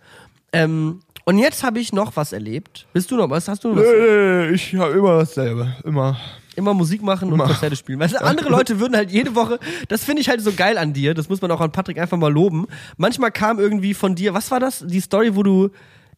Ähm, 0.54 1.02
und 1.26 1.38
jetzt 1.38 1.64
habe 1.64 1.80
ich 1.80 1.94
noch 1.94 2.16
was 2.16 2.34
erlebt. 2.34 2.88
Willst 2.94 3.12
du 3.12 3.16
noch 3.16 3.30
was? 3.30 3.48
Hast 3.48 3.64
du 3.64 3.68
noch 3.70 3.78
was? 3.78 3.86
Äh, 3.86 4.54
ich 4.54 4.74
habe 4.74 4.94
immer 4.94 5.20
dasselbe. 5.20 5.76
Immer. 5.84 6.18
Immer 6.56 6.74
Musik 6.74 7.04
machen 7.04 7.32
und 7.32 7.38
Konzerte 7.38 7.76
spielen. 7.76 8.00
Weißt 8.00 8.16
du, 8.16 8.24
andere 8.24 8.50
Leute 8.50 8.80
würden 8.80 8.96
halt 8.96 9.12
jede 9.12 9.36
Woche, 9.36 9.60
das 9.88 10.04
finde 10.04 10.22
ich 10.22 10.30
halt 10.30 10.42
so 10.42 10.52
geil 10.52 10.80
an 10.80 10.94
dir, 10.94 11.14
das 11.14 11.30
muss 11.30 11.42
man 11.42 11.50
auch 11.52 11.62
an 11.62 11.72
Patrick 11.72 11.98
einfach 11.98 12.18
mal 12.18 12.34
loben. 12.34 12.66
Manchmal 12.98 13.32
kam 13.32 13.60
irgendwie 13.60 13.94
von 13.94 14.16
dir, 14.16 14.34
was 14.34 14.52
war 14.52 14.60
das? 14.60 14.84
Die 14.86 15.00
Story, 15.00 15.36
wo 15.36 15.44
du 15.44 15.70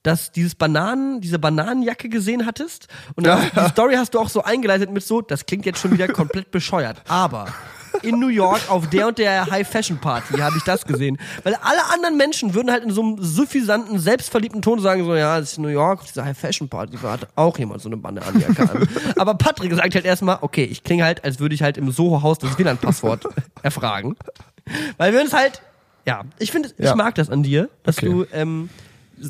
das, 0.04 0.32
dieses 0.32 0.56
Bananen, 0.56 1.22
diese 1.22 1.40
Bananenjacke 1.40 2.10
gesehen 2.10 2.46
hattest. 2.46 2.88
Und 3.16 3.26
dann, 3.26 3.40
die 3.56 3.70
Story 3.70 3.96
hast 3.96 4.14
du 4.14 4.20
auch 4.20 4.30
so 4.30 4.44
eingeleitet 4.44 4.92
mit 4.92 5.04
so, 5.04 5.22
das 5.22 5.46
klingt 5.46 5.66
jetzt 5.66 5.80
schon 5.80 5.92
wieder 5.92 6.08
komplett 6.10 6.52
bescheuert. 6.52 7.02
Aber 7.08 7.48
in 8.02 8.20
New 8.20 8.28
York 8.28 8.70
auf 8.70 8.90
der 8.90 9.08
und 9.08 9.18
der 9.20 9.50
High 9.50 9.68
Fashion 9.68 9.98
Party, 10.00 10.34
habe 10.40 10.58
ich 10.58 10.64
das 10.64 10.84
gesehen. 10.86 11.18
Weil 11.44 11.56
alle 11.56 11.86
anderen 11.94 12.18
Menschen 12.18 12.54
würden 12.54 12.70
halt 12.72 12.84
in 12.84 12.92
so 12.92 13.02
einem 13.02 13.18
suffisanten, 13.24 13.98
selbstverliebten 14.00 14.62
Ton 14.62 14.80
sagen 14.82 15.06
so, 15.06 15.16
ja, 15.16 15.40
das 15.40 15.54
ist 15.54 15.58
New 15.60 15.68
York, 15.70 16.02
auf 16.02 16.08
dieser 16.08 16.26
High 16.26 16.38
Fashion 16.38 16.68
Party, 16.68 16.98
da 17.02 17.12
hat 17.12 17.28
auch 17.36 17.58
jemand 17.58 17.82
so 17.82 17.88
eine 17.90 17.96
Bande 17.98 18.22
an. 18.24 18.44
Aber 19.16 19.36
Patrick 19.36 19.74
sagt 19.74 19.94
halt 19.96 20.06
erstmal, 20.06 20.40
okay, 20.42 20.64
ich 20.66 20.84
klinge 20.84 21.06
halt, 21.06 21.24
als 21.24 21.40
würde 21.40 21.56
ich 21.56 21.62
halt 21.62 21.78
im 21.78 21.92
Soho-Haus 21.92 22.40
das 22.40 22.58
WLAN-Passwort 22.58 23.26
erfragen. 23.62 24.18
Weil 24.98 25.14
wir 25.14 25.22
uns 25.22 25.32
halt, 25.32 25.62
ja, 26.06 26.24
ich 26.40 26.52
finde, 26.52 26.70
ich 26.78 26.86
Ja. 26.86 26.96
mag 26.96 27.16
das 27.16 27.30
an 27.30 27.44
dir, 27.44 27.70
dass 27.84 28.00
Okay. 28.00 28.08
du 28.08 28.26
ähm, 28.34 28.70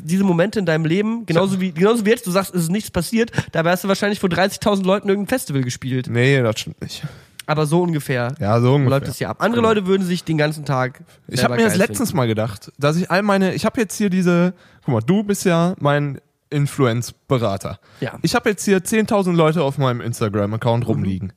diese 0.02 0.24
Momente 0.24 0.58
in 0.58 0.66
deinem 0.66 0.84
Leben, 0.84 1.26
genauso 1.26 1.60
wie, 1.60 1.72
genauso 1.72 2.04
wie 2.04 2.10
jetzt, 2.10 2.26
du 2.26 2.30
sagst, 2.30 2.54
es 2.54 2.64
ist 2.64 2.70
nichts 2.70 2.90
passiert, 2.90 3.30
dabei 3.52 3.70
hast 3.72 3.84
du 3.84 3.88
wahrscheinlich 3.88 4.20
vor 4.20 4.28
30.000 4.28 4.84
Leuten 4.84 5.08
irgendein 5.08 5.28
Festival 5.28 5.62
gespielt. 5.62 6.08
Nee, 6.10 6.42
das 6.42 6.60
stimmt 6.60 6.80
nicht. 6.80 7.02
Aber 7.46 7.66
so 7.66 7.82
ungefähr 7.82 8.34
Ja, 8.40 8.58
so 8.60 8.74
ungefähr. 8.74 8.90
läuft 9.00 9.08
es 9.08 9.18
hier 9.18 9.28
ab. 9.28 9.36
Andere 9.40 9.60
Leute 9.60 9.86
würden 9.86 10.06
sich 10.06 10.24
den 10.24 10.38
ganzen 10.38 10.64
Tag. 10.64 11.02
Ich 11.28 11.44
habe 11.44 11.56
mir 11.56 11.64
das 11.64 11.76
letztens 11.76 12.14
mal 12.14 12.26
gedacht, 12.26 12.72
dass 12.78 12.96
ich 12.96 13.10
all 13.10 13.22
meine, 13.22 13.54
ich 13.54 13.66
habe 13.66 13.80
jetzt 13.80 13.96
hier 13.96 14.08
diese, 14.08 14.54
guck 14.84 14.94
mal, 14.94 15.00
du 15.00 15.22
bist 15.22 15.44
ja 15.44 15.74
mein 15.78 16.20
Influence-Berater. 16.50 17.80
Ja. 18.00 18.18
Ich 18.22 18.34
habe 18.34 18.48
jetzt 18.50 18.64
hier 18.64 18.78
10.000 18.78 19.32
Leute 19.32 19.62
auf 19.62 19.76
meinem 19.76 20.00
Instagram-Account 20.00 20.86
rumliegen 20.86 21.32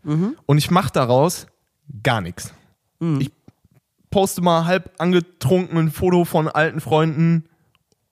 und 0.46 0.58
ich 0.58 0.72
mache 0.72 0.92
daraus 0.94 1.48
gar 2.04 2.22
nichts. 2.22 2.54
Ich 3.20 3.32
poste 4.10 4.42
mal 4.42 4.66
halb 4.66 4.92
angetrunken 5.00 5.78
ein 5.78 5.92
Foto 5.92 6.24
von 6.24 6.48
alten 6.48 6.80
Freunden 6.80 7.47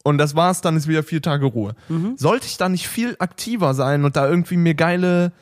und 0.05 0.17
das 0.19 0.35
war's, 0.35 0.61
dann 0.61 0.77
ist 0.77 0.87
wieder 0.87 1.03
vier 1.03 1.21
Tage 1.21 1.45
Ruhe. 1.47 1.75
Sollte 2.15 2.45
ich 2.45 2.55
da 2.57 2.69
nicht 2.69 2.87
viel 2.87 3.15
aktiver 3.19 3.73
sein 3.73 4.05
und 4.05 4.15
da 4.15 4.27
irgendwie 4.29 4.55
mir 4.55 4.75
geile 4.75 5.33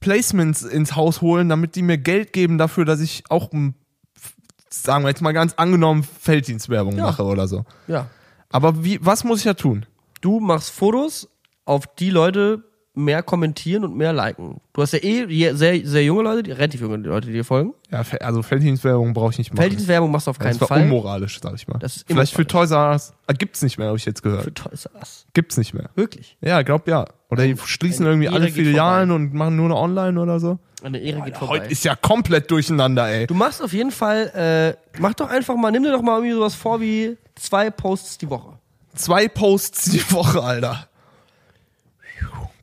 Placements 0.00 0.62
ins 0.62 0.94
Haus 0.96 1.22
holen, 1.22 1.48
damit 1.48 1.74
die 1.76 1.82
mir 1.82 1.98
Geld 1.98 2.32
geben 2.32 2.58
dafür, 2.58 2.84
dass 2.84 3.00
ich 3.00 3.24
auch, 3.30 3.52
m, 3.52 3.74
f- 4.16 4.34
sagen 4.70 5.04
wir 5.04 5.08
jetzt 5.08 5.22
mal 5.22 5.32
ganz 5.32 5.54
angenommen, 5.54 6.02
Felddienstwerbung 6.02 6.96
Ja. 6.96 7.04
mache 7.04 7.24
oder 7.24 7.48
so. 7.48 7.64
Ja. 7.86 8.06
Aber 8.50 8.84
wie, 8.84 8.98
was 9.02 9.24
muss 9.24 9.38
ich 9.38 9.44
da 9.44 9.54
tun? 9.54 9.86
Du 10.20 10.40
machst 10.40 10.70
Fotos, 10.70 11.28
auf 11.64 11.86
die 11.98 12.10
Leute 12.10 12.64
mehr 12.98 13.22
kommentieren 13.22 13.84
und 13.84 13.96
mehr 13.96 14.12
liken. 14.12 14.60
Du 14.72 14.82
hast 14.82 14.92
ja 14.92 14.98
eh 15.02 15.54
sehr, 15.54 15.86
sehr 15.86 16.04
junge 16.04 16.22
Leute, 16.22 16.42
die, 16.42 16.52
relativ 16.52 16.80
junge 16.80 16.96
Leute, 16.98 17.28
die 17.28 17.32
dir 17.32 17.44
folgen. 17.44 17.74
Ja, 17.90 18.02
also 18.20 18.42
Felddienstwerbung 18.42 19.14
brauche 19.14 19.32
ich 19.32 19.38
nicht 19.38 19.50
machen. 19.52 19.62
Felddienstwerbung 19.62 20.10
machst 20.10 20.26
du 20.26 20.30
auf 20.30 20.38
keinen 20.38 20.52
das 20.52 20.60
war 20.60 20.68
Fall. 20.68 20.82
unmoralisch, 20.82 21.40
sag 21.40 21.54
ich 21.54 21.66
mal. 21.68 21.78
Das 21.78 21.96
ist 21.96 22.06
Vielleicht 22.06 22.34
für. 22.34 22.46
Toys 22.46 22.70
R 22.70 22.90
Us. 22.90 23.12
Ah, 23.26 23.32
gibt's 23.32 23.62
nicht 23.62 23.78
mehr, 23.78 23.88
habe 23.88 23.96
ich 23.96 24.04
jetzt 24.04 24.22
gehört. 24.22 24.44
Für 24.44 24.54
Toys 24.54 24.86
R 24.86 24.96
Us. 25.00 25.26
Gibt's 25.34 25.56
nicht 25.56 25.74
mehr. 25.74 25.90
Wirklich. 25.94 26.36
Ja, 26.40 26.62
glaub 26.62 26.88
ja. 26.88 27.06
Oder 27.30 27.44
die 27.46 27.56
schließen 27.56 28.04
eine 28.04 28.14
irgendwie 28.14 28.26
Ehre 28.26 28.36
alle 28.36 28.48
Filialen 28.48 29.10
und 29.10 29.34
machen 29.34 29.56
nur 29.56 29.68
noch 29.68 29.80
online 29.80 30.20
oder 30.20 30.40
so. 30.40 30.58
Eine 30.82 30.98
Ehre 30.98 31.22
geht 31.22 31.36
vorbei. 31.36 31.60
Heute 31.60 31.72
ist 31.72 31.84
ja 31.84 31.96
komplett 31.96 32.50
durcheinander, 32.50 33.08
ey. 33.08 33.26
Du 33.26 33.34
machst 33.34 33.62
auf 33.62 33.72
jeden 33.72 33.90
Fall, 33.90 34.76
äh, 34.96 35.00
mach 35.00 35.14
doch 35.14 35.28
einfach 35.28 35.56
mal, 35.56 35.70
nimm 35.70 35.82
dir 35.82 35.92
doch 35.92 36.02
mal 36.02 36.16
irgendwie 36.18 36.34
sowas 36.34 36.54
vor 36.54 36.80
wie 36.80 37.16
zwei 37.34 37.70
Posts 37.70 38.18
die 38.18 38.30
Woche. 38.30 38.58
Zwei 38.94 39.28
Posts 39.28 39.90
die 39.90 40.12
Woche, 40.12 40.42
Alter. 40.42 40.87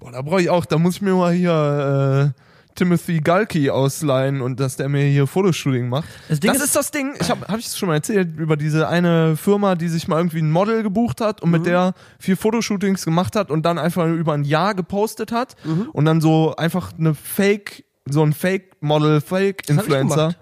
Boah, 0.06 0.12
da 0.12 0.22
brauche 0.22 0.42
ich 0.42 0.50
auch, 0.52 0.66
da 0.66 0.78
muss 0.78 0.98
ich 0.98 1.02
mir 1.02 1.16
mal 1.16 1.34
hier 1.34 2.34
äh, 2.36 2.42
Timothy 2.76 3.22
Galki 3.22 3.72
ausleihen 3.72 4.40
und 4.42 4.60
dass 4.60 4.76
der 4.76 4.88
mir 4.88 5.04
hier 5.06 5.26
Fotoshooting 5.26 5.90
macht. 5.90 6.08
Das 6.30 6.40
Ding 6.40 6.52
das 6.52 6.60
ist- 6.62 6.66
ist, 6.68 6.76
das 6.76 6.92
Ding, 6.92 7.14
ich 7.20 7.28
habe 7.32 7.48
hab 7.48 7.58
ich 7.58 7.66
es 7.66 7.76
schon 7.76 7.88
mal 7.90 7.96
erzählt, 7.96 8.38
über 8.38 8.56
diese 8.56 8.88
eine 8.88 9.36
Firma, 9.36 9.74
die 9.74 9.88
sich 9.88 10.08
mal 10.08 10.18
irgendwie 10.18 10.40
ein 10.44 10.52
Model 10.52 10.84
gebucht 10.84 11.22
hat 11.22 11.42
und 11.42 11.50
Mhm. 11.50 11.54
mit 11.58 11.66
der 11.66 11.94
vier 12.20 12.38
Fotoshootings 12.38 13.04
gemacht 13.04 13.36
hat 13.36 13.50
und 13.50 13.66
dann 13.66 13.80
einfach 13.80 14.06
über 14.08 14.34
ein 14.34 14.44
Jahr 14.44 14.76
gepostet 14.76 15.32
hat 15.32 15.56
Mhm. 15.64 15.90
und 15.92 16.06
dann 16.06 16.22
so 16.22 16.56
einfach 16.56 16.92
eine 17.00 17.16
Fake, 17.16 17.84
so 18.08 18.22
ein 18.22 18.34
Fake-Model, 18.34 19.22
Fake-Influencer. 19.22 20.36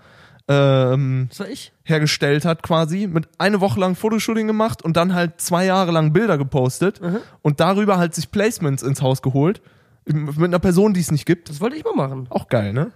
Ähm, 0.48 1.28
Das 1.30 1.40
war 1.40 1.48
ich. 1.48 1.72
hergestellt 1.84 2.46
hat 2.46 2.64
quasi, 2.64 3.08
mit 3.08 3.28
eine 3.38 3.62
Woche 3.62 3.80
lang 3.80 3.96
Fotoshooting 3.96 4.48
gemacht 4.48 4.84
und 4.84 4.98
dann 4.98 5.14
halt 5.14 5.40
zwei 5.40 5.66
Jahre 5.66 5.92
lang 5.92 6.12
Bilder 6.14 6.38
gepostet 6.38 7.02
Mhm. 7.02 7.18
und 7.42 7.60
darüber 7.60 7.98
halt 7.98 8.14
sich 8.14 8.30
Placements 8.32 8.84
ins 8.84 9.02
Haus 9.02 9.22
geholt. 9.22 9.62
Mit 10.06 10.38
einer 10.38 10.60
Person, 10.60 10.94
die 10.94 11.00
es 11.00 11.12
nicht 11.12 11.26
gibt. 11.26 11.50
Das 11.50 11.62
wollte 11.62 11.78
ich 11.78 11.84
mal 11.86 11.96
machen. 11.96 12.28
Auch 12.30 12.48
geil, 12.50 12.74
ne? 12.74 12.92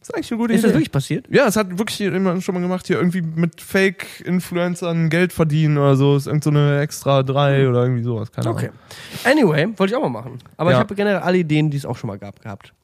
ist 0.00 0.14
eigentlich 0.14 0.30
eine 0.32 0.38
gute 0.42 0.52
Ist 0.52 0.62
das 0.62 0.68
Idee. 0.68 0.74
wirklich 0.80 0.92
passiert? 0.92 1.26
ja, 1.30 1.46
es 1.46 1.56
hat 1.56 1.78
wirklich 1.78 1.98
jemand 1.98 2.42
schon 2.44 2.54
mal 2.54 2.60
gemacht, 2.60 2.86
hier 2.86 2.96
irgendwie 2.98 3.22
mit 3.22 3.58
Fake-Influencern 3.62 5.08
Geld 5.08 5.32
verdienen 5.32 5.78
oder 5.78 5.96
so. 5.96 6.14
Ist 6.14 6.26
irgend 6.26 6.44
so 6.44 6.50
eine 6.50 6.80
extra 6.80 7.22
drei 7.22 7.66
oder 7.68 7.82
irgendwie 7.84 8.02
sowas. 8.02 8.30
Keine 8.30 8.50
Okay. 8.50 8.70
Ahnung. 9.24 9.48
Anyway, 9.48 9.66
wollte 9.78 9.92
ich 9.92 9.96
auch 9.96 10.02
mal 10.02 10.10
machen. 10.10 10.38
Aber 10.58 10.70
ich 10.70 10.74
Ja. 10.74 10.80
habe 10.80 10.94
generell 10.94 11.20
alle 11.20 11.38
Ideen, 11.38 11.70
die 11.70 11.78
es 11.78 11.86
auch 11.86 11.96
schon 11.96 12.08
mal 12.08 12.18
gab, 12.18 12.40
gehabt. 12.42 12.74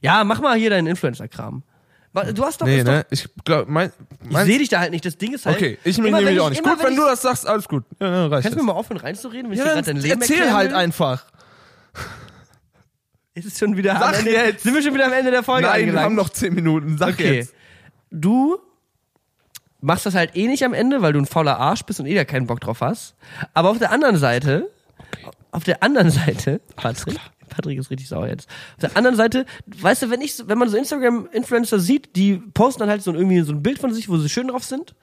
Ja, 0.00 0.22
mach 0.22 0.40
mal 0.40 0.56
hier 0.56 0.70
deinen 0.70 0.86
Influencer-Kram. 0.86 1.64
Du 2.34 2.44
hast 2.44 2.60
doch, 2.60 2.66
Nee, 2.66 2.78
ist 2.78 2.86
doch 2.86 2.92
ne? 2.92 3.06
Ich 3.10 3.28
glaube, 3.44 3.70
mein, 3.70 3.92
ich 4.28 4.36
sehe 4.38 4.58
dich 4.58 4.68
da 4.68 4.80
halt 4.80 4.90
nicht. 4.90 5.04
Das 5.04 5.16
Ding 5.18 5.34
ist 5.34 5.46
halt. 5.46 5.56
Okay, 5.56 5.78
ich 5.84 5.98
nehme 5.98 6.18
dich 6.18 6.40
auch 6.40 6.46
ich- 6.46 6.56
nicht. 6.56 6.64
immer, 6.64 6.74
Gut, 6.76 6.84
wenn 6.84 6.92
ich- 6.94 6.98
du 6.98 7.04
das 7.04 7.22
sagst, 7.22 7.46
alles 7.46 7.68
gut. 7.68 7.84
Ja, 8.00 8.10
dann 8.10 8.32
reicht 8.32 8.42
Kannst 8.44 8.58
du 8.58 8.62
mir 8.64 8.72
mal 8.72 8.78
aufhören 8.78 8.98
reinzureden, 9.00 9.50
wenn 9.50 9.52
ich 9.52 9.58
Ja, 9.58 9.64
dir 9.64 9.74
dann 9.74 9.84
gerade 9.84 9.94
dein 10.00 10.02
Leben 10.02 10.20
erzähl 10.22 10.52
halt 10.52 10.70
will? 10.70 10.76
einfach. 10.78 11.26
Ist 13.34 13.46
es 13.46 13.58
schon 13.58 13.76
wieder 13.76 13.94
am 13.94 14.00
Sag 14.00 14.18
Ende, 14.18 14.32
jetzt. 14.32 14.62
Sind 14.64 14.74
wir 14.74 14.82
schon 14.82 14.94
wieder 14.94 15.06
am 15.06 15.12
Ende 15.12 15.30
der 15.30 15.42
Folge 15.44 15.62
Nein, 15.66 15.74
wir 15.76 15.80
angelangt? 15.82 16.04
haben 16.06 16.14
noch 16.16 16.30
zehn 16.30 16.54
Minuten. 16.54 16.98
Sag 16.98 17.10
Okay. 17.14 17.36
jetzt. 17.36 17.54
Du 18.10 18.58
machst 19.80 20.06
das 20.06 20.14
halt 20.14 20.34
eh 20.34 20.48
nicht 20.48 20.64
am 20.64 20.74
Ende, 20.74 21.02
weil 21.02 21.12
du 21.12 21.20
ein 21.20 21.26
fauler 21.26 21.58
Arsch 21.58 21.82
bist 21.84 22.00
und 22.00 22.06
eh 22.06 22.14
da 22.16 22.24
keinen 22.24 22.46
Bock 22.48 22.60
drauf 22.60 22.80
hast. 22.80 23.14
Aber 23.54 23.70
auf 23.70 23.78
der 23.78 23.92
anderen 23.92 24.16
Seite, 24.16 24.68
auf 25.52 25.62
der 25.62 25.82
anderen 25.84 26.10
Seite, 26.10 26.60
Patrick, 26.74 27.16
Patrick 27.48 27.78
ist 27.78 27.90
richtig 27.90 28.08
sauer 28.08 28.28
jetzt. 28.28 28.48
Auf 28.74 28.80
der 28.80 28.96
anderen 28.96 29.16
Seite, 29.16 29.46
weißt 29.66 30.02
du, 30.02 30.10
wenn 30.10 30.20
ich, 30.20 30.42
wenn 30.46 30.58
man 30.58 30.68
so 30.68 30.76
Instagram-Influencer 30.76 31.78
sieht, 31.80 32.14
die 32.16 32.36
posten 32.54 32.80
dann 32.80 32.90
halt 32.90 33.02
so 33.02 33.12
irgendwie 33.12 33.40
so 33.40 33.52
ein 33.52 33.62
Bild 33.62 33.78
von 33.78 33.92
sich, 33.92 34.08
wo 34.08 34.16
sie 34.18 34.28
schön 34.28 34.48
drauf 34.48 34.64
sind. 34.64 34.94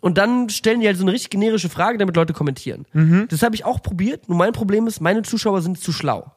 Und 0.00 0.16
dann 0.16 0.48
stellen 0.48 0.80
die 0.80 0.86
halt 0.86 0.96
so 0.96 1.04
eine 1.04 1.12
richtig 1.12 1.30
generische 1.30 1.68
Frage, 1.68 1.98
damit 1.98 2.16
Leute 2.16 2.32
kommentieren. 2.32 2.86
Das 3.28 3.42
habe 3.42 3.54
ich 3.54 3.64
auch 3.66 3.82
probiert. 3.82 4.28
Nur 4.28 4.38
mein 4.38 4.52
Problem 4.52 4.86
ist, 4.86 5.00
meine 5.00 5.22
Zuschauer 5.22 5.60
sind 5.60 5.78
zu 5.78 5.92
schlau. 5.92 6.32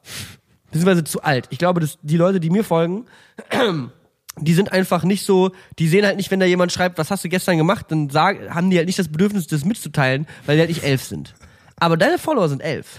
Beziehungsweise 0.66 1.04
zu 1.04 1.22
alt. 1.22 1.46
Ich 1.50 1.58
glaube, 1.58 1.80
dass 1.80 1.98
die 2.02 2.16
Leute, 2.18 2.40
die 2.40 2.50
mir 2.50 2.62
folgen, 2.64 3.06
die 4.38 4.54
sind 4.54 4.72
einfach 4.72 5.04
nicht 5.04 5.24
so, 5.24 5.52
die 5.78 5.88
sehen 5.88 6.04
halt 6.04 6.16
nicht, 6.16 6.30
wenn 6.30 6.40
da 6.40 6.46
jemand 6.46 6.72
schreibt, 6.72 6.98
was 6.98 7.10
hast 7.10 7.24
du 7.24 7.28
gestern 7.28 7.56
gemacht, 7.56 7.86
dann 7.88 8.10
sagen, 8.10 8.52
haben 8.54 8.68
die 8.68 8.76
halt 8.76 8.86
nicht 8.86 8.98
das 8.98 9.08
Bedürfnis, 9.08 9.46
das 9.46 9.64
mitzuteilen, 9.64 10.26
weil 10.44 10.56
die 10.56 10.60
halt 10.60 10.70
nicht 10.70 10.82
elf 10.82 11.02
sind. 11.04 11.34
Aber 11.76 11.96
deine 11.96 12.18
Follower 12.18 12.48
sind 12.48 12.60
elf. 12.60 12.98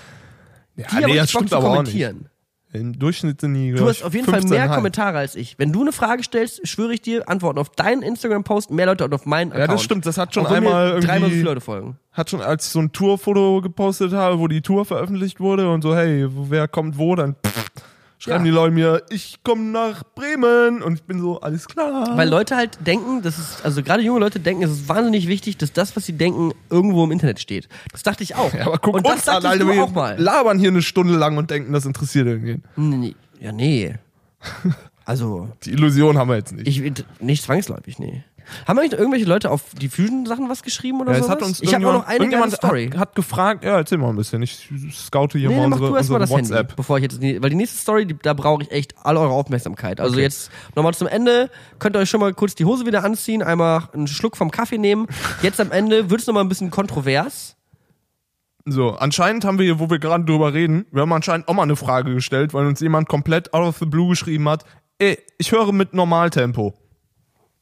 Ja, 0.78 0.88
Die 0.88 0.96
haben 0.96 1.12
richtig 1.12 1.34
Bock 1.34 1.50
zu 1.50 1.60
kommentieren. 1.60 2.30
Im 2.76 3.00
Durchschnitt 3.00 3.42
sind 3.42 3.54
die, 3.54 3.72
Du 3.72 3.88
hast 3.88 4.04
auf 4.04 4.14
jeden 4.14 4.26
Fall 4.26 4.42
15,5. 4.42 4.50
mehr 4.50 4.70
Kommentare 4.70 5.18
als 5.18 5.36
ich. 5.36 5.58
Wenn 5.58 5.72
du 5.72 5.82
eine 5.82 5.92
Frage 5.92 6.24
stellst, 6.24 6.68
schwöre 6.68 6.94
ich 6.94 7.02
dir, 7.02 7.28
antworten 7.30 7.60
auf 7.60 7.70
deinen 7.70 8.02
Instagram-Post 8.02 8.72
mehr 8.72 8.86
Leute 8.86 9.06
und 9.06 9.14
auf 9.14 9.26
meinen 9.26 9.52
Account. 9.52 9.70
Ja, 9.70 9.74
das 9.74 9.84
stimmt. 9.84 10.06
Das 10.06 10.18
hat 10.18 10.34
schon 10.34 10.44
mir 10.44 10.50
einmal 10.50 10.88
irgendwie, 10.90 11.08
dreimal 11.08 11.30
so 11.30 11.34
viele 11.36 11.46
Leute 11.50 11.62
folgen. 11.62 11.98
hat 12.12 12.30
schon, 12.30 12.42
als 12.42 12.66
ich 12.68 12.72
so 12.72 12.80
ein 12.80 12.92
Tourfoto 12.92 13.62
gepostet 13.62 14.14
habe, 14.14 14.40
wo 14.40 14.48
die 14.48 14.62
Tour 14.62 14.86
veröffentlicht 14.86 15.40
wurde 15.40 15.72
und 15.72 15.82
so, 15.82 15.96
hey, 15.96 16.28
wer 16.30 16.68
kommt 16.68 16.98
wo, 16.98 17.16
dann 17.16 17.36
pff, 17.36 17.66
schreiben 18.26 18.46
Ja. 18.46 18.52
die 18.52 18.56
Leute 18.56 18.74
mir, 18.74 19.04
ich 19.10 19.38
komme 19.44 19.64
nach 19.64 20.04
Bremen 20.16 20.82
und 20.84 20.96
ich 20.96 21.04
bin 21.04 21.20
so, 21.22 21.40
alles 21.40 21.68
klar. 21.68 22.18
Weil 22.18 22.28
Leute 22.30 22.56
halt 22.56 22.78
denken, 22.86 23.22
das 23.22 23.40
ist, 23.40 23.64
also 23.64 23.82
gerade 23.84 24.04
junge 24.04 24.20
Leute 24.20 24.40
denken, 24.40 24.64
es 24.64 24.72
ist 24.72 24.90
wahnsinnig 24.90 25.28
wichtig, 25.28 25.58
dass 25.58 25.72
das, 25.72 25.96
was 25.96 26.06
sie 26.06 26.14
denken, 26.14 26.52
irgendwo 26.70 27.04
im 27.04 27.12
Internet 27.12 27.40
steht. 27.40 27.70
Das 27.92 28.04
dachte 28.04 28.24
ich 28.24 28.36
auch. 28.36 28.54
ja, 28.58 28.66
aber 28.68 28.78
guck 28.80 28.96
und 28.96 29.06
das 29.06 29.14
uns 29.16 29.28
an, 29.30 29.44
dachtest 29.44 29.62
Alter, 29.64 29.74
wir 29.74 29.84
auch 29.84 29.92
mal. 29.92 30.20
labern 30.20 30.60
hier 30.60 30.70
eine 30.70 30.82
Stunde 30.82 31.16
lang 31.16 31.38
und 31.38 31.50
denken, 31.52 31.72
das 31.74 31.86
interessiert 31.86 32.28
irgendwen. 32.28 32.64
Nee, 32.76 32.98
nee. 32.98 33.16
Ja, 33.40 33.52
nee. 33.52 33.96
Also, 35.08 35.50
Die 35.64 35.72
Illusion 35.72 36.18
haben 36.18 36.30
wir 36.30 36.36
jetzt 36.38 36.52
nicht. 36.52 36.68
ich, 36.68 37.06
nicht 37.20 37.44
zwangsläufig, 37.44 38.00
nee. 38.00 38.24
Haben 38.68 38.80
eigentlich 38.80 38.94
irgendwelche 38.94 39.26
Leute 39.26 39.52
auf 39.52 39.62
die 39.80 39.90
Fusion-Sachen 39.90 40.50
was 40.50 40.64
geschrieben 40.64 41.02
oder 41.02 41.14
ja, 41.14 41.24
so? 41.24 41.34
es 41.34 41.62
ich 41.62 41.74
habe 41.74 41.88
auch 41.88 41.94
noch 41.94 42.06
eine 42.06 42.18
irgendjemand 42.18 42.54
Story. 42.54 42.90
Hat, 42.92 43.00
hat 43.00 43.16
gefragt, 43.16 43.64
ja, 43.64 43.78
erzähl 43.78 43.98
mal 43.98 44.10
ein 44.10 44.16
bisschen. 44.16 44.42
Ich 44.42 44.70
scoute 44.92 45.38
hier 45.38 45.50
Nee, 45.50 45.58
mal 45.58 45.66
unsere, 45.66 45.92
unsere 45.92 46.20
das 46.20 46.30
WhatsApp. 46.30 46.58
Handy, 46.58 46.74
bevor 46.76 46.98
ich 46.98 47.04
jetzt, 47.04 47.22
weil 47.22 47.50
die 47.50 47.56
nächste 47.56 47.78
Story, 47.78 48.06
die, 48.06 48.18
da 48.22 48.34
brauche 48.34 48.64
ich 48.64 48.72
echt 48.72 48.96
all 49.04 49.18
eure 49.18 49.32
Aufmerksamkeit. 49.32 50.00
Also 50.00 50.20
jetzt 50.20 50.52
nochmal 50.76 50.94
zum 50.94 51.08
Ende, 51.08 51.50
könnt 51.80 51.96
ihr 51.96 52.00
euch 52.00 52.10
schon 52.10 52.20
mal 52.20 52.34
kurz 52.34 52.56
die 52.56 52.66
Hose 52.66 52.86
wieder 52.86 53.04
anziehen, 53.04 53.42
einmal 53.44 53.90
einen 53.94 54.08
Schluck 54.08 54.38
vom 54.38 54.52
Kaffee 54.52 54.78
nehmen. 54.78 55.08
Jetzt 55.42 55.60
am 55.60 55.72
Ende 55.72 56.10
wird's 56.10 56.28
noch 56.28 56.34
mal 56.34 56.42
ein 56.42 56.50
bisschen 56.50 56.72
kontrovers. 56.72 57.56
So, 58.68 58.92
anscheinend 58.94 59.46
haben 59.46 59.60
wir 59.60 59.66
hier, 59.66 59.80
wo 59.80 59.92
wir 59.92 60.00
gerade 60.00 60.26
drüber 60.26 60.54
reden, 60.54 60.88
wir 60.92 61.04
haben 61.04 61.14
anscheinend 61.14 61.48
auch 61.48 61.54
mal 61.54 61.64
eine 61.64 61.76
Frage 61.76 62.16
gestellt, 62.16 62.54
weil 62.56 62.66
uns 62.66 62.80
jemand 62.80 63.08
komplett 63.08 63.54
out 63.54 63.62
of 63.62 63.78
the 63.78 63.86
blue 63.86 64.10
geschrieben 64.10 64.50
hat, 64.50 64.66
ey, 64.98 65.20
ich 65.38 65.52
höre 65.52 65.72
mit 65.72 65.94
Normaltempo. 65.94 66.74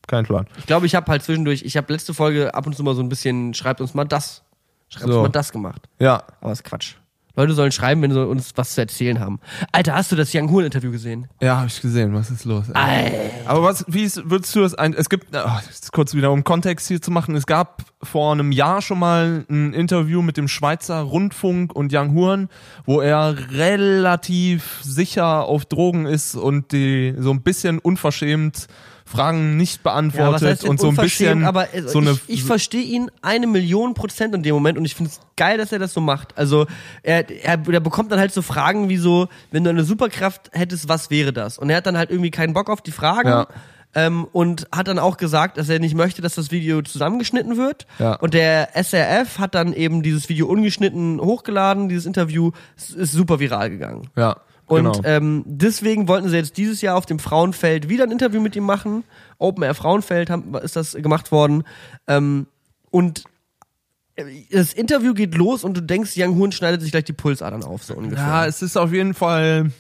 Kein 0.08 0.26
Plan. 0.26 0.48
Ich 0.58 0.66
glaube, 0.66 0.86
ich 0.86 0.96
habe 0.96 1.10
halt 1.12 1.24
zwischendurch, 1.24 1.64
ich 1.64 1.78
habe 1.78 1.92
letzte 1.94 2.14
Folge 2.14 2.54
ab 2.54 2.66
und 2.68 2.76
zu 2.76 2.84
mal 2.84 2.96
so 2.96 3.02
ein 3.02 3.10
bisschen, 3.10 3.54
schreibt 3.54 3.82
uns 3.82 3.94
mal 3.94 4.06
das, 4.06 4.44
schreibt 4.90 5.08
So. 5.08 5.20
uns 5.20 5.28
mal 5.28 5.32
das 5.32 5.52
gemacht. 5.52 5.82
Ja. 6.00 6.24
Aber 6.42 6.50
das 6.50 6.60
ist 6.60 6.64
Quatsch. 6.66 6.96
Leute 7.36 7.54
sollen 7.54 7.72
schreiben, 7.72 8.00
wenn 8.04 8.12
sie 8.12 8.24
uns 8.28 8.52
was 8.58 8.76
zu 8.76 8.82
erzählen 8.82 9.20
haben. 9.20 9.40
Alter, 9.72 9.96
hast 9.96 10.12
du 10.12 10.16
das 10.16 10.36
Young 10.36 10.52
Hoon 10.52 10.66
Interview 10.66 10.92
gesehen? 10.92 11.28
Ja, 11.42 11.58
habe 11.58 11.68
ich 11.68 11.82
gesehen. 11.82 12.14
Was 12.14 12.30
ist 12.30 12.46
los? 12.46 12.66
Ey? 12.76 13.12
Aber 13.48 13.64
was, 13.64 13.86
wie 13.88 14.04
ist, 14.04 14.30
würdest 14.30 14.56
du 14.56 14.60
das 14.60 14.76
ein, 14.76 14.94
es 14.94 15.10
gibt, 15.10 15.34
jetzt 15.34 15.92
kurz 15.94 16.14
wieder 16.14 16.32
um 16.32 16.44
Kontext 16.44 16.88
hier 16.90 17.02
zu 17.02 17.10
machen, 17.10 17.34
es 17.36 17.48
gab 17.48 17.82
vor 18.04 18.34
einem 18.34 18.52
Jahr 18.52 18.84
schon 18.84 19.00
mal 19.00 19.46
ein 19.50 19.74
Interview 19.74 20.22
mit 20.22 20.38
dem 20.38 20.48
Schweizer 20.48 21.00
Rundfunk 21.00 21.74
und 21.76 21.92
Young 21.92 22.14
Huren, 22.14 22.50
wo 22.86 23.02
er 23.02 23.36
relativ 23.52 24.80
sicher 24.84 25.46
auf 25.46 25.66
Drogen 25.66 26.06
ist 26.06 26.36
und 26.36 26.72
die 26.72 27.16
so 27.18 27.32
ein 27.32 27.42
bisschen 27.42 27.80
unverschämt 27.80 28.68
Fragen 29.06 29.58
nicht 29.58 29.78
Ja, 29.78 29.92
beantwortet 29.92 30.50
heißt 30.50 30.64
denn 30.64 30.70
und 30.70 30.80
so 30.80 30.90
ein 30.90 30.96
bisschen 30.96 31.44
aber 31.46 31.68
so 31.86 32.00
eine 32.00 32.12
ich, 32.12 32.22
ich 32.28 32.44
verstehe 32.44 32.84
ihn 32.84 33.12
eine 33.22 33.48
Million 33.48 33.94
Prozent 33.94 34.34
in 34.34 34.44
dem 34.44 34.56
Moment 34.56 34.78
und 34.78 34.86
ich 34.86 34.96
finde 34.96 35.12
es 35.12 35.20
geil, 35.36 35.58
dass 35.58 35.72
er 35.72 35.80
das 35.80 35.94
so 35.94 36.02
macht. 36.02 36.38
Also 36.38 36.66
er, 37.02 37.30
er, 37.30 37.60
er 37.68 37.80
bekommt 37.80 38.12
dann 38.12 38.20
halt 38.20 38.34
so 38.34 38.42
Fragen 38.42 38.90
wie 38.90 38.98
so, 38.98 39.28
wenn 39.52 39.64
du 39.64 39.70
eine 39.70 39.84
Superkraft 39.84 40.52
hättest, 40.54 40.88
was 40.88 41.10
wäre 41.10 41.34
das? 41.34 41.58
Und 41.58 41.70
er 41.70 41.78
hat 41.78 41.86
dann 41.86 41.98
halt 41.98 42.12
irgendwie 42.12 42.32
keinen 42.32 42.54
Bock 42.54 42.70
auf 42.70 42.82
die 42.82 42.92
Fragen. 42.92 43.30
Ja. 43.30 43.48
Ähm, 43.96 44.26
und 44.32 44.66
hat 44.76 44.88
dann 44.88 44.98
auch 44.98 45.18
gesagt, 45.18 45.60
dass 45.60 45.70
er 45.70 45.78
nicht 45.78 45.94
möchte, 45.94 46.24
dass 46.24 46.34
das 46.34 46.50
Video 46.50 46.82
zusammengeschnitten 46.82 47.58
wird. 47.58 47.86
Ja. 48.00 48.16
Und 48.16 48.34
der 48.34 48.70
SRF 48.74 49.38
hat 49.38 49.54
dann 49.54 49.72
eben 49.72 50.02
dieses 50.02 50.30
Video 50.30 50.48
ungeschnitten 50.48 51.22
hochgeladen, 51.22 51.90
dieses 51.90 52.08
Interview 52.08 52.50
ist 52.76 53.12
super 53.12 53.40
viral 53.40 53.70
gegangen. 53.70 54.10
ja, 54.16 54.38
Und 54.66 54.84
genau. 54.84 55.02
ähm, 55.04 55.44
deswegen 55.46 56.08
wollten 56.08 56.30
sie 56.30 56.38
jetzt 56.38 56.58
dieses 56.58 56.82
Jahr 56.82 56.96
auf 56.96 57.06
dem 57.06 57.20
Frauenfeld 57.20 57.90
wieder 57.90 58.06
ein 58.06 58.12
Interview 58.12 58.42
mit 58.42 58.56
ihm 58.56 58.64
machen. 58.64 59.04
Open 59.38 59.64
Air 59.64 59.76
Frauenfeld 59.76 60.30
haben, 60.30 60.56
ist 60.56 60.76
das 60.76 60.94
gemacht 60.94 61.32
worden. 61.32 61.64
Ähm, 62.08 62.48
und 62.92 63.24
äh, 64.16 64.24
das 64.52 64.74
Interview 64.74 65.14
geht 65.14 65.36
los 65.36 65.64
und 65.64 65.76
du 65.76 65.82
denkst, 65.82 66.14
Young 66.18 66.38
Hoon 66.38 66.52
schneidet 66.52 66.82
sich 66.82 66.92
gleich 66.92 67.04
die 67.04 67.14
Pulsadern 67.14 67.64
auf, 67.64 67.84
so 67.84 67.94
ungefähr. 67.94 68.26
Ja, 68.26 68.46
es 68.46 68.62
ist 68.62 68.78
auf 68.78 68.94
jeden 68.94 69.14
Fall 69.14 69.72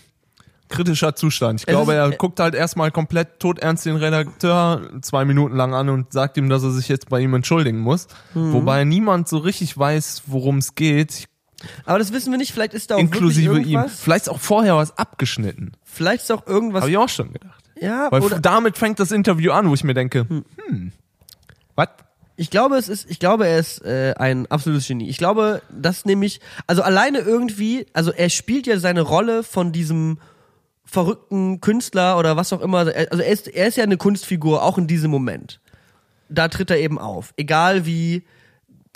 kritischer 0.69 1.15
Zustand. 1.15 1.61
Ich 1.61 1.67
Es 1.67 1.71
glaube, 1.71 1.93
er 1.93 2.09
guckt 2.11 2.39
halt 2.39 2.55
erstmal 2.55 2.91
komplett 2.91 3.39
todernst 3.39 3.85
den 3.85 3.95
Redakteur 3.95 4.89
zwei 5.01 5.23
Minuten 5.23 5.55
lang 5.55 5.73
an 5.73 5.89
und 5.89 6.11
sagt 6.11 6.35
ihm, 6.37 6.49
dass 6.49 6.63
er 6.63 6.71
sich 6.71 6.87
jetzt 6.87 7.09
bei 7.09 7.19
ihm 7.19 7.33
entschuldigen 7.33 7.79
muss. 7.79 8.07
Mhm. 8.33 8.53
Wobei 8.53 8.83
niemand 8.83 9.27
so 9.27 9.37
richtig 9.37 9.77
weiß, 9.77 10.23
worum 10.27 10.57
es 10.57 10.75
geht, 10.75 11.27
Aber 11.85 11.99
das 11.99 12.13
wissen 12.13 12.31
wir 12.31 12.37
nicht. 12.37 12.51
Vielleicht 12.51 12.73
ist 12.73 12.91
da 12.91 12.95
auch 12.95 12.99
inklusive 12.99 13.59
ihm. 13.59 13.85
Vielleicht 13.87 14.23
ist 14.23 14.29
auch 14.29 14.39
vorher 14.39 14.75
was 14.75 14.97
abgeschnitten. 14.97 15.73
Vielleicht 15.83 16.23
ist 16.23 16.31
auch 16.31 16.47
irgendwas. 16.47 16.81
Habe 16.81 16.91
ich 16.91 16.97
auch 16.97 17.09
schon 17.09 17.33
gedacht. 17.33 17.63
ja, 17.79 18.11
Weil 18.11 18.21
oder 18.21 18.39
damit 18.39 18.77
fängt 18.77 18.99
das 18.99 19.11
Interview 19.11 19.51
an, 19.51 19.69
wo 19.69 19.73
ich 19.73 19.83
mir 19.83 19.93
denke, 19.93 20.27
hm, 20.27 20.91
was? 21.75 21.89
Ich 22.35 22.49
glaube, 22.49 22.77
es 22.77 22.89
ist, 22.89 23.09
ich 23.11 23.19
glaube, 23.19 23.47
er 23.47 23.59
ist 23.59 23.85
äh, 23.85 24.15
ein 24.17 24.47
absolutes 24.47 24.87
Genie. 24.87 25.07
Ich 25.07 25.17
glaube, 25.17 25.61
dass 25.69 26.03
nämlich, 26.03 26.41
also 26.65 26.81
alleine 26.81 27.19
irgendwie, 27.19 27.85
also 27.93 28.11
er 28.11 28.29
spielt 28.29 28.65
ja 28.65 28.79
seine 28.79 29.01
Rolle 29.01 29.43
von 29.43 29.71
diesem 29.71 30.17
verrückten 30.83 31.61
Künstler 31.61 32.17
oder 32.17 32.35
was 32.35 32.51
auch 32.51 32.61
immer. 32.61 32.79
Also 32.79 32.91
er 32.91 33.27
ist, 33.27 33.47
er 33.47 33.67
ist 33.67 33.77
ja 33.77 33.83
eine 33.83 33.97
Kunstfigur, 33.97 34.63
auch 34.63 34.77
in 34.79 34.87
diesem 34.87 35.11
Moment. 35.11 35.59
Da 36.29 36.47
tritt 36.47 36.71
er 36.71 36.79
eben 36.79 36.97
auf. 36.97 37.33
Egal 37.37 37.85
wie 37.85 38.23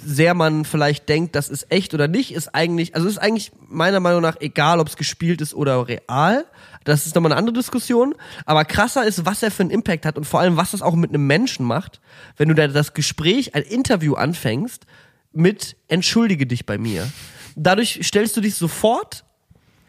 sehr 0.04 0.34
man 0.34 0.64
vielleicht 0.64 1.10
denkt, 1.10 1.36
das 1.36 1.50
ist 1.50 1.72
echt 1.72 1.94
oder 1.94 2.08
nicht, 2.08 2.32
ist 2.34 2.54
eigentlich, 2.54 2.96
also 2.96 3.08
ist 3.08 3.18
eigentlich 3.18 3.52
meiner 3.68 4.00
Meinung 4.00 4.22
nach 4.22 4.40
egal, 4.40 4.80
ob 4.80 4.88
es 4.88 4.96
gespielt 4.96 5.42
ist 5.42 5.54
oder 5.54 5.88
real. 5.88 6.46
Das 6.84 7.06
ist 7.06 7.16
nochmal 7.16 7.32
eine 7.32 7.40
andere 7.40 7.56
Diskussion. 7.56 8.16
Aber 8.46 8.64
krasser 8.64 9.06
ist, 9.06 9.26
was 9.26 9.44
er 9.44 9.52
für 9.52 9.64
einen 9.64 9.72
Impact 9.72 10.06
hat 10.06 10.18
und 10.18 10.26
vor 10.26 10.40
allem, 10.40 10.56
was 10.56 10.72
das 10.72 10.82
auch 10.82 10.96
mit 10.96 11.10
einem 11.10 11.28
Menschen 11.28 11.66
macht, 11.66 12.00
wenn 12.38 12.48
du 12.48 12.56
da 12.56 12.68
das 12.68 12.94
Gespräch, 12.94 13.56
ein 13.56 13.64
Interview 13.64 14.14
anfängst 14.14 14.86
mit 15.34 15.76
Entschuldige 15.88 16.46
dich 16.46 16.66
bei 16.66 16.78
mir. 16.78 17.08
Dadurch 17.56 18.00
stellst 18.04 18.38
du 18.38 18.42
dich 18.42 18.56
sofort 18.56 19.26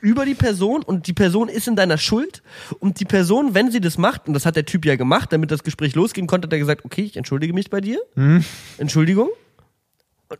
über 0.00 0.24
die 0.24 0.34
Person 0.34 0.82
und 0.82 1.06
die 1.06 1.12
Person 1.12 1.48
ist 1.48 1.68
in 1.68 1.76
deiner 1.76 1.98
Schuld 1.98 2.42
und 2.78 3.00
die 3.00 3.04
Person, 3.04 3.54
wenn 3.54 3.70
sie 3.70 3.80
das 3.80 3.98
macht, 3.98 4.28
und 4.28 4.34
das 4.34 4.46
hat 4.46 4.56
der 4.56 4.64
Typ 4.64 4.84
ja 4.84 4.96
gemacht, 4.96 5.32
damit 5.32 5.50
das 5.50 5.64
Gespräch 5.64 5.94
losgehen 5.94 6.26
konnte, 6.26 6.46
hat 6.46 6.52
er 6.52 6.58
gesagt, 6.58 6.84
okay, 6.84 7.02
ich 7.02 7.16
entschuldige 7.16 7.52
mich 7.52 7.68
bei 7.68 7.80
dir. 7.80 8.00
Entschuldigung. 8.78 9.28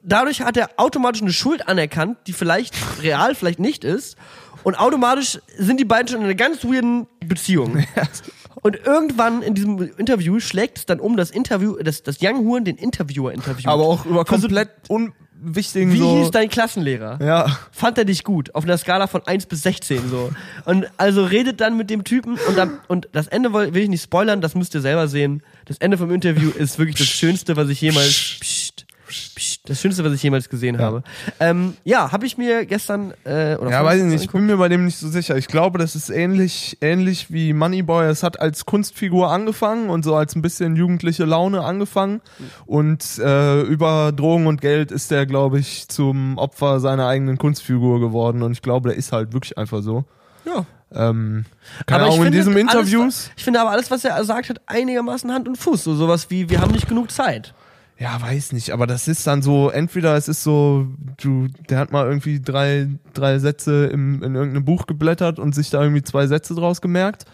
Dadurch 0.03 0.43
hat 0.43 0.57
er 0.57 0.71
automatisch 0.77 1.23
eine 1.23 1.33
Schuld 1.33 1.67
anerkannt, 1.69 2.19
die 2.27 2.33
vielleicht 2.33 2.75
real, 3.03 3.35
vielleicht 3.35 3.59
nicht 3.59 3.85
ist. 3.85 4.17
Und 4.65 4.75
automatisch 4.75 5.39
sind 5.57 5.79
die 5.81 5.85
beiden 5.85 6.09
schon 6.09 6.19
in 6.19 6.25
einer 6.25 6.35
ganz 6.35 6.65
weirden 6.65 7.07
Beziehung. 7.25 7.85
Und 8.63 8.77
irgendwann 8.85 9.43
in 9.43 9.55
diesem 9.55 9.81
Interview 9.99 10.41
schlägt 10.41 10.79
es 10.79 10.87
dann 10.87 10.99
um, 10.99 11.17
das 11.17 11.31
Interview, 11.31 11.77
das, 11.77 12.03
das 12.03 12.19
Young 12.21 12.39
Huren 12.45 12.65
den 12.65 12.77
Interviewer 12.77 13.33
interviewt. 13.33 13.67
Aber 13.69 13.85
auch 13.85 14.05
über 14.05 14.27
Für 14.27 14.35
so- 14.35 14.41
komplett 14.49 14.71
unwichtigen 14.89 15.93
Wie 15.93 15.99
so. 15.99 16.19
hieß 16.19 16.33
dein 16.33 16.49
Klassenlehrer? 16.49 17.19
ja. 17.25 17.57
fand 17.71 17.99
er 17.99 18.05
dich 18.05 18.25
gut 18.25 18.53
auf 18.57 18.65
einer 18.65 18.77
Skala 18.77 19.07
von 19.07 19.25
1 19.25 19.47
bis 19.47 19.63
16 19.63 20.09
so. 20.11 20.33
Und 20.65 20.87
also 20.97 21.25
redet 21.25 21.61
dann 21.61 21.77
mit 21.77 21.89
dem 21.89 22.03
Typen 22.03 22.37
und 22.49 22.59
dann 22.59 22.81
und 22.89 23.09
das 23.13 23.29
Ende 23.29 23.53
will, 23.55 23.73
will 23.75 23.83
ich 23.85 23.89
nicht 23.89 24.03
spoilern, 24.03 24.41
das 24.41 24.57
müsst 24.57 24.75
ihr 24.75 24.81
selber 24.81 25.07
sehen. 25.07 25.43
Das 25.67 25.79
Ende 25.79 25.97
vom 25.97 26.11
Interview 26.11 26.51
ist 26.51 26.79
wirklich 26.81 26.97
das 26.97 27.07
schönste, 27.07 27.57
was 27.57 27.69
ich 27.69 27.81
jemals 27.81 28.09
Psst, 28.41 28.87
Psst, 29.07 29.58
das 29.69 29.81
schönste, 29.81 30.05
was 30.05 30.13
ich 30.13 30.23
jemals 30.23 30.49
gesehen 30.49 30.79
habe. 30.79 31.03
Ähm, 31.41 31.75
ja, 31.85 32.11
habe 32.11 32.27
ich 32.27 32.39
mir 32.39 32.65
gestern 32.65 33.13
äh, 33.25 33.57
oder 33.57 33.71
Ja, 33.71 33.85
weiß 33.85 34.01
ich 34.01 34.07
nicht. 34.07 34.25
Ich 34.25 34.31
bin 34.31 34.47
mir 34.47 34.57
bei 34.57 34.69
dem 34.69 34.85
nicht 34.85 34.99
so 34.99 35.09
sicher. 35.09 35.37
Ich 35.37 35.49
glaube, 35.49 35.79
das 35.79 35.95
ist 35.95 36.11
ähnlich, 36.11 36.79
ähnlich 36.81 37.31
wie 37.33 37.53
Moneyboy. 37.53 38.07
Es 38.07 38.23
hat 38.23 38.41
als 38.41 38.67
Kunstfigur 38.67 39.31
angefangen 39.31 39.91
und 39.91 40.05
so 40.05 40.15
als 40.15 40.35
ein 40.35 40.43
bisschen 40.43 40.77
jugendliche 40.77 41.25
Laune 41.25 41.63
angefangen. 41.63 42.21
Und 42.67 43.19
äh, 43.19 43.63
über 43.63 44.13
Drogen 44.13 44.47
und 44.47 44.61
Geld 44.61 44.91
ist 44.91 45.11
der, 45.11 45.27
glaube 45.27 45.59
ich, 45.59 45.89
zum 45.89 46.39
Opfer 46.39 46.81
seiner 46.81 47.07
eigenen 47.07 47.39
Kunstfigur 47.39 48.01
geworden. 48.01 48.43
Und 48.43 48.53
ich 48.53 48.63
glaube, 48.63 48.89
der 48.89 48.99
ist 48.99 49.13
halt 49.13 49.33
wirklich 49.33 49.59
einfach 49.59 49.83
so. 49.83 50.05
Ja. 50.45 50.65
Ähm, 50.95 51.45
keine 51.87 52.05
Aber 52.05 52.13
Ahnung, 52.15 52.27
in 52.27 52.33
diesem 52.33 52.55
alles, 52.55 52.63
Interviews. 52.63 53.31
Ich 53.37 53.45
finde 53.45 53.61
aber 53.61 53.71
alles, 53.71 53.91
was 53.91 54.05
er 54.05 54.25
sagt, 54.25 54.49
hat 54.49 54.61
einigermaßen 54.67 55.31
Hand 55.33 55.47
und 55.49 55.57
Fuß. 55.57 55.85
So 55.85 55.95
sowas 55.95 56.31
wie, 56.31 56.49
wir 56.49 56.61
haben 56.61 56.73
nicht 56.73 56.89
genug 56.89 57.11
Zeit. 57.11 57.53
Ja, 58.01 58.23
weiß 58.23 58.53
nicht, 58.53 58.71
aber 58.71 58.87
das 58.87 59.09
ist 59.09 59.27
dann 59.27 59.43
so, 59.43 59.71
entweder 59.71 60.17
es 60.17 60.29
ist 60.29 60.45
so, 60.45 60.87
du, 61.21 61.49
der 61.69 61.81
hat 61.81 61.91
mal 61.91 62.07
irgendwie 62.07 62.41
drei, 62.41 62.89
drei 63.13 63.41
Sätze 63.41 63.87
im, 63.87 64.23
in 64.23 64.37
irgendeinem 64.37 64.65
Buch 64.65 64.87
geblättert 64.87 65.41
und 65.41 65.53
sich 65.53 65.71
da 65.71 65.83
irgendwie 65.83 66.05
zwei 66.05 66.29
Sätze 66.29 66.55
draus 66.55 66.81
gemerkt. 66.81 67.25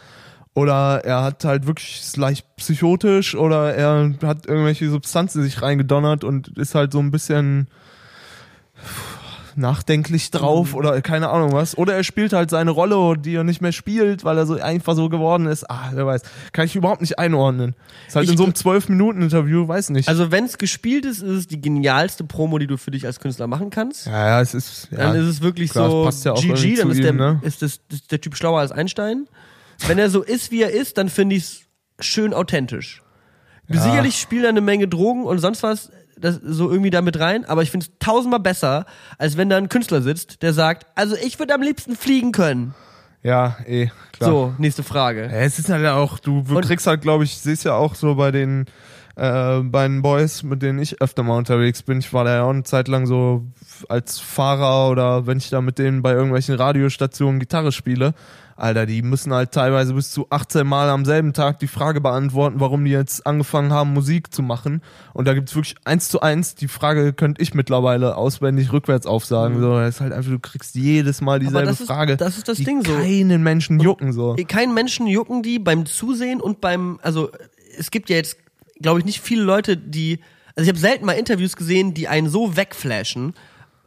Oder 0.55 1.05
er 1.05 1.23
hat 1.23 1.45
halt 1.45 1.67
wirklich 1.67 2.17
leicht 2.17 2.47
psychotisch 2.57 3.35
oder 3.35 3.75
er 3.75 4.15
hat 4.23 4.47
irgendwelche 4.47 4.89
Substanzen 4.89 5.43
sich 5.43 5.61
reingedonnert 5.61 6.25
und 6.25 6.57
ist 6.57 6.75
halt 6.75 6.93
so 6.93 7.01
ein 7.01 7.11
bisschen 7.11 7.69
nachdenklich 9.57 10.31
drauf 10.31 10.73
Mhm. 10.73 10.79
oder 10.79 11.03
keine 11.03 11.29
Ahnung 11.31 11.53
was. 11.53 11.77
Oder 11.79 11.95
er 11.95 12.05
spielt 12.05 12.33
halt 12.33 12.51
seine 12.51 12.71
Rolle, 12.71 13.19
die 13.19 13.35
er 13.35 13.45
nicht 13.45 13.61
mehr 13.61 13.73
spielt, 13.73 14.25
weil 14.25 14.37
er 14.39 14.47
so 14.47 14.55
einfach 14.61 14.95
so 14.95 15.09
geworden 15.09 15.47
ist. 15.47 15.69
Ah, 15.71 15.91
wer 15.93 16.07
weiß. 16.07 16.23
Kann 16.53 16.67
ich 16.67 16.77
überhaupt 16.77 17.01
nicht 17.01 17.19
einordnen. 17.19 17.75
Ist 18.07 18.17
halt 18.17 18.25
Ich 18.25 18.31
in 18.33 18.37
so 18.37 18.45
einem 18.45 18.53
gl- 18.53 18.63
12-Minuten-Interview, 18.63 19.67
weiß 19.69 19.91
nicht. 19.91 20.09
Also 20.09 20.31
wenn 20.31 20.45
es 20.45 20.59
gespielt 20.59 21.05
ist, 21.05 21.23
ist 21.23 21.31
es 21.39 21.47
die 21.47 21.61
genialste 21.61 22.25
Promo, 22.25 22.59
die 22.59 22.67
du 22.67 22.77
für 22.77 22.91
dich 22.91 23.07
als 23.07 23.21
Künstler 23.21 23.47
machen 23.47 23.71
kannst. 23.71 24.07
Ja, 24.07 24.27
ja, 24.29 24.41
es 24.41 24.55
ist. 24.55 24.89
Ja. 24.91 24.99
Dann 24.99 25.17
ist 25.17 25.27
es 25.27 25.41
wirklich 25.43 25.71
klar, 25.71 25.91
so 25.91 26.05
das 26.05 26.15
passt 26.15 26.25
ja 26.25 26.33
auch 26.33 26.41
GG, 26.43 26.77
dann 26.77 26.91
ist, 26.91 26.97
ihm, 26.99 27.03
der, 27.03 27.13
ne? 27.13 27.41
ist, 27.43 27.63
das, 27.63 27.81
ist 27.91 28.11
der 28.13 28.21
Typ 28.21 28.37
schlauer 28.37 28.61
als 28.61 28.73
Einstein. 28.73 29.27
Wenn 29.87 29.99
er 29.99 30.09
so 30.11 30.23
ist, 30.23 30.51
wie 30.51 30.63
er 30.63 30.71
ist, 30.71 30.99
dann 30.99 31.09
finde 31.09 31.37
ich 31.37 31.45
es 31.45 32.07
schön 32.07 32.33
authentisch. 32.35 33.03
Ja. 33.69 33.81
Sicherlich 33.81 34.19
spielt 34.19 34.43
er 34.45 34.51
eine 34.51 34.61
Menge 34.61 34.89
Drogen 34.89 35.25
und 35.25 35.39
sonst 35.39 35.63
was 35.63 35.91
das 36.25 36.41
so 36.43 36.71
irgendwie 36.71 36.91
da 36.91 37.03
mit 37.03 37.21
rein, 37.21 37.45
aber 37.45 37.63
ich 37.63 37.71
finde 37.71 37.87
es 37.87 37.93
tausendmal 37.99 38.41
besser, 38.41 38.87
als 39.19 39.37
wenn 39.37 39.51
da 39.51 39.57
ein 39.57 39.69
Künstler 39.69 40.03
sitzt, 40.03 40.43
der 40.43 40.53
sagt, 40.53 40.87
also 40.95 41.15
ich 41.17 41.39
würde 41.39 41.55
am 41.55 41.63
liebsten 41.63 41.97
fliegen 41.97 42.33
können. 42.33 42.75
Ja, 43.23 43.57
eh, 43.67 43.89
klar. 44.13 44.31
So, 44.31 44.55
nächste 44.59 44.83
Frage. 44.83 45.23
Ja, 45.23 45.41
es 45.41 45.59
ist 45.59 45.69
halt 45.69 45.87
auch, 45.87 46.19
du 46.19 46.43
du 46.43 46.61
kriegst 46.61 46.87
halt, 46.87 47.03
glaube 47.03 47.25
ich, 47.25 47.39
siehst 47.39 47.65
ja 47.65 47.75
auch 47.75 47.95
so 47.95 48.15
bei 48.17 48.31
den 48.31 48.67
äh, 49.17 49.61
bei 49.61 49.87
den 49.87 50.03
Boys, 50.03 50.43
mit 50.43 50.63
denen 50.63 50.79
ich 50.79 51.01
öfter 51.01 51.23
mal 51.23 51.37
unterwegs 51.39 51.83
bin. 51.83 51.99
Ich 51.99 52.13
war 52.13 52.25
da 52.25 52.35
ja 52.37 52.43
auch 52.45 52.51
eine 52.51 52.65
Zeit 52.65 52.89
lang 52.89 53.07
so 53.07 53.45
als 53.89 54.19
Fahrer 54.19 54.91
oder 54.91 55.27
wenn 55.27 55.39
ich 55.39 55.51
da 55.51 55.61
mit 55.61 55.79
denen 55.79 56.03
bei 56.03 56.13
irgendwelchen 56.13 56.55
Radiostationen 56.57 57.41
Gitarre 57.41 57.73
spiele. 57.73 58.15
Alter, 58.57 58.87
die 58.87 59.03
müssen 59.03 59.33
halt 59.35 59.51
teilweise 59.51 59.95
bis 59.95 60.13
zu 60.13 60.29
18 60.31 60.65
Mal 60.65 60.89
am 60.89 61.05
selben 61.05 61.33
Tag 61.33 61.59
die 61.59 61.67
Frage 61.67 62.01
beantworten, 62.01 62.61
warum 62.61 62.85
die 62.85 62.93
jetzt 62.93 63.27
angefangen 63.27 63.73
haben, 63.73 63.93
Musik 63.93 64.33
zu 64.33 64.43
machen. 64.45 64.81
Und 65.13 65.27
da 65.27 65.35
gibt's 65.35 65.57
wirklich 65.57 65.75
eins 65.85 66.09
zu 66.09 66.21
eins, 66.21 66.55
die 66.55 66.69
Frage 66.69 67.13
könnte 67.15 67.43
ich 67.43 67.53
mittlerweile 67.55 68.17
auswendig 68.17 68.73
rückwärts 68.73 69.07
aufsagen. 69.07 69.61
So, 69.61 69.77
das 69.81 69.97
ist 69.97 70.01
halt 70.01 70.13
einfach, 70.13 70.31
du 70.31 70.39
kriegst 70.39 70.77
jedes 70.77 71.21
Mal 71.21 71.41
dieselbe 71.41 71.67
das 71.67 71.81
ist- 71.81 71.89
Frage. 71.89 72.17
das 72.17 72.37
ist 72.39 72.47
das 72.47 72.59
die 72.59 72.65
Ding 72.65 72.85
so. 72.85 72.95
keinen 72.95 73.43
Menschen 73.43 73.81
jucken 73.81 74.13
so. 74.13 74.37
Keinen 74.47 74.73
Menschen 74.73 75.09
jucken 75.09 75.43
die 75.43 75.59
beim 75.59 75.85
Zusehen 75.85 76.41
und 76.41 76.61
beim, 76.61 77.01
also 77.03 77.31
es 77.77 77.91
gibt 77.91 78.09
ja 78.09 78.15
jetzt, 78.15 78.37
glaube 78.81 79.01
ich, 79.01 79.05
nicht 79.05 79.21
viele 79.21 79.43
Leute, 79.43 79.77
die, 79.77 80.21
also 80.57 80.63
ich 80.63 80.69
habe 80.69 80.79
selten 80.79 81.05
mal 81.05 81.13
Interviews 81.13 81.57
gesehen, 81.57 81.95
die 81.95 82.09
einen 82.09 82.29
so 82.29 82.57
wegflashen, 82.57 83.35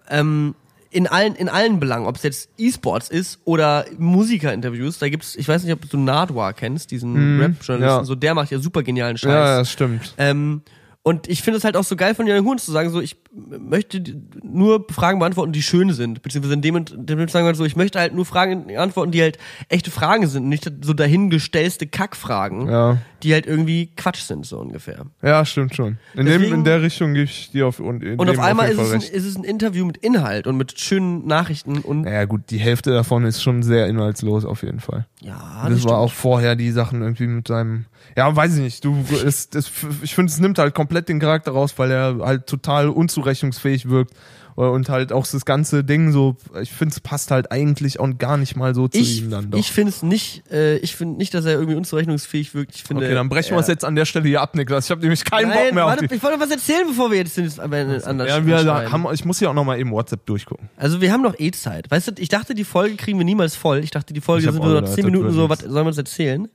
ähm, 0.10 0.56
in 0.90 1.06
allen, 1.06 1.36
in 1.36 1.50
allen 1.50 1.80
Belangen, 1.80 2.06
ob 2.06 2.16
es 2.16 2.24
jetzt 2.24 2.50
E-Sports 2.58 3.10
ist 3.10 3.40
oder 3.44 3.86
Musikerinterviews, 3.98 5.00
da 5.00 5.10
gibt's, 5.10 5.36
ich 5.36 5.48
weiß 5.48 5.64
nicht, 5.64 5.74
ob 5.74 5.90
du 5.90 5.98
Nardwar 5.98 6.54
kennst, 6.54 6.92
diesen 6.92 7.40
Rap-Journalisten, 7.40 8.00
ja. 8.00 8.04
so 8.04 8.16
der 8.16 8.34
macht 8.34 8.52
ja 8.52 8.60
super 8.60 8.84
genialen 8.84 9.18
Scheiß. 9.18 9.30
Ja, 9.30 9.58
das 9.60 9.72
stimmt. 9.72 10.14
Ähm, 10.18 10.62
und 11.08 11.28
ich 11.30 11.42
finde 11.42 11.58
es 11.58 11.64
halt 11.64 11.78
auch 11.78 11.84
so 11.84 11.96
geil 11.96 12.16
von 12.16 12.28
Jan 12.28 12.44
Huhns 12.44 12.66
zu 12.66 12.72
sagen, 12.72 12.90
so 12.90 13.00
ich 13.00 13.16
möchte 13.34 14.04
nur 14.44 14.86
Fragen 14.90 15.20
beantworten, 15.20 15.52
die 15.54 15.62
schön 15.62 15.92
sind. 15.94 16.22
Beziehungsweise 16.22 16.56
in 16.56 16.62
dem, 16.62 16.84
dem 16.86 17.28
sagen 17.30 17.46
wir 17.46 17.56
so, 17.56 17.66
ich 17.66 17.76
möchte 17.76 18.00
halt 18.00 18.14
nur 18.14 18.26
Fragen 18.26 18.76
antworten, 18.76 19.12
die 19.12 19.22
halt 19.22 19.38
echte 19.70 19.92
Fragen 19.92 20.28
sind, 20.28 20.50
nicht 20.50 20.70
so 20.82 20.94
dahingestellte 20.94 21.88
Kackfragen, 21.88 22.68
Ja. 22.70 22.98
die 23.24 23.34
halt 23.34 23.46
irgendwie 23.46 23.92
Quatsch 23.96 24.22
sind, 24.22 24.46
so 24.46 24.60
ungefähr. 24.60 25.06
Ja, 25.22 25.46
stimmt 25.46 25.76
schon. 25.76 25.98
In, 26.14 26.26
dem, 26.26 26.42
Deswegen- 26.42 26.54
in 26.56 26.64
der 26.64 26.82
Richtung 26.82 27.14
gebe 27.14 27.26
ich 27.26 27.52
dir 27.52 27.68
auf, 27.68 27.80
und, 27.80 28.04
Und 28.04 28.28
dem 28.28 28.30
auf 28.30 28.40
einmal 28.40 28.70
ist 28.70 28.78
jeden 28.78 28.98
es, 28.98 29.10
ein, 29.10 29.16
ist 29.16 29.26
es 29.26 29.36
ein 29.38 29.44
Interview 29.44 29.86
mit 29.86 29.98
Inhalt 29.98 30.46
und 30.48 30.58
mit 30.58 30.80
schönen 30.80 31.26
Nachrichten 31.26 31.78
und 31.80 32.02
Naja, 32.02 32.26
gut, 32.26 32.50
die 32.50 32.58
Hälfte 32.58 32.92
davon 32.92 33.24
ist 33.26 33.42
schon 33.42 33.64
sehr 33.64 33.88
inhaltslos 33.88 34.46
auf 34.46 34.64
jeden 34.64 34.80
Fall. 34.80 35.06
ja, 35.22 35.38
das 35.70 35.80
stimmt. 35.80 35.92
war 35.92 36.00
auch 36.00 36.12
vorher 36.12 36.56
die 36.56 36.72
Sachen 36.72 37.02
irgendwie 37.02 37.28
mit 37.28 37.48
seinem 37.48 37.86
Ja, 38.18 38.36
weiß 38.36 38.56
ich 38.56 38.62
nicht. 38.62 38.84
Du, 38.84 38.98
es, 39.26 39.48
es, 39.54 39.72
ich 40.02 40.16
finde, 40.16 40.32
es 40.32 40.40
nimmt 40.40 40.58
halt 40.58 40.74
komplett 40.74 41.08
den 41.08 41.20
Charakter 41.20 41.52
raus, 41.52 41.74
weil 41.78 41.92
er 41.92 42.18
halt 42.22 42.48
total 42.48 42.90
unzurechnungsfähig 42.90 43.90
wirkt. 43.90 44.14
Und 44.56 44.90
halt 44.90 45.12
auch 45.14 45.28
das 45.28 45.46
ganze 45.46 45.84
Ding 45.84 46.12
so, 46.12 46.36
ich 46.60 46.72
finde, 46.72 46.92
es 46.94 47.00
passt 47.00 47.30
halt 47.30 47.52
eigentlich 47.52 48.00
auch 48.00 48.10
gar 48.18 48.38
nicht 48.38 48.56
mal 48.56 48.74
so 48.74 48.88
zu 48.88 48.98
Ich, 48.98 49.22
ihm 49.22 49.30
dann 49.30 49.52
doch. 49.52 49.60
ich 49.60 49.72
finde 49.72 49.92
es 49.92 50.02
nicht, 50.02 50.52
äh, 50.52 50.78
ich 50.78 50.96
finde 50.96 51.20
nicht, 51.20 51.32
dass 51.36 51.46
er 51.46 51.52
irgendwie 51.52 51.76
unzurechnungsfähig 51.76 52.56
wirkt. 52.56 52.74
Ich 52.74 52.82
finde, 52.82 53.06
okay, 53.06 53.14
dann 53.14 53.30
brechen 53.30 53.52
wir 53.52 53.58
er- 53.58 53.62
es 53.62 53.68
jetzt 53.68 53.86
an 53.86 53.94
der 53.96 54.06
Stelle 54.06 54.28
hier 54.28 54.42
ab, 54.42 54.56
Niklas. 54.56 54.86
Ich 54.86 54.90
habe 54.90 55.02
nämlich 55.02 55.24
keinen 55.26 55.50
Nein, 55.50 55.58
Bock 55.66 55.74
mehr 55.76 55.86
warte, 55.86 56.06
auf 56.06 56.10
die. 56.10 56.16
ich 56.16 56.24
wollte 56.24 56.40
was 56.40 56.50
erzählen, 56.50 56.88
bevor 56.88 57.12
wir 57.12 57.20
jetzt 57.20 57.38
den 57.38 57.48
anderen 57.60 58.28
Ja, 58.28 58.44
wir 58.48 58.92
haben, 58.92 59.06
ich 59.14 59.26
muss 59.26 59.38
hier 59.38 59.52
auch 59.52 59.54
noch 59.54 59.64
mal 59.64 59.80
eben 59.80 59.92
WhatsApp 59.92 60.26
durchgucken. 60.26 60.70
Also 60.76 61.02
wir 61.02 61.12
haben 61.14 61.22
noch 61.22 61.36
eh 61.38 61.52
Zeit. 61.52 61.92
Weißt 61.92 62.08
du, 62.08 62.12
ich 62.18 62.30
dachte, 62.30 62.56
die 62.56 62.64
Folge 62.64 62.96
kriegen 62.96 63.20
wir 63.20 63.26
niemals 63.26 63.56
voll. 63.56 63.84
Ich 63.84 63.92
dachte, 63.92 64.12
die 64.16 64.22
Folge 64.22 64.46
sind 64.52 64.56
nur 64.56 64.66
noch 64.74 64.76
gedacht, 64.82 64.96
10 64.96 65.04
das 65.04 65.12
Minuten 65.12 65.34
so, 65.34 65.50
was 65.50 65.60
sollen 65.60 65.76
wir 65.76 65.86
uns 65.86 66.00
erzählen? 66.00 66.48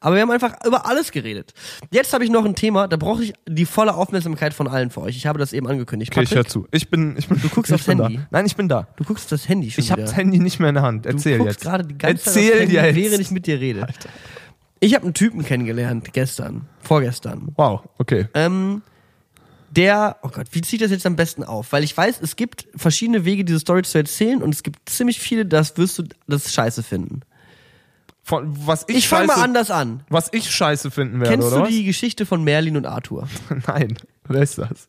Aber 0.00 0.14
wir 0.16 0.22
haben 0.22 0.30
einfach 0.30 0.54
über 0.64 0.86
alles 0.86 1.12
geredet. 1.12 1.52
Jetzt 1.90 2.14
habe 2.14 2.24
ich 2.24 2.30
noch 2.30 2.44
ein 2.46 2.54
Thema, 2.54 2.88
da 2.88 2.96
brauche 2.96 3.22
ich 3.22 3.34
die 3.46 3.66
volle 3.66 3.94
Aufmerksamkeit 3.94 4.54
von 4.54 4.66
allen 4.66 4.90
für 4.90 5.02
euch. 5.02 5.16
Ich 5.16 5.26
habe 5.26 5.38
das 5.38 5.52
eben 5.52 5.68
angekündigt. 5.68 6.10
Okay, 6.12 6.22
ich 6.22 6.30
Patrick, 6.30 6.46
hör 6.46 6.50
zu. 6.50 6.66
Ich 6.70 6.88
bin, 6.88 7.16
ich 7.18 7.28
bin, 7.28 7.40
du 7.40 7.48
guckst 7.50 7.70
ich 7.70 7.74
aufs 7.74 7.86
Handy? 7.86 8.16
Da. 8.16 8.26
Nein, 8.30 8.46
ich 8.46 8.56
bin 8.56 8.68
da. 8.68 8.88
du 8.96 9.04
guckst 9.04 9.24
auf 9.26 9.30
das 9.30 9.48
Handy 9.48 9.70
schon 9.70 9.84
Ich 9.84 9.92
habe 9.92 10.00
das 10.02 10.16
Handy 10.16 10.38
nicht 10.38 10.58
mehr 10.58 10.70
in 10.70 10.76
der 10.76 10.84
Hand. 10.84 11.04
du 11.04 11.10
Erzähl 11.10 11.36
guckst 11.36 11.56
jetzt. 11.56 11.62
gerade 11.62 11.84
die 11.86 11.98
ganze 11.98 12.24
Zeit 12.24 12.36
Erzähl 12.36 12.50
aufs 12.52 12.60
Handy, 12.60 12.74
jetzt. 12.76 12.96
während 12.96 13.20
ich 13.20 13.30
mit 13.30 13.46
dir 13.46 13.60
rede. 13.60 13.86
Ich 14.80 14.94
habe 14.94 15.04
einen 15.04 15.14
Typen 15.14 15.44
kennengelernt 15.44 16.10
gestern, 16.14 16.66
vorgestern. 16.80 17.48
Wow, 17.56 17.82
okay. 17.98 18.28
Ähm, 18.32 18.80
der, 19.70 20.16
oh 20.22 20.28
Gott, 20.28 20.46
wie 20.52 20.62
zieht 20.62 20.80
das 20.80 20.90
jetzt 20.90 21.04
am 21.04 21.16
besten 21.16 21.44
auf? 21.44 21.72
Weil 21.72 21.84
ich 21.84 21.94
weiß, 21.94 22.20
es 22.22 22.36
gibt 22.36 22.66
verschiedene 22.74 23.26
Wege, 23.26 23.44
diese 23.44 23.60
Story 23.60 23.82
zu 23.82 23.98
erzählen 23.98 24.42
und 24.42 24.54
es 24.54 24.62
gibt 24.62 24.88
ziemlich 24.88 25.20
viele, 25.20 25.44
das 25.44 25.76
wirst 25.76 25.98
du 25.98 26.04
das 26.26 26.52
scheiße 26.52 26.82
finden. 26.82 27.20
Von, 28.30 28.54
was 28.66 28.84
ich, 28.88 28.96
Ich 28.98 29.08
fange 29.08 29.26
mal 29.26 29.42
anders 29.42 29.70
an. 29.72 30.04
Was 30.08 30.28
ich 30.32 30.48
scheiße 30.50 30.90
finden 30.92 31.18
werde, 31.20 31.32
Kennst 31.32 31.48
oder 31.48 31.56
du 31.56 31.62
was? 31.64 31.68
die 31.70 31.82
Geschichte 31.84 32.24
von 32.26 32.44
Merlin 32.44 32.76
und 32.76 32.86
Arthur? 32.86 33.28
Nein, 33.66 33.96
wer 34.24 34.40
ist 34.42 34.56
das? 34.56 34.88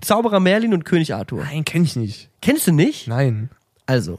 Zauberer 0.00 0.40
Merlin 0.40 0.72
und 0.72 0.84
König 0.86 1.14
Arthur. 1.14 1.44
Nein, 1.44 1.64
kenn 1.66 1.84
ich 1.84 1.94
nicht. 1.94 2.30
Kennst 2.40 2.66
du 2.66 2.72
nicht? 2.72 3.06
Nein. 3.06 3.50
Also, 3.84 4.16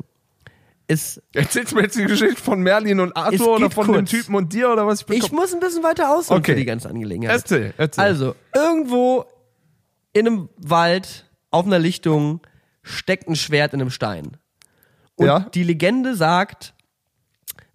es, 0.85 1.19
Erzählst 1.33 1.71
du 1.71 1.77
mir 1.77 1.81
jetzt 1.83 1.97
die 1.97 2.03
Geschichte 2.05 2.39
von 2.39 2.61
Merlin 2.61 2.99
und 2.99 3.17
Arthur 3.17 3.55
oder 3.55 3.71
von 3.71 3.87
kurz. 3.87 3.97
dem 3.97 4.05
Typen 4.05 4.35
und 4.35 4.53
dir 4.53 4.69
oder 4.69 4.85
was? 4.85 5.05
ich 5.09 5.31
muss 5.31 5.53
ein 5.55 5.59
bisschen 5.59 5.81
weiter 5.83 6.15
ausholen 6.15 6.41
Okay. 6.41 6.51
für 6.51 6.59
die 6.59 6.65
ganze 6.65 6.87
Angelegenheit. 6.87 7.35
Erzähl, 7.37 7.73
erzähl. 7.77 8.03
Also, 8.03 8.35
irgendwo 8.53 9.25
in 10.13 10.27
einem 10.27 10.49
Wald, 10.57 11.25
auf 11.49 11.65
einer 11.65 11.79
Lichtung, 11.79 12.41
steckt 12.83 13.27
ein 13.27 13.35
Schwert 13.35 13.73
in 13.73 13.81
einem 13.81 13.89
Stein. 13.89 14.37
Und 15.15 15.25
Ja. 15.25 15.39
die 15.39 15.63
Legende 15.63 16.15
sagt, 16.15 16.75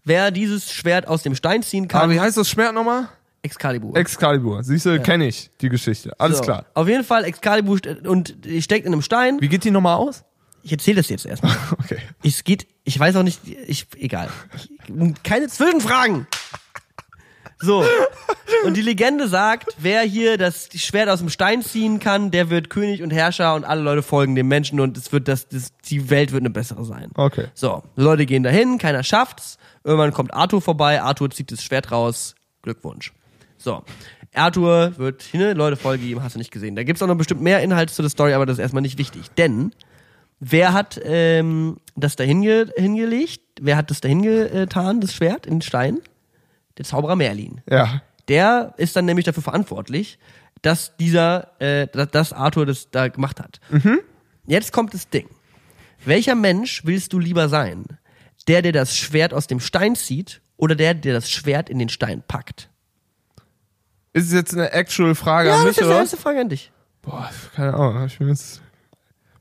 wer 0.06 0.30
dieses 0.30 0.72
Schwert 0.72 1.06
aus 1.06 1.22
dem 1.22 1.34
Stein 1.34 1.62
ziehen 1.62 1.86
kann, 1.88 2.08
wie 2.10 2.18
heißt 2.18 2.38
das 2.38 2.48
Schwert 2.48 2.72
nochmal? 2.74 3.08
Excalibur. 3.42 3.94
Excalibur. 3.96 4.64
Siehst 4.64 4.86
du, 4.86 4.98
kenn 5.00 5.20
ich 5.20 5.50
die 5.60 5.68
Geschichte. 5.68 6.18
Alles 6.18 6.38
So. 6.38 6.44
klar. 6.44 6.64
Auf 6.74 6.88
jeden 6.88 7.04
Fall 7.04 7.24
Excalibur 7.24 7.78
und 8.04 8.34
steckt 8.60 8.86
in 8.86 8.92
einem 8.92 9.02
Stein. 9.02 9.40
Wie 9.40 9.48
geht 9.48 9.62
die 9.64 9.70
nochmal 9.70 9.96
aus? 9.96 10.24
Ich 10.62 10.72
erzähle 10.72 10.96
das 10.96 11.08
jetzt 11.10 11.26
erstmal. 11.26 11.54
Okay. 11.78 11.98
Es 12.24 12.42
geht, 12.42 12.66
ich 12.82 12.98
weiß 12.98 13.14
auch 13.16 13.22
nicht, 13.22 13.40
ich, 13.46 13.86
egal. 13.98 14.30
Ich, 14.56 14.68
keine 15.22 15.46
Zwischenfragen. 15.46 16.26
So. 17.58 17.84
Und 18.64 18.76
die 18.76 18.82
Legende 18.82 19.28
sagt, 19.28 19.74
wer 19.78 20.02
hier 20.02 20.38
das 20.38 20.68
Schwert 20.74 21.08
aus 21.08 21.20
dem 21.20 21.30
Stein 21.30 21.62
ziehen 21.62 22.00
kann, 22.00 22.30
der 22.30 22.50
wird 22.50 22.70
König 22.70 23.02
und 23.02 23.10
Herrscher 23.10 23.54
und 23.54 23.64
alle 23.64 23.82
Leute 23.82 24.02
folgen 24.02 24.34
dem 24.34 24.48
Menschen 24.48 24.80
und 24.80 24.96
es 24.96 25.12
wird 25.12 25.28
das, 25.28 25.48
das 25.48 25.72
die 25.84 26.10
Welt 26.10 26.32
wird 26.32 26.42
eine 26.42 26.50
bessere 26.50 26.84
sein. 26.84 27.10
Okay. 27.14 27.46
So, 27.54 27.82
Leute 27.96 28.26
gehen 28.26 28.42
dahin, 28.42 28.78
keiner 28.78 29.02
schafft's. 29.02 29.58
Irgendwann 29.84 30.12
kommt 30.12 30.34
Arthur 30.34 30.60
vorbei, 30.60 31.00
Arthur 31.00 31.30
zieht 31.30 31.50
das 31.52 31.62
Schwert 31.62 31.92
raus. 31.92 32.34
Glückwunsch. 32.62 33.12
So. 33.56 33.82
Arthur 34.34 34.98
wird, 34.98 35.32
ne, 35.32 35.54
Leute 35.54 35.76
folgen 35.76 36.06
ihm, 36.06 36.22
hast 36.22 36.34
du 36.34 36.38
nicht 36.38 36.50
gesehen. 36.50 36.76
Da 36.76 36.82
gibt's 36.82 37.02
auch 37.02 37.06
noch 37.06 37.16
bestimmt 37.16 37.40
mehr 37.40 37.62
Inhalt 37.62 37.90
zu 37.90 38.02
der 38.02 38.10
Story, 38.10 38.34
aber 38.34 38.44
das 38.44 38.58
ist 38.58 38.62
erstmal 38.62 38.82
nicht 38.82 38.98
wichtig. 38.98 39.30
Denn 39.38 39.72
wer 40.40 40.72
hat 40.72 41.00
ähm, 41.04 41.78
das 41.94 42.16
da 42.16 42.24
hinge 42.24 42.70
hingelegt? 42.76 43.40
Wer 43.60 43.76
hat 43.76 43.90
das 43.90 44.00
da 44.00 44.08
hingetan, 44.08 45.00
das 45.00 45.14
Schwert 45.14 45.46
in 45.46 45.54
den 45.54 45.62
Stein? 45.62 46.00
Der 46.78 46.84
Zauberer 46.84 47.16
Merlin. 47.16 47.62
Ja. 47.68 48.02
Der 48.28 48.74
ist 48.76 48.96
dann 48.96 49.04
nämlich 49.04 49.24
dafür 49.24 49.42
verantwortlich, 49.42 50.18
dass 50.62 50.96
dieser, 50.96 51.60
äh, 51.60 51.86
dass, 51.86 52.32
Arthur 52.32 52.66
das 52.66 52.90
da 52.90 53.08
gemacht 53.08 53.40
hat. 53.40 53.60
Jetzt 54.46 54.72
kommt 54.72 54.94
das 54.94 55.08
Ding. 55.08 55.28
Welcher 56.04 56.34
Mensch 56.34 56.84
willst 56.84 57.12
du 57.12 57.18
lieber 57.18 57.48
sein? 57.48 57.84
Der, 58.48 58.62
der 58.62 58.72
das 58.72 58.96
Schwert 58.96 59.34
aus 59.34 59.46
dem 59.46 59.60
Stein 59.60 59.96
zieht 59.96 60.40
oder 60.56 60.74
der, 60.74 60.94
der 60.94 61.14
das 61.14 61.30
Schwert 61.30 61.68
in 61.68 61.78
den 61.78 61.88
Stein 61.88 62.22
packt? 62.26 62.70
Ist 64.12 64.28
es 64.28 64.32
jetzt 64.32 64.54
eine 64.54 64.72
actual 64.72 65.14
Frage 65.14 65.48
Ja, 65.48 65.56
an 65.56 65.60
das 65.60 65.68
mich, 65.68 65.78
ist 65.78 65.80
die 65.80 65.84
oder? 65.84 65.98
erste 65.98 66.16
Frage 66.16 66.40
an 66.40 66.48
dich. 66.48 66.72
Boah, 67.02 67.30
keine 67.54 67.74
Ahnung. 67.74 68.06
Ich 68.06 68.18
bin 68.18 68.28
jetzt, 68.28 68.62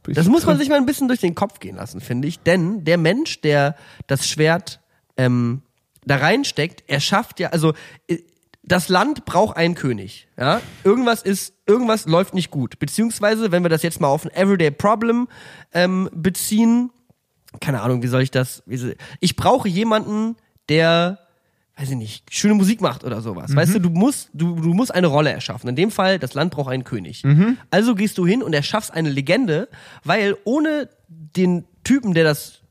bin 0.04 0.16
Das 0.16 0.28
muss 0.28 0.46
man 0.46 0.58
sich 0.58 0.70
mal 0.70 0.76
ein 0.76 0.86
bisschen 0.86 1.08
durch 1.08 1.22
den 1.22 1.34
Kopf 1.36 1.60
gehen 1.60 1.76
lassen, 1.78 2.02
finde 2.02 2.28
ich. 2.28 2.40
Denn 2.40 2.84
der 2.84 2.98
Mensch, 2.98 3.42
der 3.42 3.76
das 4.08 4.28
Schwert 4.28 4.82
ähm, 5.18 5.62
da 6.06 6.18
reinsteckt, 6.18 6.84
er 6.88 7.00
schafft 7.00 7.40
ja, 7.40 7.50
also 7.50 7.74
äh, 8.08 8.20
das 8.64 8.90
Land 8.90 9.26
braucht 9.26 9.58
einen 9.58 9.76
König. 9.76 10.28
Ja? 10.38 10.62
Irgendwas 10.84 11.22
ist, 11.22 11.54
irgendwas 11.68 12.06
läuft 12.06 12.34
nicht 12.34 12.50
gut. 12.50 12.80
Beziehungsweise, 12.80 13.52
wenn 13.52 13.64
wir 13.64 13.70
das 13.70 13.84
jetzt 13.84 14.02
mal 14.02 14.08
auf 14.08 14.26
ein 14.26 14.32
Everyday 14.32 14.72
Problem 14.72 15.28
ähm, 15.74 16.10
beziehen, 16.14 16.90
keine 17.62 17.82
Ahnung, 17.82 18.02
wie 18.02 18.08
soll 18.08 18.22
ich 18.22 18.32
das? 18.32 18.64
Wie 18.66 18.78
soll, 18.78 18.96
ich 19.20 19.36
brauche 19.36 19.70
jemanden, 19.70 20.36
der, 20.68 21.20
weiß 21.78 21.92
ich 21.92 21.96
nicht, 21.96 22.34
schöne 22.34 22.56
Musik 22.56 22.82
macht 22.82 23.04
oder 23.04 23.22
sowas. 23.22 23.56
Weißt 23.56 23.76
du, 23.76 23.80
du 23.80 23.90
musst, 23.92 24.30
du, 24.34 24.56
du 24.56 24.74
musst 24.74 24.94
eine 24.94 25.08
Rolle 25.08 25.32
erschaffen. 25.32 25.70
In 25.70 25.76
dem 25.76 25.92
Fall, 25.92 26.18
das 26.18 26.34
Land 26.34 26.52
braucht 26.52 26.72
einen 26.72 26.84
König. 26.84 27.24
Also 27.70 27.94
gehst 27.96 28.18
du 28.18 28.26
hin 28.26 28.42
und 28.42 28.54
erschaffst 28.54 28.92
eine 28.92 29.10
Legende, 29.10 29.70
weil 30.04 30.38
ohne 30.44 30.90
den 31.08 31.66
Typen, 31.84 32.14
der 32.14 32.24
das 32.24 32.62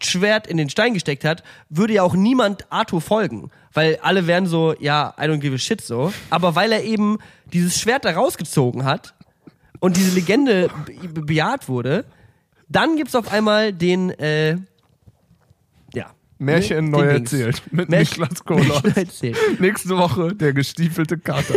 Schwert 0.00 0.46
in 0.46 0.56
den 0.56 0.70
Stein 0.70 0.94
gesteckt 0.94 1.24
hat, 1.24 1.42
würde 1.68 1.94
ja 1.94 2.02
auch 2.02 2.14
niemand 2.14 2.70
Arthur 2.72 3.00
folgen. 3.00 3.50
Weil 3.72 3.98
alle 4.02 4.26
wären 4.26 4.46
so, 4.46 4.74
ja, 4.78 5.14
I 5.18 5.22
don't 5.22 5.38
give 5.38 5.54
a 5.54 5.58
shit 5.58 5.80
so. 5.80 6.12
Aber 6.30 6.54
weil 6.54 6.72
er 6.72 6.82
eben 6.84 7.18
dieses 7.52 7.80
Schwert 7.80 8.04
da 8.04 8.10
rausgezogen 8.12 8.84
hat 8.84 9.14
und 9.78 9.96
diese 9.96 10.14
Legende 10.14 10.70
be 11.12 11.22
bejaht 11.22 11.68
wurde, 11.68 12.04
dann 12.68 12.96
gibt's 12.96 13.14
auf 13.14 13.32
einmal 13.32 13.72
den, 13.72 14.10
äh, 14.18 14.56
ja. 15.94 16.10
Märchen 16.38 16.86
den 16.86 16.90
neu 16.90 17.12
Dings. 17.14 17.32
erzählt. 17.32 17.62
Mit 17.72 17.88
Märchen- 17.90 18.22
Niklas 18.48 18.84
erzählt. 18.96 19.60
Nächste 19.60 19.96
Woche 19.98 20.34
der 20.34 20.52
gestiefelte 20.52 21.18
Kater. 21.18 21.54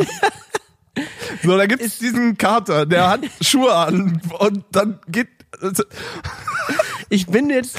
so, 1.44 1.58
da 1.58 1.66
gibt's 1.66 1.98
diesen 2.00 2.38
Kater, 2.38 2.86
der 2.86 3.10
hat 3.10 3.22
Schuhe 3.42 3.74
an 3.74 4.22
und 4.40 4.66
dann 4.72 5.00
geht. 5.08 5.30
Ich 7.10 7.28
bin 7.28 7.50
jetzt, 7.50 7.78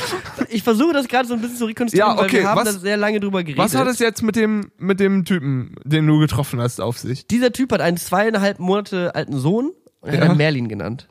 ich 0.48 0.62
versuche 0.62 0.92
das 0.92 1.08
gerade 1.08 1.26
so 1.28 1.34
ein 1.34 1.40
bisschen 1.40 1.56
zu 1.56 1.64
rekonstruieren, 1.66 2.08
Ja, 2.16 2.22
okay, 2.22 2.32
weil 2.36 2.42
wir 2.42 2.48
haben 2.48 2.58
was- 2.66 2.74
da 2.74 2.78
sehr 2.80 2.96
lange 2.96 3.20
drüber 3.20 3.42
geredet. 3.42 3.58
Was 3.58 3.74
hat 3.74 3.86
es 3.88 3.98
jetzt 3.98 4.22
mit 4.22 4.36
dem, 4.36 4.70
mit 4.78 5.00
dem 5.00 5.24
Typen, 5.24 5.74
den 5.84 6.06
du 6.06 6.18
getroffen 6.18 6.60
hast, 6.60 6.80
auf 6.80 6.98
sich? 6.98 7.26
Dieser 7.26 7.52
Typ 7.52 7.72
hat 7.72 7.80
einen 7.80 7.96
zweieinhalb 7.96 8.58
Monate 8.58 9.14
alten 9.14 9.38
Sohn 9.38 9.72
und 10.00 10.12
Ja. 10.14 10.20
hat 10.20 10.30
ihn 10.30 10.36
Merlin 10.36 10.68
genannt. 10.68 11.08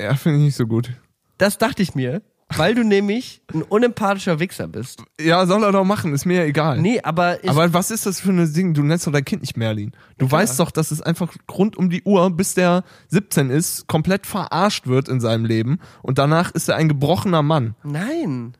Ja, 0.00 0.14
finde 0.14 0.38
ich 0.38 0.44
nicht 0.46 0.56
so 0.56 0.66
gut. 0.66 0.90
Das 1.38 1.58
dachte 1.58 1.82
ich 1.82 1.94
mir, 1.94 2.22
weil 2.56 2.74
du 2.74 2.82
nämlich 2.82 3.42
ein 3.52 3.62
unempathischer 3.62 4.40
Wichser 4.40 4.68
bist. 4.68 5.02
Ja, 5.20 5.46
soll 5.46 5.62
er 5.62 5.72
doch 5.72 5.84
machen, 5.84 6.14
ist 6.14 6.24
mir 6.24 6.44
egal. 6.44 6.80
Nee, 6.80 7.00
aber 7.02 7.42
ich, 7.44 7.50
Aber 7.50 7.72
was 7.74 7.90
ist 7.90 8.06
das 8.06 8.20
für 8.20 8.30
ein 8.30 8.52
Ding? 8.52 8.74
Du 8.74 8.82
nennst 8.82 9.06
doch 9.06 9.12
dein 9.12 9.24
Kind 9.24 9.42
nicht 9.42 9.56
Merlin. 9.56 9.92
Du 10.16 10.30
weißt 10.30 10.58
doch, 10.58 10.70
dass 10.70 10.90
es 10.90 11.02
einfach 11.02 11.32
rund 11.50 11.76
um 11.76 11.90
die 11.90 12.02
Uhr, 12.04 12.30
bis 12.30 12.54
der 12.54 12.84
17 13.08 13.50
ist, 13.50 13.86
komplett 13.86 14.26
verarscht 14.26 14.86
wird 14.86 15.08
in 15.08 15.20
seinem 15.20 15.44
Leben. 15.44 15.78
Und 16.02 16.18
danach 16.18 16.50
ist 16.52 16.68
er 16.68 16.76
ein 16.76 16.88
gebrochener 16.88 17.42
Mann. 17.42 17.74
nein. 17.84 18.54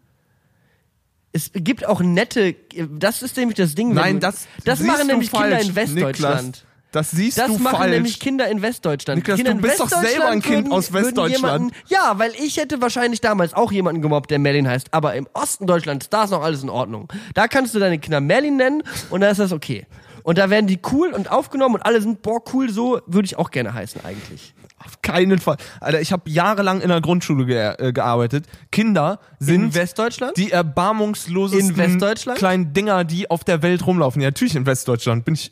Es 1.30 1.50
gibt 1.52 1.86
auch 1.86 2.00
nette, 2.00 2.56
das 2.90 3.22
ist 3.22 3.36
nämlich 3.36 3.56
das 3.56 3.74
Ding. 3.74 3.92
Nein, 3.92 4.18
das, 4.18 4.48
das 4.64 4.80
machen 4.80 5.06
nämlich 5.06 5.30
Kinder 5.30 5.50
falsch, 5.50 5.68
in 5.68 5.76
Westdeutschland. 5.76 6.46
Niklas. 6.46 6.64
Das 6.92 7.10
siehst 7.10 7.36
Das 7.38 7.48
du 7.48 7.58
machen 7.58 7.76
falsch. 7.76 7.90
nämlich 7.92 8.18
Kinder 8.18 8.48
in 8.48 8.62
Westdeutschland. 8.62 9.18
Niklas, 9.18 9.36
Kinder 9.36 9.54
du 9.54 9.60
bist 9.60 9.78
doch 9.80 9.88
selber 9.90 10.28
ein 10.28 10.40
Kind 10.40 10.64
würden, 10.66 10.72
aus 10.72 10.92
Westdeutschland. 10.92 11.72
Ja, 11.88 12.18
weil 12.18 12.32
ich 12.42 12.56
hätte 12.56 12.80
wahrscheinlich 12.80 13.20
damals 13.20 13.52
auch 13.52 13.70
jemanden 13.72 14.00
gemobbt, 14.00 14.30
der 14.30 14.38
Merlin 14.38 14.66
heißt. 14.66 14.88
Aber 14.94 15.14
im 15.14 15.28
Osten 15.34 15.66
Deutschlands, 15.66 16.08
da 16.08 16.24
ist 16.24 16.30
noch 16.30 16.42
alles 16.42 16.62
in 16.62 16.70
Ordnung. 16.70 17.12
Da 17.34 17.46
kannst 17.46 17.74
du 17.74 17.78
deine 17.78 17.98
Kinder 17.98 18.20
Merlin 18.20 18.56
nennen 18.56 18.82
und 19.10 19.20
da 19.20 19.28
ist 19.28 19.38
das 19.40 19.52
okay. 19.52 19.86
Und 20.22 20.38
da 20.38 20.50
werden 20.50 20.66
die 20.66 20.78
cool 20.92 21.08
und 21.12 21.30
aufgenommen 21.30 21.74
und 21.76 21.82
alle 21.82 22.00
sind, 22.02 22.22
boah, 22.22 22.40
cool, 22.52 22.70
so 22.70 23.00
würde 23.06 23.26
ich 23.26 23.36
auch 23.38 23.50
gerne 23.50 23.72
heißen 23.74 24.02
eigentlich. 24.04 24.54
Auf 24.84 25.02
keinen 25.02 25.38
Fall. 25.40 25.56
Alter, 25.80 26.00
ich 26.00 26.12
habe 26.12 26.30
jahrelang 26.30 26.80
in 26.80 26.88
der 26.88 27.00
Grundschule 27.00 27.46
ge 27.46 27.74
äh, 27.78 27.92
gearbeitet. 27.92 28.46
Kinder 28.70 29.18
sind 29.40 29.62
In 29.64 29.74
Westdeutschland? 29.74 30.36
die 30.36 30.52
erbarmungslosesten 30.52 31.70
In 31.70 31.76
Westdeutschland? 31.76 32.38
kleinen 32.38 32.72
Dinger, 32.72 33.04
die 33.04 33.30
auf 33.30 33.42
der 33.44 33.62
Welt 33.62 33.86
rumlaufen. 33.86 34.22
Ja, 34.22 34.28
natürlich 34.28 34.54
in 34.54 34.66
Westdeutschland. 34.66 35.24
Bin 35.24 35.34
ich 35.34 35.50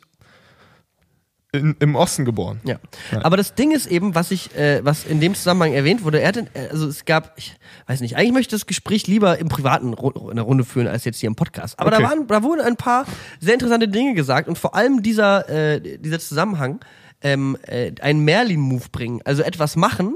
in, 1.53 1.75
im 1.79 1.95
Osten 1.95 2.25
geboren. 2.25 2.59
Ja. 2.65 2.77
Aber 3.23 3.37
das 3.37 3.55
Ding 3.55 3.71
ist 3.71 3.87
eben, 3.87 4.15
was 4.15 4.31
ich, 4.31 4.55
äh, 4.55 4.83
was 4.83 5.05
in 5.05 5.21
dem 5.21 5.33
Zusammenhang 5.33 5.73
erwähnt 5.73 6.03
wurde, 6.03 6.19
er 6.21 6.29
hat, 6.29 6.37
also 6.71 6.87
es 6.87 7.05
gab, 7.05 7.37
ich 7.37 7.55
weiß 7.87 8.01
nicht, 8.01 8.17
eigentlich 8.17 8.33
möchte 8.33 8.55
ich 8.55 8.61
das 8.61 8.65
Gespräch 8.67 9.07
lieber 9.07 9.37
im 9.37 9.47
privaten 9.47 9.93
in 9.93 10.35
der 10.35 10.43
Runde 10.43 10.65
führen 10.65 10.87
als 10.87 11.05
jetzt 11.05 11.19
hier 11.19 11.27
im 11.27 11.35
Podcast. 11.35 11.79
Aber 11.79 11.91
Okay. 11.91 12.01
da 12.03 12.09
waren, 12.09 12.27
da 12.27 12.43
wurden 12.43 12.61
ein 12.61 12.75
paar 12.75 13.05
sehr 13.39 13.53
interessante 13.53 13.87
Dinge 13.87 14.13
gesagt 14.13 14.49
und 14.49 14.57
vor 14.57 14.75
allem 14.75 15.01
dieser, 15.01 15.47
äh, 15.49 15.97
dieser 15.99 16.19
Zusammenhang, 16.19 16.79
ähm, 17.21 17.57
äh, 17.63 17.93
einen 18.01 18.23
Merlin-Move 18.25 18.89
bringen, 18.91 19.21
also 19.25 19.41
etwas 19.41 19.75
machen, 19.75 20.15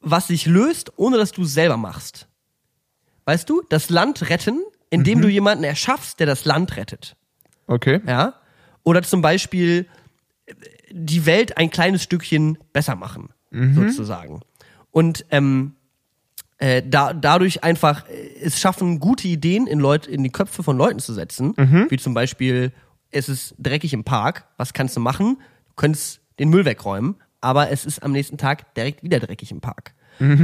was 0.00 0.28
sich 0.28 0.46
löst, 0.46 0.92
ohne 0.96 1.16
dass 1.18 1.32
du 1.32 1.42
es 1.42 1.54
selber 1.54 1.76
machst. 1.76 2.26
Weißt 3.26 3.48
du, 3.48 3.62
das 3.68 3.90
Land 3.90 4.28
retten, 4.30 4.60
indem 4.90 5.20
du 5.22 5.28
jemanden 5.28 5.64
erschaffst, 5.64 6.20
der 6.20 6.26
das 6.26 6.44
Land 6.44 6.76
rettet. 6.76 7.16
Okay. 7.66 8.00
Ja? 8.06 8.34
Oder 8.82 9.02
zum 9.02 9.22
Beispiel 9.22 9.86
äh, 9.86 9.93
die 10.96 11.26
Welt 11.26 11.58
ein 11.58 11.70
kleines 11.70 12.04
Stückchen 12.04 12.56
besser 12.72 12.94
machen, 12.94 13.30
sozusagen. 13.74 14.40
Und 14.92 15.26
ähm, 15.30 15.74
äh, 16.58 16.82
da, 16.86 17.12
dadurch 17.12 17.64
einfach 17.64 18.08
äh, 18.08 18.40
es 18.40 18.60
schaffen, 18.60 19.00
gute 19.00 19.26
Ideen 19.26 19.66
in, 19.66 19.80
Leut, 19.80 20.06
in 20.06 20.22
die 20.22 20.30
Köpfe 20.30 20.62
von 20.62 20.76
Leuten 20.78 21.00
zu 21.00 21.12
setzen, 21.12 21.54
wie 21.90 21.96
zum 21.96 22.14
Beispiel, 22.14 22.72
es 23.10 23.28
ist 23.28 23.56
dreckig 23.58 23.92
im 23.92 24.04
Park, 24.04 24.46
was 24.56 24.72
kannst 24.72 24.96
du 24.96 25.00
machen? 25.00 25.38
Du 25.66 25.72
könntest 25.74 26.20
den 26.38 26.48
Müll 26.48 26.64
wegräumen, 26.64 27.16
aber 27.40 27.70
es 27.70 27.84
ist 27.84 28.02
am 28.04 28.12
nächsten 28.12 28.38
Tag 28.38 28.72
direkt 28.74 29.02
wieder 29.02 29.18
dreckig 29.18 29.50
im 29.50 29.60
Park. 29.60 29.94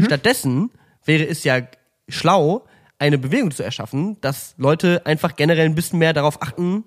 Stattdessen 0.05 0.71
wäre 1.05 1.27
es 1.27 1.45
ja 1.45 1.61
schlau, 2.09 2.67
eine 2.99 3.17
Bewegung 3.19 3.53
zu 3.53 3.63
erschaffen, 3.63 4.21
dass 4.21 4.55
Leute 4.59 5.07
einfach 5.07 5.37
generell 5.37 5.67
ein 5.67 5.75
bisschen 5.77 6.01
mehr 6.01 6.13
darauf 6.13 6.43
achten, 6.43 6.85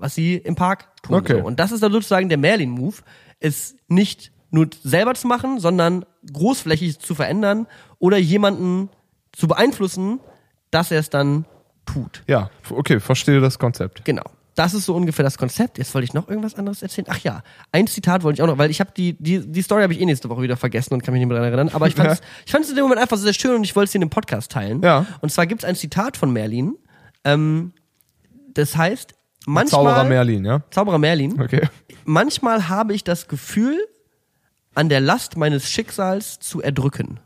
was 0.00 0.14
sie 0.14 0.36
im 0.36 0.54
Park 0.54 0.88
tun. 1.02 1.16
Okay. 1.16 1.40
So. 1.40 1.46
Und 1.46 1.60
das 1.60 1.72
ist 1.72 1.82
dann 1.82 1.92
sozusagen 1.92 2.28
der 2.28 2.38
Merlin-Move, 2.38 2.96
es 3.38 3.76
nicht 3.88 4.32
nur 4.50 4.68
selber 4.82 5.14
zu 5.14 5.28
machen, 5.28 5.60
sondern 5.60 6.04
großflächig 6.32 6.98
zu 6.98 7.14
verändern 7.14 7.66
oder 7.98 8.18
jemanden 8.18 8.90
zu 9.32 9.46
beeinflussen, 9.46 10.20
dass 10.70 10.90
er 10.90 10.98
es 10.98 11.10
dann 11.10 11.44
tut. 11.86 12.22
Ja, 12.26 12.50
okay, 12.70 13.00
verstehe 13.00 13.40
das 13.40 13.58
Konzept. 13.58 14.04
Genau. 14.04 14.24
Das 14.56 14.74
ist 14.74 14.84
so 14.84 14.94
ungefähr 14.94 15.22
das 15.22 15.38
Konzept. 15.38 15.78
Jetzt 15.78 15.94
wollte 15.94 16.04
ich 16.04 16.12
noch 16.12 16.28
irgendwas 16.28 16.56
anderes 16.56 16.82
erzählen. 16.82 17.06
Ach 17.08 17.18
ja, 17.20 17.42
ein 17.72 17.86
Zitat 17.86 18.24
wollte 18.24 18.38
ich 18.38 18.42
auch 18.42 18.46
noch, 18.48 18.58
weil 18.58 18.70
ich 18.70 18.80
habe 18.80 18.90
die, 18.94 19.14
die, 19.14 19.40
die 19.40 19.62
Story 19.62 19.82
habe 19.82 19.92
ich 19.92 20.00
eh 20.00 20.04
nächste 20.04 20.28
Woche 20.28 20.42
wieder 20.42 20.56
vergessen 20.56 20.92
und 20.92 21.02
kann 21.02 21.14
mich 21.14 21.20
nicht 21.20 21.28
mehr 21.28 21.38
daran 21.38 21.52
erinnern. 21.52 21.74
Aber 21.74 21.86
ich 21.86 21.94
fand 21.94 22.10
es 22.10 22.20
ich 22.44 22.52
fand's 22.52 22.68
in 22.68 22.74
dem 22.74 22.82
Moment 22.82 23.00
einfach 23.00 23.16
sehr 23.16 23.32
schön 23.32 23.54
und 23.54 23.64
ich 23.64 23.74
wollte 23.76 23.88
es 23.88 23.94
in 23.94 24.00
dem 24.00 24.10
Podcast 24.10 24.50
teilen. 24.50 24.82
Ja. 24.82 25.06
Und 25.20 25.30
zwar 25.30 25.46
gibt 25.46 25.62
es 25.62 25.68
ein 25.68 25.76
Zitat 25.76 26.16
von 26.16 26.32
Merlin. 26.32 26.76
Ähm, 27.24 27.72
das 28.52 28.76
heißt, 28.76 29.14
manchmal. 29.46 29.82
Zauberer 29.84 30.04
Merlin, 30.04 30.44
ja? 30.44 30.62
Zauberer 30.70 30.98
Merlin. 30.98 31.40
Okay. 31.40 31.68
Manchmal 32.04 32.68
habe 32.68 32.94
ich 32.94 33.04
das 33.04 33.28
Gefühl, 33.28 33.78
an 34.74 34.88
der 34.88 35.00
Last 35.00 35.36
meines 35.36 35.68
Schicksals 35.68 36.38
zu 36.38 36.62
erdrücken. 36.62 37.20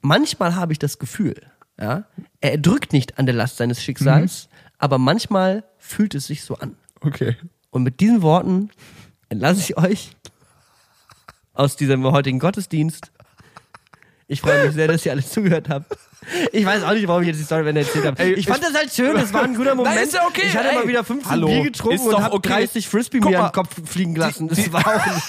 Manchmal 0.00 0.54
habe 0.54 0.72
ich 0.72 0.78
das 0.78 0.98
Gefühl, 0.98 1.34
ja, 1.78 2.04
er 2.40 2.52
erdrückt 2.52 2.92
nicht 2.92 3.18
an 3.18 3.26
der 3.26 3.34
Last 3.34 3.56
seines 3.58 3.82
Schicksals, 3.82 4.48
aber 4.78 4.98
manchmal 4.98 5.64
fühlt 5.78 6.14
es 6.14 6.26
sich 6.26 6.42
so 6.44 6.56
an. 6.56 6.76
Okay. 7.00 7.36
Und 7.70 7.82
mit 7.82 8.00
diesen 8.00 8.22
Worten 8.22 8.70
entlasse 9.28 9.60
ich 9.60 9.76
euch 9.76 10.16
aus 11.52 11.76
diesem 11.76 12.04
heutigen 12.04 12.38
Gottesdienst. 12.38 13.12
Ich 14.30 14.40
freue 14.42 14.66
mich 14.66 14.74
sehr, 14.74 14.86
dass 14.88 15.04
ihr 15.06 15.12
alles 15.12 15.30
zugehört 15.32 15.68
habt. 15.70 15.86
Ich 16.52 16.64
weiß 16.66 16.82
auch 16.82 16.92
nicht, 16.92 17.08
warum 17.08 17.22
ich 17.22 17.28
jetzt 17.28 17.38
die 17.40 17.44
Story 17.44 17.64
wenn 17.64 17.76
erzählt 17.76 18.04
habe. 18.04 18.22
Ey, 18.22 18.34
ich 18.34 18.46
fand 18.46 18.62
das 18.62 18.74
halt 18.74 18.92
schön, 18.92 19.16
es 19.16 19.32
war 19.32 19.44
ein 19.44 19.54
guter 19.54 19.74
Moment. 19.74 19.96
ist 20.02 20.12
ja 20.12 20.26
okay, 20.26 20.42
ich 20.46 20.54
hatte 20.56 20.68
ey. 20.68 20.74
mal 20.74 20.86
wieder 20.88 21.02
15 21.02 21.30
Hallo, 21.30 21.46
Bier 21.46 21.62
getrunken 21.64 22.06
und 22.08 22.22
habe 22.22 22.34
okay. 22.34 22.48
30 22.48 22.86
Frisbee 22.88 23.20
Guck 23.20 23.30
mir 23.30 23.38
den 23.38 23.52
Kopf 23.52 23.70
fliegen 23.88 24.14
gelassen. 24.14 24.46
Das 24.48 24.58
die- 24.58 24.70
war 24.72 24.86
auch 24.86 25.06
ein 25.06 25.22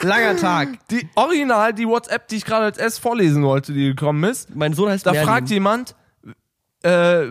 langer 0.08 0.36
Tag. 0.38 0.68
Die 0.90 1.06
Original, 1.14 1.74
die 1.74 1.86
WhatsApp, 1.86 2.28
die 2.28 2.36
ich 2.36 2.44
gerade 2.46 2.64
als 2.64 2.78
erst 2.78 3.00
vorlesen 3.00 3.42
wollte, 3.42 3.74
die 3.74 3.88
gekommen 3.88 4.24
ist, 4.24 4.54
Mein 4.56 4.72
Sohn 4.72 4.88
heißt 4.88 5.04
da 5.06 5.12
Merlin. 5.12 5.28
fragt 5.28 5.50
jemand, 5.50 5.94
äh, 6.82 7.24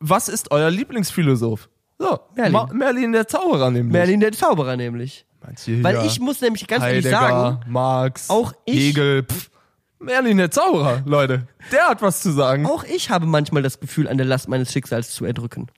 was 0.00 0.28
ist 0.28 0.50
euer 0.50 0.70
Lieblingsphilosoph? 0.70 1.68
So, 1.98 2.18
Merlin. 2.34 2.52
Ma 2.52 2.68
Merlin 2.72 3.12
der 3.12 3.28
Zauberer 3.28 3.70
nämlich. 3.70 3.92
Merlin 3.92 4.20
der 4.20 4.32
Zauberer 4.32 4.76
nämlich. 4.76 5.26
Manche 5.44 5.82
Weil 5.84 5.98
hier, 6.00 6.06
ich 6.06 6.20
muss 6.20 6.40
nämlich 6.40 6.66
ganz 6.66 6.82
ehrlich 6.84 7.04
Heidegger, 7.04 7.20
sagen, 7.28 7.60
Marx, 7.68 8.30
auch 8.30 8.52
ich- 8.64 8.76
Hegel, 8.78 9.24
pff, 9.24 9.50
Merlin 10.04 10.36
der 10.36 10.50
Zauberer, 10.50 11.02
Leute. 11.06 11.48
Der 11.72 11.88
hat 11.88 12.02
was 12.02 12.20
zu 12.20 12.30
sagen. 12.30 12.66
Auch 12.66 12.84
ich 12.84 13.10
habe 13.10 13.26
manchmal 13.26 13.62
das 13.62 13.80
Gefühl, 13.80 14.08
an 14.08 14.18
der 14.18 14.26
Last 14.26 14.48
meines 14.48 14.72
Schicksals 14.72 15.12
zu 15.12 15.24
erdrücken. 15.24 15.68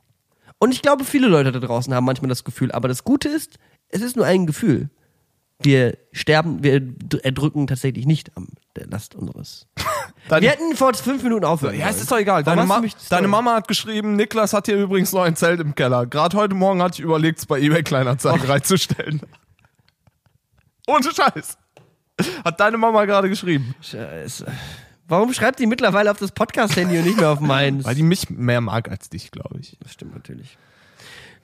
Und 0.58 0.72
ich 0.72 0.82
glaube, 0.82 1.04
viele 1.04 1.28
Leute 1.28 1.52
da 1.52 1.60
draußen 1.60 1.94
haben 1.94 2.04
manchmal 2.04 2.28
das 2.28 2.44
Gefühl. 2.44 2.72
Aber 2.72 2.88
das 2.88 3.04
Gute 3.04 3.28
ist, 3.28 3.58
es 3.88 4.02
ist 4.02 4.16
nur 4.16 4.26
ein 4.26 4.46
Gefühl. 4.46 4.90
Wir 5.58 5.96
sterben, 6.12 6.62
wir 6.62 6.82
erdrücken 7.22 7.66
tatsächlich 7.66 8.04
nicht 8.04 8.36
an 8.36 8.48
der 8.74 8.86
Last 8.88 9.14
unseres. 9.14 9.66
Wir 10.28 10.50
hätten 10.50 10.74
vor 10.74 10.92
fünf 10.92 11.22
Minuten 11.22 11.44
aufhören 11.44 11.78
ja, 11.78 11.88
es 11.88 12.00
ist 12.00 12.10
doch 12.10 12.18
egal. 12.18 12.42
Deine, 12.42 12.66
Ma 12.66 12.82
deine 13.10 13.28
Mama 13.28 13.54
hat 13.54 13.68
geschrieben, 13.68 14.16
Niklas 14.16 14.52
hat 14.52 14.66
hier 14.66 14.76
übrigens 14.76 15.12
noch 15.12 15.22
ein 15.22 15.36
Zelt 15.36 15.60
im 15.60 15.76
Keller. 15.76 16.04
Gerade 16.06 16.36
heute 16.36 16.56
Morgen 16.56 16.82
hatte 16.82 16.94
ich 16.94 17.00
überlegt, 17.00 17.38
es 17.38 17.46
bei 17.46 17.60
eBay 17.60 17.84
Kleinanzeigen 17.84 18.44
reinzustellen. 18.44 19.20
Ohne 20.88 21.04
Scheiß. 21.04 21.58
Hat 22.44 22.60
deine 22.60 22.78
Mama 22.78 23.04
gerade 23.04 23.28
geschrieben. 23.28 23.74
Scheiße. 23.80 24.46
Warum 25.08 25.32
schreibt 25.32 25.60
die 25.60 25.66
mittlerweile 25.66 26.10
auf 26.10 26.18
das 26.18 26.32
Podcast-Handy 26.32 26.98
und 26.98 27.04
nicht 27.04 27.18
mehr 27.18 27.30
auf 27.30 27.40
meins? 27.40 27.84
Weil 27.84 27.94
die 27.94 28.02
mich 28.02 28.28
mehr 28.30 28.60
mag 28.60 28.90
als 28.90 29.08
dich, 29.08 29.30
glaube 29.30 29.58
ich. 29.60 29.76
das 29.80 29.92
stimmt 29.92 30.14
natürlich. 30.14 30.58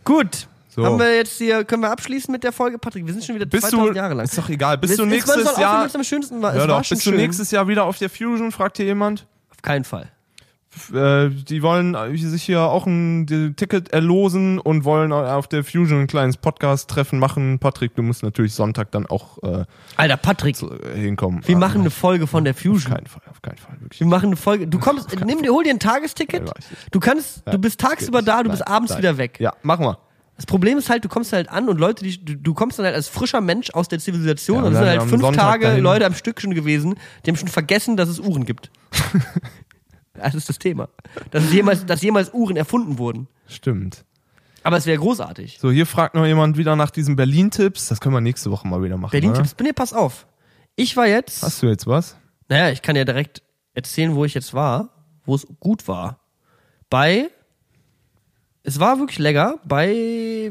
Gut. 0.05 0.49
So. 0.69 0.85
Haben 0.87 0.99
wir 0.99 1.15
jetzt 1.15 1.37
hier, 1.37 1.65
können 1.65 1.83
wir 1.83 1.91
abschließen 1.91 2.33
mit 2.33 2.43
der 2.45 2.53
Folge, 2.53 2.79
Patrick? 2.79 3.07
Wir 3.07 3.13
sind 3.13 3.25
schon 3.25 3.35
wieder 3.35 3.45
Bist 3.45 3.69
2000 3.69 3.91
du, 3.91 3.97
Jahre 3.97 4.15
lang. 4.15 4.25
ist 4.25 4.39
doch 4.39 4.49
egal, 4.49 4.79
bist 4.79 4.99
du 4.99 5.05
nächstes 5.05 5.59
Jahr, 5.59 5.83
wenn's 5.83 5.95
am 5.95 6.03
schönsten 6.03 6.41
war. 6.41 6.55
Es 6.55 6.61
hör 6.61 6.69
war 6.69 6.79
doch, 6.79 6.85
schon 6.85 6.97
bist 6.97 7.07
du 7.07 7.11
nächstes 7.13 7.51
Jahr 7.51 7.69
wieder 7.69 7.85
auf 7.85 7.99
der 7.99 8.09
Fusion, 8.09 8.51
fragt 8.53 8.79
hier 8.79 8.87
jemand. 8.87 9.27
Auf 9.51 9.61
keinen 9.61 9.85
Fall. 9.85 10.11
Äh, 10.95 11.29
die 11.31 11.63
wollen 11.63 11.95
sich 12.17 12.43
hier 12.45 12.63
auch 12.63 12.87
ein 12.87 13.55
Ticket 13.57 13.93
erlosen 13.93 14.59
und 14.59 14.85
wollen 14.85 15.13
auf 15.13 15.47
der 15.47 15.65
Fusion 15.65 16.01
ein 16.03 16.07
kleines 16.07 16.39
Podcast-Treffen 16.39 17.19
machen. 17.19 17.59
Patrick, 17.59 17.95
du 17.95 18.03
musst 18.03 18.23
natürlich 18.23 18.55
Sonntag 18.55 18.91
dann 18.91 19.07
auch 19.07 19.37
äh, 19.43 19.65
Alter, 19.97 20.17
Patrick, 20.17 20.57
äh, 20.63 20.99
hinkommen. 20.99 21.47
wir 21.47 21.57
Ah, 21.57 21.59
machen 21.59 21.83
eine 21.83 21.91
Folge 21.91 22.27
von 22.27 22.45
der 22.45 22.55
Auf 22.55 22.61
Fusion. 22.61 22.95
keinen 22.95 23.07
Fall, 23.07 23.23
auf 23.31 23.43
keinen 23.43 23.59
Fall, 23.59 23.77
wirklich. 23.81 24.01
Wir 24.01 24.07
machen 24.07 24.27
eine 24.29 24.37
Folge. 24.37 24.67
Du 24.67 24.79
kommst, 24.79 25.15
nimm 25.25 25.43
dir, 25.43 25.53
hol 25.53 25.63
dir 25.63 25.71
ein 25.75 25.79
Tagesticket. 25.79 26.51
Du 26.91 27.01
kannst, 27.01 27.43
du 27.51 27.59
bist 27.59 27.79
tagsüber 27.79 28.23
da, 28.23 28.43
du 28.43 28.51
bist 28.51 28.67
abends 28.67 28.93
nein. 28.93 28.99
wieder 29.03 29.19
weg. 29.19 29.39
Ja, 29.41 29.53
machen 29.63 29.85
wir. 29.85 29.99
Das 30.37 30.47
Problem 30.47 30.79
ist 30.79 30.89
halt, 30.89 31.05
du 31.05 31.09
kommst 31.11 31.33
halt 31.35 31.51
an 31.51 31.69
und 31.69 31.79
Leute, 31.79 32.03
die, 32.03 32.25
du, 32.25 32.35
du 32.35 32.55
kommst 32.55 32.79
dann 32.79 32.87
halt 32.87 32.97
als 32.97 33.09
frischer 33.09 33.43
Mensch 33.43 33.71
aus 33.75 33.89
der 33.89 33.99
Zivilisation 33.99 34.59
Ja, 34.63 34.65
und 34.65 34.73
es 34.73 34.79
sind 34.79 34.89
halt 34.89 35.03
fünf 35.03 35.21
Sonntag 35.23 35.43
Tage 35.43 35.67
dahin. 35.67 35.83
Leute 35.85 36.07
am 36.07 36.15
Stück 36.15 36.41
schon 36.41 36.55
gewesen, 36.55 36.95
die 37.25 37.31
haben 37.31 37.37
schon 37.37 37.49
vergessen, 37.49 37.97
dass 37.99 38.09
es 38.09 38.19
Uhren 38.19 38.47
gibt. 38.47 38.71
das 40.23 40.35
ist 40.35 40.49
das 40.49 40.59
Thema. 40.59 40.89
Dass, 41.31 41.53
jemals, 41.53 41.87
dass 41.87 42.03
jemals 42.03 42.33
Uhren 42.33 42.57
erfunden 42.57 42.99
wurden. 42.99 43.29
Stimmt. 43.47 44.05
Aber 44.63 44.77
es 44.77 44.87
wäre 44.87 44.99
großartig. 44.99 45.59
So, 45.61 45.71
hier 45.71 45.87
fragt 45.87 46.15
noch 46.15 46.25
jemand 46.25 46.57
wieder 46.57 46.77
nach 46.77 46.91
diesen 46.91 47.17
Berlin-Tipps. 47.17 47.89
Das 47.89 48.01
können 48.01 48.15
wir 48.15 48.21
nächste 48.21 48.51
Woche 48.51 48.67
mal 48.69 48.83
wieder 48.83 48.97
machen. 48.97 49.13
Berlin-Tipps. 49.13 49.57
Nee, 49.61 49.73
pass 49.73 49.93
auf. 49.93 50.27
Ich 50.77 50.97
war 50.97 51.07
jetzt. 51.07 51.43
Hast 51.43 51.63
du 51.63 51.67
jetzt 51.67 51.87
was? 51.87 52.17
Naja, 52.49 52.71
ich 52.71 52.83
kann 52.83 52.97
ja 52.97 53.05
direkt 53.05 53.43
erzählen, 53.75 54.15
wo 54.15 54.25
ich 54.25 54.35
jetzt 54.35 54.55
war, 54.55 54.91
wo 55.25 55.35
es 55.35 55.47
gut 55.61 55.89
war. 55.89 56.21
Bei, 56.91 57.31
es 58.63 58.79
war 58.79 58.99
wirklich 58.99 59.19
lecker, 59.19 59.59
bei, 59.65 59.89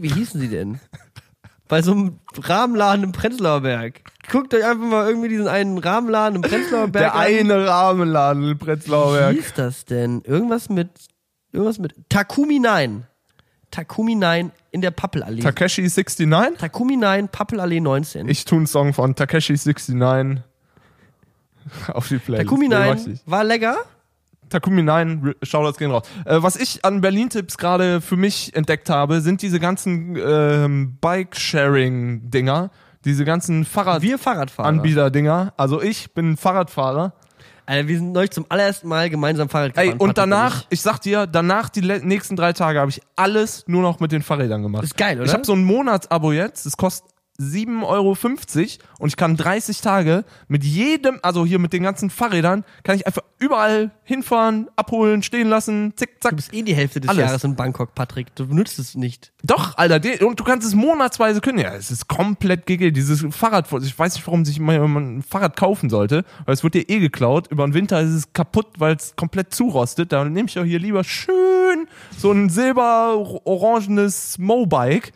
wie 0.02 0.14
hießen 0.14 0.40
sie 0.40 0.50
denn? 0.50 0.80
bei 1.68 1.82
so 1.82 1.92
einem 1.92 2.20
Rahmenladen 2.36 3.04
im 3.04 3.12
Prenzlauer 3.12 3.62
Berg. 3.62 4.02
Guckt 4.32 4.54
euch 4.54 4.64
einfach 4.64 4.86
mal 4.86 5.08
irgendwie 5.10 5.28
diesen 5.28 5.48
einen 5.50 5.78
Rahmenladen 5.78 6.38
im 6.38 6.42
Prenzlauer 6.42 6.88
Berg 6.88 7.04
Der 7.04 7.16
an. 7.16 7.22
eine 7.28 7.68
Rahmenladen 7.68 8.44
in 8.50 8.58
Prenzlauer 8.58 9.14
Wie 9.14 9.18
Berg. 9.20 9.36
hieß 9.36 9.54
das 9.56 9.84
denn? 9.86 10.22
Irgendwas 10.22 10.70
mit, 10.70 10.90
irgendwas 11.52 11.80
mit, 11.80 11.94
Takumi 12.08 12.60
9. 12.60 13.04
Takumi 13.72 14.16
9 14.16 14.52
in 14.72 14.82
der 14.82 14.92
Pappelallee. 14.92 15.42
Takeshi 15.42 15.82
69? 15.82 16.58
Takumi 16.60 16.96
9, 16.96 17.28
Pappelallee 17.28 17.82
19. 17.82 18.30
Ich 18.30 18.46
tue 18.46 18.60
einen 18.60 18.68
Song 18.68 18.94
von 18.94 19.16
Takeshi 19.16 19.54
69 19.54 20.44
auf 21.90 22.08
die 22.08 22.18
Playlist. 22.18 22.48
Takumi 22.48 22.70
Den 22.70 22.80
mag 22.80 22.98
9 22.98 23.14
ich. 23.14 23.22
war 23.26 23.44
lecker. 23.44 23.78
Takumi 24.50 24.82
9, 24.84 25.34
schau 25.44 25.64
das 25.66 25.78
gehen 25.78 25.92
raus. 25.92 26.04
Äh, 26.26 26.38
was 26.42 26.56
ich 26.58 26.84
an 26.86 27.02
Berlin-Tipps 27.02 27.58
gerade 27.58 28.00
für 28.02 28.18
mich 28.18 28.56
entdeckt 28.56 28.90
habe, 28.90 29.22
sind 29.22 29.42
diese 29.42 29.60
ganzen 29.60 30.18
ähm, 30.18 30.98
Bike-Sharing-Dinger, 31.02 32.70
diese 33.06 33.26
ganzen 33.26 33.60
Wir 33.62 33.66
Fahrradfahrer. 33.66 34.48
Fahrradanbieter-Dinger. 34.48 35.54
Also 35.58 35.82
ich 35.82 36.14
bin 36.14 36.38
Fahrradfahrer. 36.38 37.14
Alter, 37.66 37.88
wir 37.88 37.98
sind 37.98 38.12
neulich 38.12 38.32
zum 38.32 38.46
allerersten 38.50 38.88
Mal 38.88 39.10
gemeinsam 39.10 39.48
Fahrrad 39.48 39.78
Ey, 39.78 39.86
gefahren. 39.86 39.92
und 39.94 40.00
Patrick 40.00 40.16
danach, 40.16 40.66
ich. 40.70 40.82
sag 40.82 41.00
dir, 41.00 41.28
danach 41.28 41.70
die 41.70 41.82
nächsten 41.82 42.36
drei 42.36 42.54
Tage 42.54 42.80
habe 42.80 42.90
ich 42.92 43.02
alles 43.16 43.64
nur 43.68 43.82
noch 43.82 44.00
mit 44.00 44.12
den 44.12 44.24
Fahrrädern 44.24 44.64
gemacht. 44.64 44.84
Ist 44.84 44.98
geil, 44.98 45.18
oder? 45.18 45.26
Ich 45.26 45.34
habe 45.34 45.46
so 45.46 45.54
ein 45.54 45.64
Monatsabo 45.64 46.32
jetzt, 46.32 46.66
es 46.66 46.76
kostet 46.76 47.11
7,50 47.40 47.84
Euro 47.86 48.16
und 49.00 49.10
ich 49.10 49.16
kann 49.16 49.36
30 49.36 49.82
Tage 49.82 50.26
mit 50.48 50.64
jedem, 50.64 51.20
also 51.24 51.46
hier 51.46 51.60
mit 51.60 51.74
den 51.74 51.84
ganzen 51.84 52.10
Fahrrädern, 52.10 52.64
kann 52.84 52.96
ich 52.96 53.08
einfach 53.08 53.24
überall 53.40 53.92
hinfahren, 54.04 54.70
abholen, 54.76 55.24
stehen 55.24 55.50
lassen, 55.50 55.94
zick, 55.96 56.22
zack. 56.22 56.32
Du 56.32 56.36
bist 56.36 56.54
eh 56.54 56.62
die 56.62 56.76
Hälfte 56.76 57.02
des 57.02 57.10
Alles. 57.10 57.22
Jahres 57.22 57.44
in 57.44 57.56
Bangkok, 57.56 57.96
Patrick. 57.96 58.36
Du 58.36 58.48
benutzt 58.48 58.78
es 58.78 58.96
nicht. 58.96 59.34
Doch, 59.44 59.78
Alter, 59.78 60.00
den, 60.00 60.20
und 60.20 60.40
du 60.40 60.44
kannst 60.44 60.68
es 60.68 60.76
monatsweise 60.76 61.42
kündigen. 61.42 61.72
Ja, 61.72 61.78
es 61.78 61.90
ist 61.90 62.08
komplett 62.08 62.68
GG. 62.68 62.92
Dieses 62.92 63.26
Fahrrad, 63.34 63.68
ich 63.82 63.98
weiß 63.98 64.16
nicht, 64.16 64.28
warum 64.28 64.46
sich 64.46 64.58
jemand 64.58 64.96
ein 64.96 65.24
Fahrrad 65.24 65.58
kaufen 65.58 65.90
sollte, 65.90 66.24
weil 66.46 66.54
es 66.54 66.64
wird 66.64 66.76
dir 66.76 66.88
eh 66.88 67.00
geklaut. 67.00 67.48
Über 67.50 67.66
den 67.66 67.74
Winter 67.74 68.02
ist 68.02 68.12
es 68.12 68.34
kaputt, 68.34 68.68
weil 68.78 68.96
es 68.96 69.16
komplett 69.16 69.54
zurostet. 69.54 70.12
Da 70.12 70.24
nehme 70.24 70.48
ich 70.48 70.54
doch 70.54 70.64
hier 70.64 70.80
lieber 70.80 71.04
schön 71.04 71.88
so 72.18 72.32
ein 72.32 72.50
silber-orangenes 72.50 74.38
Mobike 74.38 75.12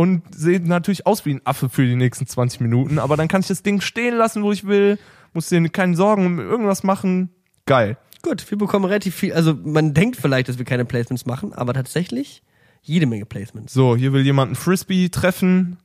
und 0.00 0.22
sehe 0.34 0.60
natürlich 0.60 1.04
aus 1.06 1.26
wie 1.26 1.34
ein 1.34 1.40
Affe 1.44 1.68
für 1.68 1.84
die 1.84 1.94
nächsten 1.94 2.26
20 2.26 2.60
Minuten. 2.60 2.98
Aber 2.98 3.16
dann 3.18 3.28
kann 3.28 3.42
ich 3.42 3.48
das 3.48 3.62
Ding 3.62 3.82
stehen 3.82 4.14
lassen, 4.16 4.42
wo 4.42 4.50
ich 4.50 4.66
will. 4.66 4.98
Muss 5.34 5.48
dir 5.50 5.68
keine 5.68 5.94
Sorgen 5.94 6.24
um 6.24 6.38
irgendwas 6.38 6.82
machen. 6.82 7.28
Geil. 7.66 7.98
Gut, 8.22 8.50
wir 8.50 8.56
bekommen 8.56 8.86
relativ 8.86 9.14
viel. 9.14 9.32
Also 9.34 9.54
man 9.54 9.92
denkt 9.92 10.16
vielleicht, 10.16 10.48
dass 10.48 10.56
wir 10.58 10.64
keine 10.64 10.84
Placements 10.86 11.26
machen, 11.26 11.52
aber 11.52 11.74
tatsächlich 11.74 12.42
jede 12.82 13.04
Menge 13.06 13.26
Placements. 13.26 13.74
So, 13.74 13.94
hier 13.94 14.12
will 14.14 14.24
jemand 14.24 14.52
ein 14.52 14.54
Frisbee 14.56 15.10
treffen. 15.10 15.76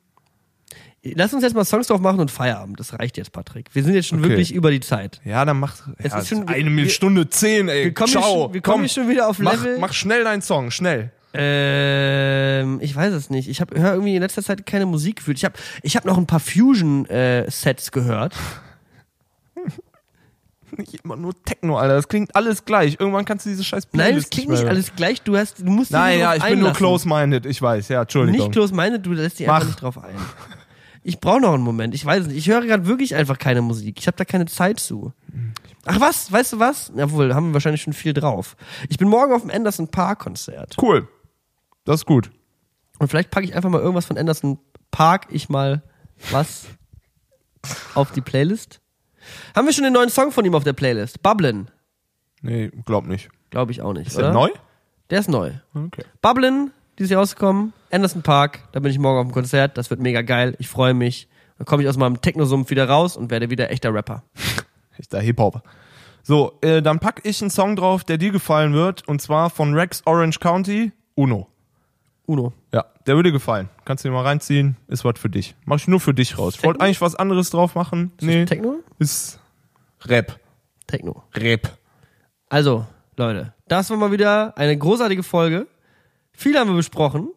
Lass 1.04 1.34
uns 1.34 1.44
jetzt 1.44 1.54
mal 1.54 1.66
Songs 1.66 1.88
drauf 1.88 2.00
machen 2.00 2.20
und 2.22 2.32
Feierabend. 2.32 2.80
Das 2.80 2.98
reicht 2.98 3.18
jetzt, 3.18 3.32
Patrick. 3.34 3.70
Wir 3.74 3.84
sind 3.84 3.94
jetzt 3.96 4.08
schon 4.08 4.20
Okay. 4.20 4.30
wirklich 4.30 4.54
über 4.54 4.72
die 4.72 4.80
Zeit. 4.80 5.22
Ja, 5.26 5.44
dann 5.46 5.60
mach 5.60 5.88
Es 5.98 6.14
ja, 6.14 6.20
ist 6.20 6.30
schon- 6.30 6.48
eine 6.48 6.72
wir- 6.76 6.90
Stunde 6.90 7.30
zehn, 7.30 7.68
ey. 7.70 7.84
Wir 7.86 7.94
kommen, 7.94 8.10
Ciao. 8.12 8.24
schon, 8.24 8.54
wir 8.54 8.62
kommen 8.62 8.76
Komm, 8.78 8.80
hier 8.82 8.90
schon 8.90 9.10
wieder 9.10 9.28
auf 9.28 9.38
mach, 9.40 9.52
Level. 9.64 9.78
mach 9.80 9.94
schnell 9.94 10.24
deinen 10.24 10.42
Song, 10.42 10.72
schnell. 10.72 11.12
Ähm, 11.38 12.80
ich 12.82 12.96
weiß 12.96 13.14
es 13.14 13.30
nicht. 13.30 13.50
Ich 13.50 13.62
habe 13.62 13.80
höre 13.80 13.94
irgendwie 13.94 14.16
in 14.16 14.22
letzter 14.22 14.44
Zeit 14.44 14.66
keine 14.66 14.86
Musik 14.86 15.18
gefühlt. 15.18 15.38
Ich 15.38 15.46
habe 15.46 15.56
ich 15.82 15.96
hab 15.96 16.06
noch 16.06 16.18
ein 16.18 16.26
paar 16.28 16.40
Fusion-Sets 16.40 17.92
gehört. 17.92 18.36
Nicht 20.78 21.04
immer 21.04 21.16
nur 21.16 21.34
Techno, 21.44 21.78
Alter. 21.78 21.96
Das 21.96 22.08
klingt 22.08 22.36
alles 22.36 22.66
gleich. 22.66 22.98
Irgendwann 23.00 23.24
kannst 23.24 23.46
du 23.46 23.50
diese 23.50 23.64
scheiß 23.64 23.88
Nein, 23.94 24.08
Playlist 24.08 24.26
es 24.26 24.30
klingt 24.30 24.50
mehr 24.50 24.60
nicht 24.60 24.68
alles 24.68 24.96
gleich. 24.96 25.22
Du 25.22 25.38
hast, 25.38 25.60
du 25.60 25.66
musst 25.66 25.92
Nein, 25.92 26.20
ja, 26.20 26.36
ich 26.36 26.44
bin 26.44 26.60
nur 26.60 26.70
einlassen. 26.70 26.78
close-minded. 26.78 27.46
Ich 27.46 27.62
weiß, 27.62 27.88
ja, 27.90 28.02
Entschuldigung. 28.02 28.42
Nicht 28.42 28.52
close-minded, 28.52 29.06
du 29.06 29.14
lässt 29.14 29.40
dich 29.40 29.48
Mach. 29.48 29.56
einfach 29.56 29.68
nicht 29.68 29.82
drauf 29.82 30.04
ein. 30.04 30.16
Ich 31.04 31.20
brauche 31.20 31.40
noch 31.40 31.54
einen 31.54 31.64
Moment. 31.64 31.94
Ich 31.94 32.04
weiß 32.04 32.24
es 32.24 32.28
nicht. 32.28 32.38
Ich 32.38 32.50
höre 32.50 32.66
gerade 32.66 32.88
wirklich 32.88 33.16
einfach 33.16 33.38
keine 33.38 33.62
Musik. 33.62 34.00
Ich 34.00 34.08
habe 34.08 34.18
da 34.18 34.26
keine 34.26 34.48
Zeit 34.48 34.80
zu. 34.80 35.14
Ach 35.86 36.00
was, 36.00 36.32
weißt 36.32 36.54
du 36.54 36.60
was? 36.60 36.92
Jawohl, 36.96 37.34
haben 37.36 37.50
wir 37.50 37.54
wahrscheinlich 37.54 37.84
schon 37.84 37.94
viel 37.94 38.14
drauf. 38.14 38.56
Ich 38.90 38.98
bin 38.98 39.08
morgen 39.08 39.32
auf 39.34 39.42
dem 39.44 39.52
Anderson 39.52 39.88
Park 39.88 40.20
Konzert. 40.20 40.76
Cool. 40.82 41.08
Das 41.86 42.02
ist 42.02 42.06
gut. 42.06 42.32
Und 43.00 43.08
vielleicht 43.08 43.32
packe 43.32 43.46
ich 43.46 43.56
einfach 43.56 43.70
mal 43.70 43.82
irgendwas 43.82 44.06
von 44.06 44.18
Anderson 44.18 44.60
Park, 44.92 45.28
ich 45.30 45.50
mal 45.50 45.84
was 46.32 46.66
auf 47.94 48.12
die 48.12 48.22
Playlist. 48.22 48.80
Haben 49.56 49.66
wir 49.66 49.74
schon 49.74 49.84
den 49.84 49.94
neuen 49.94 50.10
Song 50.10 50.32
von 50.32 50.46
ihm 50.46 50.56
auf 50.56 50.64
der 50.64 50.74
Playlist? 50.74 51.22
Bubblin. 51.24 51.70
Nee, 52.42 52.72
glaub 52.86 53.08
nicht. 53.08 53.30
Glaube 53.50 53.72
ich 53.72 53.82
auch 53.82 53.94
nicht. 53.94 54.08
Ist 54.08 54.18
oder? 54.18 54.28
der 54.28 54.34
neu? 54.34 54.50
Der 55.10 55.20
ist 55.20 55.30
neu. 55.30 55.52
Okay. 55.74 56.04
Bubblin, 56.22 56.72
die 56.98 57.04
ist 57.04 57.10
hier 57.10 57.18
rausgekommen. 57.18 57.74
Anderson 57.92 58.22
Park, 58.22 58.68
da 58.72 58.80
bin 58.80 58.92
ich 58.92 59.00
morgen 59.00 59.20
auf 59.20 59.26
dem 59.26 59.34
Konzert. 59.34 59.78
Das 59.78 59.90
wird 59.90 60.00
mega 60.00 60.22
geil. 60.22 60.56
Ich 60.60 60.68
freue 60.68 60.94
mich. 60.94 61.28
Dann 61.58 61.66
komme 61.66 61.84
ich 61.84 61.90
aus 61.90 61.98
meinem 61.98 62.22
Techno-Sumpf 62.22 62.70
wieder 62.70 62.88
raus 62.90 63.18
und 63.18 63.32
werde 63.32 63.50
wieder 63.50 63.72
echter 63.72 63.94
Rapper. 63.94 64.24
Ich 64.98 65.10
da 65.10 65.20
Hip-Hop. 65.20 65.62
So, 66.24 66.58
äh, 66.62 66.82
dann 66.82 67.00
pack 67.00 67.20
ich 67.26 67.42
einen 67.42 67.52
Song 67.52 67.76
drauf, 67.76 68.06
der 68.06 68.18
dir 68.18 68.32
gefallen 68.32 68.72
wird. 68.72 69.06
Und 69.10 69.22
zwar 69.22 69.50
von 69.50 69.74
Rex 69.74 70.04
Orange 70.06 70.40
County, 70.40 70.94
Uno. 71.16 71.50
Uno. 72.26 72.54
Ja, 72.74 72.86
der 73.06 73.16
würde 73.16 73.32
gefallen. 73.32 73.70
Kannst 73.86 74.04
du 74.04 74.10
dir 74.10 74.14
mal 74.14 74.24
reinziehen. 74.24 74.78
Ist 74.88 75.06
was 75.06 75.20
für 75.20 75.30
dich. 75.30 75.56
Mach 75.66 75.78
ich 75.78 75.88
nur 75.88 76.00
für 76.00 76.14
dich 76.14 76.38
raus. 76.38 76.56
Ich 76.58 76.64
wollte 76.64 76.82
eigentlich 76.82 77.02
was 77.02 77.16
anderes 77.16 77.50
drauf 77.52 77.76
machen. 77.76 78.12
Nee, 78.22 78.46
Techno? 78.46 78.80
ist 79.00 79.40
Rap. 80.06 80.40
Techno. 80.88 81.24
Rap. 81.36 81.78
Also, 82.50 82.86
Leute, 83.18 83.54
das 83.68 83.90
war 83.90 83.98
mal 83.98 84.12
wieder 84.12 84.58
eine 84.58 84.78
großartige 84.78 85.24
Folge. 85.24 85.68
Viel 86.34 86.58
haben 86.58 86.70
wir 86.70 86.76
besprochen. 86.76 87.30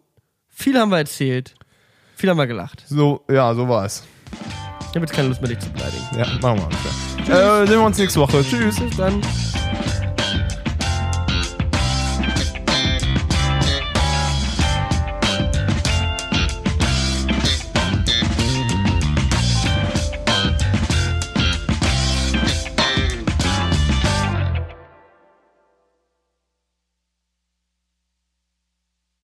Viel 0.48 0.78
haben 0.78 0.90
wir 0.90 0.98
erzählt. 0.98 1.55
Viel 2.16 2.31
haben 2.31 2.36
wir 2.36 2.47
gelacht. 2.47 2.85
So, 2.89 3.24
ja, 3.31 3.55
so 3.55 3.69
war 3.69 3.85
es. 3.85 4.05
Ich 4.81 4.89
habe 4.89 5.01
jetzt 5.01 5.12
keine 5.12 5.28
Lust 5.28 5.40
mehr, 5.40 5.51
dich 5.51 5.59
zu 5.60 5.70
beleidigen. 5.70 6.05
Ja, 6.16 6.27
machen 6.40 6.66
wir. 7.27 7.35
Äh, 7.35 7.66
sehen 7.66 7.78
wir 7.78 7.86
uns 7.86 7.98
nächste 7.98 8.20
Woche. 8.20 8.43
Tschüss. 8.43 8.81
Bis 8.81 8.97
dann. 8.97 9.20